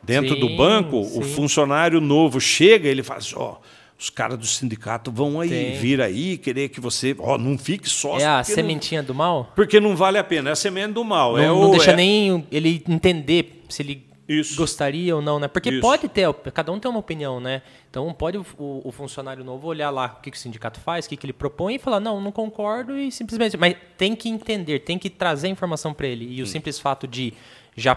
Dentro 0.06 0.36
do 0.36 0.48
Sim, 0.48 0.56
banco, 0.58 1.00
o 1.00 1.06
sim. 1.06 1.22
funcionário 1.24 2.00
novo 2.00 2.40
chega, 2.40 2.88
ele 2.88 3.02
faz, 3.04 3.34
ó, 3.36 3.60
os 3.98 4.10
caras 4.10 4.38
do 4.38 4.46
sindicato 4.46 5.12
vão 5.12 5.40
aí, 5.40 5.50
Tem. 5.50 5.78
vir 5.78 6.02
aí, 6.02 6.38
querer 6.38 6.70
que 6.70 6.80
você, 6.80 7.16
ó, 7.18 7.38
não 7.38 7.58
fique 7.58 7.90
sócio. 7.90 8.22
É 8.22 8.28
a 8.28 8.38
porque 8.40 8.52
não- 8.52 8.56
sementinha 8.56 9.02
do 9.04 9.14
mal? 9.16 9.52
porque 9.56 9.80
não 9.80 9.96
vale 9.96 10.18
a 10.18 10.24
pena, 10.24 10.50
é 10.50 10.52
a 10.54 10.56
semente 10.56 10.94
do 10.94 11.04
mal. 11.04 11.34
Não, 11.34 11.40
é 11.44 11.48
não 11.48 11.70
o- 11.70 11.72
deixa 11.72 11.92
é- 11.92 11.96
nem 11.96 12.46
ele 12.52 12.84
entender 12.90 13.64
se 13.70 13.82
ele 13.82 14.06
Isso. 14.28 14.56
gostaria 14.58 15.16
ou 15.16 15.22
não, 15.22 15.40
né? 15.40 15.48
Porque 15.48 15.70
Isso. 15.70 15.82
pode 15.82 16.10
ter, 16.10 16.32
cada 16.54 16.72
um 16.72 16.80
tem 16.80 16.90
uma 16.92 17.00
opinião, 17.00 17.40
né? 17.40 17.62
Então 17.90 18.12
pode 18.14 18.38
o, 18.38 18.46
o- 18.58 18.82
o 18.86 18.92
funcionário 18.92 19.44
novo 19.46 19.66
olhar 19.68 19.90
lá 19.92 20.18
o 20.20 20.22
que, 20.22 20.30
que 20.30 20.38
o 20.38 20.40
sindicato 20.40 20.80
faz, 20.82 21.06
o 21.06 21.10
que, 21.10 21.16
que 21.16 21.26
ele 21.26 21.32
propõe 21.34 21.76
e 21.76 21.80
falar, 21.80 22.00
não, 22.02 22.20
não 22.20 22.32
concordo 22.34 22.98
e 22.98 23.12
simplesmente. 23.12 23.56
Mas 23.56 23.76
tem 23.98 24.14
que 24.16 24.28
entender, 24.28 24.80
tem 24.80 24.98
que 25.00 25.10
trazer 25.10 25.48
a 25.48 25.50
informação 25.52 25.94
para 25.94 26.06
ele. 26.08 26.28
E 26.30 26.42
o 26.42 26.48
simples 26.48 26.78
fato 26.80 27.08
de 27.08 27.34
já 27.78 27.96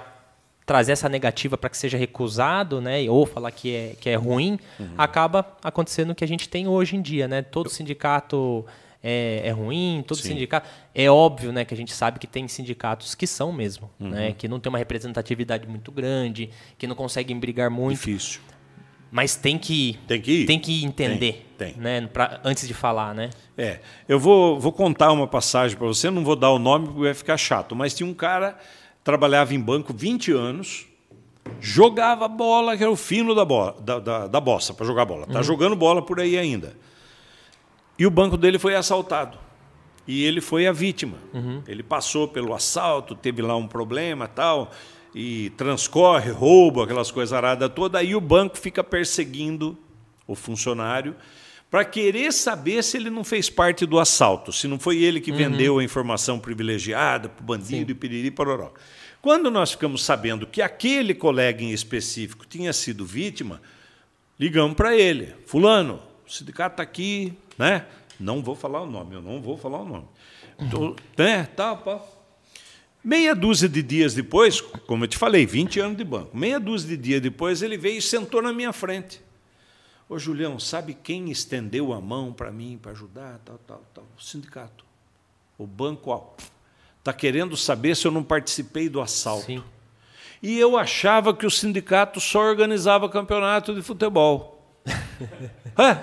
trazer 0.69 0.93
essa 0.93 1.09
negativa 1.09 1.57
para 1.57 1.71
que 1.71 1.77
seja 1.79 1.97
recusado, 1.97 2.79
né? 2.81 3.01
Ou 3.09 3.25
falar 3.25 3.51
que 3.51 3.75
é, 3.75 3.97
que 3.99 4.09
é 4.11 4.15
ruim, 4.15 4.59
Uhum. 4.79 4.87
acaba 4.99 5.45
acontecendo 5.65 6.11
o 6.11 6.15
que 6.15 6.23
a 6.23 6.29
gente 6.29 6.47
tem 6.49 6.69
hoje 6.69 6.95
em 6.95 7.01
dia, 7.03 7.27
né? 7.27 7.41
Todo 7.43 7.71
sindicato 7.71 8.65
é, 9.03 9.41
é 9.45 9.51
ruim, 9.51 10.05
todo 10.07 10.19
Sim. 10.19 10.29
sindicato. 10.29 10.69
É 10.95 11.09
óbvio, 11.11 11.53
né, 11.53 11.65
que 11.65 11.73
a 11.73 11.77
gente 11.77 11.93
sabe 11.93 12.19
que 12.19 12.27
tem 12.27 12.47
sindicatos 12.49 13.15
que 13.15 13.27
são 13.27 13.51
mesmo, 13.53 13.89
Uhum. 13.99 14.11
né? 14.11 14.35
Que 14.37 14.47
não 14.47 14.61
tem 14.61 14.69
uma 14.69 14.79
representatividade 14.79 15.67
muito 15.67 15.91
grande, 15.91 16.51
que 16.77 16.87
não 16.87 16.95
conseguem 16.95 17.39
brigar 17.39 17.71
muito, 17.71 17.97
Difícil. 17.97 18.41
mas 19.11 19.37
tem 19.37 19.57
que 19.59 19.99
Tem 20.07 20.21
que 20.21 20.33
ir? 20.43 20.47
tem 20.47 20.59
que 20.61 20.85
entender, 20.85 21.47
Tem, 21.57 21.73
tem. 21.73 21.81
né, 21.83 22.07
pra, 22.13 22.41
antes 22.45 22.69
de 22.69 22.75
falar, 22.75 23.15
né? 23.15 23.31
É, 23.57 23.81
eu 24.09 24.19
vou, 24.21 24.61
vou 24.61 24.71
contar 24.73 25.11
uma 25.13 25.27
passagem 25.27 25.77
para 25.79 25.87
você, 25.87 26.11
não 26.11 26.23
vou 26.25 26.37
dar 26.37 26.51
o 26.51 26.59
nome 26.59 26.87
porque 26.89 27.01
vai 27.03 27.15
ficar 27.15 27.37
chato, 27.39 27.75
mas 27.75 27.95
tinha 27.95 28.07
um 28.07 28.13
cara, 28.15 28.59
trabalhava 29.09 29.55
em 29.55 29.59
banco 29.59 29.95
20 29.97 30.33
anos, 30.33 30.87
jogava 31.63 32.29
bola, 32.29 32.77
que 32.77 32.83
era 32.83 32.93
o 32.93 32.97
fino 32.97 33.35
da, 33.35 33.43
bola, 33.43 33.75
da, 33.81 33.99
da, 33.99 34.27
da 34.27 34.39
bossa, 34.39 34.75
para 34.75 34.85
jogar 34.85 35.07
bola. 35.07 35.27
Tá 35.27 35.41
jogando 35.41 35.75
bola 35.75 36.03
por 36.05 36.21
aí 36.21 36.37
ainda. 36.37 36.77
E 37.99 38.07
o 38.07 38.11
banco 38.11 38.37
dele 38.37 38.59
foi 38.59 38.75
assaltado. 38.75 39.39
E 40.07 40.23
ele 40.25 40.43
foi 40.43 40.67
a 40.67 40.73
vítima. 40.73 41.17
Ele 41.67 41.83
passou 41.83 42.29
pelo 42.29 42.53
assalto, 42.53 43.15
teve 43.15 43.41
lá 43.41 43.57
um 43.57 43.67
problema 43.67 44.29
tal, 44.29 44.71
e 45.15 45.49
transcorre, 45.57 46.31
roubo, 46.31 46.83
aquelas 46.83 47.11
coisas 47.11 47.33
aradas 47.33 47.73
todas. 47.75 48.03
Aí 48.03 48.15
o 48.15 48.21
banco 48.21 48.59
fica 48.59 48.85
perseguindo 48.85 49.75
o 50.27 50.35
funcionário 50.35 51.17
para 51.71 51.83
querer 51.83 52.31
saber 52.31 52.85
se 52.85 52.99
ele 52.99 53.09
não 53.09 53.25
fez 53.25 53.49
parte 53.49 53.87
do 53.87 53.99
assalto, 53.99 54.53
se 54.53 54.69
não 54.69 54.79
foi 54.79 54.99
ele 54.99 55.19
que 55.19 55.33
vendeu 55.33 55.79
a 55.79 55.85
informação 55.85 56.39
privilegiada 56.39 57.31
para 57.31 57.43
o 57.43 57.47
bandido 57.47 57.91
e 57.91 57.95
piriri 57.95 58.31
pororó. 58.31 58.73
Quando 59.21 59.51
nós 59.51 59.73
ficamos 59.73 60.05
sabendo 60.05 60.47
que 60.47 60.63
aquele 60.63 61.15
colega 61.15 61.63
em 61.63 61.73
específico 61.73 62.47
tinha 62.47 62.73
sido 62.73 63.05
vítima, 63.05 63.61
ligamos 64.39 64.77
para 64.77 64.97
ele. 64.97 65.35
Fulano, 65.47 66.01
o 66.27 66.31
sindicato 66.31 66.75
está 66.75 66.83
aqui, 66.83 67.33
né? 67.59 67.87
Não 68.19 68.43
vou 68.43 68.55
falar 68.55 68.83
o 68.83 68.87
nome, 68.87 69.15
eu 69.15 69.23
não 69.23 69.41
vou 69.41 69.57
falar 69.57 69.81
o 69.81 69.85
nome. 69.85 70.07
Né? 71.17 71.45
Tá, 71.45 71.75
pá. 71.75 72.01
Meia 73.03 73.35
dúzia 73.35 73.69
de 73.69 73.83
dias 73.83 74.13
depois, 74.13 74.61
como 74.61 75.05
eu 75.05 75.09
te 75.09 75.17
falei, 75.17 75.47
20 75.47 75.81
anos 75.81 75.97
de 75.97 76.05
banco, 76.05 76.37
meia 76.37 76.59
dúzia 76.59 76.91
de 76.91 76.97
dias 76.97 77.23
depois, 77.23 77.63
ele 77.63 77.79
veio 77.79 77.99
e 77.99 78.03
sentou 78.03 78.43
na 78.43 78.53
minha 78.53 78.73
frente. 78.73 79.21
Ô, 80.09 80.19
Julião, 80.19 80.59
sabe 80.59 80.95
quem 80.95 81.31
estendeu 81.31 81.93
a 81.93 82.01
mão 82.01 82.33
para 82.33 82.51
mim, 82.51 82.79
para 82.81 82.93
ajudar, 82.93 83.41
tal, 83.45 83.59
tal, 83.67 83.85
tal? 83.95 84.05
O 84.17 84.23
sindicato. 84.23 84.85
O 85.57 85.67
banco, 85.67 86.11
ó, 86.11 86.35
está 86.99 87.13
querendo 87.13 87.57
saber 87.57 87.97
se 87.97 88.07
eu 88.07 88.11
não 88.11 88.23
participei 88.23 88.89
do 88.89 89.01
assalto. 89.01 89.47
Sim. 89.47 89.63
E 90.43 90.59
eu 90.59 90.77
achava 90.77 91.35
que 91.35 91.47
o 91.47 91.51
sindicato 91.51 92.21
só 92.21 92.41
organizava 92.41 93.09
campeonato 93.09 93.75
de 93.75 93.83
futebol. 93.83 94.57
É. 95.81 95.99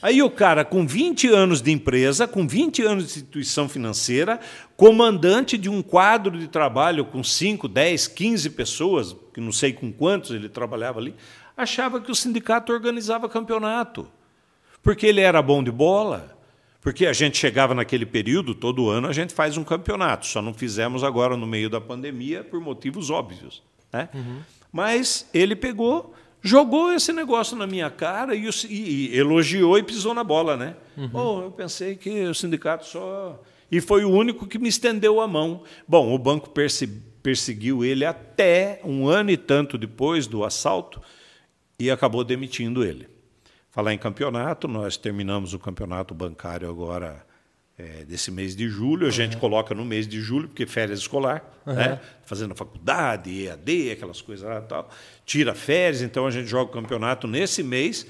Aí 0.00 0.22
o 0.22 0.30
cara, 0.30 0.64
com 0.64 0.86
20 0.86 1.28
anos 1.28 1.60
de 1.60 1.72
empresa, 1.72 2.26
com 2.26 2.46
20 2.46 2.82
anos 2.82 3.04
de 3.04 3.10
instituição 3.10 3.68
financeira, 3.68 4.38
comandante 4.76 5.58
de 5.58 5.68
um 5.68 5.82
quadro 5.82 6.38
de 6.38 6.46
trabalho 6.46 7.04
com 7.04 7.22
5, 7.22 7.66
10, 7.66 8.06
15 8.08 8.50
pessoas, 8.50 9.16
que 9.34 9.40
não 9.40 9.50
sei 9.50 9.72
com 9.72 9.92
quantos 9.92 10.30
ele 10.30 10.48
trabalhava 10.48 11.00
ali, 11.00 11.14
achava 11.56 12.00
que 12.00 12.12
o 12.12 12.14
sindicato 12.14 12.72
organizava 12.72 13.28
campeonato. 13.28 14.08
Porque 14.82 15.06
ele 15.06 15.20
era 15.20 15.42
bom 15.42 15.62
de 15.64 15.72
bola. 15.72 16.37
Porque 16.80 17.06
a 17.06 17.12
gente 17.12 17.36
chegava 17.36 17.74
naquele 17.74 18.06
período, 18.06 18.54
todo 18.54 18.88
ano 18.88 19.08
a 19.08 19.12
gente 19.12 19.34
faz 19.34 19.56
um 19.56 19.64
campeonato. 19.64 20.26
Só 20.26 20.40
não 20.40 20.54
fizemos 20.54 21.02
agora 21.02 21.36
no 21.36 21.46
meio 21.46 21.68
da 21.68 21.80
pandemia 21.80 22.44
por 22.44 22.60
motivos 22.60 23.10
óbvios. 23.10 23.62
Né? 23.92 24.08
Mas 24.72 25.28
ele 25.34 25.56
pegou, 25.56 26.14
jogou 26.40 26.92
esse 26.92 27.12
negócio 27.12 27.56
na 27.56 27.66
minha 27.66 27.90
cara 27.90 28.34
e, 28.34 28.48
e- 28.68 29.10
e 29.12 29.16
elogiou 29.18 29.76
e 29.78 29.82
pisou 29.82 30.14
na 30.14 30.22
bola. 30.22 30.56
Né? 30.56 30.76
Pô, 31.10 31.42
eu 31.42 31.50
pensei 31.50 31.96
que 31.96 32.22
o 32.24 32.34
sindicato 32.34 32.86
só. 32.86 33.42
E 33.70 33.80
foi 33.80 34.04
o 34.04 34.10
único 34.10 34.46
que 34.46 34.58
me 34.58 34.68
estendeu 34.68 35.20
a 35.20 35.26
mão. 35.26 35.62
Bom, 35.86 36.14
o 36.14 36.18
banco 36.18 36.48
perse- 36.50 36.86
perseguiu 37.22 37.84
ele 37.84 38.04
até 38.04 38.80
um 38.84 39.06
ano 39.08 39.30
e 39.30 39.36
tanto 39.36 39.76
depois 39.76 40.26
do 40.26 40.44
assalto 40.44 41.02
e 41.78 41.90
acabou 41.90 42.22
demitindo 42.24 42.84
ele. 42.84 43.08
Falar 43.78 43.94
em 43.94 43.98
campeonato, 43.98 44.66
nós 44.66 44.96
terminamos 44.96 45.54
o 45.54 45.58
campeonato 45.60 46.12
bancário 46.12 46.68
agora 46.68 47.24
é, 47.78 48.04
desse 48.04 48.28
mês 48.28 48.56
de 48.56 48.68
julho. 48.68 49.06
A 49.06 49.10
gente 49.12 49.36
coloca 49.36 49.72
no 49.72 49.84
mês 49.84 50.08
de 50.08 50.20
julho, 50.20 50.48
porque 50.48 50.66
férias 50.66 50.98
escolar, 50.98 51.44
né? 51.64 52.00
fazendo 52.26 52.56
faculdade, 52.56 53.44
EAD, 53.44 53.92
aquelas 53.92 54.20
coisas 54.20 54.48
lá 54.48 54.58
e 54.58 54.62
tal. 54.62 54.90
Tira 55.24 55.54
férias, 55.54 56.02
então 56.02 56.26
a 56.26 56.30
gente 56.32 56.48
joga 56.48 56.72
o 56.72 56.74
campeonato 56.74 57.28
nesse 57.28 57.62
mês. 57.62 58.04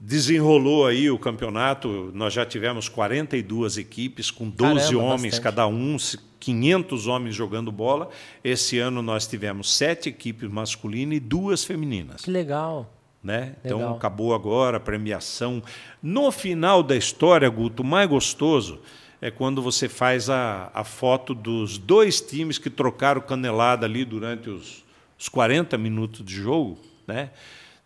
Desenrolou 0.00 0.84
aí 0.84 1.08
o 1.08 1.16
campeonato, 1.16 2.10
nós 2.12 2.32
já 2.32 2.44
tivemos 2.44 2.88
42 2.88 3.78
equipes 3.78 4.32
com 4.32 4.50
12 4.50 4.74
Caramba, 4.74 4.98
homens 4.98 5.34
bastante. 5.36 5.42
cada 5.42 5.68
um, 5.68 5.96
500 6.40 7.06
homens 7.06 7.36
jogando 7.36 7.70
bola. 7.70 8.10
Esse 8.42 8.80
ano 8.80 9.00
nós 9.00 9.28
tivemos 9.28 9.72
sete 9.72 10.08
equipes 10.08 10.50
masculinas 10.50 11.18
e 11.18 11.20
duas 11.20 11.62
femininas 11.62 12.22
Que 12.22 12.32
legal. 12.32 12.96
Né? 13.22 13.54
Então 13.64 13.94
acabou 13.94 14.34
agora 14.34 14.78
a 14.78 14.80
premiação. 14.80 15.62
No 16.02 16.30
final 16.30 16.82
da 16.82 16.96
história, 16.96 17.48
Guto, 17.48 17.82
o 17.82 17.86
mais 17.86 18.08
gostoso 18.08 18.80
é 19.20 19.30
quando 19.30 19.60
você 19.60 19.88
faz 19.88 20.30
a, 20.30 20.70
a 20.72 20.82
foto 20.82 21.34
dos 21.34 21.76
dois 21.76 22.20
times 22.20 22.56
que 22.56 22.70
trocaram 22.70 23.20
canelada 23.20 23.84
ali 23.84 24.04
durante 24.04 24.48
os, 24.48 24.84
os 25.18 25.28
40 25.28 25.76
minutos 25.76 26.24
de 26.24 26.34
jogo, 26.34 26.78
né? 27.06 27.30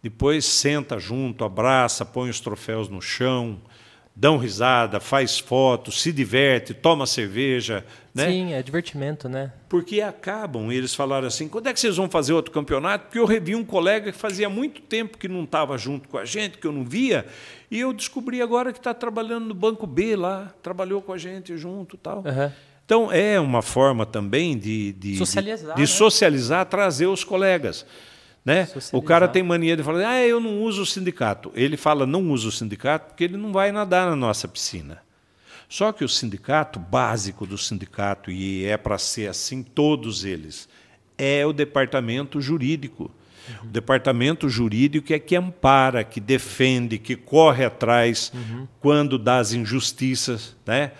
Depois 0.00 0.44
senta 0.44 0.98
junto, 0.98 1.44
abraça, 1.44 2.04
põe 2.04 2.28
os 2.28 2.38
troféus 2.38 2.88
no 2.88 3.00
chão, 3.00 3.58
dão 4.14 4.36
risada, 4.36 5.00
faz 5.00 5.38
foto, 5.38 5.90
se 5.90 6.12
diverte, 6.12 6.74
toma 6.74 7.06
cerveja, 7.06 7.84
né? 8.14 8.26
Sim, 8.26 8.52
é 8.52 8.62
divertimento, 8.62 9.28
né? 9.28 9.52
Porque 9.68 10.00
acabam, 10.00 10.70
eles 10.70 10.94
falaram 10.94 11.26
assim: 11.26 11.48
quando 11.48 11.66
é 11.66 11.72
que 11.72 11.80
vocês 11.80 11.96
vão 11.96 12.08
fazer 12.08 12.32
outro 12.32 12.52
campeonato? 12.52 13.06
Porque 13.06 13.18
eu 13.18 13.26
revi 13.26 13.56
um 13.56 13.64
colega 13.64 14.12
que 14.12 14.18
fazia 14.18 14.48
muito 14.48 14.80
tempo 14.82 15.18
que 15.18 15.26
não 15.26 15.42
estava 15.42 15.76
junto 15.76 16.08
com 16.08 16.16
a 16.16 16.24
gente, 16.24 16.58
que 16.58 16.66
eu 16.66 16.72
não 16.72 16.84
via, 16.84 17.26
e 17.70 17.80
eu 17.80 17.92
descobri 17.92 18.40
agora 18.40 18.72
que 18.72 18.78
está 18.78 18.94
trabalhando 18.94 19.46
no 19.46 19.54
Banco 19.54 19.86
B 19.86 20.14
lá, 20.14 20.54
trabalhou 20.62 21.02
com 21.02 21.12
a 21.12 21.18
gente 21.18 21.56
junto 21.56 21.96
e 21.96 21.98
tal. 21.98 22.22
Aham. 22.24 22.52
Então 22.84 23.10
é 23.10 23.40
uma 23.40 23.62
forma 23.62 24.04
também 24.04 24.58
de, 24.58 24.92
de 24.92 25.16
Socializar, 25.16 25.74
de, 25.74 25.74
de 25.76 25.80
né? 25.80 25.86
socializar, 25.86 26.66
trazer 26.66 27.06
os 27.06 27.24
colegas. 27.24 27.86
Né? 28.44 28.68
O 28.92 29.00
cara 29.00 29.26
tem 29.26 29.42
mania 29.42 29.74
de 29.74 29.82
falar, 29.82 30.06
ah, 30.06 30.22
eu 30.22 30.38
não 30.38 30.60
uso 30.60 30.82
o 30.82 30.86
sindicato. 30.86 31.50
Ele 31.54 31.78
fala, 31.78 32.04
não 32.04 32.30
usa 32.30 32.46
o 32.48 32.52
sindicato 32.52 33.06
porque 33.06 33.24
ele 33.24 33.38
não 33.38 33.52
vai 33.52 33.72
nadar 33.72 34.10
na 34.10 34.14
nossa 34.14 34.46
piscina. 34.46 35.02
Só 35.74 35.90
que 35.90 36.04
o 36.04 36.08
sindicato, 36.08 36.78
básico 36.78 37.44
do 37.44 37.58
sindicato, 37.58 38.30
e 38.30 38.64
é 38.64 38.76
para 38.76 38.96
ser 38.96 39.28
assim 39.28 39.60
todos 39.60 40.24
eles, 40.24 40.68
é 41.18 41.44
o 41.44 41.52
departamento 41.52 42.40
jurídico. 42.40 43.10
O 43.64 43.66
departamento 43.66 44.48
jurídico 44.48 45.12
é 45.12 45.18
que 45.18 45.34
ampara, 45.34 46.04
que 46.04 46.20
defende, 46.20 46.96
que 46.96 47.16
corre 47.16 47.64
atrás 47.64 48.32
quando 48.78 49.18
dá 49.18 49.38
as 49.38 49.52
injustiças. 49.52 50.56
Né? 50.64 50.92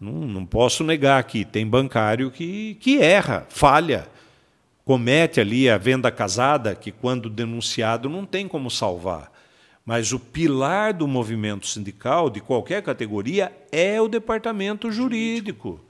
Não, 0.00 0.12
não 0.12 0.46
posso 0.46 0.84
negar 0.84 1.24
que 1.24 1.44
tem 1.44 1.66
bancário 1.66 2.30
que, 2.30 2.76
que 2.76 3.00
erra, 3.00 3.44
falha, 3.48 4.06
comete 4.84 5.40
ali 5.40 5.68
a 5.68 5.76
venda 5.76 6.12
casada, 6.12 6.76
que 6.76 6.92
quando 6.92 7.28
denunciado 7.28 8.08
não 8.08 8.24
tem 8.24 8.46
como 8.46 8.70
salvar. 8.70 9.31
Mas 9.84 10.12
o 10.12 10.18
pilar 10.18 10.92
do 10.92 11.08
movimento 11.08 11.66
sindical, 11.66 12.30
de 12.30 12.40
qualquer 12.40 12.82
categoria, 12.82 13.52
é 13.72 14.00
o 14.00 14.06
departamento 14.08 14.90
jurídico. 14.92 15.80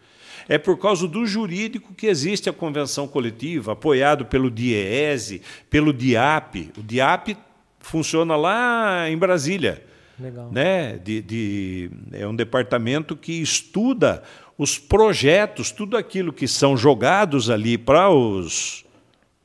É 0.49 0.59
por 0.59 0.79
causa 0.79 1.07
do 1.07 1.25
jurídico 1.27 1.95
que 1.95 2.07
existe 2.07 2.49
a 2.49 2.53
convenção 2.53 3.07
coletiva, 3.07 3.73
apoiado 3.73 4.25
pelo 4.25 4.51
DIEESE, 4.51 5.43
pelo 5.71 5.93
DIAP. 5.93 6.71
O 6.77 6.83
DIAP 6.83 7.37
funciona 7.81 8.35
lá 8.35 9.09
em 9.11 9.17
Brasília. 9.17 9.85
Legal. 10.19 10.51
Né? 10.51 10.99
De, 10.99 11.21
de- 11.23 11.91
é 12.13 12.27
um 12.27 12.35
departamento 12.35 13.15
que 13.15 13.41
estuda 13.41 14.23
os 14.59 14.79
projetos, 14.79 15.71
tudo 15.71 15.97
aquilo 15.97 16.33
que 16.33 16.49
são 16.49 16.77
jogados 16.77 17.51
ali 17.51 17.77
para 17.79 18.11
os 18.11 18.82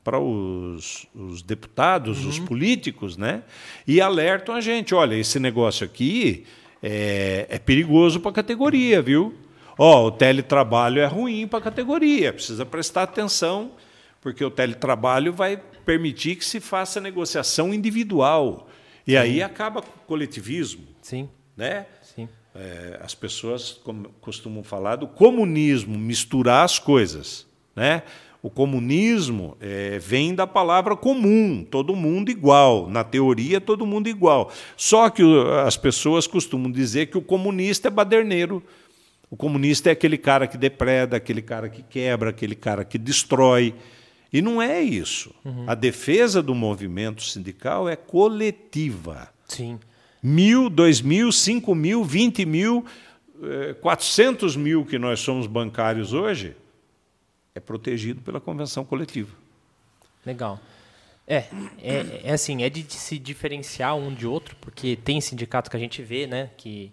para 0.08 0.18
os, 0.18 1.06
os 1.14 1.42
deputados, 1.42 2.22
uhum. 2.22 2.30
os 2.30 2.38
políticos, 2.38 3.18
né? 3.18 3.42
E 3.86 4.00
alertam 4.00 4.54
a 4.54 4.60
gente, 4.62 4.94
olha, 4.94 5.14
esse 5.14 5.38
negócio 5.38 5.84
aqui 5.84 6.46
é, 6.82 7.46
é 7.50 7.58
perigoso 7.58 8.18
para 8.18 8.30
a 8.30 8.34
categoria, 8.34 9.02
viu? 9.02 9.34
Ó, 9.76 10.06
o 10.06 10.10
teletrabalho 10.10 11.02
é 11.02 11.04
ruim 11.04 11.46
para 11.46 11.58
a 11.58 11.62
categoria, 11.62 12.32
precisa 12.32 12.64
prestar 12.64 13.02
atenção, 13.02 13.72
porque 14.22 14.42
o 14.42 14.50
teletrabalho 14.50 15.30
vai 15.30 15.58
permitir 15.84 16.36
que 16.36 16.44
se 16.46 16.58
faça 16.58 17.02
negociação 17.02 17.74
individual. 17.74 18.66
E 19.06 19.10
Sim. 19.10 19.18
aí 19.18 19.42
acaba 19.42 19.82
com 19.82 19.90
o 19.90 20.06
coletivismo. 20.06 20.86
Sim. 21.02 21.28
Né? 21.54 21.84
Sim. 22.00 22.30
É, 22.54 22.98
as 23.02 23.14
pessoas 23.14 23.78
costumam 24.22 24.64
falar 24.64 24.96
do 24.96 25.06
comunismo, 25.06 25.98
misturar 25.98 26.64
as 26.64 26.78
coisas. 26.78 27.46
Né? 27.76 28.02
O 28.40 28.48
comunismo 28.48 29.56
é, 29.60 29.98
vem 29.98 30.34
da 30.34 30.46
palavra 30.46 30.96
comum, 30.96 31.66
todo 31.68 31.96
mundo 31.96 32.30
igual. 32.30 32.88
Na 32.88 33.02
teoria, 33.02 33.60
todo 33.60 33.84
mundo 33.84 34.08
igual. 34.08 34.52
Só 34.76 35.10
que 35.10 35.22
as 35.66 35.76
pessoas 35.76 36.26
costumam 36.26 36.70
dizer 36.70 37.06
que 37.06 37.18
o 37.18 37.22
comunista 37.22 37.88
é 37.88 37.90
baderneiro. 37.90 38.62
O 39.30 39.36
comunista 39.36 39.88
é 39.90 39.92
aquele 39.92 40.16
cara 40.16 40.46
que 40.46 40.56
depreda, 40.56 41.16
aquele 41.16 41.42
cara 41.42 41.68
que 41.68 41.82
quebra, 41.82 42.30
aquele 42.30 42.54
cara 42.54 42.84
que 42.84 42.96
destrói. 42.96 43.74
E 44.32 44.40
não 44.40 44.62
é 44.62 44.80
isso. 44.80 45.34
Uhum. 45.44 45.64
A 45.66 45.74
defesa 45.74 46.42
do 46.42 46.54
movimento 46.54 47.22
sindical 47.22 47.88
é 47.88 47.96
coletiva. 47.96 49.28
Sim. 49.48 49.78
Mil, 50.22 50.70
dois 50.70 51.00
mil, 51.00 51.32
cinco 51.32 51.74
mil, 51.74 52.04
vinte 52.04 52.44
mil, 52.44 52.84
eh, 53.42 53.74
quatrocentos 53.80 54.54
mil 54.56 54.84
que 54.84 54.98
nós 54.98 55.20
somos 55.20 55.46
bancários 55.46 56.12
hoje, 56.12 56.54
é 57.58 57.60
protegido 57.60 58.22
pela 58.22 58.40
convenção 58.40 58.84
coletiva. 58.84 59.34
Legal. 60.24 60.58
É, 61.26 61.44
é, 61.82 62.20
é 62.24 62.32
assim, 62.32 62.62
é 62.62 62.70
de 62.70 62.90
se 62.90 63.18
diferenciar 63.18 63.94
um 63.94 64.14
de 64.14 64.26
outro, 64.26 64.56
porque 64.60 64.96
tem 64.96 65.20
sindicato 65.20 65.70
que 65.70 65.76
a 65.76 65.80
gente 65.80 66.02
vê, 66.02 66.26
né, 66.26 66.50
que 66.56 66.90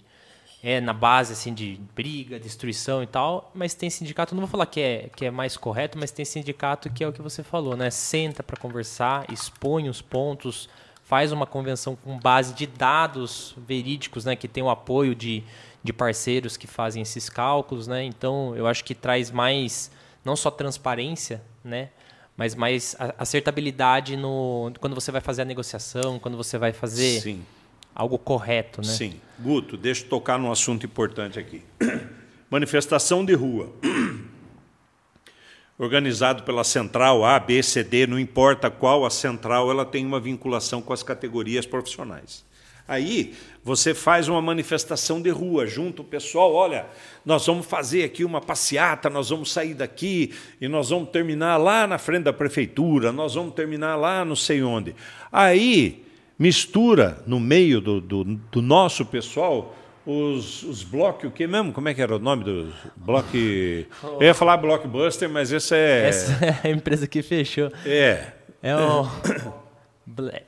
é 0.61 0.81
na 0.81 0.91
base 0.91 1.31
assim 1.31 1.53
de 1.53 1.79
briga, 1.95 2.39
destruição 2.39 3.01
e 3.01 3.07
tal, 3.07 3.51
mas 3.53 3.73
tem 3.73 3.89
sindicato, 3.89 4.35
não 4.35 4.41
vou 4.41 4.49
falar 4.49 4.65
que 4.65 4.81
é 4.81 5.09
que 5.15 5.23
é 5.23 5.31
mais 5.31 5.55
correto, 5.55 5.97
mas 5.97 6.11
tem 6.11 6.25
sindicato 6.25 6.89
que 6.89 7.03
é 7.03 7.07
o 7.07 7.13
que 7.13 7.21
você 7.21 7.43
falou, 7.43 7.77
né? 7.77 7.89
Senta 7.91 8.41
para 8.41 8.57
conversar, 8.57 9.31
expõe 9.31 9.87
os 9.87 10.01
pontos, 10.01 10.67
faz 11.03 11.31
uma 11.31 11.45
convenção 11.45 11.95
com 11.95 12.17
base 12.17 12.53
de 12.55 12.65
dados 12.65 13.53
verídicos, 13.57 14.25
né, 14.25 14.35
que 14.35 14.47
tem 14.47 14.63
o 14.63 14.69
apoio 14.69 15.13
de, 15.13 15.43
de 15.83 15.93
parceiros 15.93 16.57
que 16.57 16.65
fazem 16.65 17.03
esses 17.03 17.29
cálculos, 17.29 17.87
né? 17.87 18.03
Então, 18.03 18.55
eu 18.55 18.65
acho 18.65 18.83
que 18.83 18.95
traz 18.95 19.29
mais 19.29 19.91
não 20.25 20.35
só 20.35 20.49
transparência, 20.49 21.41
né? 21.63 21.89
Mas 22.35 22.55
mais 22.55 22.95
acertabilidade 23.17 24.17
no 24.17 24.73
quando 24.81 24.95
você 24.95 25.11
vai 25.11 25.21
fazer 25.21 25.43
a 25.43 25.45
negociação, 25.45 26.19
quando 26.19 26.35
você 26.35 26.57
vai 26.57 26.73
fazer 26.73 27.21
Sim. 27.21 27.45
algo 27.93 28.17
correto, 28.17 28.81
né? 28.81 28.91
Sim. 28.91 29.21
Guto, 29.39 29.77
deixa 29.77 30.03
eu 30.03 30.09
tocar 30.09 30.37
num 30.37 30.51
assunto 30.51 30.85
importante 30.85 31.39
aqui. 31.39 31.63
Manifestação 32.49 33.23
de 33.23 33.33
rua. 33.33 33.71
Organizado 35.77 36.43
pela 36.43 36.63
central 36.63 37.23
A, 37.23 37.39
B, 37.39 37.61
C, 37.61 37.83
D, 37.83 38.07
não 38.07 38.17
importa 38.17 38.71
qual 38.71 39.05
a 39.05 39.09
central, 39.09 39.69
ela 39.69 39.85
tem 39.85 40.05
uma 40.05 40.19
vinculação 40.19 40.81
com 40.81 40.93
as 40.93 41.03
categorias 41.03 41.65
profissionais. 41.65 42.45
Aí 42.87 43.33
você 43.63 43.93
faz 43.93 44.27
uma 44.27 44.41
manifestação 44.41 45.21
de 45.21 45.29
rua, 45.29 45.65
junto 45.65 46.03
o 46.03 46.05
pessoal, 46.05 46.53
olha, 46.53 46.85
nós 47.25 47.45
vamos 47.47 47.65
fazer 47.65 48.03
aqui 48.03 48.23
uma 48.23 48.39
passeata, 48.39 49.09
nós 49.09 49.29
vamos 49.29 49.51
sair 49.51 49.73
daqui 49.73 50.33
e 50.61 50.67
nós 50.67 50.91
vamos 50.91 51.09
terminar 51.09 51.57
lá 51.57 51.87
na 51.87 51.97
frente 51.97 52.23
da 52.23 52.33
prefeitura, 52.33 53.11
nós 53.11 53.33
vamos 53.33 53.55
terminar 53.55 53.95
lá 53.95 54.23
não 54.23 54.35
sei 54.35 54.61
onde. 54.61 54.95
Aí 55.31 56.03
mistura 56.37 57.23
no 57.25 57.39
meio 57.39 57.81
do, 57.81 57.99
do, 57.99 58.23
do 58.23 58.61
nosso 58.61 59.05
pessoal 59.05 59.75
os, 60.05 60.61
os 60.63 60.83
blocos, 60.83 61.29
o 61.29 61.31
que 61.31 61.47
mesmo? 61.47 61.73
Como 61.73 61.89
é 61.89 61.93
que 61.93 62.01
era 62.01 62.15
o 62.15 62.19
nome 62.19 62.43
do 62.43 62.73
bloco? 62.95 63.35
Eu 63.35 64.21
ia 64.21 64.33
falar 64.35 64.57
blockbuster, 64.57 65.27
mas 65.27 65.51
esse 65.51 65.75
é. 65.75 66.07
Essa 66.07 66.45
é 66.63 66.67
a 66.67 66.69
empresa 66.69 67.07
que 67.07 67.23
fechou. 67.23 67.71
É. 67.85 68.27
É 68.61 68.75
o. 68.77 69.07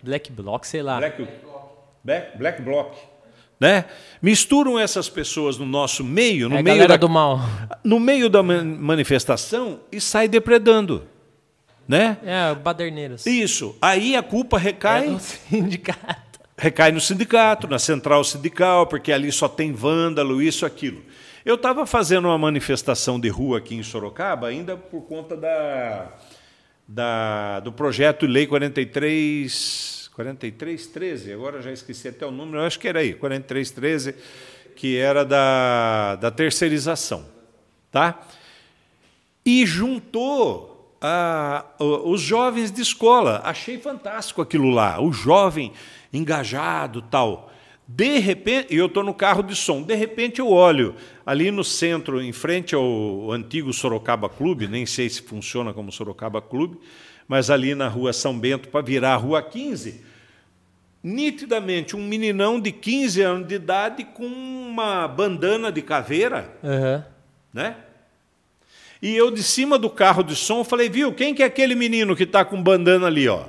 Black 0.04 0.32
Block, 0.32 0.68
sei 0.68 0.84
lá. 0.84 0.98
Black... 0.98 1.28
Black, 2.04 2.38
Black 2.38 2.62
Bloc. 2.62 2.96
Né? 3.60 3.86
Misturam 4.22 4.78
essas 4.78 5.10
pessoas 5.10 5.58
no 5.58 5.66
nosso 5.66 6.04
meio, 6.04 6.48
no 6.48 6.58
é 6.58 6.64
meio 6.64 6.88
da, 6.88 6.96
do 6.96 7.10
mal. 7.10 7.40
no 7.84 8.00
meio 8.00 8.30
da 8.30 8.44
manifestação 8.44 9.80
e 9.92 10.00
sai 10.00 10.28
depredando, 10.28 11.04
né? 11.88 12.18
É, 12.24 12.54
baderneiros. 12.54 13.26
Isso. 13.26 13.76
Aí 13.82 14.16
a 14.16 14.22
culpa 14.22 14.60
recai 14.60 15.08
é 15.08 15.10
no 15.10 15.20
sindicato. 15.20 16.40
Recai 16.56 16.92
no 16.92 17.02
sindicato, 17.02 17.68
na 17.68 17.80
central 17.80 18.24
sindical, 18.24 18.88
porque 18.88 19.12
ali 19.12 19.32
só 19.32 19.48
tem 19.48 19.74
vândalo, 19.74 20.42
isso, 20.42 20.66
aquilo. 20.66 21.04
Eu 21.44 21.56
estava 21.56 21.86
fazendo 21.86 22.28
uma 22.28 22.38
manifestação 22.38 23.20
de 23.20 23.30
rua 23.30 23.60
aqui 23.60 23.76
em 23.76 23.84
Sorocaba, 23.84 24.48
ainda 24.48 24.76
por 24.76 25.02
conta 25.04 25.38
da, 25.38 26.12
da 26.88 27.60
do 27.62 27.72
projeto 27.72 28.26
Lei 28.26 28.46
43 28.46 29.97
4313, 30.18 31.32
agora 31.32 31.62
já 31.62 31.72
esqueci 31.72 32.08
até 32.08 32.26
o 32.26 32.32
número, 32.32 32.64
acho 32.64 32.80
que 32.80 32.88
era 32.88 33.02
aí, 33.02 33.14
4313, 33.14 34.16
que 34.76 34.98
era 34.98 35.24
da, 35.24 36.16
da 36.16 36.32
terceirização. 36.32 37.24
Tá? 37.92 38.20
E 39.46 39.64
juntou 39.64 40.98
a, 41.00 41.66
os 41.80 42.20
jovens 42.20 42.72
de 42.72 42.82
escola. 42.82 43.42
Achei 43.44 43.78
fantástico 43.78 44.42
aquilo 44.42 44.72
lá, 44.72 45.00
o 45.00 45.14
jovem 45.14 45.72
engajado 46.12 47.04
tal. 47.04 47.54
De 47.88 48.18
repente, 48.18 48.76
eu 48.76 48.88
estou 48.88 49.04
no 49.04 49.14
carro 49.14 49.44
de 49.44 49.56
som, 49.56 49.84
de 49.84 49.94
repente 49.94 50.40
eu 50.40 50.50
olho 50.50 50.96
ali 51.24 51.52
no 51.52 51.64
centro, 51.64 52.20
em 52.20 52.34
frente 52.34 52.74
ao 52.74 53.32
antigo 53.32 53.72
Sorocaba 53.72 54.28
Clube, 54.28 54.68
nem 54.68 54.84
sei 54.84 55.08
se 55.10 55.22
funciona 55.22 55.76
como 55.76 55.92
Sorocaba 55.92 56.42
Clube, 56.42 56.80
mas 57.28 57.50
ali 57.50 57.76
na 57.76 57.88
rua 57.88 58.14
São 58.14 58.38
Bento, 58.38 58.70
para 58.70 58.82
virar 58.82 59.14
a 59.14 59.18
rua 59.18 59.42
15, 59.42 60.02
nitidamente 61.04 61.96
um 61.96 62.08
meninão 62.08 62.60
de 62.60 62.72
15 62.72 63.22
anos 63.22 63.48
de 63.48 63.56
idade 63.56 64.04
com 64.04 64.26
uma 64.26 65.08
bandana 65.08 65.72
de 65.72 65.82
caveira, 65.82 66.50
uhum. 66.64 67.04
né? 67.54 67.76
E 69.02 69.16
eu 69.16 69.30
de 69.30 69.44
cima 69.44 69.78
do 69.78 69.90
carro 69.90 70.24
de 70.24 70.36
som 70.36 70.64
falei, 70.64 70.90
viu, 70.90 71.14
quem 71.14 71.34
que 71.34 71.44
é 71.44 71.46
aquele 71.46 71.76
menino 71.76 72.16
que 72.16 72.24
está 72.24 72.44
com 72.44 72.62
bandana 72.62 73.08
ali, 73.08 73.28
ó? 73.28 73.46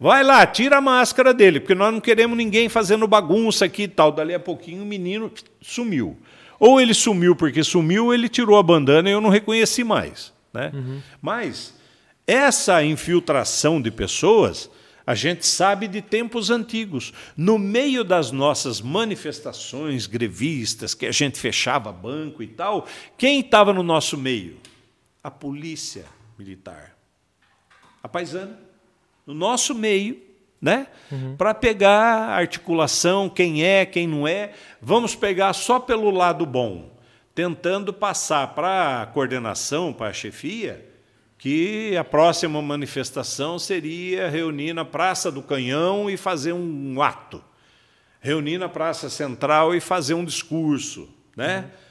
Vai 0.00 0.22
lá, 0.22 0.46
tira 0.46 0.78
a 0.78 0.80
máscara 0.80 1.34
dele, 1.34 1.58
porque 1.58 1.74
nós 1.74 1.92
não 1.92 2.00
queremos 2.00 2.36
ninguém 2.36 2.68
fazendo 2.68 3.06
bagunça 3.06 3.64
aqui 3.64 3.82
e 3.82 3.88
tal. 3.88 4.12
Dali 4.12 4.32
a 4.32 4.38
pouquinho 4.38 4.82
o 4.82 4.86
menino 4.86 5.30
sumiu. 5.60 6.16
Ou 6.58 6.80
ele 6.80 6.94
sumiu 6.94 7.34
porque 7.34 7.64
sumiu, 7.64 8.06
ou 8.06 8.14
ele 8.14 8.28
tirou 8.28 8.56
a 8.56 8.62
bandana 8.62 9.08
e 9.08 9.12
eu 9.12 9.20
não 9.20 9.28
reconheci 9.30 9.82
mais. 9.82 10.32
Né? 10.52 10.70
Uhum. 10.72 11.00
Mas 11.20 11.74
essa 12.28 12.84
infiltração 12.84 13.80
de 13.80 13.90
pessoas 13.90 14.70
a 15.08 15.14
gente 15.14 15.46
sabe 15.46 15.88
de 15.88 16.02
tempos 16.02 16.50
antigos. 16.50 17.14
No 17.34 17.58
meio 17.58 18.04
das 18.04 18.30
nossas 18.30 18.78
manifestações 18.82 20.06
grevistas, 20.06 20.92
que 20.92 21.06
a 21.06 21.10
gente 21.10 21.40
fechava 21.40 21.90
banco 21.90 22.42
e 22.42 22.46
tal, 22.46 22.86
quem 23.16 23.40
estava 23.40 23.72
no 23.72 23.82
nosso 23.82 24.18
meio? 24.18 24.58
A 25.24 25.30
polícia 25.30 26.04
militar. 26.38 26.94
A 28.02 28.06
paisana. 28.06 28.60
No 29.26 29.32
nosso 29.32 29.74
meio, 29.74 30.20
né? 30.60 30.88
Uhum. 31.10 31.36
Para 31.38 31.54
pegar 31.54 32.28
a 32.28 32.36
articulação, 32.36 33.30
quem 33.30 33.64
é, 33.64 33.86
quem 33.86 34.06
não 34.06 34.28
é. 34.28 34.52
Vamos 34.78 35.14
pegar 35.14 35.54
só 35.54 35.80
pelo 35.80 36.10
lado 36.10 36.44
bom, 36.44 36.94
tentando 37.34 37.94
passar 37.94 38.48
para 38.48 39.00
a 39.00 39.06
coordenação, 39.06 39.90
para 39.90 40.08
a 40.08 40.12
chefia, 40.12 40.87
que 41.38 41.96
a 41.96 42.02
próxima 42.02 42.60
manifestação 42.60 43.58
seria 43.58 44.28
reunir 44.28 44.72
na 44.72 44.84
Praça 44.84 45.30
do 45.30 45.40
Canhão 45.40 46.10
e 46.10 46.16
fazer 46.16 46.52
um 46.52 47.00
ato, 47.00 47.42
reunir 48.20 48.58
na 48.58 48.68
Praça 48.68 49.08
Central 49.08 49.72
e 49.72 49.80
fazer 49.80 50.14
um 50.14 50.24
discurso, 50.24 51.08
né? 51.36 51.60
Uhum. 51.60 51.88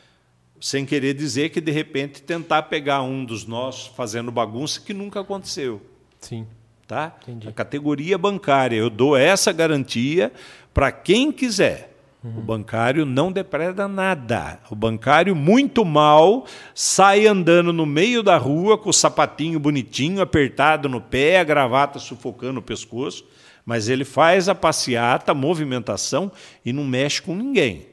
Sem 0.60 0.86
querer 0.86 1.14
dizer 1.14 1.50
que 1.50 1.62
de 1.62 1.72
repente 1.72 2.22
tentar 2.22 2.64
pegar 2.64 3.02
um 3.04 3.24
dos 3.24 3.46
nossos 3.46 3.88
fazendo 3.96 4.32
bagunça 4.32 4.82
que 4.82 4.94
nunca 4.94 5.22
aconteceu. 5.22 5.82
Sim. 6.20 6.46
Tá? 6.86 7.16
Entendi. 7.22 7.48
A 7.48 7.52
categoria 7.52 8.18
bancária, 8.18 8.76
eu 8.76 8.90
dou 8.90 9.16
essa 9.16 9.52
garantia 9.52 10.32
para 10.74 10.92
quem 10.92 11.32
quiser. 11.32 11.97
Uhum. 12.28 12.40
O 12.40 12.42
bancário 12.42 13.06
não 13.06 13.32
depreda 13.32 13.88
nada. 13.88 14.60
O 14.70 14.76
bancário, 14.76 15.36
muito 15.36 15.86
mal, 15.86 16.46
sai 16.74 17.26
andando 17.26 17.72
no 17.72 17.86
meio 17.86 18.22
da 18.22 18.38
rua 18.38 18.78
com 18.78 18.90
o 18.90 18.94
sapatinho 18.94 19.60
bonitinho, 19.60 20.22
apertado 20.22 20.90
no 20.90 21.00
pé, 21.00 21.40
a 21.40 21.44
gravata 21.44 22.00
sufocando 22.00 22.60
o 22.60 22.64
pescoço, 22.64 23.26
mas 23.66 23.90
ele 23.90 24.04
faz 24.04 24.50
a 24.50 24.56
passeata, 24.56 25.32
a 25.32 25.36
movimentação 25.36 26.32
e 26.66 26.74
não 26.74 26.84
mexe 26.84 27.22
com 27.22 27.36
ninguém. 27.36 27.88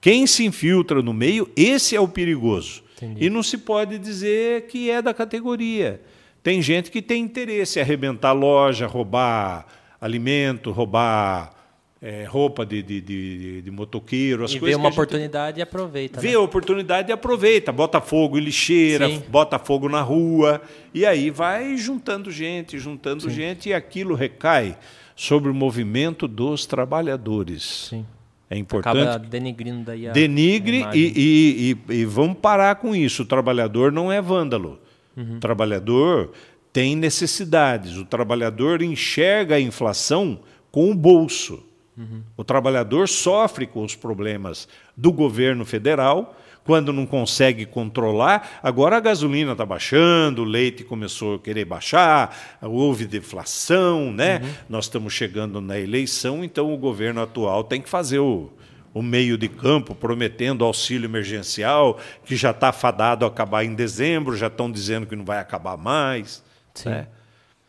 Quem 0.00 0.26
se 0.26 0.44
infiltra 0.44 1.02
no 1.02 1.12
meio, 1.12 1.50
esse 1.56 1.96
é 1.96 2.00
o 2.00 2.08
perigoso. 2.08 2.82
Entendi. 2.96 3.26
E 3.26 3.30
não 3.30 3.42
se 3.42 3.58
pode 3.58 3.98
dizer 3.98 4.66
que 4.68 4.90
é 4.90 5.02
da 5.02 5.12
categoria. 5.12 6.00
Tem 6.42 6.62
gente 6.62 6.90
que 6.90 7.02
tem 7.02 7.22
interesse 7.22 7.78
em 7.78 7.82
arrebentar 7.82 8.32
loja, 8.32 8.86
roubar 8.86 9.66
alimento, 10.00 10.70
roubar 10.70 11.55
é, 12.00 12.24
roupa 12.24 12.66
de, 12.66 12.82
de, 12.82 13.00
de, 13.00 13.62
de, 13.62 13.70
motoqueiro, 13.70 14.44
as 14.44 14.52
e 14.52 14.60
coisas. 14.60 14.76
Vê 14.76 14.82
uma 14.82 14.90
oportunidade 14.90 15.58
e 15.58 15.62
aproveita. 15.62 16.20
Vê 16.20 16.30
né? 16.30 16.34
a 16.34 16.40
oportunidade 16.40 17.10
e 17.10 17.12
aproveita. 17.12 17.72
Bota 17.72 18.00
fogo 18.00 18.38
em 18.38 18.42
lixeira, 18.42 19.08
Sim. 19.08 19.22
bota 19.28 19.58
fogo 19.58 19.88
na 19.88 20.02
rua. 20.02 20.60
E 20.92 21.06
aí 21.06 21.30
vai 21.30 21.76
juntando 21.76 22.30
gente, 22.30 22.78
juntando 22.78 23.22
Sim. 23.22 23.30
gente, 23.30 23.68
e 23.70 23.74
aquilo 23.74 24.14
recai 24.14 24.76
sobre 25.14 25.50
o 25.50 25.54
movimento 25.54 26.28
dos 26.28 26.66
trabalhadores. 26.66 27.88
Sim. 27.90 28.06
É 28.48 28.56
importante. 28.56 28.98
Acaba 28.98 29.18
denigrindo 29.18 29.84
daí 29.84 30.08
a 30.08 30.12
Denigre 30.12 30.86
e, 30.94 31.12
e, 31.16 31.78
e, 31.90 31.94
e, 32.00 32.04
vamos 32.04 32.38
parar 32.38 32.76
com 32.76 32.94
isso. 32.94 33.22
O 33.22 33.26
trabalhador 33.26 33.90
não 33.90 34.12
é 34.12 34.22
vândalo. 34.22 34.78
Uhum. 35.16 35.36
O 35.36 35.40
trabalhador 35.40 36.32
tem 36.72 36.94
necessidades. 36.94 37.96
O 37.96 38.04
trabalhador 38.04 38.82
enxerga 38.82 39.56
a 39.56 39.60
inflação 39.60 40.38
com 40.70 40.90
o 40.90 40.94
bolso. 40.94 41.65
Uhum. 41.96 42.22
O 42.36 42.44
trabalhador 42.44 43.08
sofre 43.08 43.66
com 43.66 43.82
os 43.82 43.96
problemas 43.96 44.68
do 44.96 45.10
governo 45.10 45.64
federal 45.64 46.36
quando 46.66 46.92
não 46.92 47.06
consegue 47.06 47.64
controlar. 47.64 48.58
Agora 48.62 48.96
a 48.96 49.00
gasolina 49.00 49.52
está 49.52 49.64
baixando, 49.64 50.42
o 50.42 50.44
leite 50.44 50.84
começou 50.84 51.36
a 51.36 51.38
querer 51.38 51.64
baixar, 51.64 52.36
houve 52.60 53.06
deflação, 53.06 54.12
né? 54.12 54.40
Uhum. 54.42 54.50
Nós 54.68 54.86
estamos 54.86 55.14
chegando 55.14 55.60
na 55.60 55.78
eleição, 55.78 56.44
então 56.44 56.74
o 56.74 56.76
governo 56.76 57.22
atual 57.22 57.62
tem 57.62 57.80
que 57.80 57.88
fazer 57.88 58.18
o, 58.18 58.50
o 58.92 59.00
meio 59.00 59.38
de 59.38 59.48
campo, 59.48 59.94
prometendo 59.94 60.64
auxílio 60.64 61.06
emergencial, 61.06 61.98
que 62.24 62.34
já 62.34 62.50
está 62.50 62.72
fadado 62.72 63.24
a 63.24 63.28
acabar 63.28 63.64
em 63.64 63.74
dezembro, 63.74 64.36
já 64.36 64.48
estão 64.48 64.70
dizendo 64.70 65.06
que 65.06 65.14
não 65.14 65.24
vai 65.24 65.38
acabar 65.38 65.76
mais. 65.76 66.42
Né? 66.90 67.06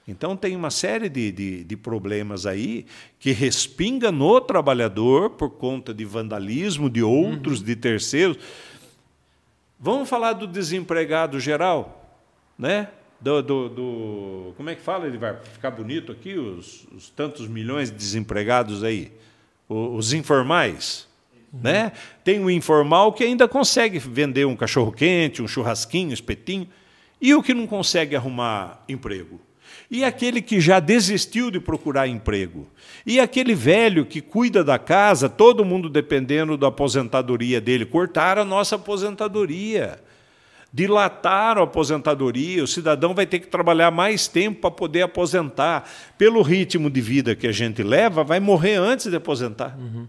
Então 0.07 0.37
tem 0.37 0.55
uma 0.55 0.71
série 0.71 1.09
de, 1.09 1.31
de, 1.31 1.63
de, 1.65 1.75
problemas 1.75 2.45
aí 2.45 2.85
que 3.19 3.33
respinga 3.33 4.09
no 4.09 4.39
trabalhador 4.39 5.31
por 5.31 5.49
conta 5.49 5.93
de 5.93 6.05
vandalismo 6.05 6.89
de 6.89 7.03
outros, 7.03 7.59
uhum. 7.59 7.65
de 7.65 7.75
terceiros. 7.75 8.37
Vamos 9.77 10.07
falar 10.07 10.33
do 10.33 10.47
desempregado 10.47 11.39
geral, 11.41 12.17
né? 12.57 12.87
Do, 13.19 13.41
do, 13.41 13.69
do, 13.69 14.53
como 14.55 14.69
é 14.69 14.75
que 14.75 14.81
fala? 14.81 15.07
Ele 15.07 15.17
vai 15.17 15.35
ficar 15.35 15.71
bonito 15.71 16.11
aqui, 16.11 16.35
os, 16.35 16.87
os 16.95 17.09
tantos 17.09 17.47
milhões 17.47 17.91
de 17.91 17.97
desempregados 17.97 18.83
aí, 18.83 19.11
os, 19.67 20.05
os 20.05 20.13
informais. 20.13 21.05
Uhum. 21.51 21.59
Né? 21.63 21.91
Tem 22.23 22.39
o 22.39 22.49
informal 22.49 23.11
que 23.11 23.23
ainda 23.23 23.47
consegue 23.47 23.99
vender 23.99 24.45
um 24.45 24.55
cachorro-quente, 24.55 25.41
um 25.41 25.47
churrasquinho, 25.47 26.11
um 26.11 26.13
espetinho, 26.13 26.69
e 27.19 27.33
o 27.33 27.43
que 27.43 27.53
não 27.53 27.67
consegue 27.67 28.15
arrumar 28.15 28.83
emprego. 28.87 29.41
E 29.89 30.03
aquele 30.03 30.41
que 30.41 30.59
já 30.59 30.79
desistiu 30.79 31.49
de 31.49 31.59
procurar 31.59 32.07
emprego. 32.07 32.67
E 33.05 33.19
aquele 33.19 33.55
velho 33.55 34.05
que 34.05 34.19
cuida 34.19 34.63
da 34.63 34.77
casa, 34.77 35.29
todo 35.29 35.63
mundo 35.63 35.89
dependendo 35.89 36.57
da 36.57 36.67
aposentadoria 36.67 37.61
dele. 37.61 37.85
Cortaram 37.85 38.41
a 38.41 38.45
nossa 38.45 38.75
aposentadoria. 38.75 39.99
Dilataram 40.73 41.61
a 41.61 41.63
aposentadoria. 41.63 42.61
O 42.61 42.67
cidadão 42.67 43.13
vai 43.13 43.25
ter 43.25 43.39
que 43.39 43.47
trabalhar 43.47 43.89
mais 43.89 44.27
tempo 44.27 44.59
para 44.59 44.71
poder 44.71 45.03
aposentar. 45.03 45.89
Pelo 46.17 46.41
ritmo 46.41 46.89
de 46.89 46.99
vida 46.99 47.33
que 47.33 47.47
a 47.47 47.53
gente 47.53 47.81
leva, 47.81 48.25
vai 48.25 48.41
morrer 48.41 48.75
antes 48.75 49.09
de 49.09 49.15
aposentar. 49.15 49.69
Estou 49.69 50.01
uhum. 50.01 50.07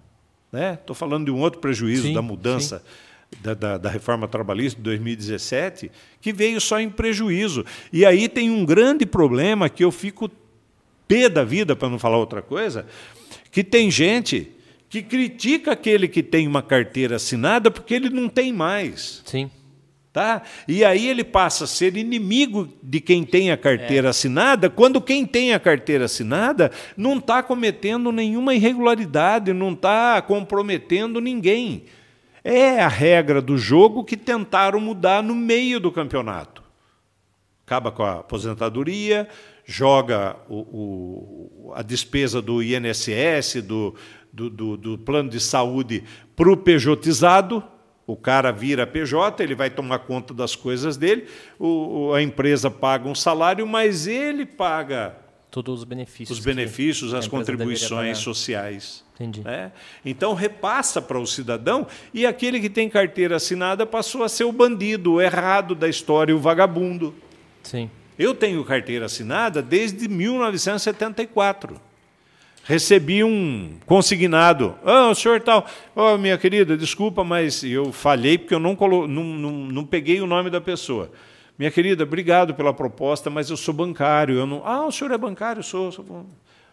né? 0.53 0.79
falando 0.93 1.27
de 1.27 1.31
um 1.31 1.39
outro 1.39 1.61
prejuízo 1.61 2.09
sim, 2.09 2.13
da 2.15 2.21
mudança. 2.21 2.79
Sim 2.79 3.08
da, 3.41 3.55
da, 3.55 3.79
da, 3.79 3.91
reforma 3.91 4.27
trabalhista 4.27 4.77
de 4.79 4.85
2017, 4.85 5.91
que 6.21 6.33
veio 6.33 6.61
só 6.61 6.81
em 6.81 6.91
prejuízo. 6.91 7.65
E 7.93 8.05
aí 8.05 8.29
tem 8.29 8.51
um 8.51 8.65
grande 8.65 9.07
problema 9.07 9.69
que 9.69 9.85
eu 9.85 9.93
fico 9.93 10.31
pé 11.07 11.29
da 11.29 11.45
vida, 11.45 11.75
para 11.77 11.89
não 11.89 11.99
falar 11.99 12.19
outra 12.19 12.43
coisa, 12.43 12.87
que 13.51 13.65
tem 13.65 13.91
gente 13.91 14.53
que 14.89 15.03
critica 15.03 15.73
aquele 15.73 16.09
que 16.09 16.23
tem 16.23 16.47
uma 16.47 16.63
carteira 16.63 17.17
assinada 17.17 17.71
porque 17.71 17.95
ele 17.95 18.11
não 18.11 18.29
tem 18.29 18.53
mais. 18.53 19.23
Sim. 19.25 19.51
Tá? 20.13 20.43
E 20.67 20.85
aí 20.85 21.07
ele 21.07 21.23
passa 21.23 21.65
a 21.65 21.67
ser 21.67 21.97
inimigo 21.97 22.69
de 22.83 22.99
quem 22.99 23.25
tem 23.25 23.53
a 23.53 23.57
carteira 23.57 24.09
é. 24.09 24.11
assinada, 24.11 24.69
quando 24.69 25.01
quem 25.01 25.25
tem 25.25 25.53
a 25.53 25.61
carteira 25.61 26.07
assinada 26.07 26.73
não 26.97 27.19
está 27.19 27.43
cometendo 27.43 28.11
nenhuma 28.11 28.55
irregularidade, 28.55 29.53
não 29.53 29.73
está 29.73 30.21
comprometendo 30.23 31.21
ninguém. 31.21 31.85
É 32.51 32.81
a 32.81 32.89
regra 32.89 33.43
do 33.43 33.59
jogo 33.59 34.03
que 34.03 34.17
tentaram 34.17 34.81
mudar 34.81 35.23
no 35.23 35.35
meio 35.35 35.79
do 35.79 35.93
campeonato. 35.93 36.63
Acaba 37.67 37.93
com 37.93 38.03
a 38.03 38.21
aposentadoria, 38.21 39.29
joga 39.67 40.35
o, 40.49 40.57
o, 40.57 41.73
a 41.75 41.83
despesa 41.83 42.41
do 42.41 42.63
INSS, 42.63 43.63
do, 43.63 43.95
do, 44.33 44.49
do, 44.49 44.77
do 44.79 44.97
plano 44.97 45.29
de 45.29 45.39
saúde, 45.39 46.05
para 46.35 46.51
o 46.51 46.57
pejotizado. 46.57 47.63
O 48.07 48.17
cara 48.17 48.51
vira 48.51 48.87
PJ, 48.87 49.43
ele 49.43 49.55
vai 49.55 49.69
tomar 49.69 49.99
conta 49.99 50.33
das 50.33 50.57
coisas 50.57 50.97
dele, 50.97 51.27
o, 51.59 52.15
a 52.15 52.23
empresa 52.23 52.71
paga 52.71 53.07
um 53.07 53.15
salário, 53.15 53.67
mas 53.67 54.07
ele 54.07 54.47
paga 54.47 55.15
todos 55.51 55.81
os 55.81 55.85
benefícios. 55.85 56.39
Os 56.39 56.45
benefícios, 56.45 57.15
as 57.15 57.27
contribuições 57.27 58.19
sociais. 58.19 59.05
Entendi. 59.15 59.41
Né? 59.41 59.73
Então 60.05 60.35
repassa 60.35 61.03
para 61.03 61.19
o 61.19 61.27
cidadão 61.27 61.87
e 62.15 62.25
aquele 62.25 62.61
que 62.61 62.71
tem 62.71 62.89
carteira 62.89 63.37
assinada 63.37 63.85
passou 63.85 64.23
a 64.23 64.29
ser 64.29 64.45
o 64.45 64.53
bandido, 64.53 65.15
o 65.15 65.21
errado 65.21 65.75
da 65.75 65.89
história, 65.89 66.35
o 66.35 66.39
vagabundo. 66.39 67.15
Sim. 67.63 67.91
Eu 68.19 68.35
tenho 68.35 68.65
carteira 68.65 69.07
assinada 69.07 69.63
desde 69.63 70.09
1974. 70.09 71.81
Recebi 72.65 73.25
um 73.25 73.77
consignado. 73.87 74.75
Ah, 74.85 75.09
o 75.09 75.15
senhor 75.15 75.41
tal. 75.41 75.67
Oh, 75.97 76.19
minha 76.19 76.37
querida, 76.37 76.77
desculpa, 76.77 77.25
mas 77.25 77.65
eu 77.65 77.93
falhei 77.93 78.37
porque 78.37 78.55
eu 78.55 78.59
não, 78.61 78.77
colo... 78.77 79.09
não, 79.09 79.25
não, 79.25 79.53
não 79.53 79.85
peguei 79.87 80.21
o 80.21 80.27
nome 80.27 80.51
da 80.51 80.61
pessoa. 80.61 81.11
Minha 81.59 81.71
querida, 81.73 82.05
obrigado 82.05 82.55
pela 82.55 82.73
proposta, 82.73 83.29
mas 83.29 83.51
eu 83.51 83.57
sou 83.57 83.75
bancário. 83.75 84.37
Eu 84.37 84.47
não... 84.47 84.63
Ah, 84.65 84.87
o 84.87 84.93
senhor 84.93 85.11
é 85.11 85.19
bancário? 85.19 85.59
Eu 85.59 85.65
sou, 85.65 85.91
sou 85.91 86.27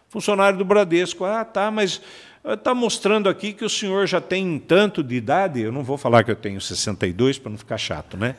funcionário 0.08 0.56
do 0.56 0.64
Bradesco. 0.64 1.24
Ah, 1.24 1.44
tá, 1.44 1.70
mas 1.70 2.00
está 2.44 2.72
mostrando 2.72 3.28
aqui 3.28 3.52
que 3.52 3.64
o 3.64 3.68
senhor 3.68 4.06
já 4.06 4.20
tem 4.20 4.58
tanto 4.60 5.02
de 5.02 5.16
idade. 5.16 5.60
Eu 5.60 5.72
não 5.72 5.82
vou 5.82 5.98
falar 5.98 6.22
que 6.22 6.30
eu 6.30 6.36
tenho 6.36 6.60
62 6.60 7.38
para 7.38 7.50
não 7.50 7.58
ficar 7.58 7.78
chato, 7.78 8.16
né? 8.16 8.36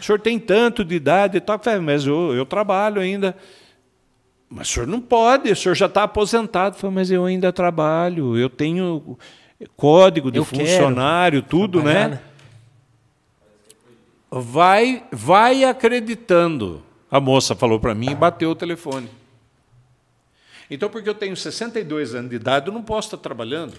o 0.00 0.04
senhor 0.04 0.20
tem 0.20 0.38
tanto 0.38 0.84
de 0.84 0.94
idade 0.94 1.38
e 1.38 1.40
tal. 1.40 1.60
Mas 1.82 2.06
eu, 2.06 2.32
eu 2.32 2.46
trabalho 2.46 3.00
ainda. 3.00 3.36
Mas 4.48 4.70
o 4.70 4.72
senhor 4.72 4.86
não 4.86 5.00
pode, 5.00 5.50
o 5.50 5.56
senhor 5.56 5.74
já 5.74 5.86
está 5.86 6.04
aposentado. 6.04 6.76
Falei, 6.76 6.94
mas 6.94 7.10
eu 7.10 7.24
ainda 7.24 7.52
trabalho, 7.52 8.38
eu 8.38 8.48
tenho 8.48 9.18
código 9.76 10.30
de 10.30 10.38
eu 10.38 10.44
funcionário, 10.44 11.42
tudo, 11.42 11.82
né? 11.82 11.92
Trabalhar, 11.92 12.08
né? 12.10 12.20
Vai, 14.30 15.04
vai 15.12 15.64
acreditando. 15.64 16.82
A 17.10 17.20
moça 17.20 17.54
falou 17.54 17.78
para 17.78 17.94
mim 17.94 18.10
e 18.10 18.14
bateu 18.14 18.50
o 18.50 18.54
telefone. 18.54 19.08
Então, 20.70 20.88
porque 20.88 21.08
eu 21.08 21.14
tenho 21.14 21.36
62 21.36 22.14
anos 22.14 22.30
de 22.30 22.36
idade, 22.36 22.66
eu 22.66 22.72
não 22.72 22.82
posso 22.82 23.08
estar 23.08 23.18
trabalhando. 23.18 23.74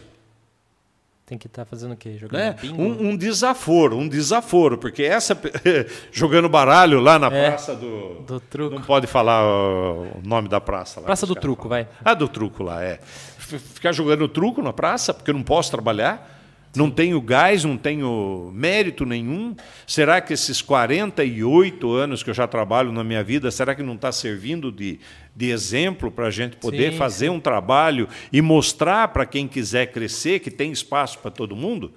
Tem 1.25 1.37
que 1.37 1.47
estar 1.47 1.65
fazendo 1.65 1.91
o 1.91 1.97
quê? 1.97 2.17
Jogando 2.17 2.39
né? 2.39 2.55
um, 2.77 3.09
um, 3.09 3.17
desaforo, 3.17 3.97
um 3.97 4.07
desaforo, 4.07 4.77
porque 4.77 5.03
essa 5.03 5.37
jogando 6.09 6.47
baralho 6.47 7.01
lá 7.01 7.19
na 7.19 7.27
é, 7.27 7.49
praça 7.49 7.75
do, 7.75 8.21
do 8.21 8.39
truco. 8.39 8.75
Não 8.75 8.81
pode 8.81 9.07
falar 9.07 9.45
o 9.45 10.21
nome 10.23 10.47
da 10.47 10.61
praça 10.61 11.01
lá. 11.01 11.07
Praça 11.07 11.27
do 11.27 11.35
truco, 11.35 11.67
falam. 11.67 11.83
vai. 11.83 11.95
Ah, 12.05 12.13
do 12.13 12.29
truco 12.29 12.63
lá, 12.63 12.81
é. 12.81 13.01
Ficar 13.37 13.91
jogando 13.91 14.25
truco 14.29 14.61
na 14.61 14.71
praça, 14.71 15.13
porque 15.13 15.29
eu 15.29 15.35
não 15.35 15.43
posso 15.43 15.69
trabalhar. 15.69 16.36
Não 16.77 16.91
tenho 16.91 17.19
gás, 17.19 17.63
não 17.63 17.77
tenho 17.77 18.51
mérito 18.53 19.05
nenhum. 19.05 19.55
Será 19.85 20.21
que 20.21 20.33
esses 20.33 20.61
48 20.61 21.91
anos 21.91 22.23
que 22.23 22.29
eu 22.29 22.33
já 22.33 22.47
trabalho 22.47 22.91
na 22.91 23.03
minha 23.03 23.23
vida, 23.23 23.49
será 23.49 23.73
que 23.73 23.81
não 23.81 23.95
está 23.95 24.11
servindo 24.11 24.71
de, 24.71 24.99
de 25.35 25.49
exemplo 25.49 26.11
para 26.11 26.27
a 26.27 26.31
gente 26.31 26.55
poder 26.57 26.91
sim, 26.91 26.97
fazer 26.97 27.29
um 27.29 27.39
trabalho 27.39 28.07
e 28.31 28.41
mostrar 28.41 29.07
para 29.09 29.25
quem 29.25 29.47
quiser 29.47 29.87
crescer 29.87 30.39
que 30.39 30.51
tem 30.51 30.71
espaço 30.71 31.19
para 31.19 31.31
todo 31.31 31.55
mundo? 31.55 31.91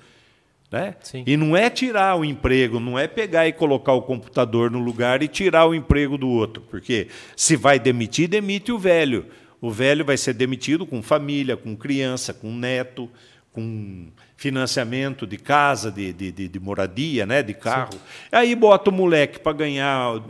Né? 0.71 0.95
E 1.27 1.37
não 1.37 1.57
é 1.57 1.69
tirar 1.69 2.17
o 2.17 2.25
emprego, 2.25 2.79
não 2.79 2.97
é 2.97 3.09
pegar 3.09 3.49
e 3.49 3.53
colocar 3.53 3.93
o 3.93 4.03
computador 4.03 4.71
no 4.71 4.79
lugar 4.79 5.21
e 5.21 5.27
tirar 5.27 5.67
o 5.67 5.75
emprego 5.75 6.17
do 6.17 6.29
outro, 6.29 6.63
porque 6.71 7.09
se 7.37 7.57
vai 7.57 7.79
demitir, 7.79 8.29
demite 8.29 8.71
o 8.71 8.79
velho. 8.79 9.27
O 9.61 9.71
velho 9.71 10.05
vai 10.05 10.17
ser 10.17 10.33
demitido 10.33 10.87
com 10.87 11.03
família, 11.03 11.57
com 11.57 11.77
criança, 11.77 12.33
com 12.33 12.51
neto, 12.53 13.11
com 13.53 14.09
financiamento 14.37 15.27
de 15.27 15.37
casa, 15.37 15.91
de, 15.91 16.13
de, 16.13 16.33
de, 16.33 16.49
de 16.49 16.61
moradia, 16.61 17.27
né, 17.27 17.43
de 17.43 17.55
carro. 17.55 17.93
Sim. 17.93 17.99
Aí 18.33 18.55
bota 18.55 18.91
o 18.91 18.93
moleque 18.93 19.41
para 19.41 19.53
ganhar 19.53 20.23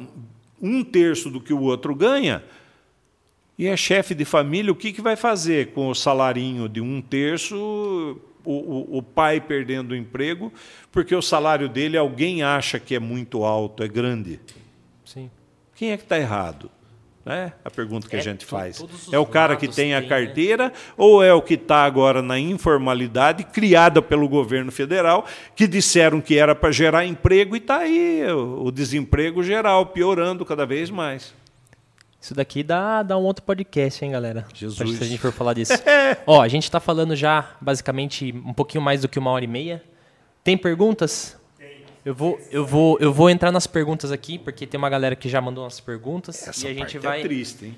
um 0.60 0.82
terço 0.82 1.30
do 1.30 1.40
que 1.40 1.52
o 1.52 1.60
outro 1.60 1.94
ganha, 1.94 2.42
e 3.58 3.66
é 3.66 3.76
chefe 3.76 4.14
de 4.14 4.24
família, 4.24 4.72
o 4.72 4.74
que, 4.74 4.90
que 4.90 5.02
vai 5.02 5.16
fazer 5.16 5.72
com 5.72 5.88
o 5.88 5.94
salarinho 5.94 6.66
de 6.66 6.80
um 6.80 7.02
terço 7.02 8.18
o, 8.42 8.52
o, 8.52 8.98
o 8.98 9.02
pai 9.02 9.38
perdendo 9.38 9.92
o 9.92 9.96
emprego 9.96 10.50
porque 10.90 11.14
o 11.14 11.20
salário 11.20 11.68
dele 11.68 11.96
alguém 11.96 12.42
acha 12.42 12.80
que 12.80 12.94
é 12.94 12.98
muito 12.98 13.44
alto, 13.44 13.82
é 13.82 13.88
grande. 13.88 14.40
Sim. 15.04 15.30
Quem 15.74 15.92
é 15.92 15.96
que 15.96 16.04
está 16.04 16.18
errado? 16.18 16.70
É 17.32 17.52
a 17.64 17.70
pergunta 17.70 18.08
que 18.08 18.16
É 18.16 18.18
a 18.18 18.22
gente 18.22 18.44
faz. 18.44 18.84
É 19.12 19.18
o 19.18 19.26
cara 19.26 19.56
que 19.56 19.68
tem 19.68 19.94
a 19.94 20.00
né? 20.00 20.08
carteira 20.08 20.72
ou 20.96 21.22
é 21.22 21.32
o 21.32 21.42
que 21.42 21.54
está 21.54 21.84
agora 21.84 22.22
na 22.22 22.38
informalidade 22.38 23.44
criada 23.44 24.02
pelo 24.02 24.28
governo 24.28 24.70
federal, 24.72 25.24
que 25.54 25.66
disseram 25.66 26.20
que 26.20 26.36
era 26.38 26.54
para 26.54 26.70
gerar 26.70 27.04
emprego 27.06 27.54
e 27.54 27.58
está 27.58 27.78
aí 27.78 28.24
o, 28.30 28.64
o 28.66 28.72
desemprego 28.72 29.42
geral 29.42 29.86
piorando 29.86 30.44
cada 30.44 30.66
vez 30.66 30.90
mais. 30.90 31.32
Isso 32.20 32.34
daqui 32.34 32.62
dá, 32.62 33.02
dá 33.02 33.16
um 33.16 33.22
outro 33.22 33.42
podcast, 33.42 34.04
hein, 34.04 34.10
galera? 34.10 34.46
Jesus. 34.52 34.98
Se 34.98 35.04
a 35.04 35.06
gente 35.06 35.18
for 35.20 35.32
falar 35.32 35.54
disso. 35.54 35.72
Ó, 36.26 36.42
a 36.42 36.48
gente 36.48 36.70
tá 36.70 36.78
falando 36.78 37.16
já, 37.16 37.52
basicamente, 37.60 38.30
um 38.44 38.52
pouquinho 38.52 38.82
mais 38.82 39.00
do 39.00 39.08
que 39.08 39.18
uma 39.18 39.30
hora 39.30 39.44
e 39.44 39.48
meia. 39.48 39.82
Tem 40.44 40.56
perguntas? 40.56 41.39
Eu 42.04 42.14
vou, 42.14 42.40
eu 42.50 42.64
vou, 42.66 42.98
eu 43.00 43.12
vou 43.12 43.28
entrar 43.28 43.52
nas 43.52 43.66
perguntas 43.66 44.10
aqui, 44.10 44.38
porque 44.38 44.66
tem 44.66 44.78
uma 44.78 44.88
galera 44.88 45.14
que 45.14 45.28
já 45.28 45.40
mandou 45.40 45.64
umas 45.64 45.80
perguntas 45.80 46.46
Essa 46.48 46.66
e 46.66 46.70
a 46.70 46.74
gente 46.74 46.80
parte 46.80 46.98
vai. 46.98 47.20
é 47.20 47.22
triste, 47.22 47.64
hein? 47.66 47.76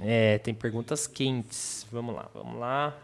É, 0.00 0.38
tem 0.38 0.54
perguntas 0.54 1.06
quentes. 1.06 1.86
Vamos 1.90 2.14
lá, 2.14 2.28
vamos 2.32 2.58
lá 2.58 2.96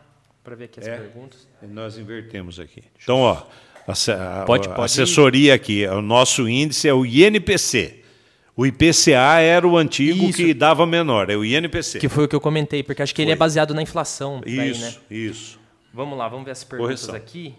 para 0.45 0.55
ver 0.55 0.65
aqui 0.67 0.81
as 0.81 0.87
É. 0.87 0.97
perguntas. 0.97 1.47
Nós 1.63 1.99
invertemos 1.99 2.61
aqui. 2.61 2.85
Então, 3.03 3.19
ó, 3.21 3.43
a, 3.87 3.93
a- 3.93 4.45
Pode- 4.45 4.69
pode 4.69 4.81
ir. 4.81 4.85
assessoria 4.85 5.55
aqui, 5.55 5.87
o 5.87 6.01
nosso 6.01 6.49
índice 6.49 6.89
é 6.89 6.95
o 6.95 7.05
INPC. 7.05 8.01
O 8.57 8.65
IPCA 8.65 9.41
era 9.41 9.67
o 9.67 9.77
antigo 9.77 10.27
Isso. 10.27 10.39
que 10.39 10.55
dava 10.55 10.87
menor, 10.87 11.29
é 11.29 11.37
o 11.37 11.45
INPC. 11.45 11.99
Que 11.99 12.09
foi 12.09 12.25
o 12.25 12.29
que 12.29 12.37
eu 12.37 12.41
comentei, 12.41 12.85
porque 12.85 13.03
acho 13.03 13.13
que 13.13 13.21
ele 13.23 13.33
é 13.33 13.35
Foi. 13.35 13.41
baseado 13.41 13.75
na 13.75 13.83
inflação. 13.83 14.41
daí, 14.45 14.71
Isso, 14.71 14.81
né? 14.81 14.95
isso. 15.11 15.59
Vamos 15.93 16.17
lá, 16.17 16.29
vamos 16.29 16.45
ver 16.45 16.53
as 16.53 16.63
perguntas 16.63 17.01
Correção. 17.07 17.17
aqui. 17.17 17.55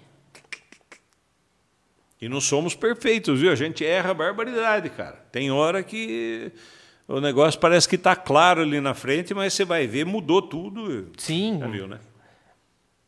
E 2.22 2.30
não 2.30 2.40
somos 2.40 2.76
perfeitos, 2.76 3.40
viu? 3.40 3.52
A 3.52 3.56
gente 3.56 3.86
erra 3.86 4.12
a 4.12 4.14
barbaridade, 4.14 4.90
cara. 4.90 5.24
Tem 5.32 5.52
hora 5.52 5.84
que 5.84 6.52
o 7.08 7.20
negócio 7.20 7.60
parece 7.60 7.88
que 7.88 7.96
está 7.96 8.16
claro 8.16 8.62
ali 8.62 8.80
na 8.80 8.94
frente, 8.94 9.34
mas 9.34 9.54
você 9.54 9.66
vai 9.66 9.86
ver, 9.86 10.06
mudou 10.06 10.42
tudo. 10.42 11.10
Sim, 11.18 11.60
Já 11.60 11.68
viu, 11.68 11.88
né? 11.88 12.00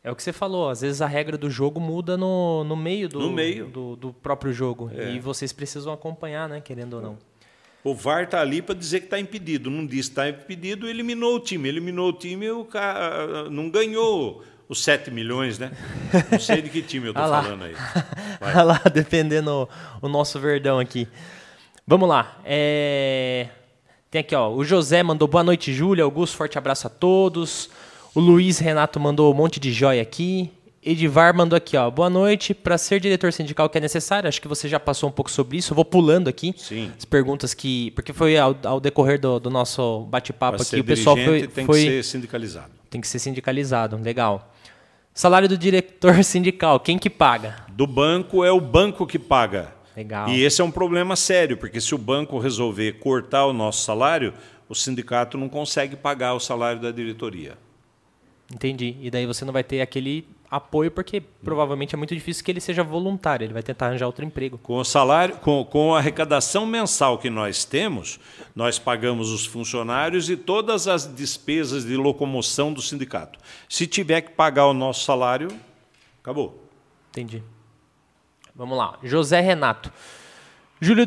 É 0.03 0.11
o 0.11 0.15
que 0.15 0.23
você 0.23 0.31
falou, 0.31 0.69
às 0.69 0.81
vezes 0.81 1.01
a 1.01 1.07
regra 1.07 1.37
do 1.37 1.49
jogo 1.49 1.81
muda 1.81 2.15
no, 2.15 2.63
no 2.63 2.77
meio, 2.77 3.09
do, 3.09 3.19
No 3.19 3.29
meio. 3.29 3.65
É. 3.65 3.69
do, 3.69 3.95
do 3.97 4.13
próprio 4.13 4.53
jogo. 4.53 4.89
E 4.93 5.19
vocês 5.19 5.51
precisam 5.51 5.91
acompanhar, 5.91 6.47
né? 6.47 6.61
Querendo 6.61 6.93
ou 6.93 7.01
não. 7.01 7.17
O 7.83 7.93
VAR 7.93 8.23
está 8.23 8.41
ali 8.41 8.61
para 8.61 8.75
dizer 8.75 9.01
que 9.01 9.05
está 9.05 9.19
impedido. 9.19 9.69
Não 9.69 9.85
diz 9.85 10.07
que 10.07 10.11
está 10.11 10.29
impedido, 10.29 10.87
eliminou 10.87 11.35
o 11.35 11.39
time. 11.39 11.67
Eliminou 11.67 12.09
o 12.09 12.13
time, 12.13 12.49
o 12.51 12.63
cara 12.65 13.49
não 13.49 13.69
ganhou 13.69 14.43
os 14.69 14.83
7 14.83 15.09
milhões, 15.11 15.57
né? 15.57 15.71
Não 16.31 16.39
sei 16.39 16.61
de 16.61 16.69
que 16.69 16.81
time 16.81 17.07
eu 17.07 17.13
Ah 17.15 17.25
lá. 17.27 17.43
falando 17.43 17.63
aí. 17.63 17.73
Vai. 18.39 18.51
Olha 18.53 18.63
lá, 18.63 18.81
defendendo 18.93 19.47
o, 20.01 20.05
o 20.05 20.09
nosso 20.09 20.39
verdão 20.39 20.79
aqui. 20.79 21.07
Vamos 21.85 22.09
lá. 22.09 22.37
é, 22.45 23.47
Tem 24.11 24.19
aqui, 24.21 24.35
ó. 24.35 24.49
O 24.51 24.63
José 24.63 25.01
mandou 25.03 25.27
boa 25.27 25.43
noite, 25.43 25.73
Júlia. 25.73 26.03
Augusto, 26.03 26.35
forte 26.35 26.57
abraço 26.57 26.87
a 26.87 26.89
todos. 26.89 27.69
O 28.13 28.19
Luiz 28.19 28.59
Renato 28.59 28.99
mandou 28.99 29.31
um 29.31 29.35
monte 29.35 29.59
de 29.59 29.71
joia 29.71 30.01
aqui. 30.01 30.51
Edivar 30.83 31.33
mandou 31.35 31.55
aqui, 31.55 31.75
ó. 31.77 31.89
Boa 31.89 32.09
noite. 32.09 32.53
Para 32.53 32.77
ser 32.77 32.99
diretor 32.99 33.31
sindical 33.33 33.69
que 33.69 33.77
é 33.77 33.81
necessário, 33.81 34.27
acho 34.27 34.41
que 34.41 34.47
você 34.47 34.67
já 34.69 34.79
passou 34.79 35.09
um 35.09 35.11
pouco 35.11 35.29
sobre 35.31 35.57
isso. 35.57 35.71
Eu 35.71 35.75
vou 35.75 35.85
pulando 35.85 36.27
aqui 36.29 36.53
Sim. 36.57 36.91
as 36.97 37.05
perguntas 37.05 37.53
que. 37.53 37.91
Porque 37.91 38.11
foi 38.13 38.37
ao, 38.37 38.55
ao 38.63 38.79
decorrer 38.79 39.19
do, 39.19 39.39
do 39.39 39.49
nosso 39.49 40.01
bate-papo 40.09 40.61
aqui. 40.61 40.79
O 40.79 40.83
pessoal 40.83 41.15
foi. 41.17 41.47
tem 41.47 41.65
foi 41.65 41.83
que 41.83 41.89
ser 41.89 42.03
sindicalizado. 42.03 42.71
tem 42.89 42.99
que 43.01 43.07
ser 43.07 43.19
sindicalizado. 43.19 43.97
Legal. 43.97 44.53
Salário 45.17 45.49
do 45.49 45.57
diretor 45.57 46.21
sindical, 46.23 46.79
quem 46.79 46.99
que 46.99 47.09
paga? 47.09 47.65
Do 47.69 47.87
banco 47.87 48.45
é 48.45 48.51
o 48.51 48.61
banco 48.61 49.07
que 49.07 49.17
paga. 49.17 49.73
Legal. 49.95 50.29
E 50.29 50.43
esse 50.43 50.61
é 50.61 50.63
um 50.63 50.69
problema 50.69 51.15
sério, 51.15 51.57
porque 51.57 51.81
se 51.81 51.95
o 51.95 51.97
banco 51.97 52.37
resolver 52.37 52.99
cortar 52.99 53.47
o 53.47 53.51
nosso 53.51 53.83
salário, 53.83 54.31
o 54.69 54.75
sindicato 54.75 55.35
não 55.35 55.49
consegue 55.49 55.95
pagar 55.95 56.35
o 56.35 56.39
salário 56.39 56.79
da 56.79 56.91
diretoria. 56.91 57.57
Entendi. 58.53 58.95
E 59.01 59.09
daí 59.09 59.25
você 59.25 59.43
não 59.43 59.51
vai 59.51 59.63
ter 59.63 59.81
aquele 59.81 60.23
apoio, 60.49 60.89
porque 60.89 61.21
provavelmente 61.21 61.93
é 61.93 61.97
muito 61.97 62.13
difícil 62.13 62.43
que 62.43 62.51
ele 62.51 62.61
seja 62.61 62.83
voluntário. 62.83 63.45
Ele 63.45 63.53
vai 63.53 63.63
tentar 63.63 63.87
arranjar 63.87 64.05
outro 64.05 64.25
emprego. 64.25 64.57
Com 64.57 64.77
o 64.77 64.83
salário, 64.83 65.37
com, 65.37 65.63
com 65.65 65.93
a 65.93 65.99
arrecadação 65.99 66.65
mensal 66.65 67.17
que 67.17 67.29
nós 67.29 67.65
temos, 67.65 68.19
nós 68.55 68.79
pagamos 68.79 69.29
os 69.31 69.45
funcionários 69.45 70.29
e 70.29 70.37
todas 70.37 70.87
as 70.87 71.05
despesas 71.05 71.85
de 71.85 71.95
locomoção 71.95 72.71
do 72.73 72.81
sindicato. 72.81 73.39
Se 73.67 73.85
tiver 73.85 74.21
que 74.21 74.31
pagar 74.31 74.67
o 74.67 74.73
nosso 74.73 75.03
salário, 75.03 75.49
acabou. 76.21 76.63
Entendi. 77.09 77.43
Vamos 78.55 78.77
lá. 78.77 78.97
José 79.03 79.39
Renato. 79.39 79.91
Júlio, 80.79 81.05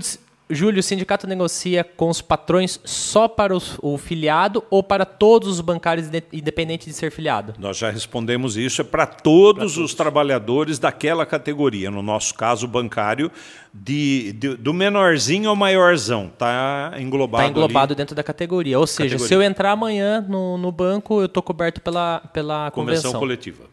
Júlio, 0.51 0.81
o 0.81 0.83
sindicato 0.83 1.27
negocia 1.27 1.85
com 1.85 2.09
os 2.09 2.21
patrões 2.21 2.81
só 2.85 3.29
para 3.29 3.55
os- 3.57 3.79
o 3.81 3.97
filiado 3.97 4.65
ou 4.71 4.83
para 4.83 5.05
todos 5.05 5.49
os 5.49 5.61
bancários 5.61 6.09
inde- 6.09 6.25
independente 6.33 6.87
de 6.87 6.93
ser 6.93 7.11
filiado? 7.11 7.55
Nós 7.59 7.77
já 7.77 7.91
respondemos 7.91 8.57
isso, 8.57 8.81
é 8.81 8.85
para 8.85 9.07
todos 9.07 9.77
os 9.77 9.95
trabalhadores 9.95 10.79
daquela 10.79 11.25
categoria. 11.25 11.91
No 11.91 12.03
nosso 12.03 12.35
caso, 12.35 12.67
bancário, 12.67 13.31
de, 13.73 14.33
de- 14.33 14.57
do 14.57 14.75
menorzinho 14.75 15.49
ao 15.49 15.55
maiorzão. 15.57 16.27
Está 16.27 16.93
englobado. 16.99 17.43
Está 17.45 17.51
englobado 17.51 17.93
ali, 17.93 17.97
dentro 17.99 18.15
da 18.17 18.23
categoria. 18.23 18.79
Ou 18.79 18.87
seja, 18.87 19.11
Categoria. 19.17 19.29
se 19.29 19.35
eu 19.35 19.43
entrar 19.43 19.71
amanhã 19.73 20.21
no, 20.29 20.59
no 20.59 20.73
banco, 20.73 21.21
eu 21.21 21.27
estou 21.27 21.43
coberto 21.43 21.81
pela, 21.81 22.21
pela 22.33 22.71
convenção 22.73 23.13
convenção. 23.13 23.21
coletiva. 23.21 23.65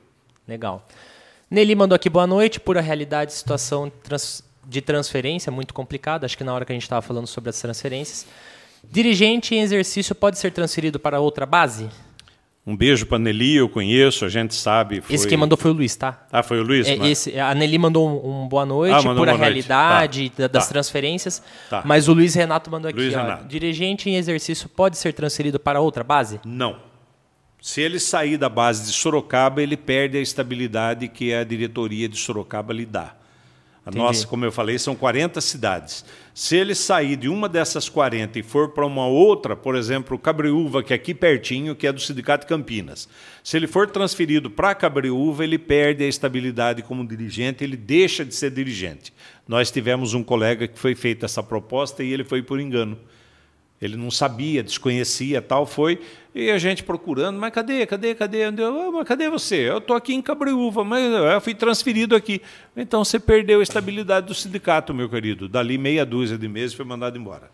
Legal. 0.48 0.86
Nelly 1.50 1.76
mandou 1.76 1.96
aqui 1.96 2.10
boa 2.10 2.28
noite. 2.28 2.60
Pura 2.60 2.82
realidade, 2.82 3.34
situação 3.34 3.92
trans- 4.04 4.44
de 4.68 4.82
transferência 4.82 5.52
muito 5.52 5.74
complicada. 5.74 6.26
Acho 6.26 6.38
que 6.38 6.44
na 6.44 6.54
hora 6.54 6.66
que 6.66 6.72
a 6.72 6.76
gente 6.76 6.84
estava 6.84 7.02
falando 7.02 7.26
sobre 7.28 7.50
as 7.50 7.60
transferências. 7.62 8.26
Dirigente 8.92 9.56
em 9.56 9.62
exercício 9.62 10.14
pode 10.14 10.38
ser 10.38 10.52
transferido 10.52 11.00
para 11.00 11.20
outra 11.20 11.46
base? 11.46 11.90
Um 12.66 12.76
beijo 12.76 13.06
para 13.06 13.16
a 13.16 13.20
Nelly, 13.20 13.56
eu 13.56 13.70
conheço, 13.70 14.26
a 14.26 14.30
gente 14.30 14.54
sabe. 14.54 15.00
Foi... 15.00 15.16
Esse 15.16 15.26
quem 15.26 15.38
mandou 15.38 15.58
foi 15.58 15.72
o 15.72 15.74
Luiz, 15.74 15.96
tá? 15.96 16.28
Ah, 16.30 16.44
foi 16.44 16.60
o 16.60 16.64
Luiz? 16.64 16.86
É, 16.86 16.98
Mas- 16.98 17.08
esse, 17.12 17.40
a 17.40 17.56
Nelly 17.56 17.78
mandou 17.78 18.08
um, 18.10 18.44
um 18.44 18.48
boa 18.48 18.66
noite, 18.66 18.94
Ah, 18.94 19.02
boa 19.02 19.14
noite. 19.16 19.38
realidade 19.38 20.30
Tá. 20.32 20.36
da- 20.44 20.48
das 20.50 20.66
Tá. 20.68 20.74
transferências. 20.74 21.42
Tá. 21.70 21.82
Mas 21.86 22.10
o 22.10 22.14
Luiz 22.14 22.36
Renato 22.36 22.70
mandou 22.70 22.90
aqui, 22.90 23.00
Luiz 23.00 23.16
ó, 23.16 23.22
Renato. 23.22 23.46
dirigente 23.48 24.10
em 24.10 24.16
exercício 24.18 24.68
pode 24.68 24.98
ser 24.98 25.14
transferido 25.14 25.58
para 25.58 25.80
outra 25.80 26.04
base? 26.04 26.42
Não. 26.46 26.76
Se 27.62 27.80
ele 27.82 28.00
sair 28.00 28.36
da 28.38 28.50
base 28.50 28.86
de 28.86 28.92
Sorocaba, 28.92 29.62
ele 29.64 29.78
perde 29.78 30.18
a 30.18 30.22
estabilidade 30.22 31.08
que 31.08 31.34
a 31.34 31.46
diretoria 31.46 32.08
de 32.10 32.18
Sorocaba 32.18 32.74
lhe 32.74 32.86
dá. 32.86 33.16
Entendi. 33.90 33.98
nossa, 33.98 34.28
como 34.28 34.46
eu 34.46 34.52
falei, 34.52 34.78
são 34.78 34.96
40 34.96 35.40
cidades. 35.42 36.04
Se 36.34 36.56
ele 36.56 36.76
sair 36.76 37.16
de 37.16 37.28
uma 37.28 37.50
dessas 37.50 37.90
40 37.90 38.38
e 38.38 38.44
for 38.44 38.70
para 38.70 38.86
uma 38.86 39.08
outra, 39.08 39.56
por 39.56 39.76
exemplo, 39.76 40.20
Cabreúva, 40.20 40.84
que 40.84 40.94
é 40.94 40.96
aqui 40.96 41.14
pertinho, 41.14 41.76
que 41.76 41.88
é 41.88 41.92
do 41.92 42.00
Sindicato 42.00 42.46
de 42.46 42.50
Campinas. 42.50 43.10
Se 43.44 43.58
ele 43.58 43.66
for 43.66 43.90
transferido 43.90 44.50
para 44.50 44.76
Cabreúva, 44.76 45.44
ele 45.44 45.58
perde 45.58 46.04
a 46.04 46.08
estabilidade 46.08 46.84
como 46.84 47.08
dirigente, 47.08 47.64
ele 47.64 47.78
deixa 47.78 48.24
de 48.24 48.36
ser 48.36 48.52
dirigente. 48.52 49.14
Nós 49.48 49.72
tivemos 49.72 50.14
um 50.14 50.24
colega 50.24 50.68
que 50.68 50.78
foi 50.78 50.94
feita 50.94 51.26
essa 51.26 51.42
proposta 51.42 52.04
e 52.04 52.14
ele 52.14 52.24
foi 52.24 52.44
por 52.44 52.60
engano. 52.60 52.98
Ele 53.82 53.96
não 53.96 54.10
sabia, 54.10 54.64
desconhecia, 54.64 55.42
tal, 55.42 55.66
foi. 55.66 56.02
E 56.34 56.50
a 56.50 56.58
gente 56.58 56.84
procurando, 56.84 57.40
mas 57.40 57.54
cadê, 57.54 57.86
cadê, 57.86 58.16
cadê? 58.16 58.46
Eu, 58.46 58.82
"Ah, 58.82 58.92
mas 58.92 59.08
cadê 59.08 59.30
você? 59.30 59.70
Eu 59.70 59.78
estou 59.78 59.96
aqui 59.96 60.14
em 60.14 60.22
Cabreúva, 60.22 60.84
mas 60.84 61.04
eu 61.14 61.42
fui 61.42 61.54
transferido 61.54 62.16
aqui. 62.16 62.42
Então 62.76 63.04
você 63.04 63.20
perdeu 63.20 63.60
a 63.60 63.64
estabilidade 63.64 64.28
do 64.28 64.34
sindicato, 64.34 64.94
meu 64.94 65.08
querido. 65.08 65.48
Dali 65.48 65.78
meia 65.78 66.06
dúzia 66.06 66.38
de 66.38 66.48
meses 66.48 66.76
foi 66.76 66.86
mandado 66.86 67.18
embora. 67.18 67.52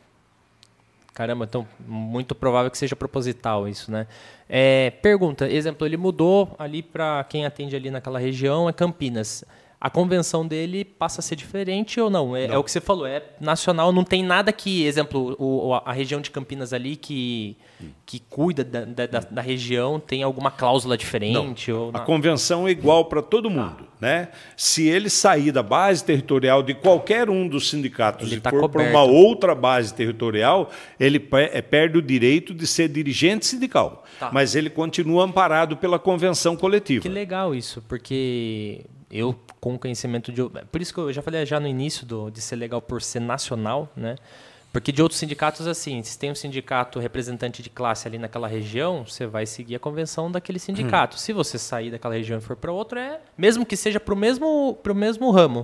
Caramba, 1.14 1.46
então 1.46 1.68
muito 1.88 2.34
provável 2.34 2.72
que 2.72 2.78
seja 2.78 2.96
proposital 2.96 3.68
isso, 3.68 3.92
né? 3.92 4.08
É, 4.50 4.92
pergunta, 5.02 5.48
exemplo, 5.48 5.86
ele 5.86 5.96
mudou 5.96 6.56
ali 6.58 6.82
para 6.82 7.24
quem 7.26 7.46
atende 7.46 7.76
ali 7.76 7.92
naquela 7.92 8.18
região, 8.18 8.68
é 8.68 8.74
Campinas. 8.74 9.44
A 9.84 9.90
convenção 9.90 10.48
dele 10.48 10.86
passa 10.86 11.20
a 11.20 11.22
ser 11.22 11.36
diferente 11.36 12.00
ou 12.00 12.10
não? 12.10 12.34
É, 12.38 12.46
é 12.46 12.58
o 12.58 12.64
que 12.64 12.72
você 12.72 12.80
falou, 12.80 13.06
é 13.06 13.22
nacional, 13.42 13.92
não 13.92 14.06
tem 14.06 14.24
nada 14.24 14.54
que, 14.54 14.86
exemplo, 14.86 15.36
o- 15.38 15.74
a 15.74 15.92
região 15.92 16.22
de 16.22 16.32
Campinas 16.32 16.72
ali 16.72 16.96
que, 16.96 17.58
que 18.06 18.22
cuida 18.30 18.64
da, 18.64 18.86
da- 18.86 19.06
da- 19.20 19.42
região 19.42 20.00
tem 20.00 20.24
alguma 20.24 20.50
cláusula 20.50 20.98
diferente? 20.98 21.70
Ou 21.70 21.90
A 21.94 21.98
não? 22.00 22.06
convenção 22.06 22.66
é 22.66 22.72
igual 22.72 23.04
para 23.06 23.22
todo 23.22 23.50
mundo. 23.50 23.86
Né? 24.00 24.30
Se 24.58 24.88
ele 24.88 25.10
sair 25.10 25.52
da 25.52 25.64
base 25.64 26.04
territorial 26.04 26.62
de 26.64 26.74
qualquer 26.74 27.30
um 27.30 27.48
dos 27.48 27.70
sindicatos 27.70 28.28
Ele 28.28 28.38
e 28.38 28.42
tá 28.42 28.50
for 28.52 28.70
para 28.70 28.84
uma 28.90 29.02
outra 29.04 29.54
base 29.56 29.94
territorial, 29.94 30.70
ele 31.00 31.26
eh, 31.34 31.62
perde 31.62 31.98
o 31.98 32.02
direito 32.02 32.54
de 32.54 32.66
ser 32.68 32.88
dirigente 32.90 33.46
sindical. 33.46 34.04
Tá. 34.20 34.30
Mas 34.34 34.56
ele 34.56 34.70
continua 34.70 35.24
amparado 35.26 35.76
pela 35.78 35.98
convenção 36.00 36.56
coletiva. 36.56 37.02
Que 37.02 37.10
legal 37.10 37.54
isso, 37.56 37.82
porque 37.88 38.86
eu 39.14 39.36
com 39.62 39.78
conhecimento 39.78 40.32
de. 40.32 40.42
Por 40.72 40.82
isso 40.82 40.94
que 40.94 41.00
eu 41.00 41.14
já 41.14 41.22
falei 41.22 41.46
já 41.46 41.60
no 41.60 41.68
início 41.68 42.06
do, 42.06 42.32
de 42.32 42.42
ser 42.42 42.56
legal 42.56 42.82
por 42.82 43.02
ser 43.02 43.20
nacional, 43.20 43.88
né? 43.96 44.16
Porque 44.74 44.92
de 44.92 45.04
outros 45.04 45.20
sindicatos, 45.20 45.68
assim, 45.68 46.02
se 46.02 46.18
tem 46.18 46.32
um 46.32 46.36
sindicato 46.36 47.00
representante 47.00 47.62
de 47.62 47.70
classe 47.70 48.08
ali 48.08 48.18
naquela 48.18 48.48
região, 48.48 49.06
você 49.06 49.28
vai 49.28 49.46
seguir 49.46 49.76
a 49.76 49.80
convenção 49.80 50.32
daquele 50.32 50.58
sindicato. 50.58 51.16
Hum. 51.16 51.20
Se 51.20 51.32
você 51.32 51.60
sair 51.60 51.92
daquela 51.92 52.16
região 52.16 52.40
e 52.40 52.42
for 52.42 52.56
para 52.56 52.72
outro, 52.72 52.98
é 52.98 53.20
mesmo 53.38 53.68
que 53.68 53.78
seja 53.78 54.00
para 54.00 54.16
o 54.16 54.18
mesmo, 54.18 54.76
pro 54.82 54.96
mesmo 54.96 55.30
ramo, 55.30 55.64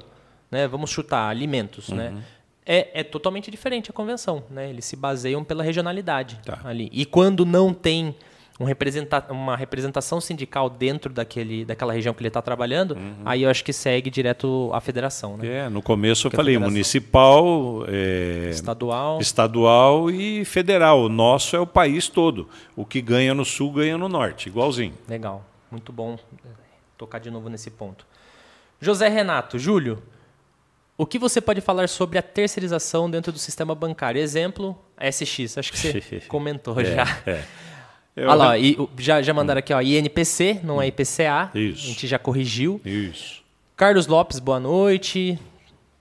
né? 0.51 0.67
Vamos 0.67 0.91
chutar 0.91 1.27
alimentos, 1.27 1.89
né? 1.89 2.09
uhum. 2.09 2.15
né? 2.17 2.23
É, 2.63 2.99
é, 2.99 3.03
totalmente 3.03 3.49
diferente 3.49 3.89
a 3.89 3.93
convenção, 3.93 4.43
né? 4.47 4.69
Eles 4.69 4.85
se 4.85 4.95
baseiam 4.95 5.43
pela 5.43 5.63
regionalidade 5.63 6.39
tá. 6.45 6.59
ali. 6.63 6.87
E 6.93 7.03
quando 7.03 7.43
não 7.43 7.73
tem 7.73 8.15
um 8.59 8.65
representa 8.65 9.25
uma 9.29 9.55
representação 9.55 10.19
sindical 10.19 10.69
dentro 10.69 11.13
daquele, 11.13 11.63
daquela 11.63 11.93
região 11.93 12.13
que 12.13 12.21
ele 12.21 12.27
está 12.27 12.41
trabalhando, 12.41 12.91
uhum. 12.95 13.21
aí 13.23 13.43
eu 13.43 13.49
acho 13.49 13.63
que 13.63 13.71
segue 13.71 14.09
direto 14.09 14.69
à 14.73 14.81
federação. 14.81 15.37
Né? 15.37 15.47
É, 15.47 15.69
no 15.69 15.81
começo 15.81 16.27
eu 16.27 16.31
falei 16.31 16.57
municipal, 16.57 17.85
é, 17.87 18.49
estadual. 18.49 19.21
estadual 19.21 20.11
e 20.11 20.43
federal. 20.43 21.03
O 21.03 21.09
nosso 21.09 21.55
é 21.55 21.59
o 21.59 21.65
país 21.65 22.09
todo. 22.09 22.49
O 22.75 22.85
que 22.85 23.01
ganha 23.01 23.33
no 23.33 23.45
sul 23.45 23.71
ganha 23.71 23.97
no 23.97 24.09
norte, 24.09 24.49
igualzinho. 24.49 24.93
Legal, 25.07 25.45
muito 25.71 25.93
bom 25.93 26.17
tocar 26.97 27.19
de 27.19 27.31
novo 27.31 27.47
nesse 27.47 27.71
ponto. 27.71 28.05
José 28.81 29.07
Renato, 29.07 29.57
Júlio, 29.57 30.03
o 30.97 31.05
que 31.05 31.17
você 31.17 31.39
pode 31.39 31.61
falar 31.61 31.87
sobre 31.87 32.17
a 32.17 32.21
terceirização 32.21 33.09
dentro 33.09 33.31
do 33.31 33.39
sistema 33.39 33.73
bancário? 33.73 34.21
Exemplo, 34.21 34.77
SX, 34.99 35.57
acho 35.57 35.71
que 35.71 35.77
você 35.77 36.19
comentou 36.27 36.79
é, 36.81 36.83
já. 36.83 37.21
É. 37.25 37.43
Olha 38.21 38.33
lá, 38.33 38.57
e, 38.57 38.77
já, 38.97 39.21
já 39.21 39.33
mandaram 39.33 39.59
aqui, 39.59 39.73
ó, 39.73 39.81
INPC, 39.81 40.59
não 40.63 40.81
é 40.81 40.87
IPCA. 40.87 41.51
Isso. 41.53 41.85
A 41.85 41.87
gente 41.89 42.07
já 42.07 42.19
corrigiu. 42.19 42.81
Isso. 42.85 43.41
Carlos 43.75 44.07
Lopes, 44.07 44.39
boa 44.39 44.59
noite. 44.59 45.39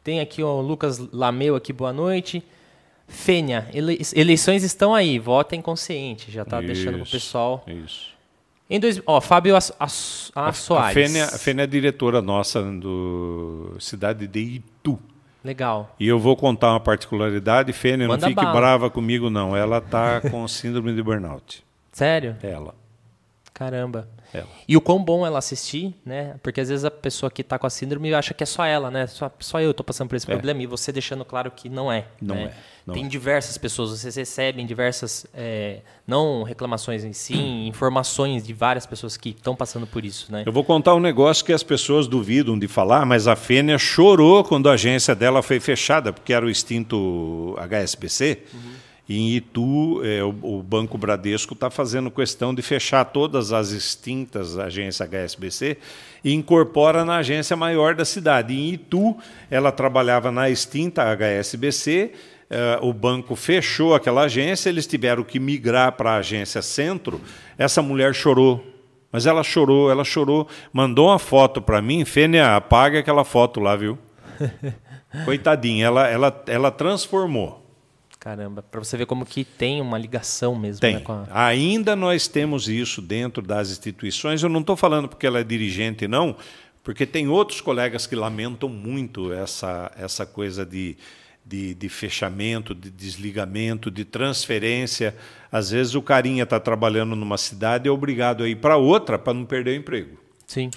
Tem 0.02 0.20
aqui 0.20 0.42
o 0.42 0.60
Lucas 0.60 0.98
Lameu 1.12 1.54
aqui, 1.54 1.72
boa 1.72 1.92
noite. 1.92 2.42
Fênia, 3.06 3.68
ele, 3.72 3.98
eleições 4.14 4.62
estão 4.62 4.94
aí, 4.94 5.18
votem 5.18 5.62
consciente. 5.62 6.30
Já 6.30 6.42
está 6.42 6.60
deixando 6.60 6.98
pro 6.98 7.06
pessoal. 7.10 7.64
Isso. 7.66 8.10
Em 8.70 8.78
dois, 8.78 9.00
ó, 9.06 9.18
Fábio 9.20 9.56
As, 9.56 9.72
As, 9.80 10.30
a, 10.34 10.52
Soares. 10.52 10.90
A 10.90 10.92
Fênia, 10.92 11.24
a 11.24 11.38
Fênia 11.38 11.62
é 11.62 11.66
diretora 11.66 12.20
nossa 12.20 12.62
do 12.62 13.76
cidade 13.80 14.26
de 14.26 14.38
Itu. 14.40 14.98
Legal. 15.42 15.94
E 15.98 16.06
eu 16.06 16.18
vou 16.18 16.36
contar 16.36 16.72
uma 16.72 16.80
particularidade, 16.80 17.72
Fênia, 17.72 18.06
Manda 18.06 18.22
não 18.22 18.28
fique 18.28 18.42
bala. 18.42 18.52
brava 18.60 18.90
comigo 18.90 19.30
não. 19.30 19.56
Ela 19.56 19.78
está 19.78 20.20
com 20.20 20.46
síndrome 20.48 20.94
de 20.94 21.02
burnout. 21.02 21.64
Sério? 21.98 22.36
Ela. 22.42 22.74
Caramba. 23.52 24.08
Ela. 24.32 24.46
E 24.68 24.76
o 24.76 24.80
quão 24.80 25.02
bom 25.02 25.26
ela 25.26 25.40
assistir, 25.40 25.92
né? 26.06 26.36
Porque 26.44 26.60
às 26.60 26.68
vezes 26.68 26.84
a 26.84 26.92
pessoa 26.92 27.28
que 27.28 27.42
está 27.42 27.58
com 27.58 27.66
a 27.66 27.70
síndrome 27.70 28.14
acha 28.14 28.32
que 28.32 28.44
é 28.44 28.46
só 28.46 28.64
ela, 28.64 28.88
né? 28.88 29.08
Só, 29.08 29.28
só 29.40 29.60
eu 29.60 29.72
estou 29.72 29.82
passando 29.82 30.08
por 30.08 30.14
esse 30.14 30.30
é. 30.30 30.32
problema 30.32 30.62
e 30.62 30.66
você 30.66 30.92
deixando 30.92 31.24
claro 31.24 31.50
que 31.50 31.68
não 31.68 31.90
é. 31.90 32.06
Não 32.22 32.36
né? 32.36 32.42
é. 32.44 32.54
Não 32.86 32.94
Tem 32.94 33.04
é. 33.04 33.08
diversas 33.08 33.58
pessoas, 33.58 33.90
vocês 33.90 34.14
recebem 34.14 34.64
diversas, 34.64 35.26
é, 35.34 35.80
não 36.06 36.44
reclamações 36.44 37.02
em 37.02 37.12
si, 37.12 37.34
informações 37.66 38.46
de 38.46 38.52
várias 38.52 38.86
pessoas 38.86 39.16
que 39.16 39.30
estão 39.30 39.56
passando 39.56 39.88
por 39.88 40.04
isso, 40.04 40.30
né? 40.30 40.44
Eu 40.46 40.52
vou 40.52 40.62
contar 40.62 40.94
um 40.94 41.00
negócio 41.00 41.44
que 41.44 41.52
as 41.52 41.64
pessoas 41.64 42.06
duvidam 42.06 42.56
de 42.56 42.68
falar, 42.68 43.04
mas 43.04 43.26
a 43.26 43.34
Fênia 43.34 43.76
chorou 43.76 44.44
quando 44.44 44.68
a 44.68 44.74
agência 44.74 45.16
dela 45.16 45.42
foi 45.42 45.58
fechada, 45.58 46.12
porque 46.12 46.32
era 46.32 46.46
o 46.46 46.48
extinto 46.48 47.56
HSBC. 47.58 48.44
Uhum. 48.54 48.87
Em 49.08 49.30
Itu, 49.30 50.02
é, 50.04 50.22
o, 50.22 50.58
o, 50.58 50.62
Banco 50.62 50.98
Bradesco 50.98 51.54
está 51.54 51.70
fazendo 51.70 52.10
questão 52.10 52.54
de 52.54 52.60
fechar 52.60 53.06
todas 53.06 53.52
as 53.52 53.70
extintas 53.70 54.58
agências 54.58 55.08
HSBC 55.08 55.78
e 56.22 56.34
incorpora 56.34 57.06
na 57.06 57.16
agência 57.16 57.56
maior 57.56 57.94
da 57.94 58.04
cidade. 58.04 58.54
Em 58.54 58.74
Itu, 58.74 59.16
ela 59.50 59.72
trabalhava 59.72 60.30
na 60.30 60.50
extinta 60.50 61.04
HSBC, 61.04 62.12
é, 62.50 62.78
o 62.82 62.92
banco 62.92 63.34
fechou 63.34 63.94
aquela 63.94 64.22
agência, 64.22 64.68
eles 64.68 64.86
tiveram 64.86 65.22
que 65.22 65.38
migrar 65.40 65.92
para 65.92 66.12
a 66.12 66.16
agência 66.18 66.60
Centro. 66.60 67.20
Essa 67.56 67.80
mulher 67.80 68.14
chorou. 68.14 68.62
Mas 69.10 69.24
ela 69.24 69.42
chorou, 69.42 69.90
ela 69.90 70.04
chorou, 70.04 70.46
mandou 70.70 71.08
uma 71.08 71.18
foto 71.18 71.62
para 71.62 71.80
mim. 71.80 72.04
Fênia, 72.04 72.56
apaga 72.56 72.98
aquela 72.98 73.24
foto 73.24 73.58
lá, 73.58 73.74
viu? 73.74 73.98
Coitadinha, 75.24 75.86
ela, 75.86 76.06
ela, 76.06 76.44
ela 76.46 76.70
transformou. 76.70 77.67
Caramba, 78.28 78.62
para 78.62 78.78
você 78.78 78.94
ver 78.94 79.06
como 79.06 79.24
que 79.24 79.42
tem 79.42 79.80
uma 79.80 79.96
ligação 79.96 80.54
mesmo. 80.54 80.82
Tem. 80.82 80.96
Né, 80.96 81.02
a... 81.30 81.46
Ainda 81.46 81.96
nós 81.96 82.28
temos 82.28 82.68
isso 82.68 83.00
dentro 83.00 83.40
das 83.40 83.70
instituições. 83.70 84.42
Eu 84.42 84.50
não 84.50 84.60
estou 84.60 84.76
falando 84.76 85.08
porque 85.08 85.26
ela 85.26 85.40
é 85.40 85.42
dirigente, 85.42 86.06
não, 86.06 86.36
porque 86.84 87.06
tem 87.06 87.26
outros 87.26 87.62
colegas 87.62 88.06
que 88.06 88.14
lamentam 88.14 88.68
muito 88.68 89.32
essa, 89.32 89.90
essa 89.96 90.26
coisa 90.26 90.66
de, 90.66 90.94
de, 91.42 91.72
de 91.72 91.88
fechamento, 91.88 92.74
de 92.74 92.90
desligamento, 92.90 93.90
de 93.90 94.04
transferência. 94.04 95.16
Às 95.50 95.70
vezes 95.70 95.94
o 95.94 96.02
carinha 96.02 96.42
está 96.42 96.60
trabalhando 96.60 97.16
numa 97.16 97.38
cidade 97.38 97.88
e 97.88 97.88
é 97.88 97.90
obrigado 97.90 98.44
a 98.44 98.48
ir 98.48 98.56
para 98.56 98.76
outra 98.76 99.18
para 99.18 99.32
não 99.32 99.46
perder 99.46 99.70
o 99.70 99.80
emprego. 99.80 100.18
Sim. 100.46 100.70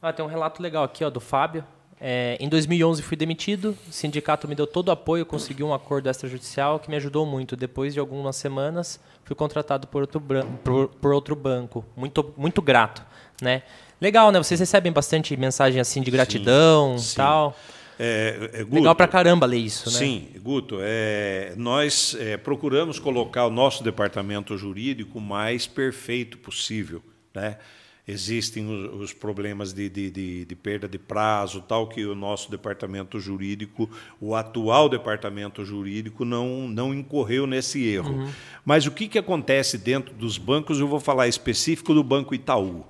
Ah, 0.00 0.14
tem 0.14 0.24
um 0.24 0.28
relato 0.28 0.62
legal 0.62 0.84
aqui 0.84 1.04
ó, 1.04 1.10
do 1.10 1.20
Fábio. 1.20 1.62
É, 2.00 2.38
em 2.40 2.48
2011 2.48 3.02
fui 3.02 3.16
demitido, 3.16 3.76
o 3.86 3.92
sindicato 3.92 4.48
me 4.48 4.54
deu 4.54 4.66
todo 4.66 4.88
o 4.88 4.90
apoio, 4.90 5.26
consegui 5.26 5.62
um 5.62 5.74
acordo 5.74 6.08
extrajudicial 6.08 6.78
que 6.78 6.88
me 6.88 6.96
ajudou 6.96 7.26
muito. 7.26 7.54
Depois 7.54 7.92
de 7.92 8.00
algumas 8.00 8.36
semanas, 8.36 8.98
fui 9.24 9.36
contratado 9.36 9.86
por 9.86 10.00
outro, 10.00 10.22
por, 10.64 10.88
por 10.88 11.12
outro 11.12 11.36
banco. 11.36 11.84
Muito, 11.94 12.32
muito 12.38 12.62
grato. 12.62 13.04
Né? 13.42 13.62
Legal, 14.00 14.32
né? 14.32 14.38
Vocês 14.38 14.58
recebem 14.58 14.90
bastante 14.90 15.36
mensagem 15.36 15.78
assim 15.78 16.00
de 16.00 16.10
gratidão 16.10 16.96
e 16.96 17.14
tal. 17.14 17.54
É, 18.02 18.50
é, 18.54 18.64
Guto, 18.64 18.76
Legal 18.76 18.94
pra 18.94 19.06
caramba 19.06 19.44
ler 19.44 19.58
isso, 19.58 19.90
né? 19.90 19.98
Sim, 19.98 20.28
Guto, 20.40 20.78
é, 20.80 21.52
nós 21.54 22.16
é, 22.18 22.38
procuramos 22.38 22.98
colocar 22.98 23.44
o 23.44 23.50
nosso 23.50 23.84
departamento 23.84 24.56
jurídico 24.56 25.18
o 25.18 25.20
mais 25.20 25.66
perfeito 25.66 26.38
possível, 26.38 27.02
né? 27.34 27.58
Existem 28.06 28.66
os, 28.66 29.12
problemas 29.12 29.72
de, 29.72 29.88
de, 29.88 30.10
de, 30.10 30.44
de, 30.44 30.56
perda 30.56 30.88
de 30.88 30.98
prazo, 30.98 31.60
tal 31.60 31.88
que 31.88 32.04
o 32.04 32.14
nosso 32.14 32.50
departamento 32.50 33.18
jurídico, 33.20 33.88
o 34.20 34.34
atual 34.34 34.88
departamento 34.88 35.64
jurídico, 35.64 36.24
não, 36.24 36.68
não 36.68 36.94
incorreu 36.94 37.46
nesse 37.46 37.86
erro. 37.86 38.12
Uhum. 38.12 38.30
Mas 38.64 38.86
o 38.86 38.90
que, 38.90 39.08
que 39.08 39.18
acontece 39.18 39.78
dentro 39.78 40.14
dos 40.14 40.38
bancos, 40.38 40.80
eu 40.80 40.88
vou 40.88 41.00
falar 41.00 41.28
específico 41.28 41.94
do 41.94 42.02
Banco 42.02 42.34
Itaú. 42.34 42.84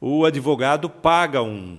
O 0.00 0.24
advogado 0.24 0.88
paga 0.88 1.42
um 1.42 1.78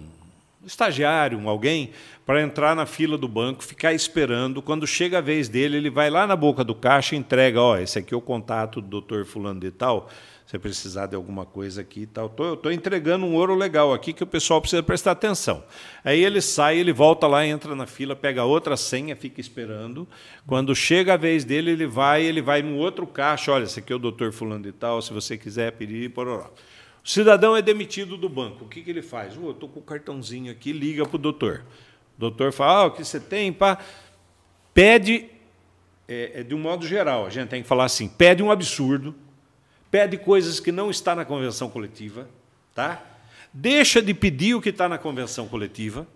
estagiário, 0.66 1.38
um 1.40 1.50
alguém, 1.50 1.92
para 2.26 2.42
entrar 2.42 2.76
na 2.76 2.86
fila 2.86 3.18
do 3.18 3.28
banco, 3.28 3.64
ficar 3.64 3.94
esperando. 3.94 4.62
Quando 4.62 4.86
chega 4.86 5.18
a 5.18 5.22
vez 5.22 5.50
dele, 5.50 5.78
ele 5.78 5.90
vai 5.90 6.10
lá 6.10 6.28
na 6.28 6.36
boca 6.36 6.64
do 6.64 6.76
caixa 6.76 7.16
e 7.16 7.18
entrega, 7.18 7.60
ó, 7.60 7.78
esse 7.78 8.00
aqui 8.00 8.14
é 8.14 8.18
o 8.18 8.22
contato 8.22 8.80
do 8.80 8.88
doutor 8.88 9.26
fulano 9.26 9.60
de 9.60 9.72
tal, 9.72 10.10
você 10.52 10.60
precisar 10.60 11.06
de 11.06 11.16
alguma 11.16 11.46
coisa 11.46 11.80
aqui 11.80 12.02
e 12.02 12.06
tal. 12.06 12.28
Tô, 12.28 12.56
estou 12.56 12.72
entregando 12.74 13.26
um 13.26 13.36
ouro 13.36 13.56
legal 13.56 13.94
aqui 13.94 14.12
que 14.12 14.22
o 14.22 14.28
pessoal 14.28 14.60
precisa 14.60 14.84
prestar 14.84 15.12
atenção. 15.12 15.64
Aí 16.04 16.22
ele 16.22 16.42
sai, 16.42 16.78
ele 16.78 16.92
volta 16.92 17.26
lá, 17.26 17.48
entra 17.48 17.74
na 17.74 17.88
fila, 17.88 18.18
pega 18.18 18.44
outra 18.44 18.76
senha, 18.76 19.16
fica 19.16 19.40
esperando. 19.40 20.06
Quando 20.46 20.76
chega 20.76 21.14
a 21.14 21.18
vez 21.18 21.46
dele, 21.46 21.72
ele 21.72 21.88
vai, 21.88 22.24
ele 22.24 22.42
vai 22.42 22.62
no 22.62 22.76
outro 22.76 23.08
caixa, 23.08 23.54
olha, 23.54 23.64
esse 23.64 23.80
aqui 23.80 23.94
é 23.94 23.96
o 23.96 24.00
doutor 24.00 24.34
fulano 24.34 24.64
de 24.64 24.74
tal, 24.74 25.02
se 25.02 25.14
você 25.14 25.38
quiser 25.38 25.72
pedir, 25.72 26.12
por 26.12 26.28
lá. 26.28 26.50
O 27.02 27.10
cidadão 27.10 27.56
é 27.56 27.62
demitido 27.62 28.18
do 28.18 28.28
banco. 28.28 28.66
O 28.66 28.68
que, 28.68 28.82
que 28.82 28.90
ele 28.90 29.02
faz? 29.02 29.38
Oh, 29.38 29.48
eu 29.48 29.52
estou 29.52 29.70
com 29.70 29.80
o 29.80 29.84
cartãozinho 29.84 30.52
aqui, 30.52 30.74
liga 30.74 31.06
para 31.06 31.16
o 31.16 31.20
doutor. 31.20 31.64
O 32.18 32.20
doutor 32.20 32.52
fala, 32.52 32.82
ah, 32.82 32.86
o 32.88 32.92
que 32.92 33.06
você 33.06 33.22
tem? 33.22 33.54
Pá. 33.54 33.78
Pede, 34.74 35.30
é, 36.10 36.42
é, 36.42 36.44
de 36.44 36.54
um 36.54 36.60
modo 36.60 36.86
geral, 36.86 37.26
a 37.26 37.30
gente 37.30 37.48
tem 37.48 37.62
que 37.62 37.68
falar 37.70 37.86
assim, 37.86 38.10
pede 38.10 38.44
um 38.44 38.52
absurdo, 38.52 39.16
pede 39.92 40.18
coisas 40.18 40.60
que 40.60 40.72
não 40.72 40.90
está 40.90 41.14
na 41.14 41.26
convenção 41.26 41.70
coletiva, 41.70 42.28
tá? 42.74 43.04
deixa 43.54 44.02
de 44.02 44.14
pedir 44.14 44.56
o 44.56 44.62
que 44.62 44.70
está 44.70 44.88
na 44.88 44.98
convenção 44.98 45.48
coletiva, 45.48 46.08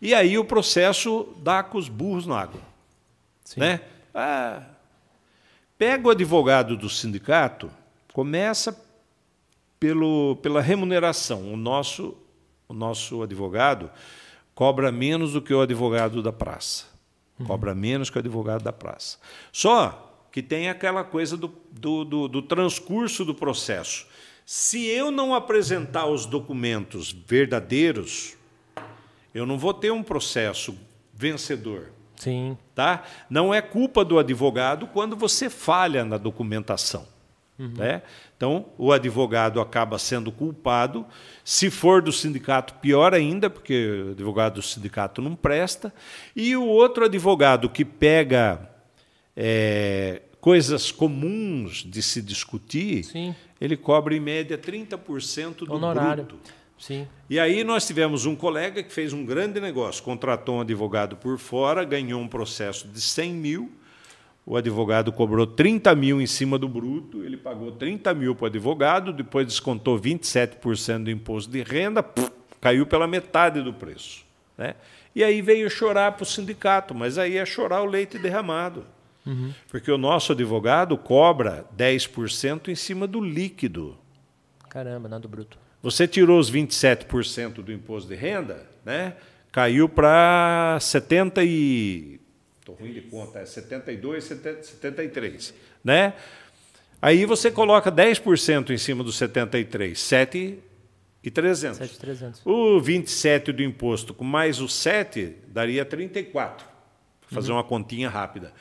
e 0.00 0.14
aí 0.14 0.38
o 0.38 0.44
processo 0.44 1.28
dá 1.38 1.62
com 1.62 1.78
os 1.78 1.88
burros 1.88 2.26
na 2.26 2.40
água. 2.40 2.60
Sim. 3.44 3.60
Né? 3.60 3.80
Ah, 4.14 4.62
pega 5.76 6.08
o 6.08 6.10
advogado 6.10 6.76
do 6.76 6.88
sindicato, 6.88 7.70
começa 8.12 8.78
pelo, 9.78 10.36
pela 10.36 10.60
remuneração. 10.60 11.52
O 11.52 11.56
nosso, 11.56 12.16
o 12.68 12.74
nosso 12.74 13.22
advogado 13.22 13.90
cobra 14.54 14.92
menos 14.92 15.32
do 15.32 15.42
que 15.42 15.52
o 15.52 15.60
advogado 15.60 16.22
da 16.22 16.32
praça. 16.32 16.84
Uhum. 17.38 17.46
Cobra 17.46 17.74
menos 17.74 18.10
que 18.10 18.16
o 18.16 18.20
advogado 18.20 18.62
da 18.62 18.72
praça. 18.72 19.18
Só 19.50 20.11
que 20.32 20.42
tem 20.42 20.70
aquela 20.70 21.04
coisa 21.04 21.36
do, 21.36 21.52
do, 21.70 22.04
do, 22.04 22.28
do 22.28 22.42
transcurso 22.42 23.22
do 23.22 23.34
processo. 23.34 24.06
Se 24.46 24.86
eu 24.86 25.10
não 25.10 25.34
apresentar 25.34 26.06
os 26.06 26.24
documentos 26.24 27.12
verdadeiros, 27.12 28.34
eu 29.34 29.44
não 29.44 29.58
vou 29.58 29.74
ter 29.74 29.92
um 29.92 30.02
processo 30.02 30.76
vencedor. 31.12 31.90
Sim. 32.16 32.56
Tá? 32.74 33.02
Não 33.28 33.52
é 33.52 33.60
culpa 33.60 34.04
do 34.04 34.18
advogado 34.18 34.86
quando 34.86 35.14
você 35.14 35.50
falha 35.50 36.04
na 36.04 36.16
documentação. 36.16 37.06
Uhum. 37.58 37.74
Né? 37.76 38.02
Então, 38.36 38.66
o 38.78 38.90
advogado 38.90 39.60
acaba 39.60 39.98
sendo 39.98 40.32
culpado. 40.32 41.04
Se 41.44 41.70
for 41.70 42.00
do 42.00 42.10
sindicato, 42.10 42.74
pior 42.74 43.12
ainda, 43.12 43.50
porque 43.50 44.06
o 44.08 44.10
advogado 44.12 44.54
do 44.54 44.62
sindicato 44.62 45.20
não 45.20 45.36
presta. 45.36 45.92
E 46.34 46.56
o 46.56 46.64
outro 46.64 47.04
advogado 47.04 47.68
que 47.68 47.84
pega 47.84 48.71
é, 49.36 50.22
coisas 50.40 50.90
comuns 50.90 51.84
de 51.84 52.02
se 52.02 52.20
discutir, 52.20 53.04
Sim. 53.04 53.34
ele 53.60 53.76
cobra 53.76 54.14
em 54.14 54.20
média 54.20 54.58
30% 54.58 55.64
do 55.64 55.72
Honorário. 55.72 56.24
bruto. 56.24 56.52
Sim. 56.78 57.06
E 57.30 57.38
aí 57.38 57.62
nós 57.62 57.86
tivemos 57.86 58.26
um 58.26 58.34
colega 58.34 58.82
que 58.82 58.92
fez 58.92 59.12
um 59.12 59.24
grande 59.24 59.60
negócio, 59.60 60.02
contratou 60.02 60.56
um 60.56 60.60
advogado 60.62 61.16
por 61.16 61.38
fora, 61.38 61.84
ganhou 61.84 62.20
um 62.20 62.26
processo 62.26 62.88
de 62.88 63.00
100 63.00 63.32
mil, 63.34 63.72
o 64.44 64.56
advogado 64.56 65.12
cobrou 65.12 65.46
30 65.46 65.94
mil 65.94 66.20
em 66.20 66.26
cima 66.26 66.58
do 66.58 66.68
bruto, 66.68 67.22
ele 67.22 67.36
pagou 67.36 67.70
30 67.70 68.12
mil 68.14 68.34
para 68.34 68.44
o 68.44 68.46
advogado, 68.48 69.12
depois 69.12 69.46
descontou 69.46 69.96
27% 69.96 71.04
do 71.04 71.10
imposto 71.12 71.52
de 71.52 71.62
renda, 71.62 72.02
puf, 72.02 72.32
caiu 72.60 72.84
pela 72.84 73.06
metade 73.06 73.62
do 73.62 73.72
preço. 73.72 74.24
Né? 74.58 74.74
E 75.14 75.22
aí 75.22 75.40
veio 75.40 75.70
chorar 75.70 76.10
para 76.12 76.24
o 76.24 76.26
sindicato, 76.26 76.92
mas 76.92 77.16
aí 77.16 77.36
é 77.36 77.46
chorar 77.46 77.82
o 77.82 77.86
leite 77.86 78.18
derramado. 78.18 78.84
Porque 79.68 79.90
o 79.90 79.98
nosso 79.98 80.32
advogado 80.32 80.96
cobra 80.96 81.64
10% 81.76 82.68
em 82.68 82.74
cima 82.74 83.06
do 83.06 83.20
líquido. 83.20 83.96
Caramba, 84.68 85.08
nada 85.08 85.28
bruto. 85.28 85.58
Você 85.82 86.06
tirou 86.06 86.38
os 86.38 86.50
27% 86.50 87.54
do 87.62 87.72
imposto 87.72 88.08
de 88.08 88.14
renda, 88.14 88.66
né? 88.84 89.16
Caiu 89.50 89.88
para 89.88 90.78
70 90.80 91.44
e 91.44 92.20
Tô 92.64 92.72
ruim 92.72 92.92
de 92.92 93.00
conta, 93.02 93.40
é 93.40 93.44
72, 93.44 94.22
70, 94.22 94.62
73, 94.62 95.54
né? 95.82 96.14
Aí 97.00 97.24
você 97.24 97.50
coloca 97.50 97.90
10% 97.90 98.70
em 98.70 98.78
cima 98.78 99.02
do 99.02 99.10
73, 99.10 99.98
7 99.98 100.58
e 101.24 101.30
300. 101.30 101.78
7,300. 101.78 102.42
O 102.44 102.80
27 102.80 103.50
do 103.52 103.62
imposto 103.62 104.14
com 104.14 104.24
mais 104.24 104.60
o 104.60 104.68
7 104.68 105.34
daria 105.48 105.84
34. 105.84 106.64
Vou 106.64 107.30
fazer 107.30 107.50
uma 107.50 107.64
continha 107.64 108.08
rápida. 108.08 108.52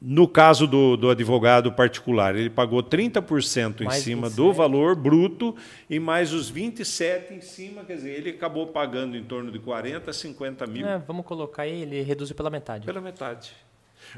No 0.00 0.28
caso 0.28 0.66
do, 0.66 0.96
do 0.96 1.08
advogado 1.10 1.72
particular, 1.72 2.36
ele 2.36 2.50
pagou 2.50 2.82
30% 2.82 3.80
em 3.80 3.84
Mais 3.84 4.02
cima 4.02 4.28
27. 4.28 4.36
do 4.36 4.52
valor 4.52 4.94
bruto 4.94 5.56
e 5.88 5.98
mais 5.98 6.32
os 6.32 6.50
27 6.50 7.34
em 7.34 7.40
cima, 7.40 7.82
quer 7.82 7.96
dizer, 7.96 8.10
ele 8.10 8.30
acabou 8.30 8.66
pagando 8.66 9.16
em 9.16 9.24
torno 9.24 9.50
de 9.50 9.58
40, 9.58 10.12
50 10.12 10.66
mil 10.66 10.86
É, 10.86 10.98
vamos 10.98 11.24
colocar 11.24 11.62
aí, 11.62 11.82
ele 11.82 12.02
reduziu 12.02 12.36
pela 12.36 12.50
metade. 12.50 12.84
pela 12.84 13.00
metade. 13.00 13.52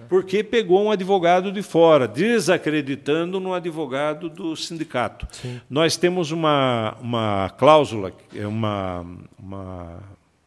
Porque 0.09 0.45
pegou 0.45 0.83
um 0.85 0.91
advogado 0.91 1.51
de 1.51 1.63
fora, 1.63 2.07
desacreditando 2.07 3.41
no 3.41 3.55
advogado 3.55 4.29
do 4.29 4.55
sindicato. 4.57 5.27
Nós 5.71 5.97
temos 5.97 6.31
uma, 6.31 6.97
uma 7.01 7.51
cláusula, 7.57 8.13
é 8.35 8.47
uma, 8.47 9.07
uma, 9.39 9.99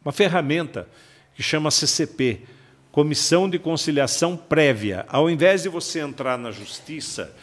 uma 0.04 0.12
ferramenta 0.12 0.86
que 1.34 1.42
chama 1.42 1.70
CCP, 1.70 2.42
Comissão 2.92 3.48
de 3.48 3.58
Conciliação 3.58 4.36
Prévia. 4.36 5.06
Ao 5.08 5.30
invés 5.30 5.62
de 5.62 5.70
você 5.70 6.00
entrar 6.00 6.36
na 6.36 6.50
justiça, 6.50 7.34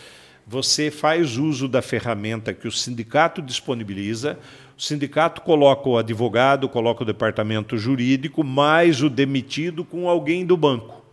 você 0.45 0.91
faz 0.91 1.37
uso 1.37 1.67
da 1.67 1.81
ferramenta 1.81 2.53
que 2.53 2.67
o 2.67 2.71
sindicato 2.71 3.41
disponibiliza. 3.41 4.37
O 4.77 4.81
sindicato 4.81 5.41
coloca 5.41 5.89
o 5.89 5.97
advogado, 5.97 6.69
coloca 6.69 7.01
o 7.01 7.05
departamento 7.05 7.79
jurídico, 7.79 8.43
mais 8.43 9.01
o 9.01 9.09
demitido 9.09 9.83
com 9.83 10.07
alguém 10.07 10.45
do 10.45 10.55
banco. 10.55 11.03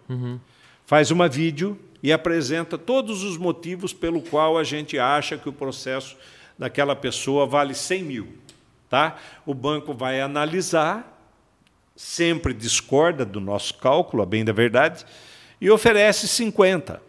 Faz 0.85 1.11
uma 1.11 1.29
vídeo 1.29 1.79
e 2.03 2.13
apresenta 2.13 2.77
todos 2.77 3.25
os 3.25 3.39
motivos 3.39 3.95
pelo 3.95 4.21
qual 4.21 4.59
a 4.59 4.63
gente 4.63 4.99
acha 4.99 5.39
que 5.39 5.49
o 5.49 5.53
processo 5.53 6.15
daquela 6.59 6.95
pessoa 6.95 7.47
vale 7.47 7.73
100 7.73 8.03
mil. 8.03 8.29
Tá? 8.89 9.17
O 9.47 9.55
banco 9.55 9.95
vai 9.95 10.21
analisar, 10.21 11.16
sempre 11.97 12.53
discorda 12.53 13.25
do 13.25 13.41
nosso 13.41 13.75
cálculo, 13.75 14.23
a 14.23 14.27
bem 14.27 14.45
da 14.45 14.53
verdade, 14.53 15.05
e 15.61 15.71
oferece 15.71 16.29
50, 16.29 17.03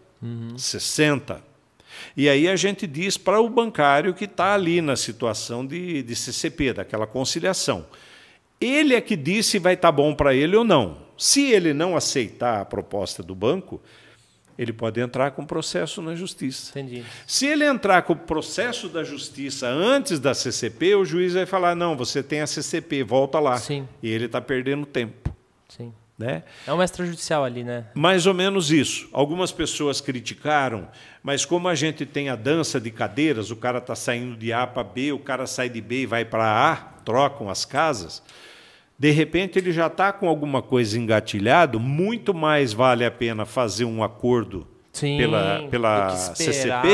60. 0.58 1.44
E 2.16 2.30
aí 2.30 2.48
a 2.48 2.56
gente 2.56 2.88
diz 2.88 3.18
para 3.18 3.42
o 3.42 3.50
bancário 3.50 4.14
que 4.14 4.26
está 4.26 4.54
ali 4.54 4.82
na 4.82 4.96
situação 4.96 5.66
de, 5.66 6.02
de 6.02 6.16
CCP, 6.16 6.74
daquela 6.74 7.06
conciliação. 7.06 7.86
Ele 8.60 8.96
é 8.96 9.02
que 9.02 9.16
diz 9.16 9.46
se 9.46 9.60
vai 9.60 9.74
estar 9.74 9.92
bom 9.92 10.16
para 10.16 10.34
ele 10.34 10.56
ou 10.56 10.64
não. 10.64 11.06
Se 11.18 11.52
ele 11.52 11.74
não 11.74 11.96
aceitar 11.96 12.62
a 12.62 12.66
proposta 12.66 13.22
do 13.22 13.36
banco, 13.36 13.82
ele 14.58 14.74
pode 14.74 15.00
entrar 15.00 15.32
com 15.32 15.46
processo 15.46 16.02
na 16.02 16.16
justiça. 16.16 16.72
Entendi. 16.72 17.04
Se 17.26 17.46
ele 17.46 17.64
entrar 17.64 18.02
com 18.02 18.14
o 18.14 18.16
processo 18.16 18.90
da 18.90 19.04
justiça 19.04 19.68
antes 19.68 20.20
da 20.20 20.34
CCP, 20.34 20.96
o 20.96 21.06
juiz 21.06 21.34
vai 21.34 21.46
falar: 21.46 21.76
não, 21.76 21.96
você 21.96 22.24
tem 22.24 22.42
a 22.42 22.48
CCP, 22.48 23.04
volta 23.04 23.40
lá. 23.40 23.58
Sim. 23.58 23.88
E 24.02 24.10
ele 24.10 24.26
está 24.26 24.42
perdendo 24.42 24.86
tempo. 24.86 25.34
Sim. 25.70 25.94
Né? 26.18 26.42
É 26.66 26.74
um 26.74 26.82
extrajudicial 26.82 27.44
ali, 27.44 27.64
né? 27.64 27.86
Mais 27.94 28.26
ou 28.26 28.34
menos 28.34 28.72
isso. 28.72 29.08
Algumas 29.14 29.52
pessoas 29.52 30.02
criticaram, 30.02 30.88
mas 31.22 31.46
como 31.46 31.68
a 31.68 31.76
gente 31.76 32.08
tem 32.08 32.30
a 32.30 32.36
dança 32.36 32.82
de 32.82 32.90
cadeiras, 32.90 33.52
o 33.52 33.56
cara 33.56 33.78
está 33.78 33.94
saindo 33.94 34.36
de 34.36 34.52
A 34.52 34.66
para 34.66 34.84
B, 34.84 35.12
o 35.12 35.20
cara 35.20 35.46
sai 35.46 35.70
de 35.70 35.80
B 35.80 36.02
e 36.02 36.06
vai 36.08 36.26
para 36.26 36.72
A, 36.72 36.76
trocam 37.06 37.52
as 37.52 37.66
casas. 37.66 38.24
De 39.00 39.12
repente 39.12 39.60
ele 39.60 39.72
já 39.72 39.88
está 39.88 40.12
com 40.12 40.28
alguma 40.28 40.62
coisa 40.62 40.98
engatilhado, 40.98 41.80
muito 41.80 42.34
mais 42.34 42.74
vale 42.74 43.06
a 43.06 43.12
pena 43.12 43.46
fazer 43.46 43.86
um 43.86 44.04
acordo 44.04 44.68
Sim, 44.92 45.18
pela, 45.18 45.68
pela 45.70 46.08
do 46.08 46.36
CCP 46.36 46.88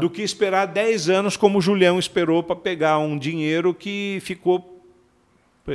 do 0.00 0.08
que 0.08 0.22
esperar 0.22 0.66
10 0.66 1.08
anos 1.08 1.36
como 1.36 1.58
o 1.58 1.60
Julião 1.60 1.98
esperou 1.98 2.42
para 2.42 2.54
pegar 2.54 2.98
um 2.98 3.18
dinheiro 3.18 3.74
que 3.74 4.18
ficou 4.22 4.80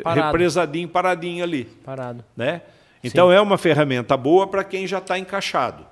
Parado. 0.02 0.28
represadinho, 0.28 0.88
paradinho 0.88 1.44
ali 1.44 1.66
Parado. 1.84 2.24
né? 2.38 2.62
Então 3.04 3.30
é 3.32 3.42
uma 3.42 3.58
ferramenta 3.58 4.16
boa 4.16 4.48
para 4.48 4.64
quem 4.64 4.88
já 4.88 5.00
está 5.00 5.20
encaixado. 5.20 5.86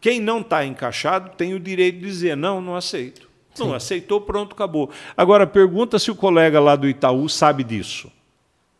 Quem 0.00 0.20
não 0.20 0.40
está 0.40 0.64
encaixado 0.64 1.30
tem 1.36 1.54
o 1.54 1.60
direito 1.60 1.98
de 1.98 2.06
dizer 2.06 2.36
não, 2.36 2.60
não 2.60 2.76
aceito. 2.76 3.28
Não 3.58 3.74
aceitou, 3.74 4.20
pronto, 4.20 4.52
acabou. 4.52 4.90
Agora 5.16 5.46
pergunta 5.46 5.98
se 5.98 6.10
o 6.10 6.14
colega 6.14 6.60
lá 6.60 6.76
do 6.76 6.88
Itaú 6.88 7.28
sabe 7.28 7.64
disso. 7.64 8.10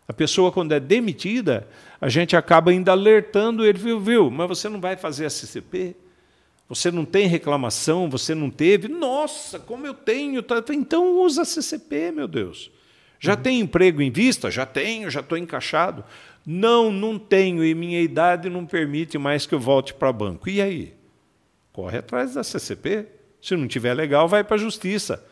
A 0.08 0.12
pessoa 0.14 0.50
quando 0.50 0.72
é 0.72 0.80
demitida, 0.80 1.68
a 2.00 2.08
gente 2.08 2.34
acaba 2.34 2.70
ainda 2.70 2.92
alertando 2.92 3.64
ele, 3.64 3.78
viu, 3.78 4.00
viu? 4.00 4.30
Mas 4.30 4.48
você 4.48 4.66
não 4.66 4.80
vai 4.80 4.96
fazer 4.96 5.26
a 5.26 5.30
CCP? 5.30 5.94
Você 6.66 6.90
não 6.90 7.04
tem 7.04 7.26
reclamação, 7.26 8.08
você 8.08 8.34
não 8.34 8.50
teve? 8.50 8.88
Nossa, 8.88 9.58
como 9.58 9.86
eu 9.86 9.92
tenho. 9.92 10.42
Então 10.70 11.20
usa 11.20 11.42
a 11.42 11.44
CCP, 11.44 12.10
meu 12.10 12.26
Deus. 12.26 12.70
Já 13.20 13.36
tem 13.36 13.60
emprego 13.60 14.00
em 14.00 14.10
vista? 14.10 14.50
Já 14.50 14.64
tenho, 14.64 15.10
já 15.10 15.20
estou 15.20 15.36
encaixado. 15.36 16.04
Não, 16.46 16.90
não 16.90 17.18
tenho, 17.18 17.62
e 17.62 17.74
minha 17.74 18.00
idade 18.00 18.48
não 18.48 18.64
permite 18.64 19.18
mais 19.18 19.44
que 19.44 19.54
eu 19.54 19.60
volte 19.60 19.92
para 19.92 20.12
banco. 20.12 20.48
E 20.48 20.62
aí? 20.62 20.94
Corre 21.72 21.98
atrás 21.98 22.34
da 22.34 22.42
CCP. 22.42 23.06
Se 23.42 23.54
não 23.56 23.68
tiver 23.68 23.92
legal, 23.92 24.26
vai 24.26 24.42
para 24.42 24.56
a 24.56 24.58
justiça. 24.58 25.22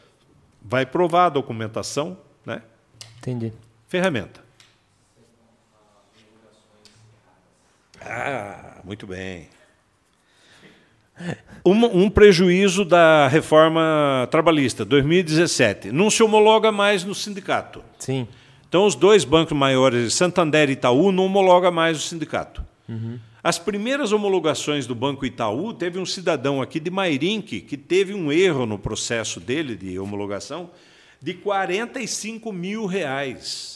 Vai 0.61 0.85
provar 0.85 1.27
a 1.27 1.31
documentação, 1.31 2.19
né? 2.45 2.63
Entendi. 3.19 3.53
Ferramenta. 3.89 4.46
Ah, 8.09 8.81
muito 8.85 9.07
bem. 9.07 9.49
Um, 11.65 12.05
um 12.05 12.11
prejuízo 12.11 12.85
da 12.85 13.27
reforma 13.27 14.29
trabalhista, 14.31 14.85
2017. 14.85 15.91
Não 15.91 16.11
se 16.11 16.23
homologa 16.23 16.71
mais 16.71 17.05
no 17.05 17.15
sindicato. 17.15 17.83
Sim. 17.99 18.29
Então, 18.69 18.85
os 18.85 18.95
dois 18.95 19.25
bancos 19.25 19.57
maiores, 19.57 20.15
Santander 20.15 20.69
e 20.69 20.73
Itaú, 20.73 21.11
não 21.11 21.25
homologa 21.27 21.71
mais 21.71 21.97
o 21.97 22.01
sindicato. 22.01 22.65
As 23.43 23.59
primeiras 23.59 24.13
homologações 24.13 24.87
do 24.87 24.95
Banco 24.95 25.25
Itaú, 25.25 25.73
teve 25.73 25.99
um 25.99 26.07
cidadão 26.07 26.61
aqui 26.61 26.79
de 26.79 26.91
Mairinque 26.91 27.61
que 27.61 27.77
teve 27.77 28.13
um 28.13 28.31
erro 28.31 28.67
no 28.67 28.79
processo 28.79 29.41
dele 29.41 29.77
de 29.77 29.99
homologação 29.99 30.71
de 31.23 31.35
45 31.35 32.53
mil 32.53 32.87
reais. 32.87 33.76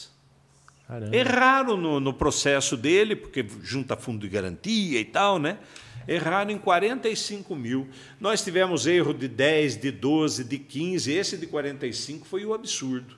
Caramba. 0.91 1.15
Erraram 1.15 1.77
no, 1.77 2.01
no 2.01 2.13
processo 2.13 2.75
dele, 2.75 3.15
porque 3.15 3.45
junta 3.63 3.95
fundo 3.95 4.19
de 4.19 4.27
garantia 4.27 4.99
e 4.99 5.05
tal, 5.05 5.39
né? 5.39 5.57
Erraram 6.05 6.51
em 6.51 6.57
45 6.57 7.55
mil. 7.55 7.87
Nós 8.19 8.43
tivemos 8.43 8.85
erro 8.85 9.13
de 9.13 9.29
10, 9.29 9.77
de 9.77 9.89
12, 9.89 10.43
de 10.43 10.57
15. 10.57 11.13
Esse 11.13 11.37
de 11.37 11.47
45 11.47 12.27
foi 12.27 12.43
o 12.45 12.53
absurdo. 12.53 13.15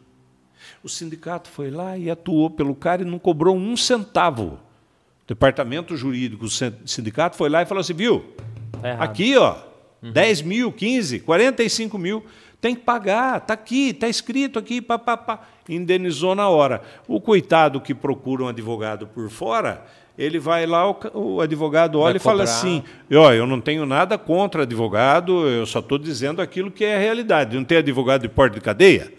O 0.84 0.88
sindicato 0.88 1.50
foi 1.50 1.72
lá 1.72 1.98
e 1.98 2.12
atuou 2.12 2.48
pelo 2.52 2.76
cara 2.76 3.02
e 3.02 3.06
não 3.06 3.18
cobrou 3.18 3.58
um 3.58 3.76
centavo. 3.76 4.60
O 5.24 5.28
departamento 5.28 5.98
jurídico, 5.98 6.46
o 6.46 6.50
sin- 6.52 6.76
sindicato 6.86 7.36
foi 7.36 7.50
lá 7.50 7.64
e 7.64 7.66
falou 7.66 7.82
assim: 7.82 7.94
viu? 7.96 8.24
Tá. 8.80 8.94
Aqui, 9.04 9.36
ó, 9.36 9.58
10 10.00 10.44
mil, 10.44 10.72
15, 10.72 11.22
45 11.22 11.98
mil. 11.98 12.24
Tem 12.62 12.76
que 12.76 12.82
pagar, 12.84 13.40
está 13.40 13.56
aqui, 13.56 13.90
está 13.90 14.08
escrito 14.08 14.60
aqui, 14.60 14.80
pá, 14.80 15.00
pá, 15.00 15.18
pá. 15.18 15.48
Indenizou 15.68 16.36
na 16.36 16.50
hora. 16.50 16.82
O 17.08 17.22
coitado 17.22 17.80
que 17.80 17.94
procura 17.94 18.44
um 18.44 18.48
advogado 18.48 19.08
por 19.08 19.30
fora, 19.30 19.86
ele 20.18 20.38
vai 20.38 20.66
lá, 20.66 20.90
o, 21.14 21.42
advogado 21.42 22.00
olha 22.00 22.14
Vai 22.14 22.18
e 22.18 22.20
fala 22.20 22.40
cobrar. 22.46 22.52
assim: 22.52 22.84
ó, 23.14 23.32
eu 23.32 23.48
não 23.48 23.60
tenho 23.62 23.86
nada 23.86 24.18
contra 24.18 24.64
advogado, 24.64 25.48
eu 25.48 25.66
só 25.66 25.80
estou 25.80 25.98
dizendo 25.98 26.42
aquilo 26.42 26.70
que 26.70 26.84
é 26.84 26.96
a 26.96 27.00
realidade. 27.00 27.56
Não 27.56 27.64
tem 27.64 27.78
advogado 27.78 28.22
de 28.22 28.30
porta 28.30 28.56
de 28.56 28.62
cadeia? 28.62 29.14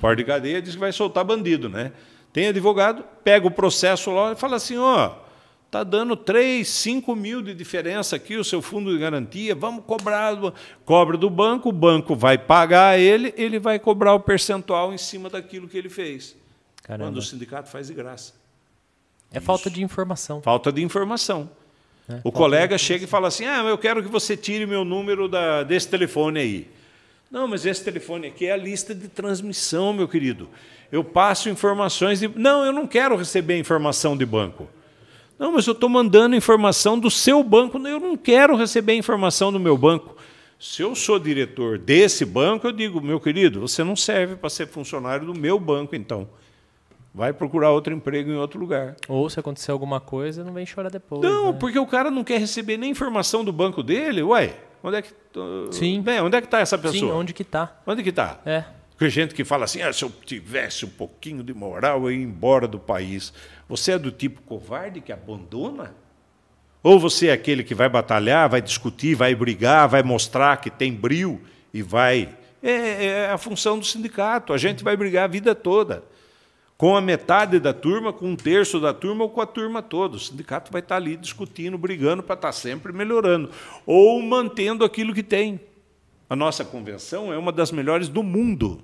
Porta 0.00 0.16
de 0.16 0.24
cadeia 0.24 0.60
diz 0.62 0.74
que 0.74 0.80
vai 0.80 0.92
soltar 0.92 1.24
bandido, 1.24 1.68
né? 1.68 1.92
Tem 2.32 2.48
advogado, 2.48 3.04
pega 3.22 3.46
o 3.46 3.50
processo 3.50 4.10
lá 4.10 4.32
e 4.32 4.36
fala 4.36 4.56
assim: 4.56 4.76
ó, 4.76 5.12
Está 5.74 5.82
dando 5.82 6.14
3, 6.14 6.68
5 6.68 7.16
mil 7.16 7.42
de 7.42 7.52
diferença 7.52 8.14
aqui, 8.14 8.36
o 8.36 8.44
seu 8.44 8.62
fundo 8.62 8.92
de 8.92 8.98
garantia, 9.00 9.56
vamos 9.56 9.84
cobrar, 9.84 10.32
cobra 10.84 11.16
do 11.16 11.28
banco, 11.28 11.70
o 11.70 11.72
banco 11.72 12.14
vai 12.14 12.38
pagar 12.38 12.96
ele, 12.96 13.34
ele 13.36 13.58
vai 13.58 13.80
cobrar 13.80 14.14
o 14.14 14.20
percentual 14.20 14.94
em 14.94 14.98
cima 14.98 15.28
daquilo 15.28 15.66
que 15.66 15.76
ele 15.76 15.88
fez. 15.88 16.36
Caramba. 16.84 17.10
Quando 17.10 17.16
o 17.16 17.22
sindicato 17.22 17.68
faz 17.68 17.88
de 17.88 17.94
graça. 17.94 18.34
É 19.32 19.38
Isso. 19.38 19.46
falta 19.46 19.68
de 19.68 19.82
informação. 19.82 20.40
Falta 20.42 20.70
de 20.70 20.80
informação. 20.80 21.50
É, 22.08 22.20
o 22.22 22.30
colega 22.30 22.78
chega 22.78 23.02
e 23.02 23.08
fala 23.08 23.26
assim: 23.26 23.44
Ah, 23.44 23.64
eu 23.64 23.76
quero 23.76 24.00
que 24.00 24.08
você 24.08 24.36
tire 24.36 24.66
meu 24.66 24.84
número 24.84 25.26
da, 25.28 25.64
desse 25.64 25.88
telefone 25.88 26.38
aí. 26.38 26.70
Não, 27.28 27.48
mas 27.48 27.66
esse 27.66 27.82
telefone 27.82 28.28
aqui 28.28 28.46
é 28.46 28.52
a 28.52 28.56
lista 28.56 28.94
de 28.94 29.08
transmissão, 29.08 29.92
meu 29.92 30.06
querido. 30.06 30.48
Eu 30.92 31.02
passo 31.02 31.48
informações 31.48 32.20
de. 32.20 32.28
Não, 32.28 32.64
eu 32.64 32.72
não 32.72 32.86
quero 32.86 33.16
receber 33.16 33.58
informação 33.58 34.16
de 34.16 34.24
banco. 34.24 34.68
Não, 35.38 35.52
mas 35.52 35.66
eu 35.66 35.72
estou 35.72 35.88
mandando 35.88 36.36
informação 36.36 36.98
do 36.98 37.10
seu 37.10 37.42
banco. 37.42 37.78
Eu 37.78 38.00
não 38.00 38.16
quero 38.16 38.56
receber 38.56 38.94
informação 38.94 39.52
do 39.52 39.58
meu 39.58 39.76
banco. 39.76 40.16
Se 40.58 40.82
eu 40.82 40.94
sou 40.94 41.18
diretor 41.18 41.78
desse 41.78 42.24
banco, 42.24 42.66
eu 42.66 42.72
digo, 42.72 43.00
meu 43.00 43.20
querido, 43.20 43.60
você 43.60 43.82
não 43.82 43.96
serve 43.96 44.36
para 44.36 44.48
ser 44.48 44.66
funcionário 44.66 45.26
do 45.26 45.38
meu 45.38 45.58
banco, 45.58 45.94
então. 45.94 46.28
Vai 47.12 47.32
procurar 47.32 47.70
outro 47.70 47.92
emprego 47.92 48.30
em 48.30 48.36
outro 48.36 48.58
lugar. 48.58 48.96
Ou 49.08 49.28
se 49.30 49.38
acontecer 49.38 49.70
alguma 49.70 50.00
coisa, 50.00 50.42
não 50.42 50.52
vem 50.52 50.66
chorar 50.66 50.90
depois. 50.90 51.22
Não, 51.22 51.52
né? 51.52 51.58
porque 51.60 51.78
o 51.78 51.86
cara 51.86 52.10
não 52.10 52.24
quer 52.24 52.40
receber 52.40 52.76
nem 52.76 52.90
informação 52.90 53.44
do 53.44 53.52
banco 53.52 53.82
dele. 53.82 54.22
Ué, 54.22 54.56
onde 54.82 54.96
é 54.96 55.02
que 55.02 55.12
Sim. 55.70 56.00
Bem, 56.00 56.20
onde 56.20 56.36
é 56.36 56.40
que 56.40 56.46
está 56.46 56.60
essa 56.60 56.78
pessoa? 56.78 57.12
Sim, 57.12 57.18
onde 57.18 57.32
que 57.32 57.42
está? 57.42 57.76
Onde 57.86 58.02
que 58.02 58.10
está? 58.10 58.40
É. 58.44 58.64
Porque 58.96 59.10
gente 59.10 59.34
que 59.34 59.44
fala 59.44 59.64
assim, 59.64 59.82
ah, 59.82 59.92
se 59.92 60.04
eu 60.04 60.12
tivesse 60.24 60.84
um 60.84 60.88
pouquinho 60.88 61.42
de 61.42 61.52
moral, 61.52 62.04
eu 62.04 62.12
ia 62.12 62.22
embora 62.22 62.68
do 62.68 62.78
país. 62.78 63.32
Você 63.68 63.92
é 63.92 63.98
do 63.98 64.12
tipo 64.12 64.40
covarde 64.42 65.00
que 65.00 65.12
abandona? 65.12 65.94
Ou 66.80 67.00
você 67.00 67.28
é 67.28 67.32
aquele 67.32 67.64
que 67.64 67.74
vai 67.74 67.88
batalhar, 67.88 68.48
vai 68.48 68.62
discutir, 68.62 69.14
vai 69.14 69.34
brigar, 69.34 69.88
vai 69.88 70.02
mostrar 70.02 70.58
que 70.58 70.70
tem 70.70 70.92
brilho 70.92 71.40
e 71.72 71.82
vai. 71.82 72.28
É, 72.62 73.06
é 73.06 73.30
a 73.30 73.38
função 73.38 73.78
do 73.78 73.84
sindicato. 73.84 74.52
A 74.52 74.58
gente 74.58 74.84
vai 74.84 74.96
brigar 74.96 75.24
a 75.24 75.28
vida 75.28 75.54
toda. 75.54 76.04
Com 76.76 76.94
a 76.94 77.00
metade 77.00 77.58
da 77.58 77.72
turma, 77.72 78.12
com 78.12 78.30
um 78.30 78.36
terço 78.36 78.78
da 78.78 78.92
turma 78.92 79.24
ou 79.24 79.30
com 79.30 79.40
a 79.40 79.46
turma 79.46 79.82
toda. 79.82 80.16
O 80.16 80.20
sindicato 80.20 80.70
vai 80.70 80.82
estar 80.82 80.96
ali 80.96 81.16
discutindo, 81.16 81.76
brigando 81.78 82.22
para 82.22 82.34
estar 82.34 82.52
sempre 82.52 82.92
melhorando. 82.92 83.50
Ou 83.86 84.22
mantendo 84.22 84.84
aquilo 84.84 85.14
que 85.14 85.22
tem. 85.22 85.58
A 86.34 86.36
nossa 86.36 86.64
convenção 86.64 87.32
é 87.32 87.38
uma 87.38 87.52
das 87.52 87.70
melhores 87.70 88.08
do 88.08 88.20
mundo. 88.20 88.82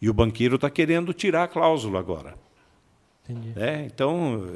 E 0.00 0.08
o 0.08 0.14
banqueiro 0.14 0.54
está 0.54 0.70
querendo 0.70 1.12
tirar 1.12 1.42
a 1.42 1.48
cláusula 1.48 1.98
agora. 1.98 2.36
Entendi. 3.28 3.52
É, 3.56 3.82
então, 3.84 4.46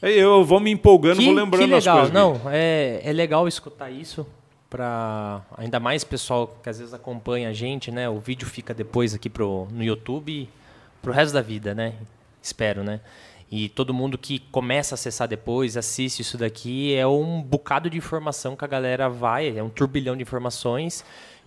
eu 0.00 0.42
vou 0.42 0.58
me 0.58 0.70
empolgando, 0.70 1.18
que, 1.18 1.26
vou 1.26 1.34
lembrando 1.34 1.68
que 1.68 1.74
legal. 1.74 1.96
as 1.96 2.10
coisas. 2.10 2.14
Não, 2.14 2.40
é, 2.50 2.98
é 3.04 3.12
legal 3.12 3.46
escutar 3.46 3.90
isso 3.90 4.26
para 4.70 5.42
ainda 5.58 5.78
mais 5.78 6.02
pessoal 6.02 6.56
que 6.62 6.70
às 6.70 6.78
vezes 6.78 6.94
acompanha 6.94 7.50
a 7.50 7.52
gente, 7.52 7.90
né? 7.90 8.08
O 8.08 8.18
vídeo 8.20 8.48
fica 8.48 8.72
depois 8.72 9.12
aqui 9.12 9.28
pro, 9.28 9.68
no 9.70 9.84
YouTube 9.84 10.48
pro 11.02 11.12
resto 11.12 11.34
da 11.34 11.42
vida, 11.42 11.74
né? 11.74 11.92
Espero, 12.40 12.82
né? 12.82 13.00
E 13.50 13.68
todo 13.68 13.92
mundo 13.92 14.16
que 14.16 14.38
começa 14.50 14.94
a 14.94 14.96
acessar 14.96 15.28
depois, 15.28 15.76
assiste 15.76 16.20
isso 16.20 16.38
daqui, 16.38 16.94
é 16.94 17.06
um 17.06 17.42
bocado 17.42 17.90
de 17.90 17.98
informação 17.98 18.56
que 18.56 18.64
a 18.64 18.68
galera 18.68 19.10
vai, 19.10 19.58
é 19.58 19.62
um 19.62 19.68
turbilhão 19.68 20.16
de 20.16 20.22
informações 20.22 21.04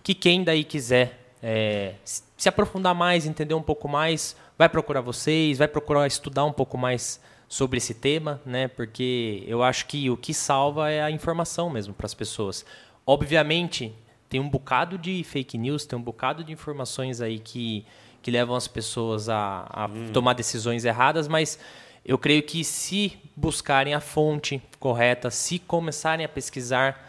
que 0.08 0.14
quem 0.14 0.42
daí 0.42 0.64
quiser 0.64 1.34
é, 1.42 1.92
se 2.02 2.48
aprofundar 2.48 2.94
mais, 2.94 3.26
entender 3.26 3.52
um 3.52 3.60
pouco 3.60 3.86
mais, 3.86 4.34
vai 4.56 4.66
procurar 4.66 5.02
vocês, 5.02 5.58
vai 5.58 5.68
procurar 5.68 6.06
estudar 6.06 6.46
um 6.46 6.52
pouco 6.52 6.78
mais 6.78 7.20
sobre 7.46 7.76
esse 7.76 7.92
tema, 7.92 8.40
né? 8.46 8.68
Porque 8.68 9.44
eu 9.46 9.62
acho 9.62 9.84
que 9.84 10.08
o 10.08 10.16
que 10.16 10.32
salva 10.32 10.90
é 10.90 11.02
a 11.02 11.10
informação 11.10 11.68
mesmo 11.68 11.92
para 11.92 12.06
as 12.06 12.14
pessoas. 12.14 12.64
Obviamente, 13.06 13.94
tem 14.30 14.40
um 14.40 14.48
bocado 14.48 14.96
de 14.96 15.22
fake 15.24 15.58
news, 15.58 15.84
tem 15.84 15.98
um 15.98 16.02
bocado 16.02 16.42
de 16.42 16.54
informações 16.54 17.20
aí 17.20 17.38
que, 17.38 17.84
que 18.22 18.30
levam 18.30 18.56
as 18.56 18.66
pessoas 18.66 19.28
a, 19.28 19.66
a 19.68 19.84
hum. 19.88 20.10
tomar 20.10 20.32
decisões 20.32 20.86
erradas, 20.86 21.28
mas 21.28 21.58
eu 22.02 22.16
creio 22.16 22.42
que 22.42 22.64
se 22.64 23.18
buscarem 23.36 23.92
a 23.92 24.00
fonte 24.00 24.62
correta, 24.80 25.30
se 25.30 25.58
começarem 25.58 26.24
a 26.24 26.28
pesquisar 26.30 27.07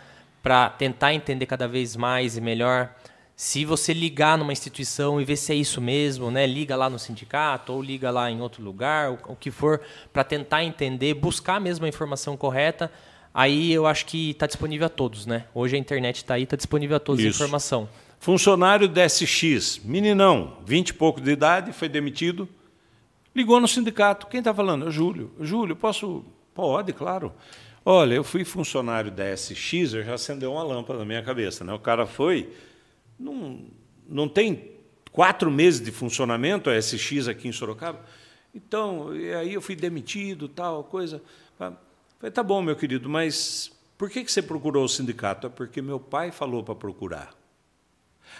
para 0.50 0.68
tentar 0.68 1.14
entender 1.14 1.46
cada 1.46 1.68
vez 1.68 1.96
mais 1.96 2.36
e 2.36 2.42
melhor 2.42 2.96
se 3.36 3.64
você 3.66 3.94
ligar 3.94 4.36
numa 4.36 4.52
instituição 4.52 5.22
e 5.22 5.24
ver 5.24 5.36
se 5.36 5.54
é 5.54 5.56
isso 5.56 5.80
mesmo, 5.80 6.32
né? 6.32 6.48
Liga 6.48 6.76
lá 6.76 6.90
no 6.90 6.98
sindicato 6.98 7.72
ou 7.72 7.84
liga 7.84 8.10
lá 8.10 8.32
em 8.32 8.42
outro 8.42 8.64
lugar, 8.64 9.12
o, 9.28 9.36
que 9.36 9.52
for, 9.52 9.80
para 10.12 10.24
tentar 10.24 10.64
entender, 10.64 11.14
buscar 11.14 11.62
mesmo 11.62 11.86
a 11.86 11.88
informação 11.88 12.36
correta. 12.36 12.92
Aí 13.32 13.72
eu 13.72 13.86
acho 13.86 14.08
que 14.08 14.32
está 14.32 14.48
disponível 14.48 14.88
a 14.88 14.90
todos, 14.90 15.28
né? 15.28 15.46
Hoje 15.54 15.76
a 15.76 15.80
internet 15.80 16.16
está 16.16 16.34
aí, 16.34 16.46
está 16.46 16.58
disponível 16.58 16.98
a 16.98 17.00
todos 17.00 17.24
isso. 17.24 17.44
a 17.44 17.46
informação. 17.46 17.88
Funcionário 18.20 18.90
da 18.90 19.08
SX, 19.08 19.82
meninão, 19.86 20.58
20 20.66 20.90
e 20.90 20.94
pouco 20.96 21.22
de 21.22 21.30
idade, 21.30 21.74
foi 21.74 21.88
demitido, 21.88 22.50
ligou 23.36 23.60
no 23.62 23.68
sindicato. 23.68 24.26
Quem 24.26 24.40
está 24.40 24.52
falando? 24.52 24.86
É 24.86 24.88
o 24.88 24.92
Júlio. 24.92 25.32
Júlio, 25.40 25.76
posso? 25.76 26.26
Pode, 26.56 26.92
claro. 26.92 27.32
Olha, 27.86 28.14
eu 28.14 28.24
fui 28.24 28.44
funcionário 28.44 29.10
da 29.10 29.36
SX, 29.36 29.94
eu 29.94 30.04
já 30.04 30.14
acendeu 30.14 30.54
uma 30.54 30.64
lâmpada 30.64 31.00
na 31.00 31.06
minha 31.06 31.24
cabeça, 31.24 31.64
né? 31.64 31.74
O 31.74 31.80
cara 31.80 32.06
foi 32.06 32.54
não, 33.20 33.66
não 34.08 34.28
tem 34.28 34.72
quatro 35.12 35.52
meses 35.52 35.82
de 35.82 35.92
funcionamento 35.92 36.70
a 36.70 36.82
SX 36.82 37.28
aqui 37.28 37.48
em 37.48 37.52
Sorocaba. 37.52 38.00
Então, 38.54 39.16
e 39.16 39.34
aí 39.34 39.54
eu 39.54 39.62
fui 39.62 39.76
demitido, 39.76 40.48
tal 40.48 40.84
coisa. 40.84 41.22
Falei, 41.58 42.32
tá 42.34 42.44
bom, 42.44 42.62
meu 42.62 42.76
querido, 42.76 43.08
mas 43.10 43.72
por 43.98 44.10
que, 44.10 44.24
que 44.24 44.32
você 44.32 44.42
procurou 44.42 44.84
o 44.84 44.90
sindicato? 44.90 45.48
É 45.48 45.50
porque 45.50 45.82
meu 45.82 46.00
pai 46.00 46.32
falou 46.32 46.64
para 46.64 46.76
procurar. 46.76 47.34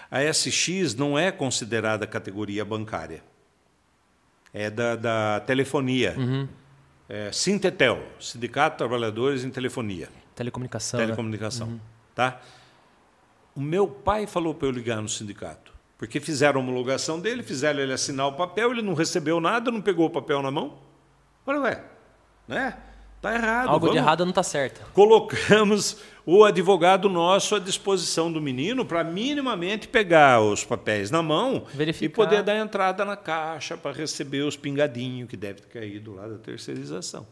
A 0.10 0.22
SX 0.22 0.96
não 0.96 1.18
é 1.18 1.32
considerada 1.32 2.08
categoria 2.08 2.66
bancária. 2.66 3.24
É 4.54 4.70
da, 4.70 4.96
da 4.96 5.40
telefonia. 5.42 6.16
Uhum. 6.18 6.48
É, 7.10 7.32
Sintetel, 7.32 8.04
Sindicato 8.20 8.76
de 8.76 8.78
Trabalhadores 8.78 9.44
em 9.44 9.50
Telefonia. 9.50 10.10
Telecomunicação. 10.36 11.00
Né? 11.00 11.06
Telecomunicação. 11.08 11.68
Né? 11.68 11.80
Tá? 12.14 12.40
O 13.56 13.60
meu 13.60 13.88
pai 13.88 14.28
falou 14.28 14.54
para 14.54 14.68
eu 14.68 14.72
ligar 14.72 15.02
no 15.02 15.10
sindicato. 15.10 15.74
Porque 15.98 16.20
fizeram 16.20 16.62
a 16.62 16.64
homologação 16.64 17.20
dele, 17.20 17.42
fizeram 17.42 17.80
ele 17.80 17.92
assinar 17.92 18.28
o 18.28 18.34
papel, 18.34 18.72
ele 18.72 18.84
não 18.84 18.94
recebeu 18.94 19.42
nada, 19.42 19.72
não 19.72 19.82
pegou 19.82 20.06
o 20.06 20.10
papel 20.10 20.42
na 20.42 20.52
mão. 20.52 20.78
Falei, 21.44 21.62
ué, 21.62 21.84
né? 22.48 22.78
Tá 23.22 23.34
errado. 23.36 23.70
Algo 23.70 23.90
de 23.90 23.98
errado 23.98 24.24
não 24.24 24.30
está 24.30 24.44
certo. 24.44 24.82
Colocamos 24.94 25.98
o 26.32 26.44
advogado 26.44 27.10
nosso 27.10 27.56
à 27.56 27.60
disposição 27.60 28.32
do 28.32 28.40
menino 28.40 28.86
para 28.86 29.04
minimamente 29.04 29.88
pegar 29.88 30.40
os 30.40 30.64
papéis 30.64 31.10
na 31.10 31.24
mão 31.24 31.66
Verificar. 31.74 32.06
e 32.06 32.10
poder 32.10 32.44
dar 32.44 32.56
entrada 32.56 33.04
na 33.04 33.18
caixa 33.18 33.76
para 33.76 33.98
receber 33.98 34.44
os 34.44 34.56
pingadinhos 34.56 35.28
que 35.28 35.36
deve 35.36 35.62
ter 35.62 35.80
caído 35.80 36.14
lá 36.14 36.28
da 36.28 36.38
terceirização. 36.38 37.26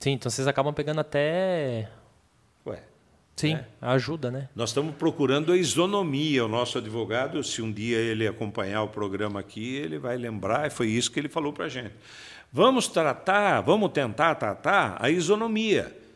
Sim, 0.00 0.10
então 0.12 0.28
vocês 0.28 0.48
acabam 0.48 0.74
pegando 0.74 0.98
até 0.98 1.88
Ué, 2.66 2.82
Sim, 3.36 3.54
né? 3.54 3.66
ajuda, 3.80 4.32
né? 4.32 4.48
Nós 4.52 4.70
estamos 4.70 4.96
procurando 4.96 5.52
a 5.52 5.56
isonomia. 5.56 6.44
O 6.44 6.48
nosso 6.48 6.76
advogado, 6.76 7.44
se 7.44 7.62
um 7.62 7.70
dia 7.70 7.98
ele 7.98 8.26
acompanhar 8.26 8.82
o 8.82 8.88
programa 8.88 9.38
aqui, 9.38 9.76
ele 9.76 9.96
vai 9.96 10.16
lembrar, 10.16 10.66
e 10.66 10.70
foi 10.70 10.88
isso 10.88 11.08
que 11.12 11.20
ele 11.20 11.28
falou 11.28 11.52
para 11.52 11.66
a 11.66 11.68
gente. 11.68 11.94
Vamos 12.52 12.88
tratar, 12.88 13.60
vamos 13.60 13.92
tentar 13.92 14.34
tratar 14.34 14.96
a 14.98 15.08
isonomia. 15.08 16.07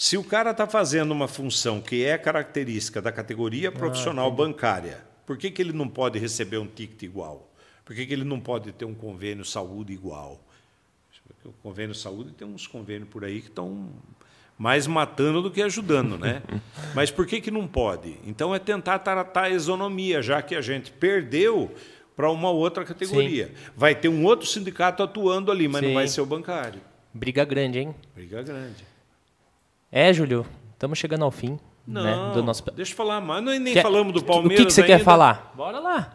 Se 0.00 0.16
o 0.16 0.24
cara 0.24 0.52
está 0.52 0.66
fazendo 0.66 1.10
uma 1.10 1.28
função 1.28 1.78
que 1.78 2.06
é 2.06 2.16
característica 2.16 3.02
da 3.02 3.12
categoria 3.12 3.68
ah, 3.68 3.72
profissional 3.72 4.28
ah, 4.28 4.30
bancária, 4.30 5.04
por 5.26 5.36
que, 5.36 5.50
que 5.50 5.60
ele 5.60 5.74
não 5.74 5.86
pode 5.86 6.18
receber 6.18 6.56
um 6.56 6.66
ticket 6.66 7.02
igual? 7.02 7.52
Por 7.84 7.94
que, 7.94 8.06
que 8.06 8.14
ele 8.14 8.24
não 8.24 8.40
pode 8.40 8.72
ter 8.72 8.86
um 8.86 8.94
convênio 8.94 9.44
saúde 9.44 9.92
igual? 9.92 10.42
O 11.44 11.52
convênio 11.62 11.94
saúde 11.94 12.32
tem 12.32 12.48
uns 12.48 12.66
convênios 12.66 13.10
por 13.10 13.26
aí 13.26 13.42
que 13.42 13.48
estão 13.48 13.90
mais 14.56 14.86
matando 14.86 15.42
do 15.42 15.50
que 15.50 15.60
ajudando, 15.60 16.16
né? 16.16 16.42
Mas 16.96 17.10
por 17.10 17.26
que, 17.26 17.38
que 17.38 17.50
não 17.50 17.68
pode? 17.68 18.16
Então 18.24 18.54
é 18.54 18.58
tentar 18.58 19.00
tratar 19.00 19.42
a 19.42 19.50
isonomia, 19.50 20.22
já 20.22 20.40
que 20.40 20.54
a 20.54 20.62
gente 20.62 20.90
perdeu 20.90 21.74
para 22.16 22.30
uma 22.30 22.48
outra 22.48 22.86
categoria. 22.86 23.48
Sim. 23.48 23.70
Vai 23.76 23.94
ter 23.94 24.08
um 24.08 24.24
outro 24.24 24.46
sindicato 24.46 25.02
atuando 25.02 25.52
ali, 25.52 25.68
mas 25.68 25.82
Sim. 25.82 25.88
não 25.88 25.94
vai 25.94 26.08
ser 26.08 26.22
o 26.22 26.26
bancário. 26.26 26.80
Briga 27.12 27.44
grande, 27.44 27.80
hein? 27.80 27.94
Briga 28.14 28.42
grande. 28.42 28.89
É, 29.92 30.12
Júlio, 30.12 30.46
estamos 30.72 30.98
chegando 30.98 31.24
ao 31.24 31.30
fim. 31.30 31.58
Não, 31.86 32.02
né, 32.02 32.34
do 32.34 32.42
nosso... 32.42 32.62
deixa 32.74 32.92
eu 32.92 32.96
falar 32.96 33.20
mais. 33.20 33.42
Nós 33.42 33.60
nem 33.60 33.74
quer... 33.74 33.82
falamos 33.82 34.12
do 34.12 34.22
Palmeiras. 34.22 34.60
O 34.60 34.62
que, 34.62 34.66
que 34.66 34.72
você 34.72 34.82
ainda. 34.82 34.98
quer 34.98 35.04
falar? 35.04 35.52
Bora 35.56 35.80
lá. 35.80 36.14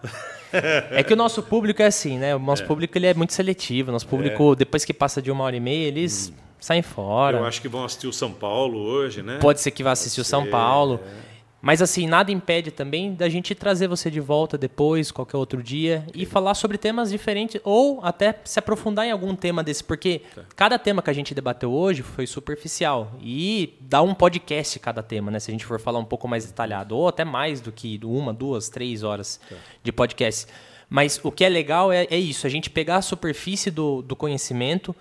é 0.91 1.03
que 1.03 1.13
o 1.13 1.17
nosso 1.17 1.43
público 1.43 1.81
é 1.81 1.87
assim, 1.87 2.17
né? 2.17 2.35
O 2.35 2.39
nosso 2.39 2.63
é. 2.63 2.65
público 2.65 2.97
ele 2.97 3.07
é 3.07 3.13
muito 3.13 3.33
seletivo. 3.33 3.89
O 3.89 3.91
nosso 3.91 4.07
público, 4.07 4.53
é. 4.53 4.55
depois 4.55 4.85
que 4.85 4.93
passa 4.93 5.21
de 5.21 5.29
uma 5.29 5.43
hora 5.43 5.55
e 5.55 5.59
meia, 5.59 5.87
eles. 5.87 6.29
Hum 6.29 6.45
saem 6.65 6.81
fora. 6.81 7.37
Eu 7.37 7.45
acho 7.45 7.61
que 7.61 7.67
vão 7.67 7.85
assistir 7.85 8.07
o 8.07 8.13
São 8.13 8.31
Paulo 8.31 8.79
hoje, 8.79 9.21
né? 9.21 9.37
Pode 9.39 9.61
ser 9.61 9.71
que 9.71 9.83
vá 9.83 9.91
assistir 9.91 10.21
Pode 10.21 10.27
o 10.27 10.29
São 10.29 10.43
ser, 10.43 10.49
Paulo. 10.49 10.99
É. 11.03 11.34
Mas 11.65 11.81
assim, 11.81 12.05
nada 12.05 12.31
impede 12.31 12.69
também 12.69 13.15
da 13.15 13.27
gente 13.27 13.55
trazer 13.55 13.87
você 13.87 14.11
de 14.11 14.19
volta 14.19 14.55
depois, 14.55 15.09
qualquer 15.09 15.37
outro 15.37 15.63
dia, 15.63 16.05
e 16.13 16.23
falar 16.23 16.53
sobre 16.53 16.77
temas 16.77 17.09
diferentes, 17.09 17.59
ou 17.63 18.01
até 18.03 18.35
se 18.45 18.59
aprofundar 18.59 19.03
em 19.07 19.09
algum 19.09 19.35
tema 19.35 19.63
desse, 19.63 19.83
porque 19.83 20.21
tá. 20.35 20.43
cada 20.55 20.77
tema 20.77 21.01
que 21.01 21.09
a 21.09 21.13
gente 21.13 21.33
debateu 21.33 21.73
hoje 21.73 22.03
foi 22.03 22.27
superficial. 22.27 23.13
E 23.19 23.73
dá 23.81 24.03
um 24.03 24.13
podcast 24.13 24.77
cada 24.77 25.01
tema, 25.01 25.31
né? 25.31 25.39
Se 25.39 25.49
a 25.49 25.53
gente 25.53 25.65
for 25.65 25.79
falar 25.79 25.97
um 25.97 26.05
pouco 26.05 26.27
mais 26.27 26.45
detalhado, 26.45 26.95
ou 26.95 27.07
até 27.07 27.25
mais 27.25 27.61
do 27.61 27.71
que 27.71 27.99
uma, 28.03 28.31
duas, 28.31 28.69
três 28.69 29.01
horas 29.01 29.39
tá. 29.49 29.55
de 29.81 29.91
podcast. 29.91 30.45
Mas 30.87 31.19
o 31.23 31.31
que 31.31 31.43
é 31.43 31.49
legal 31.49 31.91
é, 31.91 32.05
é 32.11 32.17
isso, 32.19 32.45
a 32.45 32.49
gente 32.49 32.69
pegar 32.69 32.97
a 32.97 33.01
superfície 33.01 33.71
do, 33.71 34.03
do 34.03 34.15
conhecimento, 34.15 34.95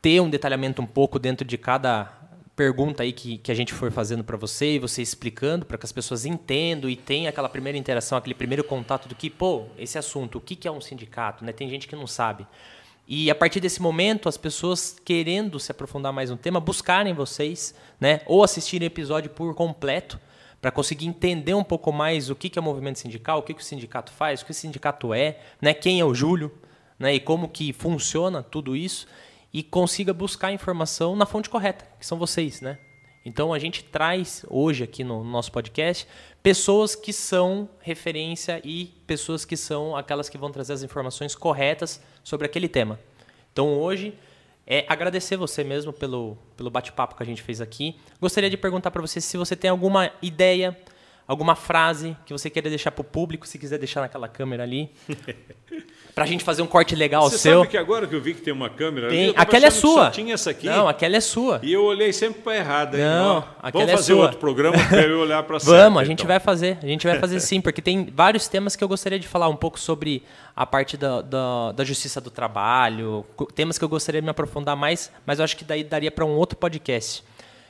ter 0.00 0.18
um 0.22 0.30
detalhamento 0.30 0.80
um 0.80 0.86
pouco 0.86 1.18
dentro 1.18 1.46
de 1.46 1.58
cada 1.58 2.10
pergunta 2.56 3.02
aí 3.02 3.12
que, 3.12 3.36
que 3.36 3.52
a 3.52 3.54
gente 3.54 3.74
for 3.74 3.92
fazendo 3.92 4.24
para 4.24 4.36
você 4.38 4.76
e 4.76 4.78
você 4.78 5.02
explicando 5.02 5.66
para 5.66 5.76
que 5.76 5.84
as 5.84 5.92
pessoas 5.92 6.24
entendam 6.24 6.88
e 6.88 6.96
tenham 6.96 7.28
aquela 7.28 7.50
primeira 7.50 7.76
interação, 7.76 8.16
aquele 8.16 8.34
primeiro 8.34 8.64
contato 8.64 9.06
do 9.06 9.14
que, 9.14 9.28
pô, 9.28 9.66
esse 9.78 9.98
assunto, 9.98 10.38
o 10.38 10.40
que, 10.40 10.56
que 10.56 10.66
é 10.66 10.72
um 10.72 10.80
sindicato, 10.80 11.44
né? 11.44 11.52
Tem 11.52 11.68
gente 11.68 11.86
que 11.86 11.94
não 11.94 12.06
sabe. 12.06 12.46
E 13.06 13.30
a 13.30 13.34
partir 13.34 13.60
desse 13.60 13.80
momento, 13.80 14.28
as 14.28 14.38
pessoas 14.38 14.96
querendo 15.04 15.60
se 15.60 15.70
aprofundar 15.70 16.12
mais 16.12 16.30
no 16.30 16.36
tema, 16.36 16.58
buscarem 16.58 17.12
vocês, 17.12 17.74
né? 18.00 18.22
Ou 18.26 18.42
assistirem 18.42 18.86
o 18.86 18.90
episódio 18.90 19.30
por 19.30 19.54
completo, 19.54 20.18
para 20.60 20.70
conseguir 20.70 21.06
entender 21.06 21.54
um 21.54 21.62
pouco 21.62 21.92
mais 21.92 22.30
o 22.30 22.34
que, 22.34 22.48
que 22.48 22.58
é 22.58 22.62
o 22.62 22.64
movimento 22.64 22.98
sindical, 22.98 23.38
o 23.38 23.42
que, 23.42 23.52
que 23.52 23.60
o 23.60 23.64
sindicato 23.64 24.10
faz, 24.10 24.40
o 24.40 24.46
que 24.46 24.50
o 24.50 24.54
sindicato 24.54 25.12
é, 25.12 25.38
né? 25.60 25.74
Quem 25.74 26.00
é 26.00 26.04
o 26.04 26.14
Júlio, 26.14 26.50
né? 26.98 27.14
E 27.14 27.20
como 27.20 27.50
que 27.50 27.74
funciona 27.74 28.42
tudo 28.42 28.74
isso 28.74 29.06
e 29.56 29.62
consiga 29.62 30.12
buscar 30.12 30.52
informação 30.52 31.16
na 31.16 31.24
fonte 31.24 31.48
correta, 31.48 31.86
que 31.98 32.04
são 32.04 32.18
vocês, 32.18 32.60
né? 32.60 32.76
Então 33.24 33.54
a 33.54 33.58
gente 33.58 33.82
traz 33.84 34.44
hoje 34.50 34.84
aqui 34.84 35.02
no 35.02 35.24
nosso 35.24 35.50
podcast 35.50 36.06
pessoas 36.42 36.94
que 36.94 37.10
são 37.10 37.66
referência 37.80 38.60
e 38.62 38.92
pessoas 39.06 39.46
que 39.46 39.56
são 39.56 39.96
aquelas 39.96 40.28
que 40.28 40.36
vão 40.36 40.52
trazer 40.52 40.74
as 40.74 40.82
informações 40.82 41.34
corretas 41.34 42.02
sobre 42.22 42.44
aquele 42.44 42.68
tema. 42.68 43.00
Então 43.50 43.72
hoje 43.72 44.12
é 44.66 44.84
agradecer 44.90 45.38
você 45.38 45.64
mesmo 45.64 45.90
pelo, 45.90 46.36
pelo 46.54 46.68
bate-papo 46.68 47.16
que 47.16 47.22
a 47.22 47.26
gente 47.26 47.40
fez 47.40 47.58
aqui. 47.58 47.96
Gostaria 48.20 48.50
de 48.50 48.58
perguntar 48.58 48.90
para 48.90 49.00
você 49.00 49.22
se 49.22 49.38
você 49.38 49.56
tem 49.56 49.70
alguma 49.70 50.12
ideia, 50.20 50.78
alguma 51.26 51.54
frase 51.54 52.16
que 52.24 52.32
você 52.32 52.48
queira 52.48 52.68
deixar 52.68 52.90
para 52.90 53.00
o 53.00 53.04
público, 53.04 53.46
se 53.46 53.58
quiser 53.58 53.78
deixar 53.78 54.00
naquela 54.00 54.28
câmera 54.28 54.62
ali. 54.62 54.90
pra 56.14 56.24
gente 56.24 56.42
fazer 56.42 56.62
um 56.62 56.66
corte 56.66 56.94
legal 56.94 57.28
Você 57.28 57.36
seu. 57.38 57.58
Sabe 57.58 57.70
que 57.70 57.76
agora 57.76 58.06
que 58.06 58.14
eu 58.14 58.20
vi 58.22 58.32
que 58.32 58.40
tem 58.40 58.52
uma 58.52 58.70
câmera 58.70 59.08
tem. 59.08 59.24
ali, 59.24 59.34
aquela 59.36 59.66
é 59.66 59.70
sua. 59.70 60.10
Tinha 60.10 60.32
essa 60.32 60.50
aqui. 60.50 60.66
Não, 60.66 60.88
aquela 60.88 61.16
é 61.16 61.20
sua. 61.20 61.60
E 61.62 61.72
eu 61.72 61.84
olhei 61.84 62.12
sempre 62.12 62.40
para 62.40 62.56
errada. 62.56 62.96
Não, 62.96 63.38
aquela 63.62 63.84
Vamos 63.84 63.90
fazer 64.00 64.12
é 64.12 64.16
sua. 64.16 64.24
outro 64.24 64.38
programa 64.38 64.78
para 64.88 65.02
eu 65.02 65.20
olhar 65.20 65.42
para 65.42 65.58
Vamos, 65.62 66.00
a 66.00 66.04
gente 66.04 66.20
então. 66.20 66.28
vai 66.28 66.40
fazer. 66.40 66.78
A 66.82 66.86
gente 66.86 67.06
vai 67.06 67.18
fazer 67.18 67.40
sim, 67.40 67.60
porque 67.60 67.82
tem 67.82 68.08
vários 68.14 68.48
temas 68.48 68.74
que 68.74 68.82
eu 68.82 68.88
gostaria 68.88 69.18
de 69.18 69.28
falar 69.28 69.48
um 69.48 69.56
pouco 69.56 69.78
sobre 69.78 70.22
a 70.54 70.64
parte 70.64 70.96
da, 70.96 71.20
da, 71.20 71.72
da 71.72 71.84
justiça 71.84 72.18
do 72.18 72.30
trabalho, 72.30 73.26
temas 73.54 73.76
que 73.76 73.84
eu 73.84 73.88
gostaria 73.88 74.22
de 74.22 74.24
me 74.24 74.30
aprofundar 74.30 74.74
mais, 74.74 75.12
mas 75.26 75.38
eu 75.38 75.44
acho 75.44 75.54
que 75.54 75.64
daí 75.64 75.84
daria 75.84 76.10
para 76.10 76.24
um 76.24 76.34
outro 76.36 76.56
podcast. 76.56 77.22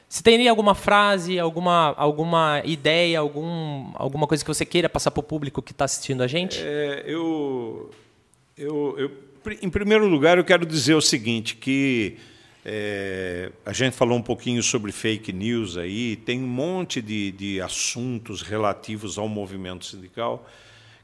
Se 0.08 0.22
tem 0.22 0.48
alguma 0.48 0.74
frase, 0.74 1.38
alguma, 1.38 1.94
alguma 1.96 2.62
ideia, 2.64 3.18
algum, 3.18 3.90
alguma 3.94 4.26
coisa 4.26 4.44
que 4.44 4.48
você 4.48 4.64
queira 4.64 4.88
passar 4.88 5.10
para 5.10 5.20
o 5.20 5.22
público 5.22 5.60
que 5.60 5.72
está 5.72 5.84
assistindo 5.84 6.22
a 6.22 6.26
gente? 6.26 6.58
É, 6.60 7.02
eu 7.06 7.90
eu, 8.56 8.94
eu, 8.98 9.10
em 9.60 9.68
primeiro 9.68 10.06
lugar, 10.06 10.38
eu 10.38 10.44
quero 10.44 10.64
dizer 10.64 10.94
o 10.94 11.00
seguinte, 11.02 11.56
que 11.56 12.16
é, 12.64 13.52
a 13.66 13.72
gente 13.72 13.94
falou 13.94 14.16
um 14.16 14.22
pouquinho 14.22 14.62
sobre 14.62 14.90
fake 14.92 15.30
news 15.30 15.76
aí, 15.76 16.16
tem 16.16 16.42
um 16.42 16.48
monte 16.48 17.02
de, 17.02 17.32
de 17.32 17.60
assuntos 17.60 18.40
relativos 18.40 19.18
ao 19.18 19.28
movimento 19.28 19.84
sindical 19.84 20.48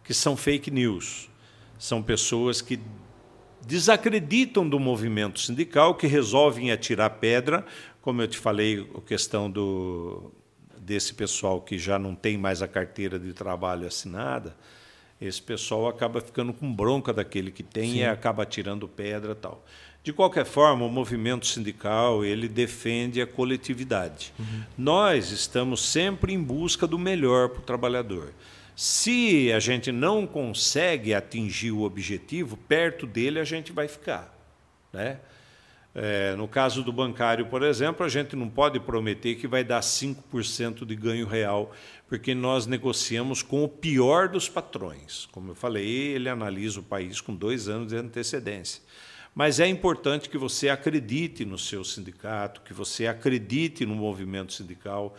que 0.02 0.14
são 0.14 0.34
fake 0.34 0.70
news. 0.70 1.28
São 1.78 2.02
pessoas 2.02 2.62
que 2.62 2.80
desacreditam 3.66 4.66
do 4.66 4.80
movimento 4.80 5.38
sindical, 5.38 5.94
que 5.94 6.06
resolvem 6.06 6.72
atirar 6.72 7.10
pedra, 7.10 7.66
como 8.02 8.20
eu 8.20 8.28
te 8.28 8.36
falei, 8.36 8.86
a 8.96 9.00
questão 9.00 9.48
do, 9.48 10.32
desse 10.76 11.14
pessoal 11.14 11.60
que 11.60 11.78
já 11.78 11.98
não 11.98 12.14
tem 12.14 12.36
mais 12.36 12.60
a 12.60 12.68
carteira 12.68 13.18
de 13.18 13.32
trabalho 13.32 13.86
assinada, 13.86 14.54
esse 15.20 15.40
pessoal 15.40 15.86
acaba 15.86 16.20
ficando 16.20 16.52
com 16.52 16.70
bronca 16.70 17.12
daquele 17.12 17.52
que 17.52 17.62
tem 17.62 17.92
Sim. 17.92 17.98
e 17.98 18.04
acaba 18.04 18.44
tirando 18.44 18.88
pedra 18.88 19.36
tal. 19.36 19.64
De 20.02 20.12
qualquer 20.12 20.44
forma, 20.44 20.84
o 20.84 20.90
movimento 20.90 21.46
sindical 21.46 22.24
ele 22.24 22.48
defende 22.48 23.22
a 23.22 23.26
coletividade. 23.26 24.34
Uhum. 24.36 24.62
Nós 24.76 25.30
estamos 25.30 25.80
sempre 25.80 26.32
em 26.32 26.42
busca 26.42 26.88
do 26.88 26.98
melhor 26.98 27.50
para 27.50 27.60
o 27.60 27.62
trabalhador. 27.62 28.32
Se 28.74 29.52
a 29.52 29.60
gente 29.60 29.92
não 29.92 30.26
consegue 30.26 31.14
atingir 31.14 31.70
o 31.70 31.82
objetivo, 31.82 32.56
perto 32.56 33.06
dele 33.06 33.38
a 33.38 33.44
gente 33.44 33.70
vai 33.70 33.86
ficar. 33.86 34.36
Né? 34.92 35.18
É, 35.94 36.34
no 36.36 36.48
caso 36.48 36.82
do 36.82 36.90
bancário, 36.90 37.46
por 37.46 37.62
exemplo, 37.62 38.04
a 38.04 38.08
gente 38.08 38.34
não 38.34 38.48
pode 38.48 38.80
prometer 38.80 39.34
que 39.34 39.46
vai 39.46 39.62
dar 39.62 39.80
5% 39.80 40.86
de 40.86 40.96
ganho 40.96 41.26
real, 41.26 41.70
porque 42.08 42.34
nós 42.34 42.66
negociamos 42.66 43.42
com 43.42 43.62
o 43.62 43.68
pior 43.68 44.28
dos 44.28 44.48
patrões. 44.48 45.28
Como 45.32 45.50
eu 45.50 45.54
falei, 45.54 46.14
ele 46.14 46.30
analisa 46.30 46.80
o 46.80 46.82
país 46.82 47.20
com 47.20 47.34
dois 47.34 47.68
anos 47.68 47.88
de 47.88 47.96
antecedência. 47.96 48.82
Mas 49.34 49.60
é 49.60 49.66
importante 49.66 50.28
que 50.28 50.36
você 50.36 50.68
acredite 50.68 51.44
no 51.44 51.58
seu 51.58 51.84
sindicato, 51.84 52.60
que 52.62 52.74
você 52.74 53.06
acredite 53.06 53.84
no 53.86 53.94
movimento 53.94 54.52
sindical, 54.52 55.16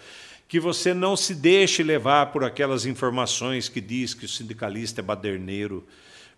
que 0.47 0.59
você 0.59 0.93
não 0.93 1.15
se 1.15 1.33
deixe 1.33 1.81
levar 1.81 2.27
por 2.27 2.43
aquelas 2.43 2.85
informações 2.85 3.67
que 3.69 3.81
diz 3.81 4.13
que 4.13 4.25
o 4.25 4.29
sindicalista 4.29 5.01
é 5.01 5.03
baderneiro, 5.03 5.85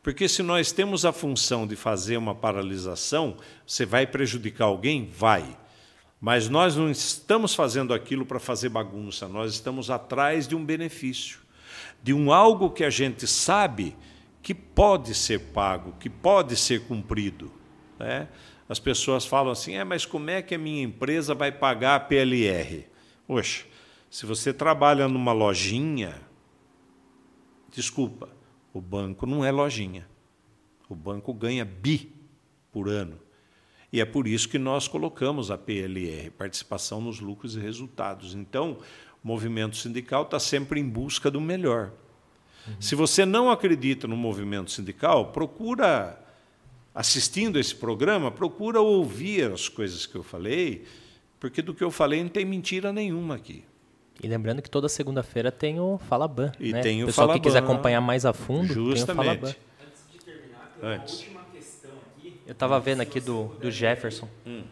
porque 0.06 0.30
se 0.30 0.44
nós 0.44 0.72
temos 0.72 1.03
a 1.03 1.11
função 1.11 1.65
de 1.65 1.76
fazer 1.76 2.15
uma 2.15 2.36
paralisação, 2.36 3.38
você 3.65 3.88
vai 3.88 4.06
prejudicar 4.06 4.65
alguém? 4.65 5.10
Vai. 5.11 5.57
Mas 6.22 6.48
nós 6.48 6.76
não 6.76 6.91
estamos 6.91 7.56
fazendo 7.56 7.91
aquilo 7.91 8.23
para 8.23 8.40
fazer 8.40 8.69
bagunça, 8.69 9.27
nós 9.27 9.53
estamos 9.53 9.90
atrás 9.90 10.48
de 10.48 10.56
um 10.56 10.64
benefício, 10.64 11.40
de 12.03 12.14
um 12.14 12.32
algo 12.32 12.69
que 12.69 12.84
a 12.84 12.90
gente 12.91 13.26
sabe 13.26 13.95
que 14.44 14.53
pode 14.53 15.15
ser 15.15 15.40
pago, 15.40 15.95
que 15.99 16.07
pode 16.07 16.56
ser 16.56 16.86
cumprido. 16.86 17.52
Né? 17.98 18.27
As 18.69 18.77
pessoas 18.77 19.26
falam 19.26 19.53
assim: 19.53 19.73
é, 19.73 19.84
mas 19.84 20.06
como 20.06 20.30
é 20.30 20.40
que 20.40 20.53
a 20.53 20.60
minha 20.60 20.84
empresa 20.84 21.34
vai 21.34 21.52
pagar 21.52 21.95
a 21.95 21.99
PLR? 21.99 22.86
Poxa, 23.26 23.65
se 24.07 24.27
você 24.27 24.53
trabalha 24.53 25.07
numa 25.07 25.34
lojinha, 25.34 26.22
desculpa, 27.72 28.30
o 28.76 28.81
banco 28.81 29.26
não 29.26 29.45
é 29.45 29.49
lojinha. 29.52 30.06
O 30.89 30.95
banco 30.95 31.34
ganha 31.34 31.64
bi 31.64 32.11
por 32.73 32.89
ano. 32.89 33.18
E 33.91 34.02
é 34.02 34.06
por 34.06 34.27
isso 34.27 34.49
que 34.49 34.60
nós 34.60 34.85
colocamos 34.85 35.49
a 35.49 35.57
PLR, 35.57 36.30
participação 36.31 36.99
nos 36.99 37.22
lucros 37.22 37.56
e 37.56 37.60
resultados. 37.61 38.35
Então, 38.35 38.80
o 39.23 39.27
movimento 39.27 39.77
sindical 39.77 40.23
está 40.23 40.41
sempre 40.41 40.81
em 40.81 40.89
busca 40.89 41.31
do 41.31 41.39
melhor. 41.39 41.93
Uhum. 42.68 42.73
Se 42.81 42.95
você 42.95 43.26
não 43.26 43.49
acredita 43.49 44.10
no 44.10 44.18
movimento 44.18 44.69
sindical, 44.69 45.31
procura, 45.31 46.22
assistindo 46.93 47.57
esse 47.57 47.73
programa, 47.73 48.30
procura 48.30 48.81
ouvir 48.81 49.53
as 49.53 49.69
coisas 49.69 50.06
que 50.06 50.15
eu 50.15 50.23
falei, 50.23 50.84
porque 51.39 51.61
do 51.61 51.73
que 51.73 51.84
eu 51.84 51.91
falei 51.91 52.22
não 52.22 52.30
tem 52.30 52.43
mentira 52.43 52.91
nenhuma 52.91 53.35
aqui. 53.35 53.64
E 54.23 54.27
lembrando 54.27 54.61
que 54.61 54.69
toda 54.69 54.87
segunda-feira 54.87 55.51
tem 55.51 55.79
o 55.79 55.97
Falaban. 55.97 56.51
E 56.59 56.71
né? 56.71 56.81
tem 56.81 57.01
o, 57.01 57.03
o 57.03 57.07
pessoal 57.07 57.27
Falaban, 57.27 57.41
que 57.41 57.47
quiser 57.47 57.59
acompanhar 57.59 58.01
mais 58.01 58.25
a 58.25 58.33
fundo, 58.33 58.73
justamente. 58.73 59.05
tem 59.05 59.13
o 59.13 59.17
Falaban. 59.17 59.47
Antes 59.47 60.11
de 60.11 60.19
terminar, 60.19 60.73
tem 60.79 60.89
uma 60.89 60.95
Antes. 60.95 61.19
última 61.19 61.41
questão 61.51 61.91
aqui. 62.17 62.39
Eu 62.45 62.51
estava 62.53 62.79
vendo 62.79 63.01
aqui 63.01 63.19
do, 63.19 63.45
do 63.59 63.69
Jefferson. 63.69 64.27
Hum. 64.45 64.63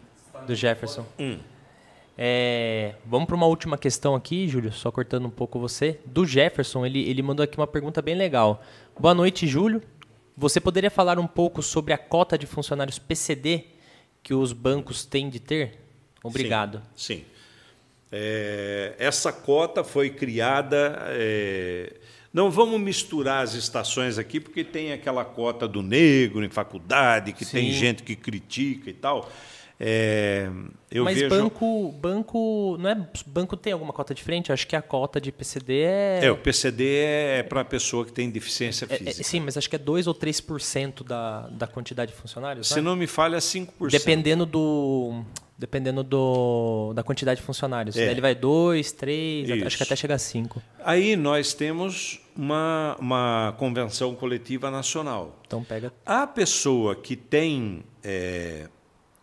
Do 0.46 0.54
Jefferson. 0.54 1.06
Hum. 1.18 1.38
É, 2.16 2.94
vamos 3.04 3.26
para 3.26 3.34
uma 3.34 3.46
última 3.46 3.76
questão 3.76 4.14
aqui, 4.14 4.46
Júlio, 4.46 4.72
só 4.72 4.90
cortando 4.90 5.26
um 5.26 5.30
pouco 5.30 5.58
você. 5.58 5.98
Do 6.06 6.24
Jefferson, 6.24 6.86
ele, 6.86 7.08
ele 7.08 7.22
mandou 7.22 7.42
aqui 7.42 7.58
uma 7.58 7.66
pergunta 7.66 8.00
bem 8.00 8.14
legal. 8.14 8.62
Boa 8.98 9.14
noite, 9.14 9.46
Júlio. 9.46 9.82
Você 10.36 10.60
poderia 10.60 10.90
falar 10.90 11.18
um 11.18 11.26
pouco 11.26 11.62
sobre 11.62 11.92
a 11.92 11.98
cota 11.98 12.38
de 12.38 12.46
funcionários 12.46 12.98
PCD 12.98 13.66
que 14.22 14.32
os 14.32 14.52
bancos 14.52 15.04
têm 15.04 15.28
de 15.28 15.40
ter? 15.40 15.80
Obrigado. 16.22 16.82
Sim. 16.96 17.18
sim. 17.18 17.24
É, 18.16 18.94
essa 18.96 19.32
cota 19.32 19.82
foi 19.82 20.08
criada. 20.08 20.96
É, 21.08 21.94
não 22.32 22.48
vamos 22.48 22.80
misturar 22.80 23.42
as 23.42 23.54
estações 23.54 24.18
aqui, 24.18 24.38
porque 24.38 24.62
tem 24.62 24.92
aquela 24.92 25.24
cota 25.24 25.66
do 25.66 25.82
negro 25.82 26.44
em 26.44 26.48
faculdade, 26.48 27.32
que 27.32 27.44
Sim. 27.44 27.56
tem 27.56 27.72
gente 27.72 28.04
que 28.04 28.14
critica 28.14 28.88
e 28.88 28.92
tal. 28.92 29.28
É, 29.80 30.48
Mas 31.02 31.18
vejo... 31.18 31.28
banco, 31.28 31.92
banco, 32.00 32.76
não 32.78 32.88
é 32.88 33.08
banco 33.26 33.56
tem 33.56 33.72
alguma 33.72 33.92
cota 33.92 34.14
diferente? 34.14 34.52
Acho 34.52 34.68
que 34.68 34.76
a 34.76 34.82
cota 34.82 35.20
de 35.20 35.32
PCD 35.32 35.80
é. 35.80 36.20
É, 36.22 36.30
o 36.30 36.36
PCD 36.36 36.98
é 36.98 37.42
para 37.42 37.62
a 37.62 37.64
pessoa 37.64 38.04
que 38.04 38.12
tem 38.12 38.30
deficiência 38.30 38.86
física. 38.86 39.10
É, 39.10 39.20
é, 39.20 39.24
sim, 39.24 39.40
mas 39.40 39.56
acho 39.56 39.68
que 39.68 39.74
é 39.74 39.78
2 39.78 40.06
ou 40.06 40.14
3% 40.14 41.02
da, 41.02 41.48
da 41.48 41.66
quantidade 41.66 42.12
de 42.12 42.16
funcionários. 42.16 42.68
Se 42.68 42.80
não 42.80 42.94
me 42.94 43.08
falha, 43.08 43.36
é 43.36 43.40
5%. 43.40 43.90
Dependendo 43.90 44.46
do 44.46 45.24
Dependendo 45.64 46.02
do, 46.02 46.92
da 46.94 47.02
quantidade 47.02 47.40
de 47.40 47.46
funcionários. 47.46 47.96
É. 47.96 48.00
Daí 48.00 48.10
ele 48.10 48.20
vai 48.20 48.34
dois, 48.34 48.92
três, 48.92 49.48
Isso. 49.48 49.66
acho 49.66 49.76
que 49.78 49.82
até 49.82 49.96
chegar 49.96 50.16
a 50.16 50.18
cinco. 50.18 50.62
Aí 50.84 51.16
nós 51.16 51.54
temos 51.54 52.20
uma, 52.36 52.94
uma 53.00 53.54
convenção 53.56 54.14
coletiva 54.14 54.70
nacional. 54.70 55.40
Então 55.46 55.64
pega. 55.64 55.90
A 56.04 56.26
pessoa 56.26 56.94
que 56.94 57.16
tem 57.16 57.82
é, 58.02 58.68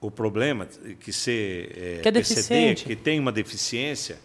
o 0.01 0.09
problema, 0.09 0.65
que 0.99 1.13
ser 1.13 1.71
é, 1.77 1.99
Que 2.01 2.09
é 2.09 2.11
PCD, 2.11 2.33
deficiente. 2.33 2.85
que 2.85 2.95
tem 2.95 3.19
uma 3.19 3.31
deficiência, 3.31 4.17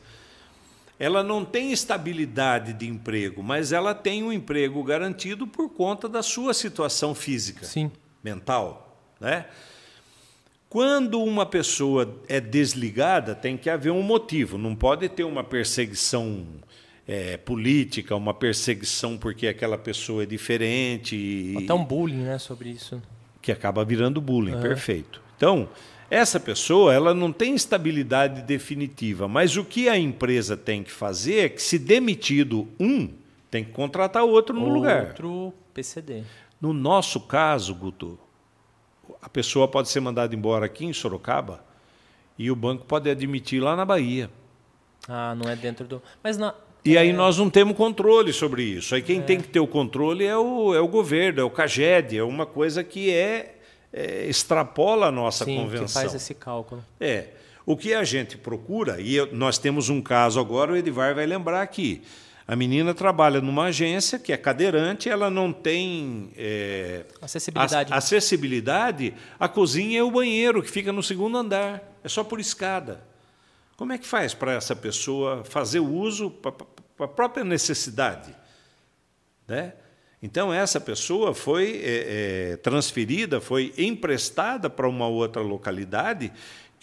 ela 0.98 1.22
não 1.22 1.44
tem 1.44 1.72
estabilidade 1.72 2.72
de 2.72 2.88
emprego, 2.88 3.42
mas 3.42 3.72
ela 3.72 3.94
tem 3.94 4.22
um 4.22 4.32
emprego 4.32 4.82
garantido 4.82 5.46
por 5.46 5.68
conta 5.68 6.08
da 6.08 6.22
sua 6.22 6.54
situação 6.54 7.14
física, 7.14 7.66
Sim. 7.66 7.92
mental, 8.24 8.98
né? 9.20 9.44
Quando 10.76 11.22
uma 11.22 11.46
pessoa 11.46 12.20
é 12.28 12.38
desligada, 12.38 13.34
tem 13.34 13.56
que 13.56 13.70
haver 13.70 13.90
um 13.90 14.02
motivo. 14.02 14.58
Não 14.58 14.74
pode 14.76 15.08
ter 15.08 15.24
uma 15.24 15.42
perseguição 15.42 16.44
é, 17.08 17.38
política, 17.38 18.14
uma 18.14 18.34
perseguição 18.34 19.16
porque 19.16 19.46
aquela 19.46 19.78
pessoa 19.78 20.24
é 20.24 20.26
diferente. 20.26 21.16
e- 21.16 21.56
Até 21.64 21.72
um 21.72 21.82
bullying, 21.82 22.24
né, 22.24 22.36
sobre 22.38 22.68
isso. 22.68 23.00
que 23.40 23.50
acaba 23.50 23.86
virando 23.86 24.20
bullying, 24.20 24.60
perfeito. 24.60 25.22
Então, 25.34 25.66
essa 26.10 26.38
pessoa 26.38 26.92
ela 26.92 27.14
não 27.14 27.32
tem 27.32 27.54
estabilidade 27.54 28.42
definitiva, 28.42 29.26
mas 29.26 29.56
o 29.56 29.64
que 29.64 29.88
a 29.88 29.98
empresa 29.98 30.58
tem 30.58 30.82
que 30.82 30.92
fazer 30.92 31.36
é 31.46 31.48
que, 31.48 31.62
se 31.62 31.78
demitido 31.78 32.68
um, 32.78 33.08
tem 33.50 33.64
que 33.64 33.70
contratar 33.72 34.24
outro 34.24 34.54
no 34.54 34.68
lugar. 34.68 35.06
Outro 35.06 35.54
PCD. 35.72 36.22
No 36.60 36.74
nosso 36.74 37.18
caso, 37.20 37.74
Guto, 37.74 38.18
a 39.22 39.28
pessoa 39.28 39.66
pode 39.68 39.88
ser 39.88 40.00
mandada 40.00 40.34
embora 40.34 40.66
aqui 40.66 40.84
em 40.84 40.92
Sorocaba 40.92 41.64
e 42.38 42.50
o 42.50 42.56
banco 42.56 42.84
pode 42.84 43.08
admitir 43.10 43.60
lá 43.62 43.74
na 43.76 43.84
Bahia. 43.84 44.30
Ah, 45.08 45.34
não 45.34 45.50
é 45.50 45.56
dentro 45.56 45.86
do. 45.86 46.02
Mas 46.22 46.36
na. 46.36 46.54
E 46.84 46.96
aí 46.96 47.12
nós 47.12 47.36
não 47.38 47.50
temos 47.50 47.76
controle 47.76 48.32
sobre 48.32 48.62
isso. 48.62 48.94
Aí 48.94 49.02
quem 49.02 49.20
tem 49.20 49.40
que 49.40 49.48
ter 49.48 49.58
o 49.60 49.66
controle 49.66 50.24
é 50.24 50.36
o, 50.36 50.72
é 50.74 50.80
o 50.80 50.86
governo, 50.86 51.40
é 51.40 51.44
o 51.44 51.50
CAGED, 51.50 52.16
é 52.18 52.22
uma 52.22 52.46
coisa 52.46 52.84
que 52.84 53.12
é, 53.12 53.56
é, 53.92 54.26
extrapola 54.26 55.06
a 55.06 55.10
nossa 55.12 55.44
Sim, 55.44 55.56
convenção. 55.56 55.86
que 55.86 55.92
faz 55.92 56.14
esse 56.14 56.32
cálculo. 56.34 56.84
É. 57.00 57.28
O 57.64 57.76
que 57.76 57.92
a 57.92 58.04
gente 58.04 58.38
procura, 58.38 59.00
e 59.00 59.16
eu- 59.16 59.28
nós 59.32 59.58
temos 59.58 59.88
um 59.88 60.00
caso 60.00 60.38
agora, 60.38 60.72
o 60.72 60.76
Edivar 60.76 61.12
vai 61.16 61.26
lembrar 61.26 61.60
aqui. 61.62 62.02
A 62.48 62.54
menina 62.54 62.94
trabalha 62.94 63.40
numa 63.40 63.64
agência 63.64 64.18
que 64.20 64.32
é 64.32 64.36
cadeirante, 64.36 65.08
ela 65.08 65.28
não 65.28 65.52
tem 65.52 66.30
é, 66.36 67.04
Acessibilidade. 67.20 67.92
ac- 67.92 67.98
acessibilidade. 67.98 69.14
A 69.38 69.48
cozinha 69.48 69.98
é 69.98 70.02
o 70.02 70.10
banheiro, 70.12 70.62
que 70.62 70.70
fica 70.70 70.92
no 70.92 71.02
segundo 71.02 71.36
andar. 71.36 71.82
É 72.04 72.08
só 72.08 72.22
por 72.22 72.38
escada. 72.38 73.02
Como 73.76 73.92
é 73.92 73.98
que 73.98 74.06
faz 74.06 74.32
para 74.32 74.52
essa 74.52 74.76
pessoa 74.76 75.42
fazer 75.44 75.80
o 75.80 75.92
uso 75.92 76.30
para 76.30 76.52
a 77.00 77.08
própria 77.08 77.44
necessidade? 77.44 78.32
Né? 79.48 79.72
Então, 80.22 80.52
essa 80.52 80.80
pessoa 80.80 81.34
foi 81.34 81.80
é, 81.84 82.52
é, 82.52 82.56
transferida, 82.58 83.40
foi 83.40 83.74
emprestada 83.76 84.70
para 84.70 84.88
uma 84.88 85.06
outra 85.06 85.42
localidade, 85.42 86.32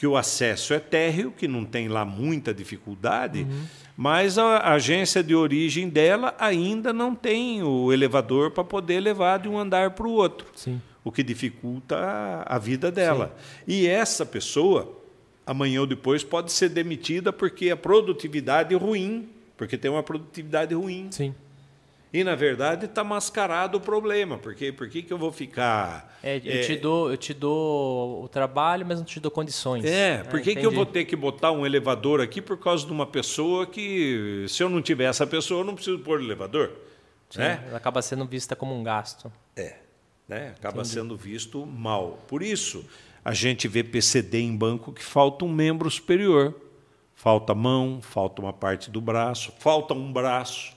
que 0.04 0.08
o 0.08 0.18
acesso 0.18 0.74
é 0.74 0.82
térreo, 0.82 1.32
que 1.32 1.48
não 1.48 1.64
tem 1.64 1.88
lá 1.88 2.04
muita 2.04 2.54
dificuldade, 2.54 3.48
mas 3.96 4.38
a 4.38 4.74
agência 4.74 5.24
de 5.24 5.34
origem 5.34 5.88
dela 5.88 6.36
ainda 6.38 6.92
não 6.92 7.16
tem 7.16 7.64
o 7.64 7.94
elevador 7.94 8.52
para 8.52 8.66
poder 8.66 9.00
levar 9.00 9.40
de 9.40 9.48
um 9.48 9.58
andar 9.58 9.92
para 9.92 10.06
o 10.06 10.12
outro, 10.12 10.48
Sim. 10.56 10.82
o 11.06 11.10
que 11.10 11.24
dificulta 11.24 11.96
a, 11.96 12.56
a 12.56 12.60
vida 12.60 12.92
dela. 12.92 13.34
E 13.66 13.88
essa 13.88 14.26
pessoa, 14.26 14.94
amanhã 15.48 15.80
ou 15.80 15.88
depois, 15.88 16.22
pode 16.22 16.52
ser 16.52 16.68
demitida 16.68 17.32
porque 17.32 17.70
a 17.70 17.78
produtividade 17.78 18.76
é 18.76 18.78
ruim, 18.78 19.30
porque 19.56 19.78
tem 19.78 19.90
uma 19.90 20.04
produtividade 20.04 20.76
ruim. 20.76 21.08
Sim. 21.12 21.34
E, 22.14 22.23
na 22.23 22.35
verdade, 22.35 22.85
está 22.85 23.03
mascarado 23.03 23.80
o 23.80 23.81
problema. 23.81 24.38
Porque 24.38 24.72
por 24.72 24.88
que, 24.88 25.03
eu 25.10 25.18
vou 25.18 25.31
ficar. 25.31 26.15
É, 26.22 26.38
eu, 26.38 26.64
Te 26.64 26.76
dou, 26.77 27.10
eu 27.10 27.18
te 27.18 27.34
dou 27.34 28.23
o 28.23 28.27
trabalho, 28.27 28.85
mas 28.85 28.99
não 28.99 29.06
te 29.06 29.19
dou 29.19 29.31
condições. 29.31 29.84
É, 29.84 30.23
por 30.23 30.40
que, 30.40 30.52
que 30.53 30.60
eu 30.60 30.65
entendi. 30.65 30.76
vou 30.76 30.85
ter 30.85 31.06
que 31.06 31.15
botar 31.15 31.52
um 31.52 31.65
elevador 31.65 32.22
aqui 32.22 32.40
por 32.40 32.57
causa 32.60 32.85
de 32.85 32.91
uma 32.91 33.07
pessoa 33.07 33.65
que, 33.65 34.45
se 34.48 34.61
eu 34.61 34.69
não 34.69 34.80
tiver 34.80 35.06
essa 35.06 35.26
pessoa, 35.26 35.61
eu 35.61 35.65
não 35.65 35.73
preciso 35.73 35.98
pôr 35.99 36.22
elevador? 36.22 36.72
Sim, 37.31 37.40
Né? 37.40 37.64
Ela 37.68 37.77
acaba 37.77 37.99
sendo 38.03 38.27
vista 38.27 38.56
como 38.56 38.76
um 38.76 38.84
gasto. 38.84 39.31
É, 39.56 39.77
né? 40.27 40.53
acaba 40.56 40.85
sendo 40.85 41.18
visto 41.18 41.65
mal. 41.65 42.19
Por 42.27 42.44
isso, 42.44 42.85
a 43.26 43.34
gente 43.34 43.68
vê 43.68 43.84
PCD 43.84 44.40
em 44.40 44.56
banco 44.56 44.94
que 44.94 45.03
falta 45.03 45.45
um 45.45 45.52
membro 45.52 45.90
superior. 45.90 46.53
Falta 47.15 47.56
mão, 47.56 48.02
falta 48.02 48.41
uma 48.41 48.53
parte 48.53 48.91
do 48.91 48.99
braço, 48.99 49.52
falta 49.57 49.94
um 49.94 50.11
braço. 50.11 50.73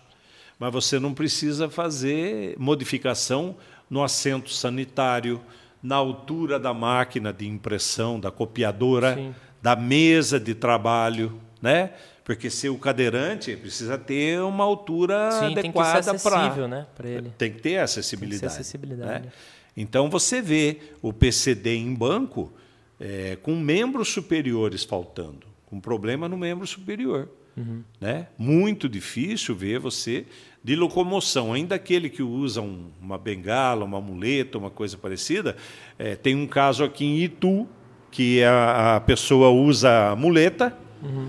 Mas 0.58 0.72
você 0.72 0.98
não 0.98 1.12
precisa 1.12 1.68
fazer 1.68 2.54
modificação 2.58 3.56
no 3.90 4.02
assento 4.02 4.50
sanitário, 4.50 5.40
na 5.82 5.96
altura 5.96 6.58
da 6.58 6.72
máquina 6.74 7.32
de 7.32 7.46
impressão, 7.46 8.18
da 8.18 8.30
copiadora, 8.30 9.14
Sim. 9.14 9.34
da 9.62 9.76
mesa 9.76 10.40
de 10.40 10.54
trabalho, 10.54 11.40
né? 11.60 11.92
Porque 12.24 12.50
se 12.50 12.68
o 12.68 12.76
cadeirante 12.76 13.54
precisa 13.54 13.96
ter 13.96 14.40
uma 14.40 14.64
altura 14.64 15.30
Sim, 15.30 15.52
adequada 15.52 16.14
para 16.18 16.66
né, 16.66 16.86
ele. 17.04 17.32
tem 17.38 17.52
que 17.52 17.62
ter 17.62 17.78
acessibilidade. 17.78 18.40
Tem 18.40 18.48
que 18.48 18.54
ter 18.54 18.60
acessibilidade. 18.60 19.26
né? 19.26 19.32
Então 19.76 20.10
você 20.10 20.42
vê 20.42 20.80
o 21.00 21.12
PCD 21.12 21.76
em 21.76 21.94
banco 21.94 22.52
é, 22.98 23.36
com 23.42 23.54
membros 23.54 24.08
superiores 24.08 24.82
faltando, 24.82 25.46
com 25.66 25.78
problema 25.78 26.28
no 26.28 26.36
membro 26.36 26.66
superior. 26.66 27.28
Uhum. 27.56 27.82
Né? 28.00 28.26
Muito 28.36 28.88
difícil 28.88 29.54
ver 29.54 29.78
você 29.78 30.26
de 30.62 30.76
locomoção, 30.76 31.52
ainda 31.52 31.74
aquele 31.76 32.10
que 32.10 32.22
usa 32.22 32.60
um- 32.60 32.88
uma 33.00 33.16
bengala, 33.16 33.84
uma 33.84 34.00
muleta, 34.00 34.58
uma 34.58 34.68
coisa 34.70 34.96
parecida. 34.98 35.56
é, 35.98 36.14
tem 36.14 36.34
um 36.34 36.46
caso 36.46 36.84
aqui 36.84 37.04
em 37.06 37.18
Itu 37.22 37.66
que 38.10 38.42
a, 38.42 38.96
a 38.96 39.00
pessoa 39.00 39.48
usa 39.50 40.10
a 40.10 40.16
muleta 40.16 40.76
Uhum. 41.02 41.28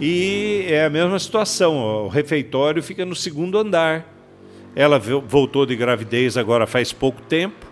e 0.00 0.64
é 0.68 0.84
a 0.84 0.90
mesma 0.90 1.18
situação. 1.18 1.76
O 2.04 2.08
refeitório 2.08 2.82
fica 2.82 3.04
no 3.04 3.14
segundo 3.16 3.58
andar. 3.58 4.14
Ela 4.76 4.98
vo- 4.98 5.20
voltou 5.20 5.66
de 5.66 5.74
gravidez 5.76 6.36
agora 6.36 6.66
faz 6.66 6.92
pouco 6.92 7.20
tempo. 7.22 7.66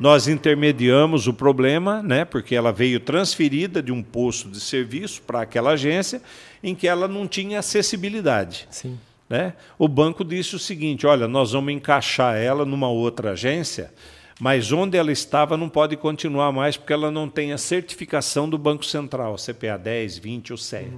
Nós 0.00 0.28
intermediamos 0.28 1.26
o 1.26 1.34
problema, 1.34 2.02
né, 2.02 2.24
porque 2.24 2.54
ela 2.54 2.72
veio 2.72 3.00
transferida 3.00 3.82
de 3.82 3.90
um 3.90 4.02
posto 4.02 4.48
de 4.48 4.60
serviço 4.60 5.22
para 5.22 5.42
aquela 5.42 5.70
agência 5.70 6.22
em 6.62 6.74
que 6.74 6.86
ela 6.86 7.08
não 7.08 7.26
tinha 7.26 7.58
acessibilidade. 7.58 8.68
Sim. 8.70 8.98
Né? 9.28 9.54
O 9.78 9.88
banco 9.88 10.24
disse 10.24 10.56
o 10.56 10.58
seguinte: 10.58 11.06
olha, 11.06 11.28
nós 11.28 11.52
vamos 11.52 11.72
encaixar 11.72 12.36
ela 12.36 12.64
numa 12.64 12.88
outra 12.88 13.32
agência, 13.32 13.92
mas 14.40 14.72
onde 14.72 14.96
ela 14.96 15.12
estava 15.12 15.56
não 15.56 15.68
pode 15.68 15.96
continuar 15.96 16.52
mais 16.52 16.76
porque 16.76 16.92
ela 16.92 17.10
não 17.10 17.28
tem 17.28 17.52
a 17.52 17.58
certificação 17.58 18.48
do 18.48 18.56
Banco 18.56 18.84
Central, 18.84 19.36
CPA 19.36 19.76
10, 19.76 20.18
20 20.18 20.52
ou 20.52 20.56
100. 20.56 20.92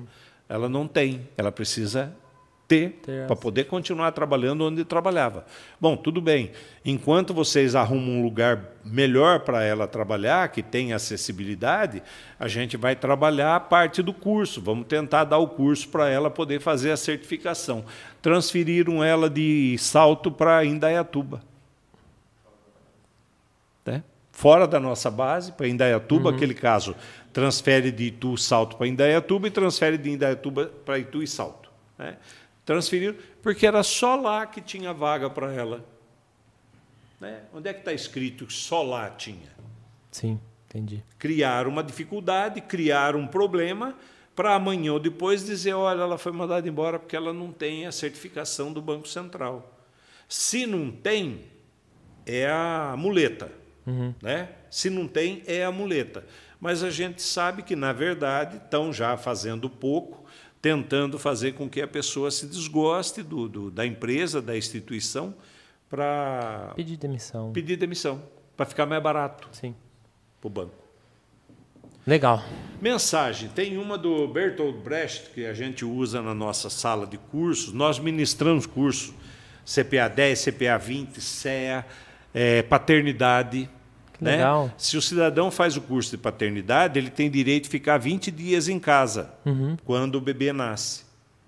Ela 0.48 0.68
não 0.68 0.86
tem, 0.86 1.28
ela 1.36 1.50
precisa 1.50 2.14
ter 2.70 3.00
Ter 3.02 3.26
para 3.26 3.34
poder 3.34 3.64
continuar 3.64 4.12
trabalhando 4.12 4.64
onde 4.64 4.84
trabalhava. 4.84 5.44
Bom, 5.80 5.96
tudo 5.96 6.20
bem. 6.20 6.52
Enquanto 6.84 7.34
vocês 7.34 7.74
arrumam 7.74 8.20
um 8.20 8.22
lugar 8.22 8.62
melhor 8.84 9.40
para 9.40 9.64
ela 9.64 9.88
trabalhar, 9.88 10.48
que 10.50 10.62
tenha 10.62 10.94
acessibilidade, 10.94 12.00
a 12.38 12.46
gente 12.46 12.76
vai 12.76 12.94
trabalhar 12.94 13.56
a 13.56 13.60
parte 13.60 14.00
do 14.02 14.14
curso. 14.14 14.62
Vamos 14.62 14.86
tentar 14.86 15.24
dar 15.24 15.38
o 15.38 15.48
curso 15.48 15.88
para 15.88 16.08
ela 16.08 16.30
poder 16.30 16.60
fazer 16.60 16.92
a 16.92 16.96
certificação. 16.96 17.84
Transferiram 18.22 19.02
ela 19.02 19.28
de 19.28 19.76
Salto 19.76 20.30
para 20.30 20.64
Indaiatuba. 20.64 21.42
Né? 23.84 24.04
Fora 24.30 24.68
da 24.68 24.78
nossa 24.78 25.10
base, 25.10 25.50
para 25.50 25.66
Indaiatuba, 25.66 26.30
aquele 26.30 26.54
caso, 26.54 26.94
transfere 27.32 27.90
de 27.90 28.04
Itu 28.04 28.36
Salto 28.36 28.76
para 28.76 28.86
Indaiatuba 28.86 29.48
e 29.48 29.50
transfere 29.50 29.98
de 29.98 30.08
Indaiatuba 30.08 30.70
para 30.84 31.00
Itu 31.00 31.20
e 31.20 31.26
Salto. 31.26 31.68
Né? 31.98 32.16
Transferiram, 32.64 33.16
porque 33.42 33.66
era 33.66 33.82
só 33.82 34.16
lá 34.16 34.46
que 34.46 34.60
tinha 34.60 34.92
vaga 34.92 35.28
para 35.28 35.52
ela. 35.52 35.84
Né? 37.20 37.42
Onde 37.52 37.68
é 37.68 37.72
que 37.72 37.80
está 37.80 37.92
escrito 37.92 38.46
que 38.46 38.52
só 38.52 38.82
lá 38.82 39.10
tinha? 39.10 39.50
Sim, 40.10 40.40
entendi. 40.66 41.02
Criar 41.18 41.66
uma 41.66 41.82
dificuldade, 41.82 42.60
criar 42.60 43.16
um 43.16 43.26
problema, 43.26 43.96
para 44.34 44.54
amanhã 44.54 44.94
ou 44.94 45.00
depois 45.00 45.44
dizer: 45.44 45.74
olha, 45.74 46.00
ela 46.00 46.16
foi 46.16 46.32
mandada 46.32 46.66
embora 46.68 46.98
porque 46.98 47.16
ela 47.16 47.32
não 47.32 47.52
tem 47.52 47.86
a 47.86 47.92
certificação 47.92 48.72
do 48.72 48.80
Banco 48.80 49.06
Central. 49.06 49.78
Se 50.28 50.64
não 50.64 50.90
tem, 50.90 51.44
é 52.24 52.48
a 52.48 52.94
muleta. 52.96 53.52
Né? 54.22 54.48
Se 54.70 54.88
não 54.88 55.08
tem, 55.08 55.42
é 55.46 55.64
a 55.64 55.72
muleta. 55.72 56.24
Mas 56.60 56.82
a 56.82 56.90
gente 56.90 57.20
sabe 57.20 57.62
que, 57.62 57.74
na 57.74 57.92
verdade, 57.92 58.58
estão 58.58 58.92
já 58.92 59.16
fazendo 59.16 59.68
pouco, 59.68 60.19
tentando 60.62 61.18
fazer 61.18 61.52
com 61.52 61.68
que 61.68 61.80
a 61.80 61.88
pessoa 61.88 62.30
se 62.30 62.46
desgoste 62.46 63.22
do, 63.22 63.48
do- 63.48 63.70
da 63.70 63.86
empresa, 63.86 64.42
da 64.42 64.56
instituição, 64.56 65.34
para 65.88 66.72
Pedir 66.76 66.96
demissão. 66.96 67.52
pedir 67.52 67.76
demissão, 67.76 68.22
para 68.56 68.66
ficar 68.66 68.86
mais 68.86 69.02
barato 69.02 69.48
Sim. 69.52 69.74
para 70.40 70.46
o 70.46 70.50
banco. 70.50 70.74
Legal. 72.06 72.42
Mensagem, 72.80 73.48
tem 73.50 73.76
uma 73.76 73.98
do 73.98 74.26
Bertolt 74.28 74.76
Brecht 74.76 75.30
que 75.30 75.44
a 75.44 75.52
gente 75.52 75.84
usa 75.84 76.22
na 76.22 76.34
nossa 76.34 76.70
sala 76.70 77.06
de 77.06 77.18
cursos. 77.18 77.72
Nós 77.74 77.98
ministramos 77.98 78.66
cursos 78.66 79.12
CPA 79.66 80.08
10, 80.08 80.44
CPA 80.44 80.78
20, 80.78 81.20
CEA, 81.20 81.84
é, 82.32 82.62
paternidade. 82.62 83.68
Né? 84.20 84.32
Legal. 84.32 84.70
Se 84.76 84.96
o 84.96 85.02
cidadão 85.02 85.50
faz 85.50 85.76
o 85.76 85.80
curso 85.80 86.10
de 86.10 86.18
paternidade, 86.18 86.98
ele 86.98 87.10
tem 87.10 87.30
direito 87.30 87.64
de 87.64 87.70
ficar 87.70 87.98
20 87.98 88.30
dias 88.30 88.68
em 88.68 88.78
casa 88.78 89.32
Uhum. 89.46 89.76
quando 89.84 90.16
o 90.16 90.20
bebê 90.20 90.52
nasce. 90.52 91.04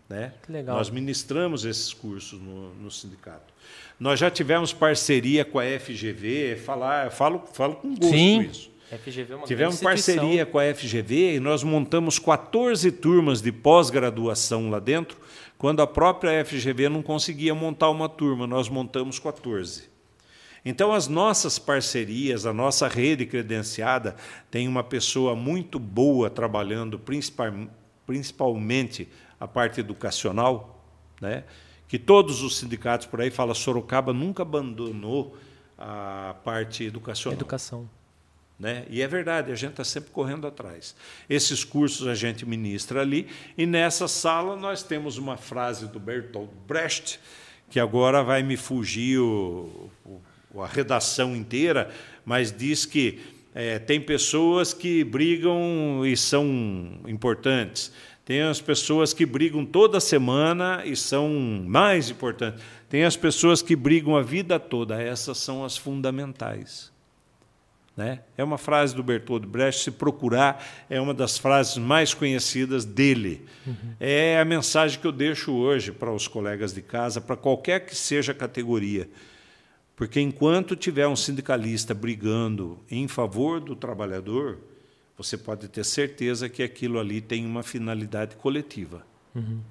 Né? 0.08 0.32
Que 0.44 0.52
legal. 0.52 0.76
Nós 0.76 0.90
ministramos 0.90 1.64
esses 1.64 1.92
cursos 1.92 2.40
no, 2.40 2.74
no 2.74 2.90
sindicato. 2.90 3.52
Nós 4.00 4.18
já 4.18 4.30
tivemos 4.30 4.72
parceria 4.72 5.44
com 5.44 5.58
a 5.58 5.64
FGV, 5.64 6.56
falar, 6.64 7.10
falo, 7.10 7.44
falo 7.52 7.76
com 7.76 7.94
gosto 7.94 8.10
Sim. 8.10 8.40
isso. 8.42 8.70
FGV 8.90 9.32
é 9.32 9.36
uma 9.36 9.46
Tivemos 9.46 9.80
parceria 9.80 10.44
com 10.44 10.58
a 10.58 10.74
FGV 10.74 11.36
e 11.36 11.40
nós 11.40 11.62
montamos 11.62 12.18
14 12.18 12.92
turmas 12.92 13.40
de 13.40 13.50
pós-graduação 13.50 14.68
lá 14.68 14.78
dentro, 14.78 15.16
quando 15.56 15.80
a 15.80 15.86
própria 15.86 16.44
FGV 16.44 16.90
não 16.90 17.02
conseguia 17.02 17.54
montar 17.54 17.88
uma 17.88 18.08
turma, 18.08 18.46
nós 18.46 18.68
montamos 18.68 19.18
14. 19.18 19.84
Então, 20.64 20.92
as 20.92 21.08
nossas 21.08 21.58
parcerias, 21.58 22.46
a 22.46 22.52
nossa 22.52 22.86
rede 22.86 23.26
credenciada, 23.26 24.14
tem 24.50 24.68
uma 24.68 24.84
pessoa 24.84 25.34
muito 25.34 25.78
boa 25.78 26.30
trabalhando, 26.30 26.98
principal- 26.98 27.52
principalmente 28.06 29.08
a 29.40 29.48
parte 29.48 29.80
educacional, 29.80 30.84
né? 31.20 31.44
que 31.88 31.98
todos 31.98 32.42
os 32.42 32.58
sindicatos 32.58 33.06
por 33.06 33.20
aí 33.20 33.30
falam, 33.30 33.54
Sorocaba 33.54 34.12
nunca 34.12 34.42
abandonou 34.42 35.36
a 35.76 36.36
parte 36.44 36.84
educacional 36.84 37.36
Educação. 37.36 37.90
né? 38.58 38.86
E 38.88 39.02
é 39.02 39.08
verdade, 39.08 39.50
a 39.50 39.54
gente 39.56 39.72
está 39.72 39.84
sempre 39.84 40.10
correndo 40.12 40.46
atrás. 40.46 40.94
Esses 41.28 41.64
cursos 41.64 42.06
a 42.06 42.14
gente 42.14 42.46
ministra 42.46 43.00
ali, 43.00 43.26
e 43.58 43.66
nessa 43.66 44.06
sala 44.06 44.54
nós 44.56 44.82
temos 44.84 45.18
uma 45.18 45.36
frase 45.36 45.86
do 45.88 45.98
Bertolt 45.98 46.48
Brecht, 46.68 47.18
que 47.68 47.80
agora 47.80 48.22
vai 48.22 48.42
me 48.44 48.56
fugir 48.56 49.18
o, 49.18 49.90
o- 50.06 50.20
a 50.60 50.66
redação 50.66 51.36
inteira, 51.36 51.90
mas 52.24 52.52
diz 52.52 52.84
que 52.84 53.20
eh, 53.54 53.78
tem 53.78 54.00
pessoas 54.00 54.72
que 54.72 55.04
brigam 55.04 56.04
e 56.04 56.16
são 56.16 57.00
importantes. 57.06 57.92
Tem 58.24 58.42
as 58.42 58.60
pessoas 58.60 59.12
que 59.12 59.26
brigam 59.26 59.64
toda 59.64 59.98
semana 60.00 60.82
e 60.84 60.94
são 60.94 61.28
mais 61.66 62.08
importantes. 62.08 62.62
Tem 62.88 63.04
as 63.04 63.16
pessoas 63.16 63.62
que 63.62 63.74
brigam 63.74 64.16
a 64.16 64.22
vida 64.22 64.60
toda. 64.60 65.02
Essas 65.02 65.38
são 65.38 65.64
as 65.64 65.76
fundamentais. 65.76 66.92
Né? 67.96 68.20
É 68.38 68.44
uma 68.44 68.56
frase 68.56 68.94
do 68.94 69.02
Bertolt 69.02 69.44
Brecht, 69.44 69.82
se 69.82 69.90
procurar, 69.90 70.64
é 70.88 70.98
uma 70.98 71.12
das 71.12 71.36
frases 71.36 71.76
mais 71.76 72.14
conhecidas 72.14 72.86
dele. 72.86 73.44
É 74.00 74.40
a 74.40 74.44
mensagem 74.44 74.98
que 74.98 75.06
eu 75.06 75.12
deixo 75.12 75.52
hoje 75.52 75.92
para 75.92 76.10
os 76.10 76.26
colegas 76.26 76.72
de 76.72 76.80
casa, 76.80 77.20
para 77.20 77.36
qualquer 77.36 77.84
que 77.84 77.94
seja 77.94 78.32
a 78.32 78.34
categoria. 78.34 79.08
Porque 80.02 80.20
enquanto 80.20 80.74
tiver 80.74 81.06
um 81.06 81.14
sindicalista 81.14 81.94
brigando 81.94 82.76
em 82.90 83.06
favor 83.06 83.60
do 83.60 83.76
trabalhador, 83.76 84.58
você 85.16 85.38
pode 85.38 85.68
ter 85.68 85.84
certeza 85.84 86.48
que 86.48 86.60
aquilo 86.60 86.98
ali 86.98 87.20
tem 87.20 87.46
uma 87.46 87.62
finalidade 87.62 88.34
coletiva. 88.34 89.06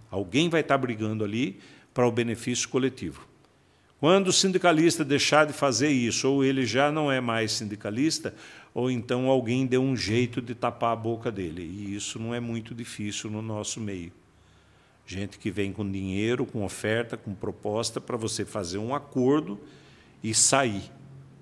Alguém 0.09 0.47
vai 0.47 0.61
estar 0.61 0.77
brigando 0.77 1.25
ali 1.25 1.59
para 1.93 2.07
o 2.07 2.11
benefício 2.13 2.69
coletivo. 2.69 3.27
Quando 3.99 4.29
o 4.29 4.31
sindicalista 4.31 5.03
deixar 5.03 5.45
de 5.45 5.51
fazer 5.51 5.89
isso, 5.89 6.31
ou 6.31 6.45
ele 6.45 6.65
já 6.65 6.89
não 6.89 7.11
é 7.11 7.19
mais 7.19 7.51
sindicalista, 7.51 8.33
ou 8.73 8.89
então 8.89 9.27
alguém 9.27 9.65
deu 9.65 9.81
um 9.81 9.97
jeito 9.97 10.41
de 10.41 10.55
tapar 10.55 10.93
a 10.93 10.95
boca 10.95 11.29
dele. 11.29 11.61
E 11.61 11.93
isso 11.93 12.17
não 12.17 12.33
é 12.33 12.39
muito 12.39 12.73
difícil 12.73 13.29
no 13.29 13.41
nosso 13.41 13.81
meio. 13.81 14.13
Gente 15.05 15.37
que 15.37 15.51
vem 15.51 15.73
com 15.73 15.91
dinheiro, 15.91 16.45
com 16.45 16.63
oferta, 16.63 17.17
com 17.17 17.35
proposta 17.35 17.99
para 17.99 18.15
você 18.15 18.45
fazer 18.45 18.77
um 18.77 18.95
acordo 18.95 19.59
e 20.23 20.33
sair, 20.33 20.91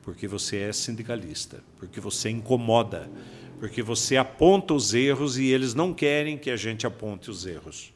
porque 0.01 0.27
você 0.27 0.57
é 0.57 0.73
sindicalista, 0.73 1.63
porque 1.77 1.99
você 1.99 2.29
incomoda, 2.29 3.09
porque 3.59 3.81
você 3.81 4.15
aponta 4.17 4.73
os 4.73 4.93
erros 4.93 5.37
e 5.37 5.47
eles 5.47 5.73
não 5.73 5.93
querem 5.93 6.37
que 6.37 6.49
a 6.49 6.55
gente 6.55 6.87
aponte 6.87 7.29
os 7.29 7.45
erros. 7.45 7.93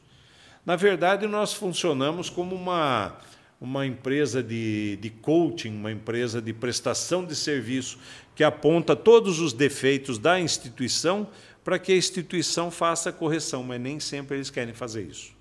Na 0.64 0.76
verdade, 0.76 1.26
nós 1.26 1.52
funcionamos 1.52 2.30
como 2.30 2.54
uma, 2.54 3.18
uma 3.60 3.86
empresa 3.86 4.42
de, 4.42 4.96
de 4.96 5.10
coaching, 5.10 5.70
uma 5.70 5.92
empresa 5.92 6.40
de 6.40 6.52
prestação 6.52 7.24
de 7.24 7.34
serviço 7.34 7.98
que 8.34 8.44
aponta 8.44 8.96
todos 8.96 9.40
os 9.40 9.52
defeitos 9.52 10.18
da 10.18 10.40
instituição 10.40 11.28
para 11.62 11.78
que 11.78 11.92
a 11.92 11.96
instituição 11.96 12.70
faça 12.70 13.08
a 13.08 13.12
correção, 13.12 13.62
mas 13.62 13.80
nem 13.80 13.98
sempre 13.98 14.36
eles 14.36 14.50
querem 14.50 14.74
fazer 14.74 15.02
isso. 15.02 15.32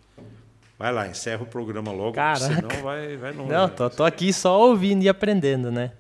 Vai 0.84 0.92
lá, 0.92 1.08
encerra 1.08 1.42
o 1.42 1.46
programa 1.46 1.94
logo, 1.94 2.12
Caraca. 2.12 2.56
senão 2.56 2.84
vai, 2.84 3.16
vai 3.16 3.32
longe. 3.32 3.50
Não, 3.50 3.70
tô, 3.70 3.90
tô 3.90 4.04
aqui 4.04 4.34
só 4.34 4.60
ouvindo 4.60 5.02
e 5.02 5.08
aprendendo, 5.08 5.72
né? 5.72 5.94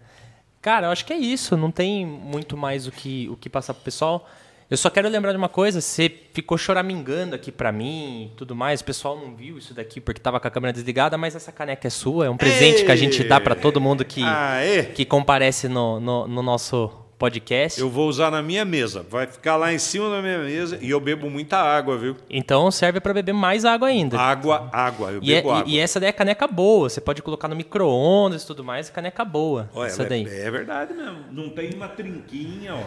Cara, 0.61 0.87
eu 0.87 0.91
acho 0.91 1.05
que 1.05 1.13
é 1.13 1.15
isso. 1.15 1.55
Não 1.55 1.71
tem 1.71 2.05
muito 2.05 2.57
mais 2.57 2.85
o 2.85 2.91
que, 2.91 3.29
o 3.29 3.37
que 3.37 3.49
passar 3.49 3.73
pro 3.73 3.81
pessoal. 3.81 4.29
Eu 4.69 4.75
só 4.75 4.89
quero 4.89 5.07
lembrar 5.07 5.31
de 5.31 5.37
uma 5.37 5.47
coisa. 5.47 5.79
Você 5.79 6.13
ficou 6.33 6.57
choramingando 6.57 7.33
aqui 7.33 7.49
pra 7.49 7.71
mim 7.71 8.29
e 8.33 8.35
tudo 8.35 8.53
mais. 8.57 8.81
O 8.81 8.83
pessoal 8.83 9.17
não 9.17 9.33
viu 9.33 9.57
isso 9.57 9.73
daqui 9.73 10.01
porque 10.01 10.19
tava 10.19 10.37
com 10.37 10.49
a 10.49 10.51
câmera 10.51 10.73
desligada, 10.73 11.17
mas 11.17 11.33
essa 11.33 11.53
caneca 11.53 11.87
é 11.87 11.89
sua. 11.89 12.25
É 12.25 12.29
um 12.29 12.35
presente 12.35 12.83
que 12.83 12.91
a 12.91 12.95
gente 12.97 13.23
dá 13.23 13.39
pra 13.39 13.55
todo 13.55 13.79
mundo 13.79 14.03
que, 14.03 14.21
Aê! 14.21 14.83
que 14.83 15.05
comparece 15.05 15.69
no, 15.69 16.01
no, 16.01 16.27
no 16.27 16.43
nosso 16.43 16.91
podcast. 17.23 17.79
Eu 17.79 17.89
vou 17.89 18.09
usar 18.09 18.29
na 18.29 18.41
minha 18.41 18.65
mesa. 18.65 19.05
Vai 19.09 19.25
ficar 19.25 19.55
lá 19.55 19.71
em 19.71 19.77
cima 19.79 20.09
da 20.09 20.21
minha 20.21 20.39
mesa 20.39 20.77
e 20.81 20.89
eu 20.89 20.99
bebo 20.99 21.29
muita 21.29 21.57
água, 21.57 21.97
viu? 21.97 22.17
Então 22.29 22.69
serve 22.69 22.99
pra 22.99 23.13
beber 23.13 23.31
mais 23.31 23.63
água 23.63 23.87
ainda. 23.87 24.19
Água, 24.19 24.67
água. 24.73 25.09
Eu 25.09 25.19
E, 25.23 25.33
é- 25.33 25.37
bebo 25.37 25.47
e- 25.47 25.51
água. 25.59 25.63
e 25.71 25.79
essa 25.79 26.01
daí 26.01 26.09
é 26.09 26.11
caneca 26.11 26.45
boa. 26.47 26.89
Você 26.89 26.99
pode 26.99 27.21
colocar 27.21 27.47
no 27.47 27.55
micro-ondas 27.55 28.43
e 28.43 28.47
tudo 28.47 28.61
mais. 28.61 28.89
Caneca 28.89 29.23
boa. 29.23 29.69
Olha, 29.73 29.87
essa 29.87 30.01
ela 30.01 30.09
daí. 30.09 30.27
é, 30.27 30.47
é 30.47 30.51
verdade 30.51 30.93
mesmo. 30.93 31.19
Não 31.31 31.47
tem 31.47 31.69
uma 31.73 31.87
trinquinha, 31.87 32.75
ó. 32.75 32.83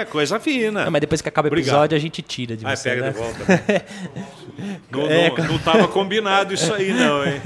É 0.00 0.04
coisa 0.10 0.40
fina. 0.40 0.84
Não, 0.86 0.90
mas 0.90 1.00
depois 1.00 1.22
que 1.22 1.28
acaba 1.28 1.46
o 1.46 1.50
Obrigado. 1.50 1.68
episódio, 1.74 1.96
a 1.96 2.00
gente 2.00 2.22
tira 2.22 2.56
de 2.56 2.64
você. 2.64 2.90
pega 2.90 3.02
né? 3.02 3.10
de 3.12 3.18
volta. 3.18 3.38
né? 3.46 3.82
não, 4.90 5.06
É, 5.06 5.28
não, 5.30 5.46
não 5.46 5.58
tava 5.60 5.86
combinado 5.86 6.52
isso 6.52 6.74
aí, 6.74 6.92
não, 6.92 7.24
hein? 7.24 7.40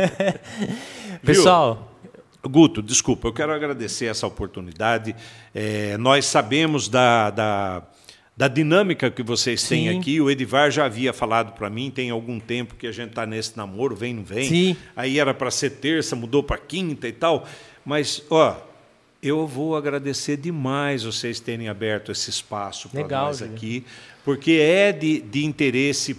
Viu? 1.22 1.34
Guto, 2.48 2.82
desculpa, 2.82 3.28
eu 3.28 3.32
quero 3.32 3.52
agradecer 3.52 4.06
essa 4.06 4.26
oportunidade. 4.26 5.16
É, 5.54 5.96
nós 5.96 6.26
sabemos 6.26 6.88
da, 6.88 7.30
da, 7.30 7.82
da 8.36 8.48
dinâmica 8.48 9.10
que 9.10 9.22
vocês 9.22 9.66
têm 9.66 9.90
Sim. 9.90 9.98
aqui. 9.98 10.20
O 10.20 10.30
Edivar 10.30 10.70
já 10.70 10.84
havia 10.84 11.12
falado 11.12 11.52
para 11.52 11.70
mim, 11.70 11.90
tem 11.90 12.10
algum 12.10 12.38
tempo 12.38 12.74
que 12.74 12.86
a 12.86 12.92
gente 12.92 13.10
está 13.10 13.24
nesse 13.24 13.56
namoro, 13.56 13.96
vem, 13.96 14.12
não 14.14 14.24
vem. 14.24 14.48
Sim. 14.48 14.76
Aí 14.94 15.18
era 15.18 15.32
para 15.32 15.50
ser 15.50 15.70
terça, 15.70 16.14
mudou 16.14 16.42
para 16.42 16.58
quinta 16.58 17.08
e 17.08 17.12
tal. 17.12 17.46
Mas, 17.84 18.22
ó, 18.28 18.56
eu 19.22 19.46
vou 19.46 19.74
agradecer 19.74 20.36
demais 20.36 21.02
vocês 21.04 21.40
terem 21.40 21.68
aberto 21.68 22.12
esse 22.12 22.28
espaço 22.28 22.90
para 22.90 23.08
nós 23.08 23.40
aqui, 23.40 23.84
porque 24.22 24.52
é 24.52 24.92
de, 24.92 25.22
de 25.22 25.44
interesse 25.46 26.14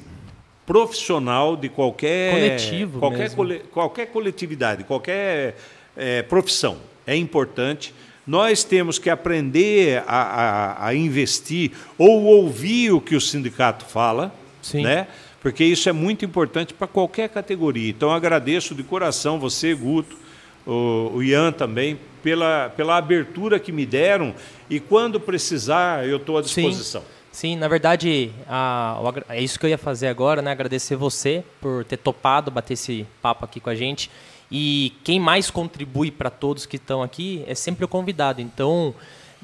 profissional 0.65 1.55
de 1.55 1.69
qualquer 1.69 2.31
Coletivo 2.33 2.99
qualquer, 2.99 3.35
cole- 3.35 3.59
qualquer 3.71 4.05
coletividade, 4.07 4.83
qualquer 4.83 5.55
eh, 5.97 6.21
profissão. 6.23 6.77
É 7.07 7.15
importante. 7.15 7.93
Nós 8.25 8.63
temos 8.63 8.97
que 8.97 9.09
aprender 9.09 10.03
a, 10.07 10.21
a- 10.21 10.87
a 10.87 10.95
investir 10.95 11.71
ou 11.97 12.23
ouvir 12.23 12.91
o 12.91 12.99
que 12.99 13.15
o 13.15 13.21
sindicato 13.21 13.85
fala, 13.85 14.33
Sim. 14.61 14.81
né? 14.83 15.07
porque 15.41 15.63
isso 15.63 15.87
é 15.87 15.91
muito 15.91 16.25
importante 16.25 16.73
para 16.73 16.87
qualquer 16.87 17.29
categoria. 17.29 17.87
Então, 17.91 18.09
agradeço 18.11 18.73
de 18.73 18.81
coração 18.81 19.37
você, 19.39 19.75
Guto, 19.75 20.17
o, 20.65 21.11
o 21.17 21.23
Ian 21.23 21.51
também, 21.51 21.99
pela, 22.23 22.73
pela 22.75 22.97
abertura 22.97 23.59
que 23.59 23.71
me 23.71 23.85
deram 23.85 24.33
e 24.67 24.79
quando 24.79 25.19
precisar, 25.19 26.03
eu 26.07 26.17
estou 26.17 26.39
à 26.39 26.41
disposição. 26.41 27.03
Sim, 27.31 27.57
na 27.57 27.67
verdade, 27.67 28.31
a- 28.47 28.99
agra- 29.07 29.25
é 29.29 29.39
isso 29.43 29.59
que 29.59 29.67
eu 29.67 29.69
ia 29.69 29.77
fazer 29.77 30.07
agora, 30.07 30.41
né? 30.41 30.49
Agradecer 30.49 30.95
você 30.95 31.43
por 31.61 31.85
ter 31.85 31.97
topado 31.97 32.49
bater 32.49 32.73
esse 32.73 33.05
papo 33.21 33.45
aqui 33.45 33.59
com 33.59 33.69
a 33.69 33.75
gente. 33.75 34.09
E 34.51 34.93
quem 35.03 35.19
mais 35.19 35.49
contribui 35.49 36.11
para 36.11 36.29
todos 36.29 36.65
que 36.65 36.75
estão 36.75 37.01
aqui 37.01 37.43
é 37.47 37.55
sempre 37.55 37.83
o 37.85 37.87
convidado. 37.87 38.41
Então, 38.41 38.93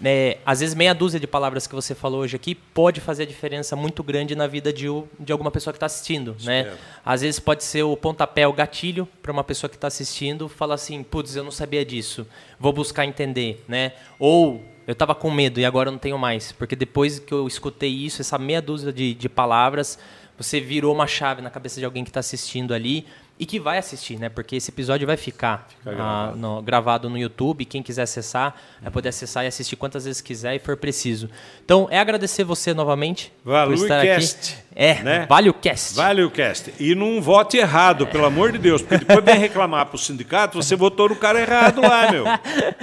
né, 0.01 0.37
às 0.43 0.59
vezes 0.59 0.73
meia 0.73 0.93
dúzia 0.93 1.19
de 1.19 1.27
palavras 1.27 1.67
que 1.67 1.75
você 1.75 1.93
falou 1.93 2.21
hoje 2.21 2.35
aqui 2.35 2.55
pode 2.55 2.99
fazer 2.99 3.23
a 3.23 3.25
diferença 3.25 3.75
muito 3.75 4.01
grande 4.01 4.35
na 4.35 4.47
vida 4.47 4.73
de, 4.73 4.87
de 5.19 5.31
alguma 5.31 5.51
pessoa 5.51 5.71
que 5.71 5.77
está 5.77 5.85
assistindo, 5.85 6.35
né? 6.43 6.73
Às 7.05 7.21
vezes 7.21 7.39
pode 7.39 7.63
ser 7.63 7.83
o 7.83 7.95
pontapé, 7.95 8.47
o 8.47 8.53
gatilho 8.53 9.07
para 9.21 9.31
uma 9.31 9.43
pessoa 9.43 9.69
que 9.69 9.75
está 9.75 9.87
assistindo 9.87 10.49
falar 10.49 10.75
assim, 10.75 11.03
putz, 11.03 11.35
eu 11.35 11.43
não 11.43 11.51
sabia 11.51 11.85
disso, 11.85 12.25
vou 12.59 12.73
buscar 12.73 13.05
entender, 13.05 13.63
né? 13.67 13.93
Ou 14.17 14.63
eu 14.87 14.93
estava 14.93 15.13
com 15.13 15.29
medo 15.29 15.59
e 15.59 15.65
agora 15.65 15.89
eu 15.89 15.91
não 15.91 15.99
tenho 15.99 16.17
mais, 16.17 16.51
porque 16.51 16.75
depois 16.75 17.19
que 17.19 17.31
eu 17.31 17.47
escutei 17.47 17.91
isso, 17.91 18.21
essa 18.21 18.39
meia 18.39 18.61
dúzia 18.61 18.91
de, 18.91 19.13
de 19.13 19.29
palavras, 19.29 19.99
você 20.35 20.59
virou 20.59 20.93
uma 20.93 21.05
chave 21.05 21.41
na 21.43 21.51
cabeça 21.51 21.79
de 21.79 21.85
alguém 21.85 22.03
que 22.03 22.09
está 22.09 22.19
assistindo 22.19 22.73
ali 22.73 23.05
e 23.41 23.45
que 23.47 23.59
vai 23.59 23.79
assistir, 23.79 24.19
né? 24.19 24.29
Porque 24.29 24.55
esse 24.55 24.69
episódio 24.69 25.07
vai 25.07 25.17
ficar 25.17 25.67
Fica 25.79 25.89
ah, 25.89 25.93
gravado. 25.95 26.37
no- 26.37 26.61
gravado 26.61 27.09
no 27.09 27.17
YouTube. 27.17 27.65
Quem 27.65 27.81
quiser 27.81 28.03
acessar, 28.03 28.53
vai 28.79 28.91
poder 28.91 29.09
acessar 29.09 29.43
e 29.43 29.47
assistir 29.47 29.75
quantas 29.75 30.05
vezes 30.05 30.21
quiser 30.21 30.53
e 30.53 30.59
for 30.59 30.77
preciso. 30.77 31.27
Então, 31.65 31.87
é 31.89 31.97
agradecer 31.97 32.43
você 32.43 32.71
novamente 32.71 33.33
por 33.43 33.49
Valeu 33.49 33.73
estar 33.73 34.03
Cast, 34.03 34.53
aqui. 34.53 34.63
É, 34.75 35.01
né? 35.01 35.25
vale 35.27 35.49
o 35.49 35.55
cast. 35.55 35.95
Vale 35.95 36.21
o 36.23 36.29
cast. 36.29 36.71
E 36.79 36.93
não 36.93 37.19
vote 37.19 37.57
errado, 37.57 38.05
pelo 38.05 38.25
amor 38.25 38.51
de 38.51 38.59
Deus, 38.59 38.83
porque 38.83 39.03
depois 39.03 39.25
vem 39.25 39.39
reclamar 39.39 39.87
pro 39.87 39.97
sindicato, 39.97 40.61
você 40.61 40.75
votou 40.75 41.09
no 41.09 41.15
cara 41.15 41.41
errado 41.41 41.81
lá, 41.81 42.11
meu. 42.11 42.25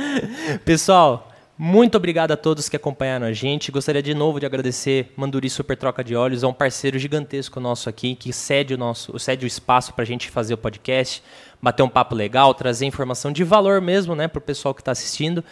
Pessoal, 0.66 1.30
muito 1.58 1.96
obrigado 1.96 2.30
a 2.30 2.36
todos 2.36 2.68
que 2.68 2.76
acompanharam 2.76 3.26
a 3.26 3.32
gente. 3.32 3.72
Gostaria 3.72 4.00
de 4.00 4.14
novo 4.14 4.38
de 4.38 4.46
agradecer 4.46 5.12
Manduri 5.16 5.50
Super 5.50 5.76
Troca 5.76 6.04
de 6.04 6.14
Olhos, 6.14 6.44
é 6.44 6.46
um 6.46 6.52
parceiro 6.52 6.96
gigantesco 7.00 7.58
nosso 7.58 7.88
aqui, 7.88 8.14
que 8.14 8.32
cede 8.32 8.74
o, 8.74 8.78
nosso, 8.78 9.18
cede 9.18 9.44
o 9.44 9.48
espaço 9.48 9.92
para 9.92 10.04
a 10.04 10.06
gente 10.06 10.30
fazer 10.30 10.54
o 10.54 10.58
podcast, 10.58 11.20
bater 11.60 11.82
um 11.82 11.88
papo 11.88 12.14
legal, 12.14 12.54
trazer 12.54 12.86
informação 12.86 13.32
de 13.32 13.42
valor 13.42 13.80
mesmo 13.80 14.14
né, 14.14 14.28
para 14.28 14.38
o 14.38 14.42
pessoal 14.42 14.72
que 14.72 14.80
está 14.80 14.92
assistindo. 14.92 15.42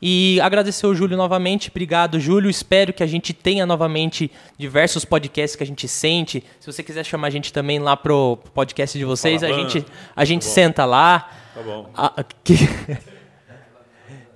E 0.00 0.38
agradecer 0.40 0.86
o 0.86 0.94
Júlio 0.94 1.16
novamente. 1.16 1.68
Obrigado, 1.70 2.20
Júlio. 2.20 2.50
Espero 2.50 2.92
que 2.92 3.02
a 3.02 3.06
gente 3.06 3.32
tenha 3.32 3.64
novamente 3.66 4.30
diversos 4.58 5.04
podcasts 5.04 5.56
que 5.56 5.64
a 5.64 5.66
gente 5.66 5.88
sente. 5.88 6.44
Se 6.60 6.70
você 6.70 6.82
quiser 6.82 7.02
chamar 7.04 7.28
a 7.28 7.30
gente 7.30 7.52
também 7.52 7.78
lá 7.78 7.96
pro 7.96 8.38
podcast 8.54 8.96
de 8.96 9.04
vocês, 9.06 9.42
a 9.42 9.50
gente, 9.50 9.84
a 10.14 10.24
gente 10.24 10.44
senta 10.44 10.84
lá. 10.84 11.30
Tá 11.54 11.62
bom. 11.62 11.90
Ah, 11.96 12.24
que- 12.44 12.56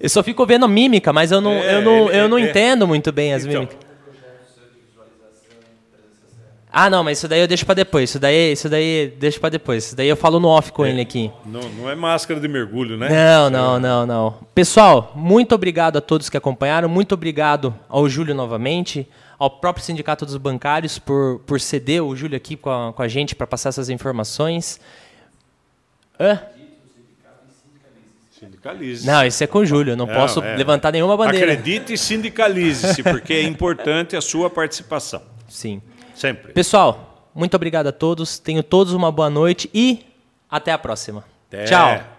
Eu 0.01 0.09
só 0.09 0.23
fico 0.23 0.45
vendo 0.47 0.67
mímica, 0.67 1.13
mas 1.13 1.31
eu 1.31 1.41
não, 1.41 1.53
É, 1.53 1.75
eu 1.77 1.83
não, 1.83 2.11
eu 2.11 2.29
não 2.29 2.39
é- 2.39 2.43
entendo 2.49 2.87
muito 2.89 3.13
bem 3.13 3.35
as 3.35 3.45
Então. 3.45 3.61
mímicas. 3.63 3.91
Ah, 6.73 6.89
não, 6.89 7.03
mas 7.03 7.19
isso 7.19 7.27
daí 7.27 7.41
eu 7.41 7.49
deixo 7.49 7.67
pra 7.67 7.75
depois. 7.75 8.11
Isso 8.11 8.19
daí, 8.21 8.53
isso 8.53 8.69
daí 8.69 9.13
deixo 9.19 9.41
pra 9.41 9.49
depois. 9.49 9.87
Isso 9.87 9.97
daí 9.97 10.09
eu 10.09 10.17
falo 10.17 10.39
no 10.39 10.47
off 10.47 10.71
com 10.71 10.87
ele 10.87 11.01
aqui. 11.01 11.29
Não, 11.45 11.61
não 11.61 11.91
é 11.91 11.97
máscara 11.97 12.39
de 12.39 12.47
mergulho, 12.47 12.97
né? 12.97 13.09
Não, 13.09 13.51
não, 13.51 13.81
não, 13.81 14.07
não. 14.07 14.39
Pessoal, 14.55 15.11
muito 15.17 15.53
obrigado 15.53 15.97
a 15.97 16.01
todos 16.01 16.31
que 16.31 16.37
acompanharam. 16.37 16.89
Muito 16.89 17.13
obrigado 17.13 17.75
ao 17.89 18.09
Júlio 18.09 18.37
novamente, 18.37 19.05
ao 19.37 19.51
próprio 19.51 19.85
Sindicato 19.85 20.25
dos 20.25 20.37
Bancários 20.37 20.97
por, 20.97 21.41
por 21.45 21.61
ceder 21.61 22.05
o 22.05 22.15
Júlio 22.15 22.37
aqui 22.37 22.57
com 22.57 22.71
a, 22.71 22.93
com 22.93 23.03
a 23.03 23.09
gente 23.09 23.35
para 23.35 23.49
passar 23.49 23.71
essas 23.71 23.89
informações. 23.91 24.81
Hã? 26.21 26.39
Sindicalize. 28.41 29.07
Não, 29.07 29.25
isso 29.27 29.45
é 29.45 29.47
com 29.47 29.59
o 29.59 29.67
Júlio. 29.67 29.95
Não, 29.95 30.07
Não, 30.07 30.15
posso 30.15 30.43
é. 30.43 30.57
levantar 30.57 30.93
nenhuma 30.93 31.15
bandeira. 31.15 31.53
Acredite 31.53 31.93
e 31.93 31.99
sindicalize-se, 31.99 33.03
porque 33.03 33.35
é 33.35 33.43
importante 33.43 34.17
a 34.17 34.21
sua 34.23 34.49
participação. 34.49 35.21
Sim. 35.47 35.83
Sempre. 36.15 36.53
Pessoal, 36.53 37.29
muito 37.35 37.55
obrigado 37.55 37.89
a 37.89 37.93
todos. 37.93 38.39
Tenham 38.39 38.63
todos 38.63 38.95
uma 38.95 39.13
boa 39.13 39.29
noite 39.29 39.69
e 39.75 40.07
até 40.51 40.73
a 40.73 40.79
próxima. 40.79 41.23
Até. 41.49 41.65
Tchau. 41.65 42.01